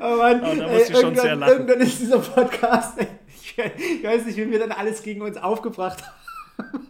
Oh 0.00 0.16
Mann, 0.16 0.40
Oh, 0.42 0.54
da 0.56 0.68
muss 0.68 0.88
ich 0.88 0.98
schon 0.98 1.14
sehr 1.14 1.24
irgendwann, 1.24 1.38
lachen. 1.38 1.52
irgendwann 1.52 1.80
ist 1.80 2.00
dieser 2.00 2.18
Podcast, 2.18 2.98
ich 3.00 3.56
weiß 4.04 4.26
nicht, 4.26 4.36
wie 4.36 4.50
wir 4.50 4.58
dann 4.58 4.72
alles 4.72 5.02
gegen 5.02 5.22
uns 5.22 5.36
aufgebracht 5.36 6.02
haben. 6.02 6.88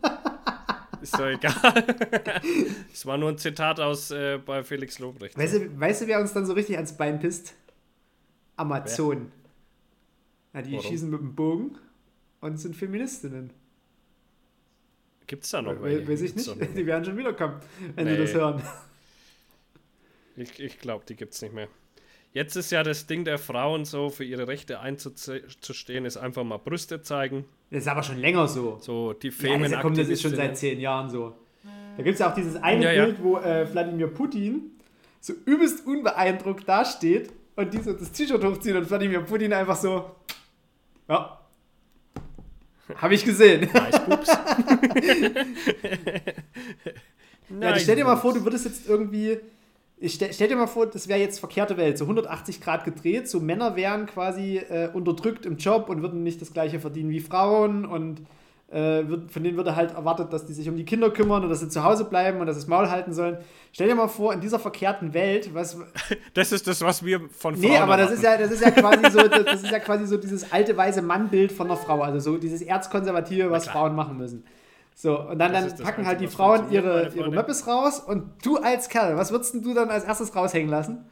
Ist 1.13 1.19
doch 1.19 1.27
egal. 1.27 2.41
Es 2.93 3.07
war 3.07 3.17
nur 3.19 3.31
ein 3.31 3.39
Zitat 3.39 3.81
aus 3.81 4.11
äh, 4.11 4.39
bei 4.39 4.63
Felix 4.63 4.99
Lobrecht. 4.99 5.37
Weißt 5.39 5.55
du, 5.55 5.81
weißt 5.81 6.03
du, 6.03 6.07
wer 6.07 6.21
uns 6.21 6.33
dann 6.33 6.47
so 6.47 6.53
richtig 6.53 6.77
ans 6.77 6.97
Bein 6.97 7.19
pisst? 7.19 7.55
Amazon. 8.57 9.33
Ja, 10.53 10.63
die 10.63 10.73
Warum? 10.73 10.85
schießen 10.85 11.09
mit 11.11 11.21
dem 11.21 11.35
Bogen 11.35 11.79
und 12.41 12.59
sind 12.59 12.77
Feministinnen. 12.77 13.51
Gibt 15.27 15.45
es 15.45 15.51
da 15.51 15.63
noch 15.63 15.81
We 15.81 16.07
weiß 16.07 16.21
ich 16.23 16.35
nicht. 16.35 16.49
Die 16.77 16.87
werden 16.87 17.05
schon 17.05 17.17
wiederkommen, 17.17 17.61
wenn 17.95 18.07
sie 18.07 18.13
Nee. 18.13 18.19
das 18.19 18.35
hören. 18.35 18.63
Ich, 20.37 20.59
ich 20.59 20.79
glaube, 20.81 21.05
die 21.07 21.15
gibt 21.17 21.35
es 21.35 21.43
nicht 21.43 21.55
mehr. 21.55 21.69
Jetzt 22.33 22.55
ist 22.57 22.71
ja 22.71 22.83
das 22.83 23.07
Ding 23.07 23.25
der 23.25 23.39
Frauen 23.39 23.85
so, 23.85 24.09
für 24.09 24.25
ihre 24.25 24.47
Rechte 24.47 24.81
einzustehen, 24.81 26.05
ist 26.05 26.17
einfach 26.17 26.45
mal 26.45 26.59
Brüste 26.59 27.03
zeigen. 27.03 27.45
Das 27.71 27.83
ist 27.83 27.89
aber 27.89 28.03
schon 28.03 28.19
länger 28.19 28.47
so. 28.47 28.79
So 28.81 29.13
die 29.13 29.33
Ja, 29.41 29.59
das, 29.59 29.97
das 29.97 30.09
ist 30.09 30.23
schon 30.23 30.37
seit 30.37 30.57
zehn 30.57 30.79
Jahren 30.79 31.11
so. 31.11 31.35
Da 31.97 32.03
gibt 32.05 32.15
es 32.15 32.21
ja 32.21 32.31
auch 32.31 32.35
dieses 32.35 32.57
eine 32.57 32.85
Ja, 32.85 32.93
ja. 32.93 33.05
Bild, 33.07 33.23
wo 33.23 33.37
äh, 33.39 33.71
Wladimir 33.73 34.07
Putin 34.07 34.71
so 35.21 35.35
übelst 35.45 35.87
unbeeindruckt 35.87 36.69
dasteht 36.69 37.31
und 37.57 37.75
die 37.75 37.79
so 37.79 37.93
das 37.93 38.13
T-Shirt 38.13 38.43
hochziehen 38.43 38.77
und 38.77 38.89
Wladimir 38.89 39.21
Putin 39.21 39.53
einfach 39.53 39.77
so, 39.77 40.11
ja, 41.09 41.41
habe 42.97 43.15
ich 43.15 43.25
gesehen. 43.25 43.69
Nice 43.75 44.01
Boobs. 44.07 44.29
Ja, 47.61 47.79
stell 47.79 47.97
dir 47.97 48.05
mal 48.05 48.17
vor, 48.17 48.33
du 48.33 48.45
würdest 48.45 48.65
jetzt 48.65 48.89
irgendwie. 48.89 49.39
Ich 50.03 50.15
stell, 50.15 50.33
stell 50.33 50.49
dir 50.49 50.57
mal 50.57 50.67
vor, 50.67 50.87
das 50.87 51.09
wäre 51.09 51.21
jetzt 51.21 51.39
verkehrte 51.39 51.77
Welt, 51.77 51.99
so 51.99 52.05
180 52.05 52.63
Grad 52.63 52.85
gedreht. 52.85 53.29
So 53.29 53.39
Männer 53.39 53.77
wären 53.77 54.07
quasi 54.07 54.57
äh, 54.57 54.89
unterdrückt 54.93 55.45
im 55.45 55.59
Job 55.59 55.91
und 55.91 56.01
würden 56.01 56.23
nicht 56.23 56.41
das 56.41 56.55
gleiche 56.55 56.81
verdienen 56.81 57.11
wie 57.11 57.21
Frauen 57.21 57.85
und 57.85 58.23
äh, 58.71 59.07
wird, 59.09 59.31
von 59.31 59.45
denen 59.45 59.59
würde 59.59 59.77
halt 59.77 59.93
erwartet, 59.93 60.33
dass 60.33 60.47
die 60.47 60.55
sich 60.55 60.69
um 60.71 60.77
die 60.77 60.87
Kinder 60.87 61.11
kümmern 61.11 61.43
und 61.43 61.51
dass 61.51 61.61
sie 61.61 61.69
zu 61.69 61.85
Hause 61.85 62.05
bleiben 62.05 62.41
und 62.41 62.47
dass 62.47 62.57
sie 62.57 62.63
das 62.63 62.69
Maul 62.69 62.89
halten 62.89 63.13
sollen. 63.13 63.39
Stell 63.73 63.89
dir 63.89 63.95
mal 63.95 64.09
vor, 64.09 64.33
in 64.33 64.41
dieser 64.41 64.59
verkehrten 64.59 65.13
Welt, 65.13 65.53
was. 65.55 65.77
Das 66.35 66.53
ist 66.53 66.67
das, 66.67 66.81
was 66.81 67.05
wir 67.05 67.21
von 67.31 67.55
Frauen 67.55 67.61
Nee, 67.61 67.77
aber 67.77 67.97
das 67.99 68.13
ist 68.13 68.23
ja, 68.23 68.39
das 68.39 68.53
ist 68.53 68.63
ja 68.63 68.71
quasi 68.71 69.11
so, 69.11 69.27
das, 69.29 69.45
das 69.45 69.63
ist 69.65 69.71
ja 69.71 69.81
quasi 69.81 70.07
so 70.07 70.17
dieses 70.17 70.51
alte 70.51 70.77
weiße 70.77 71.03
Mannbild 71.03 71.53
von 71.53 71.67
einer 71.67 71.77
Frau, 71.77 72.01
also 72.01 72.21
so 72.21 72.39
dieses 72.39 72.63
erzkonservative, 72.63 73.51
was. 73.51 73.69
Frauen 73.69 73.95
machen 73.95 74.17
müssen. 74.17 74.45
So, 74.95 75.19
und 75.19 75.39
dann, 75.39 75.53
dann 75.53 75.77
packen 75.79 76.07
halt 76.07 76.21
die 76.21 76.29
Frauen 76.29 76.71
ihre, 76.71 77.09
ihre. 77.15 77.31
Möppes 77.31 77.67
raus 77.67 78.01
und 78.01 78.45
du 78.45 78.59
als 78.59 78.89
Kerl, 78.89 79.17
was 79.17 79.31
würdest 79.31 79.55
du 79.55 79.73
dann 79.73 79.89
als 79.89 80.05
erstes 80.05 80.35
raushängen 80.37 80.69
lassen? 80.69 81.07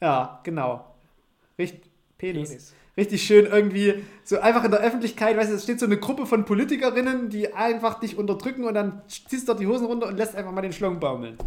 Ja, 0.00 0.40
genau. 0.42 0.94
Richtig, 1.58 1.90
Penis. 2.18 2.48
Penis. 2.48 2.74
Richtig 2.96 3.22
schön 3.22 3.46
irgendwie, 3.46 4.04
so 4.22 4.38
einfach 4.38 4.64
in 4.64 4.70
der 4.70 4.80
Öffentlichkeit, 4.80 5.36
weißt 5.36 5.50
du, 5.50 5.54
es 5.54 5.62
steht 5.62 5.80
so 5.80 5.86
eine 5.86 5.96
Gruppe 5.96 6.26
von 6.26 6.44
Politikerinnen, 6.44 7.30
die 7.30 7.54
einfach 7.54 8.00
dich 8.00 8.18
unterdrücken 8.18 8.64
und 8.64 8.74
dann 8.74 9.02
ziehst 9.08 9.48
du 9.48 9.52
dort 9.52 9.60
die 9.60 9.66
Hosen 9.66 9.86
runter 9.86 10.08
und 10.08 10.16
lässt 10.18 10.34
einfach 10.34 10.52
mal 10.52 10.60
den 10.60 10.74
Schlong 10.74 11.00
baumeln. 11.00 11.38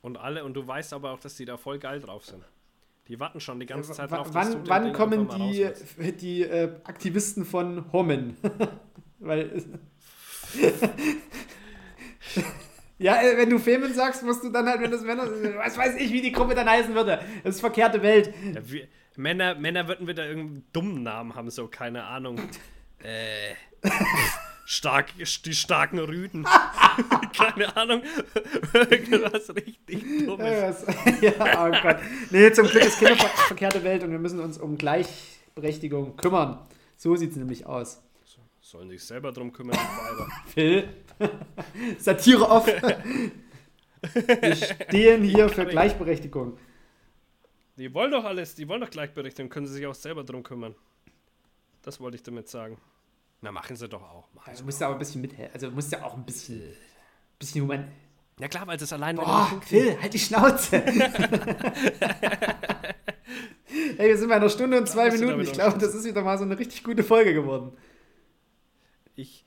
Und 0.00 0.16
alle, 0.18 0.44
und 0.44 0.54
du 0.54 0.66
weißt 0.66 0.94
aber 0.94 1.10
auch, 1.12 1.20
dass 1.20 1.36
die 1.36 1.44
da 1.44 1.56
voll 1.56 1.78
geil 1.78 2.00
drauf 2.00 2.24
sind. 2.24 2.44
Die 3.08 3.18
warten 3.18 3.40
schon 3.40 3.58
die 3.58 3.66
ganze 3.66 3.92
Zeit 3.92 4.10
W 4.10 4.16
drauf, 4.16 4.28
wann 4.32 4.68
wann 4.68 4.92
kommen 4.92 5.28
die, 5.28 5.70
die 6.12 6.42
äh, 6.42 6.70
Aktivisten 6.84 7.44
von 7.44 7.90
Hommen? 7.92 8.36
Weil. 9.18 9.62
ja, 12.98 13.20
äh, 13.22 13.36
wenn 13.36 13.50
du 13.50 13.58
Femen 13.58 13.92
sagst, 13.92 14.22
musst 14.22 14.44
du 14.44 14.50
dann 14.50 14.66
halt, 14.66 14.80
wenn 14.80 14.90
das 14.90 15.02
Männer. 15.02 15.28
Was 15.56 15.76
weiß 15.76 15.96
ich, 15.96 16.12
wie 16.12 16.22
die 16.22 16.32
Gruppe 16.32 16.54
dann 16.54 16.68
heißen 16.68 16.94
würde. 16.94 17.20
Das 17.44 17.56
ist 17.56 17.60
verkehrte 17.60 18.02
Welt. 18.02 18.32
Ja, 18.54 18.60
wir, 18.64 18.88
Männer, 19.16 19.54
Männer 19.56 19.88
würden 19.88 20.06
wieder 20.06 20.26
irgendeinen 20.26 20.64
dummen 20.72 21.02
Namen 21.02 21.34
haben, 21.34 21.50
so, 21.50 21.68
keine 21.68 22.04
Ahnung. 22.04 22.38
äh. 23.02 23.54
Stark, 24.70 25.06
die 25.16 25.54
starken 25.54 25.98
Rüden. 25.98 26.44
keine 27.34 27.74
Ahnung. 27.74 28.02
Irgendwas 28.74 29.48
richtig 29.54 30.26
Dummes. 30.26 30.84
Ja, 31.22 31.66
oh 31.66 31.70
Gott. 31.82 31.96
Nee, 32.30 32.52
zum 32.52 32.66
Glück 32.66 32.84
ist 32.84 33.00
keine 33.00 33.16
ver 33.16 33.28
verkehrte 33.28 33.82
Welt 33.82 34.04
und 34.04 34.10
wir 34.10 34.18
müssen 34.18 34.40
uns 34.40 34.58
um 34.58 34.76
Gleichberechtigung 34.76 36.18
kümmern. 36.18 36.58
So 36.98 37.16
sieht 37.16 37.30
es 37.30 37.36
nämlich 37.38 37.64
aus. 37.64 38.02
Sollen 38.68 38.90
sich 38.90 39.02
selber 39.02 39.32
drum 39.32 39.50
kümmern, 39.50 39.78
die. 39.78 40.50
Phil. 40.50 40.88
Satire 41.98 42.50
off. 42.50 42.66
Wir 44.02 44.56
stehen 44.56 45.22
hier 45.22 45.48
für 45.48 45.64
Gleichberechtigung. 45.64 46.58
Die 47.78 47.94
wollen 47.94 48.10
doch 48.10 48.24
alles, 48.24 48.56
die 48.56 48.68
wollen 48.68 48.82
doch 48.82 48.90
Gleichberechtigung, 48.90 49.48
können 49.48 49.66
sie 49.66 49.72
sich 49.72 49.86
auch 49.86 49.94
selber 49.94 50.22
drum 50.22 50.42
kümmern. 50.42 50.74
Das 51.80 51.98
wollte 51.98 52.16
ich 52.16 52.22
damit 52.22 52.50
sagen. 52.50 52.76
Na, 53.40 53.52
machen 53.52 53.74
sie 53.74 53.88
doch 53.88 54.02
auch. 54.02 54.28
Machen 54.34 54.50
Also 54.50 54.58
sie. 54.58 54.64
musst 54.66 54.82
du 54.82 54.84
aber 54.84 54.96
ein 54.96 54.98
bisschen 54.98 55.22
mithelfen. 55.22 55.54
Also 55.54 55.70
musst 55.70 55.90
du 55.90 56.04
auch 56.04 56.14
ein 56.14 56.26
bisschen, 56.26 56.60
bisschen 57.38 57.62
human. 57.62 57.88
Ja 58.38 58.48
klar, 58.48 58.66
weil 58.66 58.76
es 58.76 58.92
allein 58.92 59.16
Boah, 59.16 59.50
Phil, 59.64 59.98
halt 59.98 60.12
die 60.12 60.18
Schnauze. 60.18 60.84
Ey, 63.96 64.08
wir 64.08 64.18
sind 64.18 64.28
bei 64.28 64.36
einer 64.36 64.50
Stunde 64.50 64.76
und 64.76 64.86
zwei 64.86 65.08
du 65.08 65.16
Minuten. 65.18 65.40
Ich 65.40 65.52
auch 65.52 65.54
glaube, 65.54 65.78
das 65.78 65.94
ist 65.94 66.04
wieder 66.04 66.20
mal 66.20 66.36
so 66.36 66.44
eine 66.44 66.58
richtig 66.58 66.84
gute 66.84 67.02
Folge 67.02 67.32
geworden. 67.32 67.72
Ich, 69.18 69.44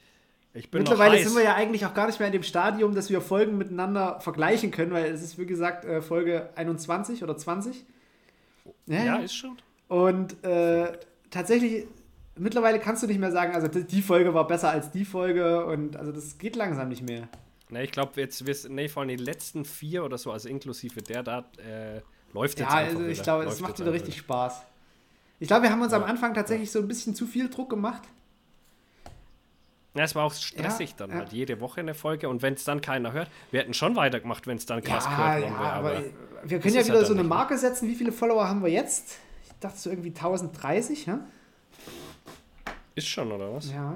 ich 0.53 0.69
bin 0.69 0.79
Mittlerweile 0.83 1.17
sind 1.23 1.35
wir 1.35 1.43
ja 1.43 1.55
eigentlich 1.55 1.85
auch 1.85 1.93
gar 1.93 2.07
nicht 2.07 2.19
mehr 2.19 2.27
in 2.27 2.33
dem 2.33 2.43
Stadium, 2.43 2.93
dass 2.93 3.09
wir 3.09 3.21
Folgen 3.21 3.57
miteinander 3.57 4.19
vergleichen 4.19 4.69
können, 4.71 4.91
weil 4.91 5.05
es 5.05 5.21
ist, 5.23 5.37
wie 5.39 5.45
gesagt, 5.45 5.85
äh, 5.85 6.01
Folge 6.01 6.49
21 6.55 7.23
oder 7.23 7.37
20. 7.37 7.85
ja, 8.87 9.15
ist 9.17 9.33
schon. 9.35 9.57
Und 9.87 10.43
äh, 10.43 10.91
tatsächlich, 11.29 11.87
mittlerweile 12.37 12.79
kannst 12.79 13.01
du 13.03 13.07
nicht 13.07 13.19
mehr 13.19 13.31
sagen, 13.31 13.53
also 13.53 13.67
die- 13.67 14.01
Folge 14.01 14.33
war 14.33 14.45
besser 14.47 14.69
als 14.69 14.91
die 14.91 15.05
Folge 15.05 15.65
und 15.65 15.95
also 15.95 16.11
das 16.11 16.37
geht 16.37 16.55
langsam 16.55 16.89
nicht 16.89 17.01
mehr. 17.03 17.27
Ne, 17.69 17.83
ich 17.83 17.91
glaube, 17.91 18.19
jetzt, 18.19 18.45
wir- 18.45 18.69
nee, 18.69 18.89
vor 18.89 19.01
allem 19.01 19.09
die 19.17 19.23
letzten 19.23 19.63
vier 19.63 20.03
oder 20.03 20.17
so, 20.17 20.31
also 20.31 20.49
inklusive 20.49 21.01
der 21.01 21.23
da, 21.23 21.39
äh, 21.65 22.01
läuft 22.33 22.59
jetzt 22.59 22.69
Ja, 22.69 22.75
also 22.77 23.05
ich 23.05 23.23
glaube, 23.23 23.45
es 23.45 23.59
macht 23.61 23.79
wieder 23.79 23.93
richtig 23.93 24.17
Spaß. 24.17 24.63
Ich 25.39 25.47
glaube, 25.47 25.63
wir 25.63 25.71
haben 25.71 25.81
uns 25.81 25.93
am 25.93 26.01
Ja. 26.01 26.07
Anfang 26.07 26.33
tatsächlich 26.33 26.71
so 26.71 26.79
ein 26.79 26.87
bisschen 26.87 27.15
zu 27.15 27.25
viel 27.25 27.49
Druck 27.49 27.69
gemacht. 27.69 28.03
Ja, 29.93 30.03
es 30.03 30.15
war 30.15 30.23
auch 30.25 30.33
stressig 30.33 30.91
Ja, 30.91 30.95
dann 30.99 31.09
ja. 31.09 31.15
halt. 31.17 31.33
Jede 31.33 31.59
Woche 31.59 31.81
eine 31.81 31.93
Folge 31.93 32.29
und 32.29 32.41
wenn 32.41 32.53
es 32.53 32.63
dann 32.63 32.79
keiner 32.81 33.11
hört, 33.11 33.29
wir 33.51 33.59
hätten 33.59 33.73
schon 33.73 33.95
weitergemacht, 33.95 34.47
wenn 34.47 34.57
es 34.57 34.65
dann 34.65 34.81
krass 34.81 35.05
ja, 35.05 35.11
gehört 35.15 35.35
ja, 35.35 35.41
worden 35.49 35.59
wäre. 35.59 35.73
aber 35.73 35.89
Aber 35.97 36.03
wir 36.43 36.59
können 36.59 36.75
ja 36.75 36.85
wieder 36.85 36.95
halt 36.95 37.07
so 37.07 37.13
eine 37.13 37.23
ne? 37.23 37.27
Marke 37.29 37.57
setzen. 37.57 37.87
Wie 37.89 37.95
viele 37.95 38.11
Follower 38.11 38.47
haben 38.47 38.61
wir 38.63 38.69
jetzt? 38.69 39.17
Ich 39.45 39.53
dachte 39.59 39.77
so 39.77 39.89
irgendwie 39.89 40.09
1030, 40.09 41.05
ja? 41.07 41.19
ist 42.95 43.07
schon, 43.07 43.31
oder 43.31 43.53
was? 43.53 43.71
Ja. 43.71 43.95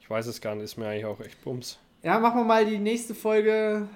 Ich 0.00 0.08
weiß 0.10 0.26
es 0.26 0.40
gar 0.40 0.54
nicht, 0.54 0.64
ist 0.64 0.76
mir 0.76 0.86
eigentlich 0.88 1.06
auch 1.06 1.20
echt 1.20 1.42
bums. 1.42 1.78
Ja, 2.02 2.18
machen 2.18 2.40
wir 2.40 2.44
mal 2.44 2.66
die 2.66 2.78
nächste 2.78 3.14
Folge. 3.14 3.88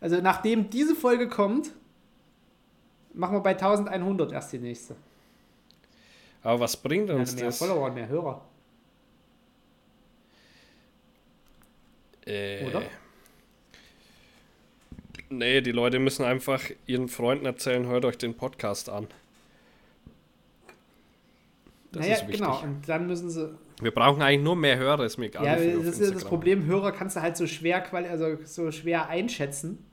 Also 0.00 0.20
nachdem 0.20 0.68
diese 0.70 0.94
Folge 0.94 1.28
kommt, 1.28 1.70
machen 3.14 3.34
wir 3.34 3.40
bei 3.40 3.50
1100 3.50 4.32
erst 4.32 4.52
die 4.52 4.58
nächste. 4.58 4.94
Aber 6.42 6.60
was 6.60 6.76
bringt 6.76 7.08
Ja, 7.08 7.16
uns 7.16 7.34
mehr 7.34 7.46
das? 7.46 7.58
Follower 7.58 7.86
und 7.86 7.94
mehr 7.94 8.08
Hörer. 8.08 8.42
Äh, 12.26 12.66
Oder? 12.66 12.82
Nee, 15.28 15.60
die 15.60 15.72
Leute 15.72 15.98
müssen 15.98 16.24
einfach 16.24 16.62
ihren 16.86 17.08
Freunden 17.08 17.46
erzählen, 17.46 17.86
hört 17.86 18.04
euch 18.04 18.18
den 18.18 18.34
Podcast 18.34 18.88
an. 18.88 19.08
Das 21.92 22.02
naja, 22.02 22.14
ist 22.16 22.22
wichtig. 22.28 22.40
genau. 22.40 22.62
Und 22.62 22.88
dann 22.88 23.06
müssen 23.06 23.30
sie. 23.30 23.58
Wir 23.80 23.90
brauchen 23.90 24.22
eigentlich 24.22 24.42
nur 24.42 24.56
mehr 24.56 24.76
Hörer, 24.76 25.04
ist 25.04 25.18
mir 25.18 25.26
egal. 25.26 25.44
Ja, 25.44 25.54
das 25.56 25.98
ist 25.98 26.00
ja 26.00 26.10
das. 26.10 26.24
Problem, 26.24 26.64
Hörer 26.66 26.92
kannst 26.92 27.16
du 27.16 27.22
halt 27.22 27.36
so 27.36 27.46
schwer 27.46 27.92
also 27.92 28.36
so 28.44 28.70
schwer 28.70 29.08
einschätzen. 29.08 29.84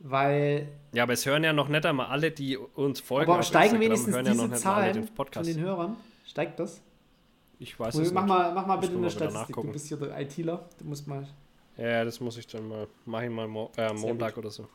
Weil. 0.00 0.68
Ja, 0.92 1.04
aber 1.04 1.12
es 1.12 1.24
hören 1.24 1.44
ja 1.44 1.52
noch 1.52 1.68
nicht 1.68 1.86
einmal 1.86 2.06
alle, 2.06 2.30
die 2.30 2.56
uns 2.56 3.00
folgen. 3.00 3.30
Aber 3.30 3.42
steigen 3.42 3.78
wenigstens 3.78 4.14
hören 4.14 4.26
ja 4.26 4.32
diese 4.32 4.44
alle 4.44 4.54
Zahlen 4.54 4.94
den 4.94 5.08
von 5.08 5.44
den 5.44 5.60
Hörern? 5.60 5.96
Steigt 6.26 6.58
das? 6.58 6.82
Ich 7.58 7.78
weiß 7.78 7.94
Mach 7.94 8.02
es 8.02 8.10
nicht. 8.12 8.26
mal, 8.26 8.52
mach 8.52 8.66
mal 8.66 8.76
bitte 8.76 8.96
eine 8.96 9.10
Statistik. 9.10 9.54
Du 9.54 9.72
bist 9.72 9.86
hier 9.86 9.96
der 9.96 10.20
ITler. 10.20 10.68
Du 10.78 10.84
musst 10.84 11.06
mal. 11.06 11.26
Ja, 11.76 12.04
das 12.04 12.20
muss 12.20 12.36
ich 12.36 12.46
dann 12.46 12.68
mal. 12.68 12.86
Mach 13.06 13.22
ich 13.22 13.30
mal 13.30 13.48
mo 13.48 13.70
äh, 13.76 13.92
Montag 13.92 14.36
oder 14.36 14.50
so. 14.50 14.68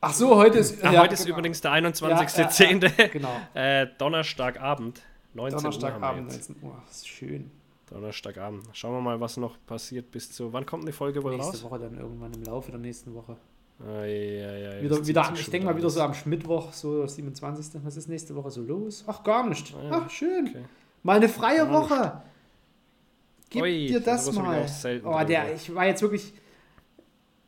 Ach 0.00 0.12
so, 0.12 0.34
heute 0.36 0.58
ist. 0.58 0.82
Ach, 0.82 0.92
ja, 0.92 1.02
heute 1.02 1.14
ist 1.14 1.24
genau. 1.24 1.38
übrigens 1.38 1.60
der 1.60 1.72
Ja, 1.72 1.78
ja, 1.78 1.90
21.10. 1.90 2.92
ja, 2.98 3.08
genau. 3.08 3.36
äh, 3.54 3.86
Donnerstagabend. 3.98 5.02
19 5.34 5.38
Uhr 5.38 5.44
haben 5.44 5.62
Donnerstagabend, 5.62 6.32
jetzt. 6.32 6.50
19 6.50 6.68
Uhr. 6.68 6.82
Das 6.86 6.96
ist 6.96 7.08
schön. 7.08 7.50
Donnerstagabend. 7.90 8.64
Schauen 8.72 8.94
wir 8.94 9.00
mal, 9.00 9.20
was 9.20 9.36
noch 9.36 9.56
passiert 9.66 10.10
bis 10.10 10.32
zu. 10.32 10.52
Wann 10.52 10.64
kommt 10.64 10.86
die 10.88 10.92
Folge 10.92 11.22
wohl 11.22 11.36
Nächste 11.36 11.52
raus? 11.52 11.64
Woche 11.64 11.78
dann 11.80 11.98
irgendwann 11.98 12.32
im 12.32 12.42
Laufe 12.42 12.70
der 12.70 12.80
nächsten 12.80 13.14
Woche. 13.14 13.36
Ah, 13.80 14.04
ja, 14.04 14.06
ja, 14.06 14.74
ja, 14.74 14.82
Wieder, 14.82 15.06
wieder 15.06 15.32
ich 15.34 15.50
denke 15.50 15.66
mal 15.66 15.76
wieder 15.76 15.88
so 15.88 16.00
am 16.02 16.12
Mittwoch, 16.26 16.72
so 16.72 17.06
27. 17.06 17.82
Was 17.82 17.96
ist 17.96 18.08
nächste 18.08 18.34
Woche 18.36 18.50
so 18.50 18.62
los? 18.62 19.04
Ach, 19.06 19.22
gar 19.22 19.46
nicht. 19.48 19.70
ja. 19.70 19.76
Ach, 19.90 20.10
schön. 20.10 20.48
Okay. 20.48 20.64
Mal 21.02 21.16
eine 21.16 21.28
freie 21.28 21.66
Gar 21.66 21.80
nicht. 21.80 22.29
Gib 23.50 23.62
Ui, 23.62 23.86
dir 23.88 24.00
das 24.00 24.32
mal. 24.32 24.64
Oh, 25.04 25.20
der, 25.26 25.54
ich 25.54 25.74
war 25.74 25.84
jetzt 25.84 26.02
wirklich. 26.02 26.32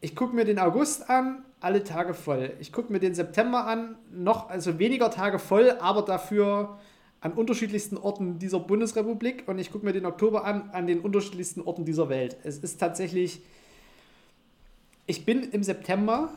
Ich 0.01 0.17
gucke 0.17 0.35
mir 0.35 0.45
den 0.45 0.59
August 0.59 1.09
an, 1.09 1.45
alle 1.61 1.85
Tage 1.85 2.13
voll. 2.13 2.55
Ich 2.59 2.73
gucke 2.73 2.93
mir 2.93 2.99
den 2.99 3.15
September 3.15 3.67
an, 3.67 3.95
noch, 4.11 4.51
also 4.51 4.81
weniger 4.81 5.13
Tage 5.13 5.39
voll, 5.39 5.71
aber 5.81 6.03
dafür 6.03 6.81
an 7.21 7.33
unterschiedlichsten 7.35 7.97
Orten 7.97 8.41
dieser 8.41 8.59
Bundesrepublik. 8.59 9.45
Und 9.47 9.61
ich 9.61 9.71
gucke 9.71 9.87
mir 9.87 9.93
den 9.93 10.05
Oktober 10.05 10.45
an, 10.45 10.71
an 10.73 10.89
den 10.89 11.01
unterschiedlichsten 11.01 11.61
Orten 11.61 11.85
dieser 11.85 12.09
Welt. 12.09 12.37
Es 12.43 12.59
ist 12.59 12.79
tatsächlich. 12.81 13.43
Ich 15.07 15.25
bin 15.25 15.45
im 15.45 15.63
September, 15.63 16.31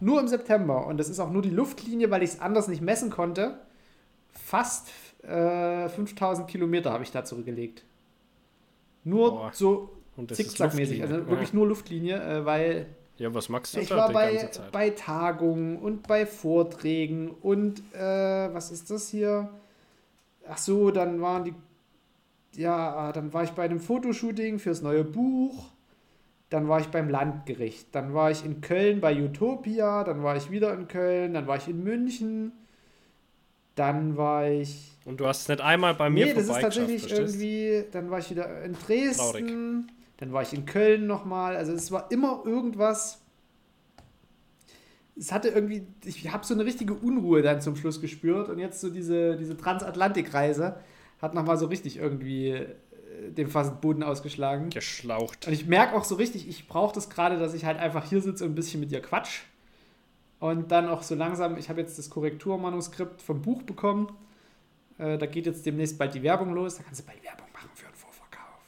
nur 0.00 0.20
im 0.20 0.26
September, 0.26 0.86
und 0.86 0.96
das 0.96 1.08
ist 1.08 1.20
auch 1.20 1.30
nur 1.30 1.42
die 1.42 1.50
Luftlinie, 1.50 2.10
weil 2.10 2.24
ich 2.24 2.30
es 2.30 2.40
anders 2.40 2.66
nicht 2.66 2.82
messen 2.82 3.10
konnte, 3.10 3.58
fast 4.32 4.88
äh, 5.22 5.88
5000 5.88 6.48
Kilometer 6.48 6.92
habe 6.92 7.04
ich 7.04 7.12
da 7.12 7.24
zurückgelegt. 7.24 7.84
Nur 9.04 9.30
Boah. 9.30 9.50
so 9.52 9.90
zickzackmäßig, 10.32 11.02
also 11.02 11.26
wirklich 11.28 11.50
ja. 11.50 11.56
nur 11.56 11.68
Luftlinie, 11.68 12.22
äh, 12.22 12.44
weil 12.44 12.86
Ja, 13.18 13.32
was 13.34 13.48
magst 13.48 13.74
du 13.74 13.80
ich 13.80 13.90
war 13.90 14.12
bei, 14.12 14.48
bei 14.70 14.90
Tagungen 14.90 15.78
und 15.78 16.06
bei 16.06 16.26
Vorträgen 16.26 17.30
und 17.30 17.80
äh, 17.94 17.98
was 18.52 18.70
ist 18.70 18.90
das 18.90 19.08
hier? 19.08 19.50
Ach 20.48 20.58
so, 20.58 20.90
dann 20.90 21.20
waren 21.20 21.44
die, 21.44 21.54
ja, 22.60 23.12
dann 23.12 23.32
war 23.32 23.44
ich 23.44 23.50
bei 23.50 23.64
einem 23.64 23.80
Fotoshooting 23.80 24.58
fürs 24.58 24.82
neue 24.82 25.04
Buch. 25.04 25.70
Dann 26.50 26.68
war 26.68 26.80
ich 26.80 26.88
beim 26.88 27.08
Landgericht. 27.08 27.94
Dann 27.94 28.12
war 28.12 28.30
ich 28.30 28.44
in 28.44 28.60
Köln 28.60 29.00
bei 29.00 29.16
Utopia. 29.16 30.04
Dann 30.04 30.22
war 30.22 30.36
ich 30.36 30.50
wieder 30.50 30.74
in 30.74 30.86
Köln. 30.86 31.32
Dann 31.32 31.46
war 31.46 31.56
ich 31.56 31.66
in 31.66 31.82
München. 31.82 32.52
Dann 33.74 34.16
war 34.16 34.48
ich. 34.48 34.92
Und 35.04 35.20
du 35.20 35.26
hast 35.26 35.42
es 35.42 35.48
nicht 35.48 35.60
einmal 35.60 35.94
bei 35.94 36.10
mir 36.10 36.26
Nee, 36.26 36.34
das 36.34 36.48
ist 36.48 36.60
tatsächlich 36.60 37.10
irgendwie. 37.10 37.84
Dann 37.90 38.10
war 38.10 38.18
ich 38.18 38.30
wieder 38.30 38.62
in 38.62 38.74
Dresden. 38.74 39.16
Traurig. 39.16 39.52
Dann 40.18 40.32
war 40.32 40.42
ich 40.42 40.52
in 40.52 40.66
Köln 40.66 41.06
nochmal. 41.06 41.56
Also 41.56 41.72
es 41.72 41.90
war 41.90 42.10
immer 42.10 42.42
irgendwas. 42.44 43.20
Es 45.16 45.32
hatte 45.32 45.48
irgendwie. 45.48 45.86
Ich 46.04 46.30
habe 46.30 46.44
so 46.44 46.54
eine 46.54 46.64
richtige 46.64 46.94
Unruhe 46.94 47.42
dann 47.42 47.60
zum 47.60 47.76
Schluss 47.76 48.00
gespürt. 48.00 48.48
Und 48.48 48.58
jetzt 48.58 48.80
so 48.80 48.90
diese, 48.90 49.36
diese 49.36 49.56
Transatlantikreise 49.56 50.76
hat 51.20 51.34
nochmal 51.34 51.56
so 51.56 51.66
richtig 51.66 51.96
irgendwie 51.96 52.50
äh, 52.50 53.30
den 53.30 53.48
fast 53.48 53.80
Boden 53.80 54.02
ausgeschlagen. 54.02 54.70
Geschlaucht. 54.70 55.46
Und 55.46 55.52
ich 55.52 55.66
merke 55.66 55.96
auch 55.96 56.04
so 56.04 56.16
richtig, 56.16 56.48
ich 56.48 56.68
brauche 56.68 56.94
das 56.94 57.08
gerade, 57.08 57.38
dass 57.38 57.54
ich 57.54 57.64
halt 57.64 57.78
einfach 57.78 58.04
hier 58.04 58.20
sitze 58.20 58.44
und 58.44 58.52
ein 58.52 58.54
bisschen 58.54 58.80
mit 58.80 58.90
dir 58.90 59.00
quatsch. 59.00 59.42
Und 60.42 60.72
dann 60.72 60.88
auch 60.88 61.04
so 61.04 61.14
langsam, 61.14 61.56
ich 61.56 61.68
habe 61.68 61.80
jetzt 61.80 61.96
das 62.00 62.10
Korrekturmanuskript 62.10 63.22
vom 63.22 63.42
Buch 63.42 63.62
bekommen. 63.62 64.12
Äh, 64.98 65.16
da 65.16 65.26
geht 65.26 65.46
jetzt 65.46 65.64
demnächst 65.64 65.96
bald 65.98 66.14
die 66.14 66.22
Werbung 66.24 66.52
los. 66.52 66.74
Da 66.78 66.82
kannst 66.82 67.00
du 67.00 67.04
bald 67.06 67.22
Werbung 67.22 67.46
machen 67.52 67.70
für 67.74 67.86
einen 67.86 67.94
Vorverkauf. 67.94 68.60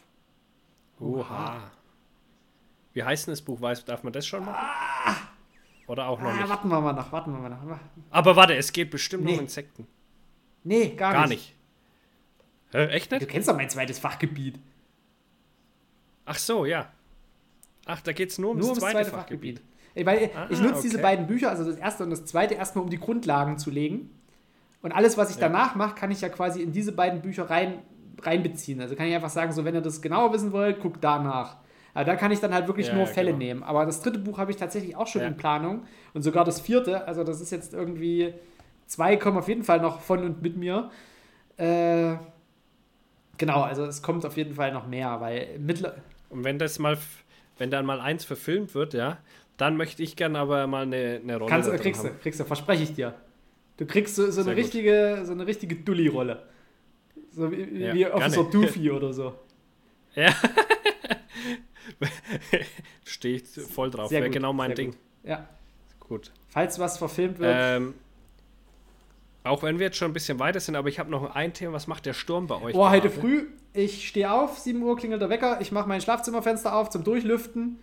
Oha. 1.00 1.72
Wie 2.92 3.02
heißt 3.02 3.26
denn 3.26 3.32
das 3.32 3.42
Buch? 3.42 3.60
Weiß, 3.60 3.84
darf 3.84 4.04
man 4.04 4.12
das 4.12 4.24
schon 4.24 4.44
machen? 4.44 4.64
Oder 5.88 6.06
auch 6.06 6.20
noch 6.20 6.30
Ah, 6.30 6.36
nicht? 6.36 6.48
warten 6.48 6.68
wir 6.68 6.80
mal 6.80 6.92
noch, 6.92 7.10
warten 7.10 7.32
wir 7.32 7.40
mal 7.40 7.48
noch. 7.50 7.78
Aber 8.10 8.36
warte, 8.36 8.54
es 8.54 8.72
geht 8.72 8.92
bestimmt 8.92 9.24
Nee. 9.24 9.34
um 9.34 9.40
Insekten. 9.40 9.88
Nee, 10.62 10.90
gar, 10.94 11.12
Gar 11.12 11.26
nicht. 11.26 11.56
nicht. 12.70 12.72
Hä, 12.72 12.86
echt 12.94 13.10
Du 13.10 13.16
nicht? 13.16 13.28
kennst 13.28 13.48
doch 13.48 13.56
mein 13.56 13.68
zweites 13.68 13.98
Fachgebiet. 13.98 14.60
Ach 16.24 16.38
so, 16.38 16.66
ja. 16.66 16.92
Ach, 17.84 18.00
da 18.00 18.12
geht 18.12 18.30
es 18.30 18.38
nur 18.38 18.52
um 18.52 18.58
Nur 18.58 18.68
ums 18.68 18.78
zweite, 18.78 18.98
zweite 18.98 19.10
Fachgebiet. 19.10 19.58
Fachgebiet. 19.58 19.73
Weil 19.94 20.30
Ah, 20.36 20.46
ich 20.50 20.60
nutze 20.60 20.82
diese 20.82 20.96
okay. 20.96 21.02
beiden 21.02 21.26
Bücher, 21.26 21.50
also 21.50 21.64
das 21.64 21.76
erste 21.76 22.02
und 22.04 22.10
das 22.10 22.24
zweite, 22.24 22.54
erstmal 22.54 22.84
um 22.84 22.90
die 22.90 22.98
Grundlagen 22.98 23.58
zu 23.58 23.70
legen. 23.70 24.10
Und 24.82 24.92
alles, 24.92 25.16
was 25.16 25.30
ich 25.30 25.36
Ja. 25.36 25.42
danach 25.48 25.74
mache, 25.76 25.94
kann 25.94 26.10
ich 26.10 26.20
ja 26.20 26.28
quasi 26.28 26.62
in 26.62 26.72
diese 26.72 26.92
beiden 26.92 27.22
Bücher 27.22 27.48
rein, 27.48 27.78
reinbeziehen. 28.20 28.80
Also 28.80 28.96
kann 28.96 29.06
ich 29.06 29.14
einfach 29.14 29.30
sagen, 29.30 29.52
so 29.52 29.64
wenn 29.64 29.74
ihr 29.74 29.80
das 29.80 30.02
genauer 30.02 30.32
wissen 30.32 30.52
wollt, 30.52 30.80
guckt 30.80 31.02
danach. 31.02 31.56
Aber 31.94 32.04
da 32.04 32.16
kann 32.16 32.32
ich 32.32 32.40
dann 32.40 32.52
halt 32.52 32.66
wirklich 32.66 32.88
Ja, 32.88 32.94
nur 32.94 33.06
Fälle 33.06 33.28
genau. 33.28 33.38
nehmen. 33.38 33.62
Aber 33.62 33.86
das 33.86 34.02
dritte 34.02 34.18
Buch 34.18 34.38
habe 34.38 34.50
ich 34.50 34.56
tatsächlich 34.56 34.96
auch 34.96 35.06
schon 35.06 35.22
Ja. 35.22 35.28
in 35.28 35.36
Planung. 35.36 35.84
Und 36.12 36.22
sogar 36.22 36.44
das 36.44 36.60
vierte, 36.60 37.06
also 37.06 37.22
das 37.22 37.40
ist 37.40 37.50
jetzt 37.52 37.72
irgendwie, 37.72 38.34
zwei 38.86 39.16
kommen 39.16 39.38
auf 39.38 39.46
jeden 39.48 39.62
Fall 39.62 39.80
noch 39.80 40.00
von 40.00 40.24
und 40.24 40.42
mit 40.42 40.56
mir. 40.56 40.90
Äh, 41.56 42.16
genau, 43.38 43.62
also 43.62 43.84
es 43.84 44.02
kommt 44.02 44.26
auf 44.26 44.36
jeden 44.36 44.54
Fall 44.54 44.72
noch 44.72 44.86
mehr, 44.86 45.20
weil 45.20 45.58
mittler 45.58 45.94
Und 46.30 46.44
wenn 46.44 46.58
das 46.58 46.78
mal, 46.78 46.98
wenn 47.58 47.70
dann 47.70 47.86
mal 47.86 48.00
eins 48.00 48.24
verfilmt 48.24 48.74
wird, 48.74 48.92
ja, 48.94 49.18
dann 49.56 49.76
möchte 49.76 50.02
ich 50.02 50.16
gerne 50.16 50.38
aber 50.38 50.66
mal 50.66 50.82
eine, 50.82 51.20
eine 51.22 51.36
Rolle 51.36 51.50
Kannst, 51.50 51.70
kriegst 51.80 52.04
du, 52.04 52.10
kriegst 52.20 52.40
du, 52.40 52.44
verspreche 52.44 52.82
ich 52.82 52.94
dir. 52.94 53.14
Du 53.76 53.86
kriegst 53.86 54.16
so, 54.16 54.30
so, 54.30 54.40
eine, 54.42 54.50
gut. 54.50 54.58
richtige, 54.64 55.22
so 55.24 55.32
eine 55.32 55.46
richtige 55.46 55.76
Dulli-Rolle. 55.76 56.42
So 57.30 57.50
wie, 57.50 57.82
Ja, 57.82 57.94
wie 57.94 58.06
Officer. 58.06 58.44
Doofy 58.50 58.90
oder 58.90 59.12
so. 59.12 59.34
Stehe 63.04 63.36
ich 63.36 63.44
voll 63.48 63.90
drauf. 63.90 64.08
Sehr 64.08 64.20
Wäre 64.20 64.28
gut, 64.30 64.34
genau 64.34 64.52
mein 64.52 64.74
Ding. 64.74 64.90
gut. 64.92 64.98
Ja. 65.24 65.48
Gut. 66.00 66.30
Falls 66.48 66.78
was 66.78 66.98
verfilmt 66.98 67.38
wird, 67.38 67.56
Ähm, 67.58 67.94
auch 69.42 69.62
wenn 69.62 69.78
wir 69.78 69.86
jetzt 69.86 69.96
schon 69.98 70.10
ein 70.10 70.14
bisschen 70.14 70.38
weiter 70.38 70.60
sind, 70.60 70.74
aber 70.76 70.88
ich 70.88 70.98
habe 70.98 71.10
noch 71.10 71.34
ein 71.34 71.52
Thema. 71.52 71.74
Was 71.74 71.86
macht 71.86 72.06
der 72.06 72.14
Sturm 72.14 72.46
bei 72.46 72.60
euch? 72.60 72.74
oh, 72.74 72.88
heute 72.88 73.10
früh, 73.10 73.48
ich 73.72 74.08
stehe 74.08 74.32
auf, 74.32 74.58
7 74.58 74.80
Uhr 74.82 74.96
klingelt 74.96 75.20
der 75.20 75.28
Wecker, 75.28 75.60
ich 75.60 75.70
mache 75.72 75.88
mein 75.88 76.00
Schlafzimmerfenster 76.00 76.74
auf 76.74 76.88
zum 76.90 77.04
Durchlüften, 77.04 77.78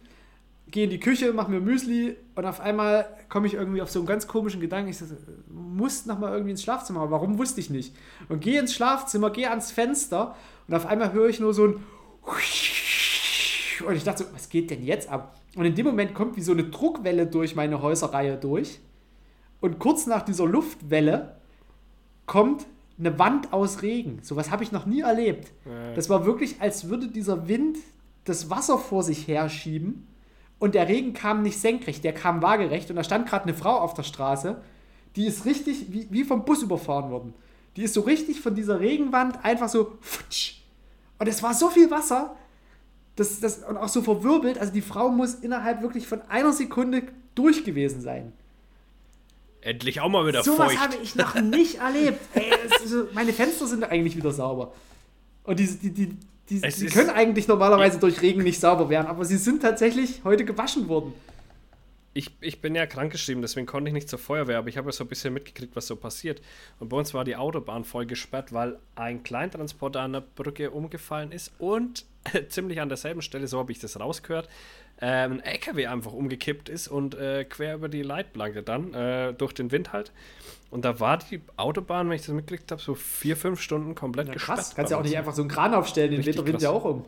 gehe 0.72 0.86
in 0.86 0.90
die 0.90 1.00
Küche, 1.00 1.34
mache 1.34 1.52
mir 1.52 1.60
Müsli 1.60 2.16
und 2.36 2.46
auf 2.46 2.62
einmal 2.62 3.06
komme 3.30 3.48
ich 3.48 3.54
irgendwie 3.54 3.82
auf 3.82 3.92
so 3.92 4.00
einen 4.00 4.08
ganz 4.08 4.28
komischen 4.28 4.62
Gedanken. 4.62 4.90
Ich 4.90 4.98
so, 4.98 5.06
muss 5.50 6.06
nochmal 6.06 6.32
irgendwie 6.32 6.52
ins 6.52 6.64
Schlafzimmer. 6.64 7.12
Warum 7.12 7.38
wusste 7.38 7.60
ich 7.60 7.70
nicht? 7.70 7.94
Und 8.30 8.40
gehe 8.40 8.60
ins 8.60 8.74
Schlafzimmer, 8.74 9.30
gehe 9.30 9.50
ans 9.50 9.72
Fenster 9.72 10.36
und 10.68 10.76
auf 10.76 10.86
einmal 10.86 11.12
höre 11.14 11.28
ich 11.30 11.40
nur 11.40 11.54
so 11.54 11.68
ein 11.68 11.76
und 13.86 13.96
ich 13.96 14.04
dachte 14.04 14.24
so, 14.24 14.30
was 14.34 14.50
geht 14.50 14.70
denn 14.70 14.84
jetzt 14.84 15.10
ab? 15.10 15.36
Und 15.56 15.66
in 15.66 15.76
dem 15.76 15.88
Moment 15.88 16.14
kommt 16.14 16.38
wie 16.38 16.42
so 16.42 16.52
eine 16.52 16.66
Druckwelle 16.66 17.26
durch 17.26 17.56
meine 17.56 17.82
Häuserreihe 17.82 18.38
durch. 18.38 18.80
Und 19.60 19.80
kurz 19.80 20.06
nach 20.06 20.22
dieser 20.22 20.46
Luftwelle 20.46 21.38
kommt 22.28 22.66
eine 23.00 23.18
Wand 23.18 23.52
aus 23.52 23.82
Regen. 23.82 24.20
Sowas 24.22 24.52
habe 24.52 24.64
ich 24.64 24.72
noch 24.72 24.86
nie 24.86 25.02
erlebt. 25.02 25.52
Das 25.96 26.10
war 26.10 26.26
wirklich, 26.26 26.62
als 26.62 26.90
würde 26.90 27.08
dieser 27.08 27.48
Wind 27.48 27.78
das 28.24 28.52
Wasser 28.52 28.78
vor 28.78 29.02
sich 29.02 29.28
herschieben 29.28 30.08
und 30.62 30.76
der 30.76 30.88
Regen 30.88 31.14
kam 31.14 31.42
nicht 31.42 31.60
senkrecht, 31.60 32.04
der 32.04 32.14
kam 32.14 32.44
waagerecht 32.44 32.92
und 32.92 32.96
da 32.96 33.04
stand 33.04 33.28
gerade 33.28 33.46
eine 33.46 33.56
Frau 33.56 33.80
auf 33.80 33.96
der 33.96 34.04
Straße, 34.04 34.62
die 35.16 35.26
ist 35.26 35.46
richtig 35.46 35.92
wie, 35.92 36.08
wie 36.12 36.24
vom 36.24 36.46
Bus 36.46 36.62
überfahren 36.62 37.10
worden. 37.10 37.34
Die 37.76 37.82
ist 37.82 37.96
so 37.96 38.02
richtig 38.02 38.42
von 38.42 38.54
dieser 38.54 38.80
Regenwand 38.80 39.44
einfach 39.44 39.70
so 39.70 39.98
futsch. 40.02 40.58
und 41.18 41.28
es 41.28 41.42
war 41.42 41.56
so 41.56 41.70
viel 41.72 41.90
Wasser, 41.90 42.36
das, 43.16 43.40
das, 43.40 43.64
und 43.64 43.76
auch 43.76 43.88
so 43.88 44.04
verwirbelt, 44.04 44.60
also 44.60 44.72
die 44.72 44.82
Frau 44.84 45.10
muss 45.10 45.34
innerhalb 45.34 45.82
wirklich 45.82 46.08
von 46.08 46.22
einer 46.30 46.54
Sekunde 46.54 47.08
durch 47.34 47.64
gewesen 47.64 48.02
sein. 48.02 48.32
endlich 49.62 50.00
auch 50.00 50.10
mal 50.10 50.28
wieder 50.28 50.44
Sowas 50.44 50.74
feucht. 50.74 50.80
habe 50.80 50.96
ich 51.02 51.16
noch 51.16 51.42
nicht 51.42 51.76
erlebt. 51.80 52.20
Ey, 52.36 52.54
so, 52.86 53.08
meine 53.14 53.34
Fenster 53.34 53.66
sind 53.66 53.84
eigentlich 53.84 54.16
wieder 54.16 54.32
sauber. 54.32 54.74
Und 55.44 55.60
die, 55.60 55.66
die, 55.66 55.90
die, 55.90 56.18
die, 56.50 56.60
die 56.62 56.86
können 56.88 57.10
eigentlich 57.10 57.48
normalerweise 57.48 58.00
durch 58.00 58.22
Regen 58.22 58.44
nicht 58.44 58.60
sauber 58.60 58.90
werden, 58.90 59.08
aber 59.08 59.26
sie 59.26 59.38
sind 59.38 59.62
tatsächlich 59.62 60.22
heute 60.24 60.46
gewaschen 60.46 60.88
worden. 60.88 61.14
Ich, 62.14 62.36
ich 62.42 62.60
bin 62.60 62.76
ja 62.76 62.86
krankgeschrieben, 62.86 63.42
deswegen 63.42 63.66
konnte 63.66 63.88
ich 63.88 63.94
nicht 63.94 64.10
zur 64.10 64.20
Feuerwehr, 64.20 64.58
aber 64.58 64.68
ich 64.68 64.78
habe 64.78 64.90
ja 64.90 64.92
so 64.92 65.06
ein 65.06 65.08
bisschen 65.08 65.34
mitgekriegt, 65.34 65.78
was 65.78 65.88
so 65.88 65.96
passiert. 65.96 66.42
Und 66.80 66.90
bei 66.90 66.98
uns 66.98 67.14
war 67.14 67.24
die 67.24 67.38
Autobahn 67.38 67.86
voll 67.86 68.06
gesperrt, 68.06 68.52
weil 68.52 68.80
ein 68.96 69.24
Kleintransporter 69.24 70.02
an 70.02 70.12
der 70.12 70.22
Brücke 70.22 70.72
umgefallen 70.72 71.32
ist 71.32 71.54
und 71.58 72.06
ziemlich 72.50 72.82
an 72.82 72.90
derselben 72.90 73.22
Stelle, 73.22 73.48
so 73.48 73.60
habe 73.60 73.72
ich 73.72 73.80
das 73.80 73.98
rausgehört, 73.98 74.50
ein 75.06 75.40
LKW 75.44 75.88
einfach 75.88 76.14
umgekippt 76.14 76.70
ist 76.70 76.88
und 76.88 77.16
äh, 77.16 77.44
quer 77.46 77.76
über 77.76 77.90
die 77.90 78.04
Leitplanke 78.04 78.62
dann, 78.64 78.94
äh, 78.94 79.34
durch 79.34 79.54
den 79.54 79.72
Wind 79.72 79.94
halt. 79.94 80.12
Und 80.70 80.86
da 80.86 81.00
war 81.00 81.18
die 81.18 81.42
Autobahn, 81.58 82.08
wenn 82.10 82.16
ich 82.16 82.22
das 82.22 82.34
mitgekriegt 82.34 82.72
habe, 82.72 82.82
so 82.82 82.96
vier, 82.96 83.36
fünf 83.36 83.60
Stunden 83.62 83.94
komplett 83.96 84.28
Ja, 84.28 84.34
gesperrt. 84.34 84.58
krass, 84.60 84.76
kannst 84.76 84.92
ja 84.92 84.98
auch 84.98 85.04
nicht 85.04 85.18
einfach 85.18 85.34
so 85.34 85.42
einen 85.42 85.50
Kran 85.50 85.74
aufstellen, 85.74 86.12
den 86.12 86.46
krass. 86.46 86.62
ja 86.62 86.70
auch 86.70 86.86
um. 86.86 87.06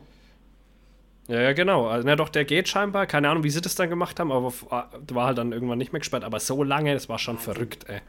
Ja, 1.28 1.40
ja, 1.40 1.52
genau. 1.54 1.86
Also, 1.86 2.06
na 2.06 2.16
doch, 2.16 2.28
der 2.28 2.44
geht 2.44 2.68
scheinbar. 2.68 3.06
Keine 3.06 3.30
Ahnung, 3.30 3.44
wie 3.44 3.50
sie 3.50 3.62
das 3.62 3.74
dann 3.74 3.88
gemacht 3.88 4.20
haben, 4.20 4.30
aber 4.30 4.52
ah, 4.68 4.88
war 5.10 5.26
halt 5.28 5.38
dann 5.38 5.52
irgendwann 5.52 5.78
nicht 5.78 5.92
mehr 5.92 6.00
gesperrt. 6.00 6.24
Aber 6.24 6.38
so 6.38 6.62
lange, 6.62 6.92
das 6.92 7.08
war 7.08 7.18
schon 7.18 7.38
verrückt, 7.38 7.86
ey. 7.88 8.00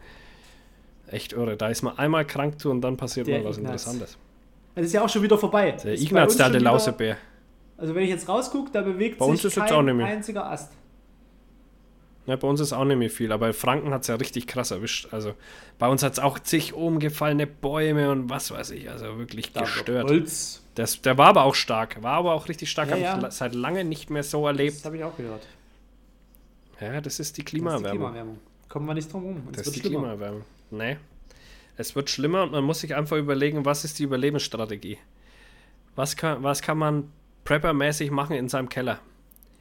Echt 1.08 1.32
irre. 1.34 1.56
Da 1.56 1.70
ist 1.70 1.82
man 1.84 1.98
einmal 1.98 2.26
krank 2.26 2.60
zu 2.60 2.70
und 2.72 2.82
dann 2.82 2.98
passiert 2.98 3.28
Der 3.28 3.40
mal 3.40 3.46
was 3.46 3.58
Ignaz. 3.58 3.84
Interessantes. 3.86 4.18
Das 4.74 4.86
ist 4.88 4.94
ja 4.94 5.04
auch 5.04 5.10
schon 5.10 5.22
wieder 5.22 5.38
vorbei. 5.38 5.72
Der 5.84 5.94
Ignaz, 5.94 6.36
der 6.36 6.48
alte 6.48 6.58
Lausebär. 6.60 7.16
Also 7.78 7.94
wenn 7.96 8.04
ich 8.04 8.10
jetzt 8.10 8.28
rausgucke, 8.30 8.72
da 8.72 8.82
bewegt 8.82 9.18
Bei 9.20 9.36
sich 9.36 9.54
kein 9.56 9.72
auch 9.72 9.82
nicht 9.82 9.96
mehr. 9.96 10.06
einziger 10.06 10.50
Ast. 10.50 10.72
Ja, 12.26 12.36
bei 12.38 12.48
uns 12.48 12.60
ist 12.60 12.74
auch 12.74 12.86
nicht 12.86 12.98
mehr 12.98 13.10
viel, 13.10 13.32
aber 13.32 13.54
Franken 13.54 13.92
hat 13.94 14.02
es 14.02 14.08
ja 14.08 14.16
richtig 14.16 14.48
krass 14.48 14.72
erwischt. 14.72 15.10
Also 15.12 15.36
bei 15.78 15.88
uns 15.88 16.02
hat 16.02 16.14
es 16.14 16.20
auch 16.20 16.40
zig 16.40 16.74
umgefallene 16.74 17.46
Bäume 17.46 18.10
und 18.12 18.30
was 18.30 18.50
weiß 18.50 18.72
ich. 18.72 18.90
Also 18.90 19.20
wirklich 19.20 19.52
Da 19.52 19.62
gestört. 19.62 20.10
Holz. 20.10 20.64
Das, 20.74 21.02
der 21.02 21.18
war 21.20 21.28
aber 21.28 21.44
auch 21.44 21.54
stark. 21.56 22.02
War 22.02 22.14
aber 22.14 22.34
auch 22.34 22.50
richtig 22.50 22.72
stark. 22.72 22.90
Ja, 22.90 22.94
Habe 23.12 23.22
ja. 23.22 23.28
ich 23.28 23.34
seit 23.36 23.54
lange 23.54 23.84
nicht 23.84 24.10
mehr 24.10 24.24
so 24.24 24.42
Das 24.42 24.58
erlebt. 24.58 24.86
habe 24.86 24.98
ich 24.98 25.04
auch 25.04 25.16
gehört. 25.16 25.46
Ja, 26.82 27.00
das 27.00 27.20
ist 27.20 27.20
die 27.20 27.20
Das 27.20 27.20
ist 27.20 27.38
die 27.38 27.44
Klimaerwärmung. 27.44 28.40
Kommen 28.70 28.86
wir 28.88 28.94
nicht 28.96 29.14
drum 29.14 29.24
rum. 29.24 29.44
Es 29.52 29.58
Das 29.58 29.68
ist 29.68 29.76
die 29.76 29.80
schlimmer. 29.82 30.00
Klimaerwärmung. 30.00 30.42
Nee. 30.72 30.98
Es 31.78 31.96
wird 31.96 32.10
schlimmer 32.10 32.44
und 32.44 32.52
man 32.52 32.64
muss 32.64 32.80
sich 32.80 32.96
einfach 32.96 33.18
überlegen, 33.18 33.66
was 33.66 33.86
ist 33.86 34.00
die 34.00 34.04
Überlebensstrategie? 34.04 34.98
Was 35.96 36.16
kann, 36.18 36.42
was 36.42 36.62
kann 36.62 36.78
man 36.78 37.12
preppermäßig 37.46 38.12
machen 38.12 38.36
in 38.36 38.50
seinem 38.50 38.68
Keller? 38.68 39.00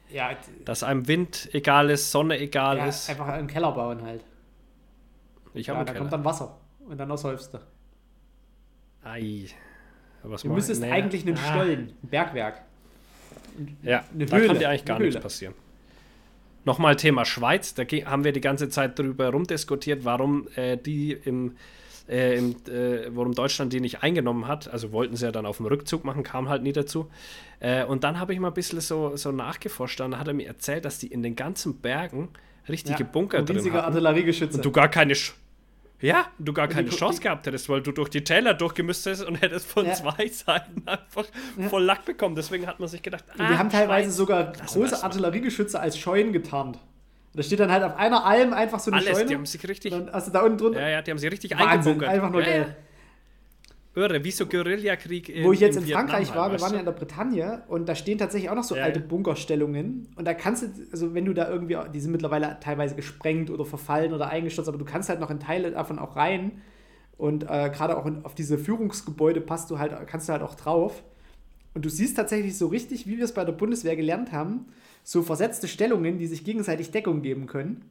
Ja, 0.09 0.31
Dass 0.65 0.83
einem 0.83 1.07
Wind 1.07 1.49
egal 1.53 1.89
ist, 1.89 2.11
Sonne 2.11 2.37
egal 2.39 2.77
ja 2.77 2.85
ist. 2.87 3.09
einfach 3.09 3.27
einen 3.27 3.47
Keller 3.47 3.71
bauen 3.71 4.01
halt. 4.03 4.23
Ich 5.53 5.67
Ja, 5.67 5.75
habe 5.75 5.85
da 5.85 5.91
einen 5.91 5.99
kommt 5.99 6.13
dann 6.13 6.25
Wasser. 6.25 6.57
Und 6.87 6.97
dann 6.97 7.09
ersäufst 7.09 7.53
du. 7.53 7.59
Ei. 9.03 9.47
Was 10.23 10.41
Du 10.41 10.49
müsstest 10.49 10.81
nee. 10.81 10.91
eigentlich 10.91 11.25
einen 11.25 11.37
Ah. 11.37 11.51
Stollen, 11.53 11.93
ein 12.03 12.09
Bergwerk. 12.09 12.61
Ja, 13.83 14.03
eine 14.13 14.25
da 14.25 14.35
Höhle, 14.35 14.47
kann 14.47 14.59
dir 14.59 14.69
eigentlich 14.69 14.85
gar 14.85 14.99
nichts 14.99 15.19
passieren. 15.19 15.53
Nochmal 16.65 16.95
Thema 16.95 17.25
Schweiz. 17.25 17.73
Da 17.75 17.83
haben 17.83 18.23
wir 18.23 18.31
die 18.31 18.41
ganze 18.41 18.69
Zeit 18.69 18.97
drüber 18.97 19.29
rumdiskutiert, 19.29 20.03
warum 20.03 20.47
äh, 20.55 20.77
die 20.77 21.13
im 21.13 21.55
äh, 22.07 22.37
im, 22.37 22.55
äh, 22.69 23.07
warum 23.15 23.33
Deutschland 23.33 23.73
die 23.73 23.79
nicht 23.81 24.03
eingenommen 24.03 24.47
hat. 24.47 24.67
Also 24.67 24.91
wollten 24.91 25.15
sie 25.15 25.25
ja 25.25 25.31
dann 25.31 25.45
auf 25.45 25.57
dem 25.57 25.65
Rückzug 25.65 26.03
machen, 26.05 26.23
kam 26.23 26.49
halt 26.49 26.63
nie 26.63 26.73
dazu. 26.73 27.09
Äh, 27.59 27.83
und 27.85 28.03
dann 28.03 28.19
habe 28.19 28.33
ich 28.33 28.39
mal 28.39 28.49
ein 28.49 28.53
bisschen 28.53 28.79
so, 28.81 29.15
so 29.15 29.31
nachgeforscht. 29.31 29.99
Dann 29.99 30.17
hat 30.19 30.27
er 30.27 30.33
mir 30.33 30.47
erzählt, 30.47 30.85
dass 30.85 30.99
die 30.99 31.07
in 31.07 31.23
den 31.23 31.35
ganzen 31.35 31.77
Bergen 31.81 32.29
richtige 32.69 33.03
Ja, 33.03 33.09
Bunker 33.11 33.41
drin 33.43 33.57
riesiger 33.57 33.77
hatten. 33.77 33.87
Artilleriegeschütze. 33.93 34.57
Und 34.57 34.65
du 34.65 34.71
gar 34.71 34.87
keine. 34.89 35.15
Sch 35.15 35.33
ja, 36.01 36.25
du 36.37 36.51
gar 36.51 36.67
keine 36.67 36.89
die- 36.89 36.95
Chance 36.95 37.21
gehabt 37.21 37.47
hättest, 37.47 37.69
weil 37.69 37.81
du 37.81 37.91
durch 37.93 38.09
die 38.09 38.23
Täler 38.23 38.53
durchgemüsst 38.53 39.05
hättest 39.05 39.23
und 39.23 39.41
hättest 39.41 39.65
von 39.65 39.85
Ja. 39.85 39.93
zwei 39.93 40.27
Seiten 40.31 40.83
einfach 40.85 41.25
voll 41.69 41.83
Lack 41.83 42.03
bekommen. 42.05 42.35
Deswegen 42.35 42.67
hat 42.67 42.79
man 42.81 42.89
sich 42.89 43.01
gedacht, 43.01 43.23
Und 43.39 43.49
die 43.49 43.57
haben 43.57 43.69
teilweise 43.69 44.07
Schweiz. 44.09 44.17
sogar 44.17 44.51
große. 44.51 45.01
Artilleriegeschütze 45.03 45.79
als 45.79 45.97
Scheunen 45.97 46.33
getarnt. 46.33 46.77
Und 47.35 47.39
da 47.39 47.43
steht 47.43 47.59
dann 47.59 47.69
halt 47.69 47.83
auf 47.83 47.97
einer 47.97 48.23
Alm 48.23 48.53
einfach 48.53 48.79
so 48.79 48.89
eine 48.89 49.01
Alles, 49.01 49.17
Scheune. 49.17 49.25
die 49.25 49.35
haben 49.35 49.45
sich 49.45 49.67
richtig. 49.67 49.91
dann 49.91 50.09
hast 50.09 50.29
du 50.29 50.31
da 50.31 50.39
unten 50.39 50.57
drunter. 50.57 50.79
Ja, 50.79 50.87
ja, 50.87 51.01
die 51.01 51.11
haben 51.11 51.17
sie 51.17 51.27
richtig 51.27 51.51
Wahnsinn, 51.59 52.01
einfach 52.01 52.29
nur 52.29 52.39
ja, 52.39 52.47
geil. 52.47 52.75
Ja. 53.95 54.01
Irre, 54.01 54.23
wie 54.23 54.31
so 54.31 54.45
Guerillakrieg 54.45 55.43
Wo 55.43 55.51
ich 55.51 55.59
jetzt 55.59 55.75
in 55.75 55.85
Vietnam 55.85 56.07
Frankreich 56.07 56.29
halt, 56.29 56.37
war, 56.37 56.47
wir 56.47 56.53
weißt 56.53 56.63
waren 56.63 56.73
ja 56.75 56.79
in 56.79 56.85
der 56.85 56.93
Bretagne 56.93 57.63
und 57.67 57.89
da 57.89 57.95
stehen 57.95 58.17
tatsächlich 58.17 58.49
auch 58.49 58.55
noch 58.55 58.63
so 58.63 58.77
Ja, 58.77 58.85
alte. 58.85 59.01
Bunkerstellungen. 59.01 60.07
Und 60.15 60.25
da 60.25 60.33
kannst 60.33 60.63
du, 60.63 60.67
also 60.93 61.13
wenn 61.13 61.25
du 61.25 61.33
da 61.33 61.49
irgendwie, 61.49 61.77
die 61.93 61.99
sind 61.99 62.13
mittlerweile 62.13 62.57
teilweise 62.61 62.95
gesprengt 62.95 63.49
oder 63.49 63.65
verfallen 63.65 64.13
oder 64.13 64.29
eingestürzt, 64.29 64.69
aber 64.69 64.77
du 64.77 64.85
kannst 64.85 65.09
halt 65.09 65.19
noch 65.19 65.29
in 65.29 65.41
Teile 65.41 65.71
davon 65.71 65.99
auch 65.99 66.15
rein. 66.15 66.61
Und 67.17 67.43
äh, 67.43 67.69
gerade 67.69 67.97
auch 67.97 68.05
in, 68.05 68.23
auf 68.23 68.33
diese 68.33 68.57
Führungsgebäude 68.57 69.41
passt 69.41 69.69
du 69.71 69.77
halt, 69.77 69.93
kannst 70.07 70.29
du 70.29 70.31
halt 70.31 70.41
auch 70.41 70.55
drauf. 70.55 71.03
Und 71.73 71.83
du 71.83 71.89
siehst 71.89 72.15
tatsächlich 72.15 72.57
so 72.57 72.67
richtig, 72.67 73.07
wie 73.07 73.17
wir 73.17 73.25
es 73.25 73.33
bei 73.33 73.43
der 73.43 73.51
Bundeswehr 73.51 73.97
gelernt 73.97 74.31
haben, 74.31 74.67
so 75.07 75.21
versetzte 75.21 75.67
Stellungen, 75.69 76.17
die 76.17 76.25
sich 76.27 76.43
gegenseitig 76.43 76.89
Deckung 76.91 77.21
geben 77.21 77.45
können, 77.47 77.83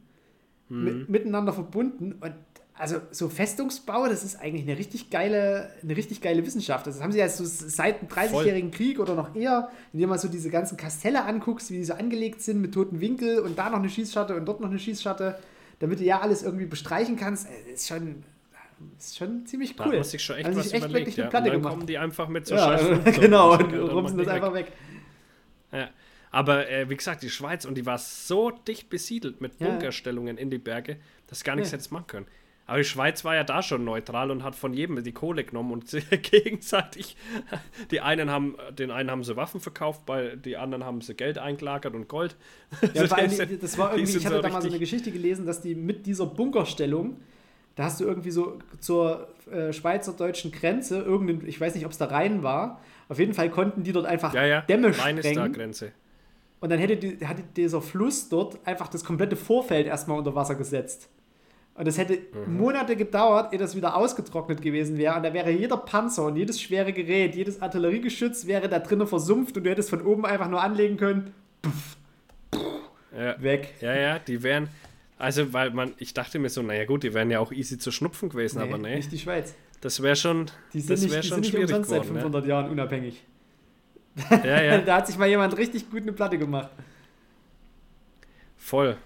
Mhm. 0.69 0.83
mit, 0.83 1.09
miteinander 1.09 1.53
verbunden. 1.53 2.15
Und 2.19 2.33
also 2.77 2.97
so 3.11 3.29
Festungsbau, 3.29 4.07
das 4.07 4.23
ist 4.25 4.35
eigentlich 4.41 4.67
eine 4.67 4.77
richtig 4.77 5.09
geile, 5.09 5.69
eine 5.81 5.95
richtig 5.95 6.19
geile 6.21 6.45
Wissenschaft. 6.45 6.85
Das 6.87 7.01
haben 7.01 7.11
sie 7.13 7.19
ja 7.19 7.29
so 7.29 7.45
seit 7.45 8.01
dem 8.01 8.09
30-jährigen 8.09 8.71
Krieg 8.71 8.99
oder 8.99 9.15
noch 9.15 9.33
eher, 9.35 9.69
indem 9.93 10.09
man 10.09 10.19
so 10.19 10.27
diese 10.27 10.49
ganzen 10.49 10.75
Kastelle 10.75 11.23
anguckst, 11.23 11.71
wie 11.71 11.77
die 11.77 11.85
so 11.85 11.93
angelegt 11.93 12.41
sind 12.41 12.59
mit 12.61 12.73
toten 12.73 12.99
Winkel 12.99 13.39
und 13.39 13.57
da 13.57 13.69
noch 13.69 13.77
eine 13.79 13.89
Schießschatte 13.89 14.35
und 14.35 14.45
dort 14.45 14.59
noch 14.59 14.69
eine 14.69 14.79
Schießschatte, 14.79 15.39
damit 15.79 15.99
du 15.99 16.03
ja 16.03 16.19
alles 16.19 16.43
irgendwie 16.43 16.65
bestreichen 16.65 17.15
kannst. 17.15 17.47
Äh, 17.47 17.73
Ist 17.75 17.87
schon, 17.87 18.23
ist 18.99 19.17
schon 19.17 19.45
ziemlich 19.45 19.75
Da 19.77 19.83
cool. 19.85 19.91
hat 19.91 19.99
man 19.99 20.03
sich 20.03 20.21
schon 20.23 20.35
echt 20.35 20.47
Haben 20.47 20.55
was 20.57 20.65
echt 20.73 20.83
überlegt. 20.85 20.93
wirklich 20.95 21.15
Ja. 21.15 21.23
eine 21.23 21.27
Und 21.27 21.31
Platte 21.31 21.49
dann 21.51 21.57
gemacht. 21.59 21.73
kommen 21.75 21.85
die 21.87 21.97
einfach 21.97 22.27
mit 22.27 22.45
so 22.47 22.55
ja, 22.55 22.75
genau, 23.11 23.53
und 23.53 23.71
dann 23.71 23.79
rumsen 23.89 24.17
das 24.17 24.27
einfach 24.27 24.53
weg. 24.53 24.71
Ja. 25.71 25.89
Aber 26.35 26.69
äh, 26.69 26.89
wie 26.89 26.97
gesagt, 26.97 27.23
die 27.23 27.29
Schweiz, 27.29 27.65
und 27.65 27.75
die 27.75 27.85
war 27.85 27.97
so 27.97 28.51
dicht 28.51 28.89
besiedelt 28.89 29.39
mit 29.41 29.59
Ja. 29.59 29.69
Bunkerstellungen 29.69 30.37
in 30.37 30.49
die 30.49 30.57
Berge, 30.57 30.97
dass 31.27 31.43
gar 31.43 31.55
nichts 31.55 31.71
Ja. 31.71 31.75
hättest 31.75 31.91
machen 31.91 32.07
können. 32.07 32.25
Aber 32.67 32.79
die 32.79 32.83
Schweiz 32.83 33.23
war 33.23 33.35
ja 33.35 33.43
da 33.43 33.61
schon 33.61 33.85
neutral 33.85 34.31
und 34.31 34.43
hat 34.43 34.55
von 34.55 34.73
jedem 34.73 35.01
die 35.03 35.11
Kohle 35.11 35.43
genommen 35.43 35.71
und 35.71 35.85
gegenseitig. 36.31 37.15
Die 37.91 38.01
einen 38.01 38.29
haben, 38.31 38.55
den 38.77 38.89
einen 38.91 39.11
haben 39.11 39.23
sie 39.23 39.35
Waffen 39.35 39.61
verkauft, 39.61 40.05
bei 40.05 40.35
die 40.35 40.57
anderen 40.57 40.83
haben 40.83 40.99
sie 41.01 41.13
Geld 41.13 41.37
eingelagert 41.37 41.93
und 41.93 42.07
Gold. 42.07 42.35
Ja, 42.93 43.03
allem, 43.03 43.29
die 43.47 43.57
das 43.59 43.77
war 43.77 43.93
irgendwie, 43.95 44.17
ich 44.17 44.25
hatte 44.25 44.37
so 44.37 44.41
da 44.41 44.49
mal 44.49 44.61
so 44.61 44.67
eine 44.67 44.79
Geschichte 44.79 45.11
gelesen, 45.11 45.45
dass 45.45 45.61
die 45.61 45.75
mit 45.75 46.05
dieser 46.05 46.25
Bunkerstellung, 46.25 47.21
da 47.75 47.83
hast 47.85 47.99
du 47.99 48.05
irgendwie 48.05 48.31
so 48.31 48.57
zur 48.79 49.27
äh, 49.51 49.71
schweizerdeutschen 49.71 50.51
Grenze, 50.51 50.99
irgendein, 51.01 51.47
ich 51.47 51.61
weiß 51.61 51.75
nicht, 51.75 51.85
ob 51.85 51.91
es 51.91 51.97
da 51.99 52.05
Rhein 52.05 52.41
war, 52.43 52.81
auf 53.09 53.19
jeden 53.19 53.33
Fall 53.35 53.51
konnten 53.51 53.83
die 53.83 53.91
dort 53.91 54.07
einfach 54.07 54.33
Ja, 54.33 54.43
ja, 54.43 54.61
Dämme 54.61 54.87
Rhein 54.97 55.17
ist 55.19 55.25
da 55.27 55.31
sprengen. 55.31 55.53
Grenze. 55.53 55.91
Und 56.59 56.69
dann 56.71 56.79
hätte, 56.79 56.97
die, 56.97 57.25
hatte 57.27 57.43
dieser 57.55 57.81
Fluss 57.81 58.29
dort 58.29 58.65
einfach 58.65 58.87
das 58.87 59.03
komplette 59.03 59.35
Vorfeld 59.35 59.87
erstmal 59.87 60.17
unter 60.17 60.33
Wasser 60.35 60.55
gesetzt. 60.55 61.09
Und 61.75 61.87
es 61.87 61.97
hätte 61.97 62.17
Mhm. 62.47 62.57
Monate 62.57 62.95
gedauert, 62.95 63.51
ehe 63.51 63.59
das 63.59 63.75
wieder 63.75 63.95
ausgetrocknet 63.97 64.61
gewesen 64.61 64.97
wäre. 64.97 65.15
Und 65.17 65.23
da 65.23 65.33
wäre 65.33 65.51
jeder 65.51 65.75
Panzer 65.77 66.25
und 66.25 66.37
jedes 66.37 66.61
schwere 66.61 66.93
Gerät, 66.93 67.35
jedes 67.35 67.61
Artilleriegeschütz 67.61 68.47
wäre 68.47 68.69
da 68.69 68.79
drinnen 68.79 69.05
versumpft 69.07 69.57
und 69.57 69.65
du 69.65 69.69
hättest 69.69 69.89
von 69.89 70.01
oben 70.01 70.25
einfach 70.25 70.49
nur 70.49 70.61
anlegen 70.63 70.95
können. 70.97 71.33
Ja. 73.15 73.41
Weg. 73.41 73.73
ja, 73.81 73.95
ja, 73.95 74.19
die 74.19 74.41
wären. 74.43 74.69
Also, 75.17 75.53
weil 75.53 75.71
man, 75.71 75.93
ich 75.97 76.13
dachte 76.13 76.39
mir 76.39 76.49
so, 76.49 76.61
naja 76.61 76.85
gut, 76.85 77.03
die 77.03 77.13
wären 77.13 77.31
ja 77.31 77.39
auch 77.39 77.51
easy 77.53 77.77
zu 77.77 77.91
schnupfen 77.91 78.29
gewesen, 78.29 78.59
aber 78.61 78.77
nee, 78.77 78.95
Nicht 78.95 79.11
die 79.13 79.19
Schweiz. 79.19 79.53
das 79.79 80.01
wäre 80.01 80.15
schon, 80.17 80.47
Die 80.73 80.81
sind 80.81 80.89
das 80.91 81.01
die 81.01 81.09
schon 81.09 81.21
sind 81.23 81.39
nicht 81.41 81.49
schwierig 81.51 81.65
umsonst 81.69 81.89
seit 81.89 82.01
geworden. 82.01 82.15
500 82.21 82.45
Jahren 82.47 82.69
unabhängig. 82.69 83.23
Ja, 84.29 84.45
ja, 84.45 84.61
ja. 84.63 84.77
da 84.85 84.95
hat 84.97 85.07
sich 85.07 85.17
mal 85.17 85.27
jemand 85.27 85.57
richtig 85.57 85.89
gut 85.89 86.01
eine 86.03 86.13
Platte 86.13 86.37
gemacht. 86.37 86.69
Voll. 88.57 88.97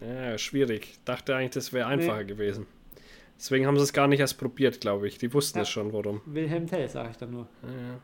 Ja, 0.00 0.36
schwierig. 0.38 0.98
Dachte 1.04 1.36
eigentlich, 1.36 1.50
das 1.52 1.72
wäre 1.72 1.86
einfacher 1.86 2.24
gewesen. 2.24 2.66
Deswegen 3.38 3.66
haben 3.66 3.76
sie 3.76 3.82
es 3.84 3.92
gar 3.92 4.06
nicht 4.08 4.20
erst 4.20 4.38
probiert, 4.38 4.80
glaube 4.80 5.06
ich. 5.08 5.18
Die 5.18 5.32
wussten 5.32 5.58
Ja. 5.58 5.62
es 5.62 5.68
schon, 5.68 5.92
warum. 5.92 6.20
Wilhelm 6.26 6.66
Tell, 6.66 6.88
sage 6.88 7.10
ich 7.10 7.16
dann 7.16 7.30
nur. 7.30 7.46
Ja, 7.62 7.68
ja. 7.68 8.00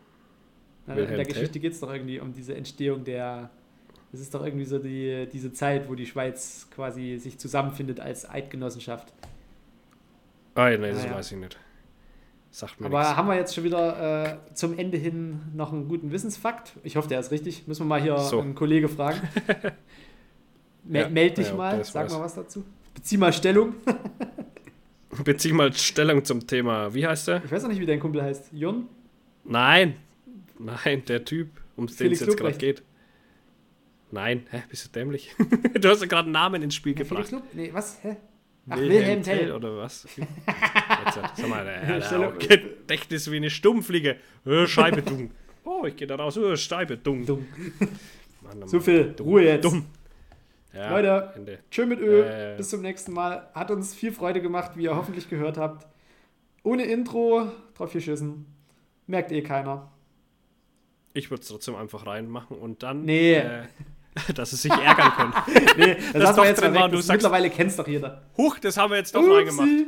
Na, 0.87 0.95
in 0.97 1.09
der? 1.09 1.25
Geschichte 1.25 1.61
geht 1.61 1.73
es 1.73 1.81
doch 1.81 1.93
irgendwie 1.93 2.21
um 2.21 2.33
diese 2.33 2.55
Entstehung 2.55 3.05
der. 3.05 3.51
Es 4.13 4.21
ist 4.21 4.35
doch 4.35 4.45
irgendwie 4.45 4.65
so 4.65 4.79
die, 4.81 5.29
diese 5.33 5.53
Zeit, 5.53 5.89
wo 5.89 5.95
die 5.95 6.07
Schweiz 6.07 6.67
quasi 6.75 7.17
sich 7.19 7.39
zusammenfindet 7.39 8.01
als 8.01 8.29
Eidgenossenschaft. 8.29 9.13
Ah, 10.57 10.69
nee, 10.71 10.91
das 10.91 11.05
Ah, 11.05 11.07
ja. 11.07 11.15
weiß 11.15 11.33
ich 11.33 11.39
nicht. 11.39 11.57
Sagt 12.53 12.81
mir 12.81 12.87
Aber 12.87 12.99
nichts. 13.01 13.17
haben 13.17 13.29
wir 13.29 13.37
jetzt 13.37 13.55
schon 13.55 13.63
wieder 13.65 14.25
äh, 14.51 14.55
zum 14.55 14.77
Ende 14.79 14.99
hin 14.99 15.41
noch 15.55 15.73
einen 15.73 15.87
guten 15.89 16.11
Wissensfakt? 16.11 16.73
Ich 16.83 16.97
hoffe, 16.97 17.09
der 17.09 17.21
ist 17.21 17.31
richtig. 17.31 17.67
Müssen 17.69 17.83
wir 17.83 17.87
mal 17.87 18.03
hier 18.03 18.19
So. 18.19 18.41
einen 18.41 18.55
Kollege 18.55 18.89
fragen. 18.89 19.21
Me 20.85 21.01
Ja, 21.03 21.09
meld 21.09 21.39
dich 21.39 21.49
ja, 21.49 21.55
mal, 21.55 21.85
sag 21.85 22.07
weiß. 22.07 22.13
mal 22.13 22.21
was 22.21 22.35
dazu. 22.35 22.65
Bezieh 22.95 23.17
mal 23.19 23.33
Stellung. 23.33 23.75
Bezieh 25.25 25.53
mal 25.53 25.73
Stellung 25.73 26.25
zum 26.25 26.47
Thema. 26.47 26.93
Wie 26.95 27.07
heißt 27.07 27.29
der? 27.29 27.45
Ich 27.45 27.51
weiß 27.53 27.63
noch 27.63 27.69
nicht, 27.71 27.81
wie 27.81 27.87
dein 27.87 28.01
Kumpel 28.01 28.23
heißt. 28.23 28.53
Jörn? 28.53 28.87
Nein. 29.45 29.95
Nein, 30.59 31.05
der 31.07 31.25
Typ, 31.25 31.49
um 31.77 31.87
den 31.87 32.13
es 32.13 32.21
jetzt 32.21 32.37
gerade 32.37 32.57
geht. 32.57 32.83
Nein, 34.11 34.45
hä, 34.51 34.63
bist 34.69 34.85
du 34.87 34.89
dämlich? 34.91 35.35
du 35.81 35.89
hast 35.89 36.01
ja 36.01 36.07
gerade 36.07 36.25
einen 36.25 36.33
Namen 36.33 36.63
ins 36.63 36.75
Spiel 36.75 36.95
Felix 36.97 37.31
gebracht. 37.31 37.45
Nee, 37.55 37.71
was? 37.73 37.99
Hä? 38.03 38.17
Ach, 38.69 38.77
Wilhelm, 38.77 39.23
Tell. 39.23 39.53
oder 39.53 39.77
was? 39.79 40.07
Jetzt, 41.05 41.37
sag 41.37 41.49
mal, 41.49 41.65
der, 41.65 42.01
Stellung- 42.03 42.39
der 42.39 42.59
Gedächtnis 42.59 43.31
wie 43.31 43.37
eine 43.37 43.51
Stummfliege. 43.51 44.17
Äh, 44.47 44.67
Scheibe 44.67 45.03
dumm. 45.03 45.31
Oh, 45.63 45.85
ich 45.87 45.95
gehe 45.95 46.07
da 46.07 46.17
raus. 46.17 46.37
Oh, 46.39 46.57
Scheibe 46.57 46.97
dumm. 46.97 47.27
Dumm. 47.27 47.47
Mann, 48.41 48.67
So 48.67 48.81
viel 48.81 49.15
Ruhe 49.21 49.45
jetzt. 49.45 49.65
Dumm. 49.65 49.85
Ja, 50.73 50.91
Leute. 50.91 51.33
Ende. 51.37 51.59
Tschö 51.71 51.85
mit 51.85 52.01
Ö. 52.01 52.23
Äh. 52.23 52.57
Bis 52.57 52.71
zum 52.71 52.81
nächsten 52.81 53.13
Mal. 53.13 53.49
Hat 53.55 53.71
uns 53.71 53.95
viel 53.95 54.11
Freude 54.11 54.41
gemacht, 54.41 54.73
wie 54.77 54.85
ihr 54.85 54.97
hoffentlich 54.97 55.29
gehört 55.29 55.59
habt. 55.59 55.87
Ohne 56.63 56.85
Intro, 56.85 57.51
drauf 57.75 57.93
geschissen. 57.93 58.47
Merkt 59.07 59.33
eh 59.33 59.43
keiner. 59.43 59.91
Ich 61.13 61.31
würde 61.31 61.43
es 61.43 61.49
trotzdem 61.49 61.75
einfach 61.77 62.07
reinmachen 62.07 62.57
und 62.57 62.83
dann, 62.83 63.05
Nee. 63.05 63.35
äh, 63.35 63.63
dass 64.35 64.51
sie 64.51 64.57
sich 64.57 64.73
ärgern 64.73 65.13
können. 65.13 65.35
Nee, 65.77 65.95
das, 66.13 66.23
Das 66.23 66.37
doch 66.37 66.43
wir 66.43 66.49
jetzt 66.51 66.61
drin 66.63 66.73
mal 66.73 66.81
war 66.81 66.89
du 66.89 66.97
Das 66.97 67.07
sagst- 67.07 67.23
mittlerweile 67.23 67.51
kennt's 67.51 67.77
doch 67.77 67.87
jeder. 67.87 68.23
Huch, 68.37 68.59
das 68.59 68.77
haben 68.77 68.91
wir 68.91 68.99
jetzt 68.99 69.15
doch 69.15 69.23
reingemacht. 69.23 69.69
Upsi. 69.69 69.87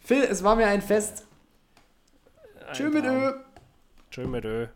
Phil, 0.00 0.22
es 0.22 0.42
war 0.44 0.56
mir 0.56 0.66
ein 0.66 0.82
Fest. 0.82 1.26
Tschö 2.72 2.90
mit 2.90 3.04
Ö. 3.04 3.32
Tschö 4.10 4.26
mit 4.26 4.44
Ö. 4.44 4.66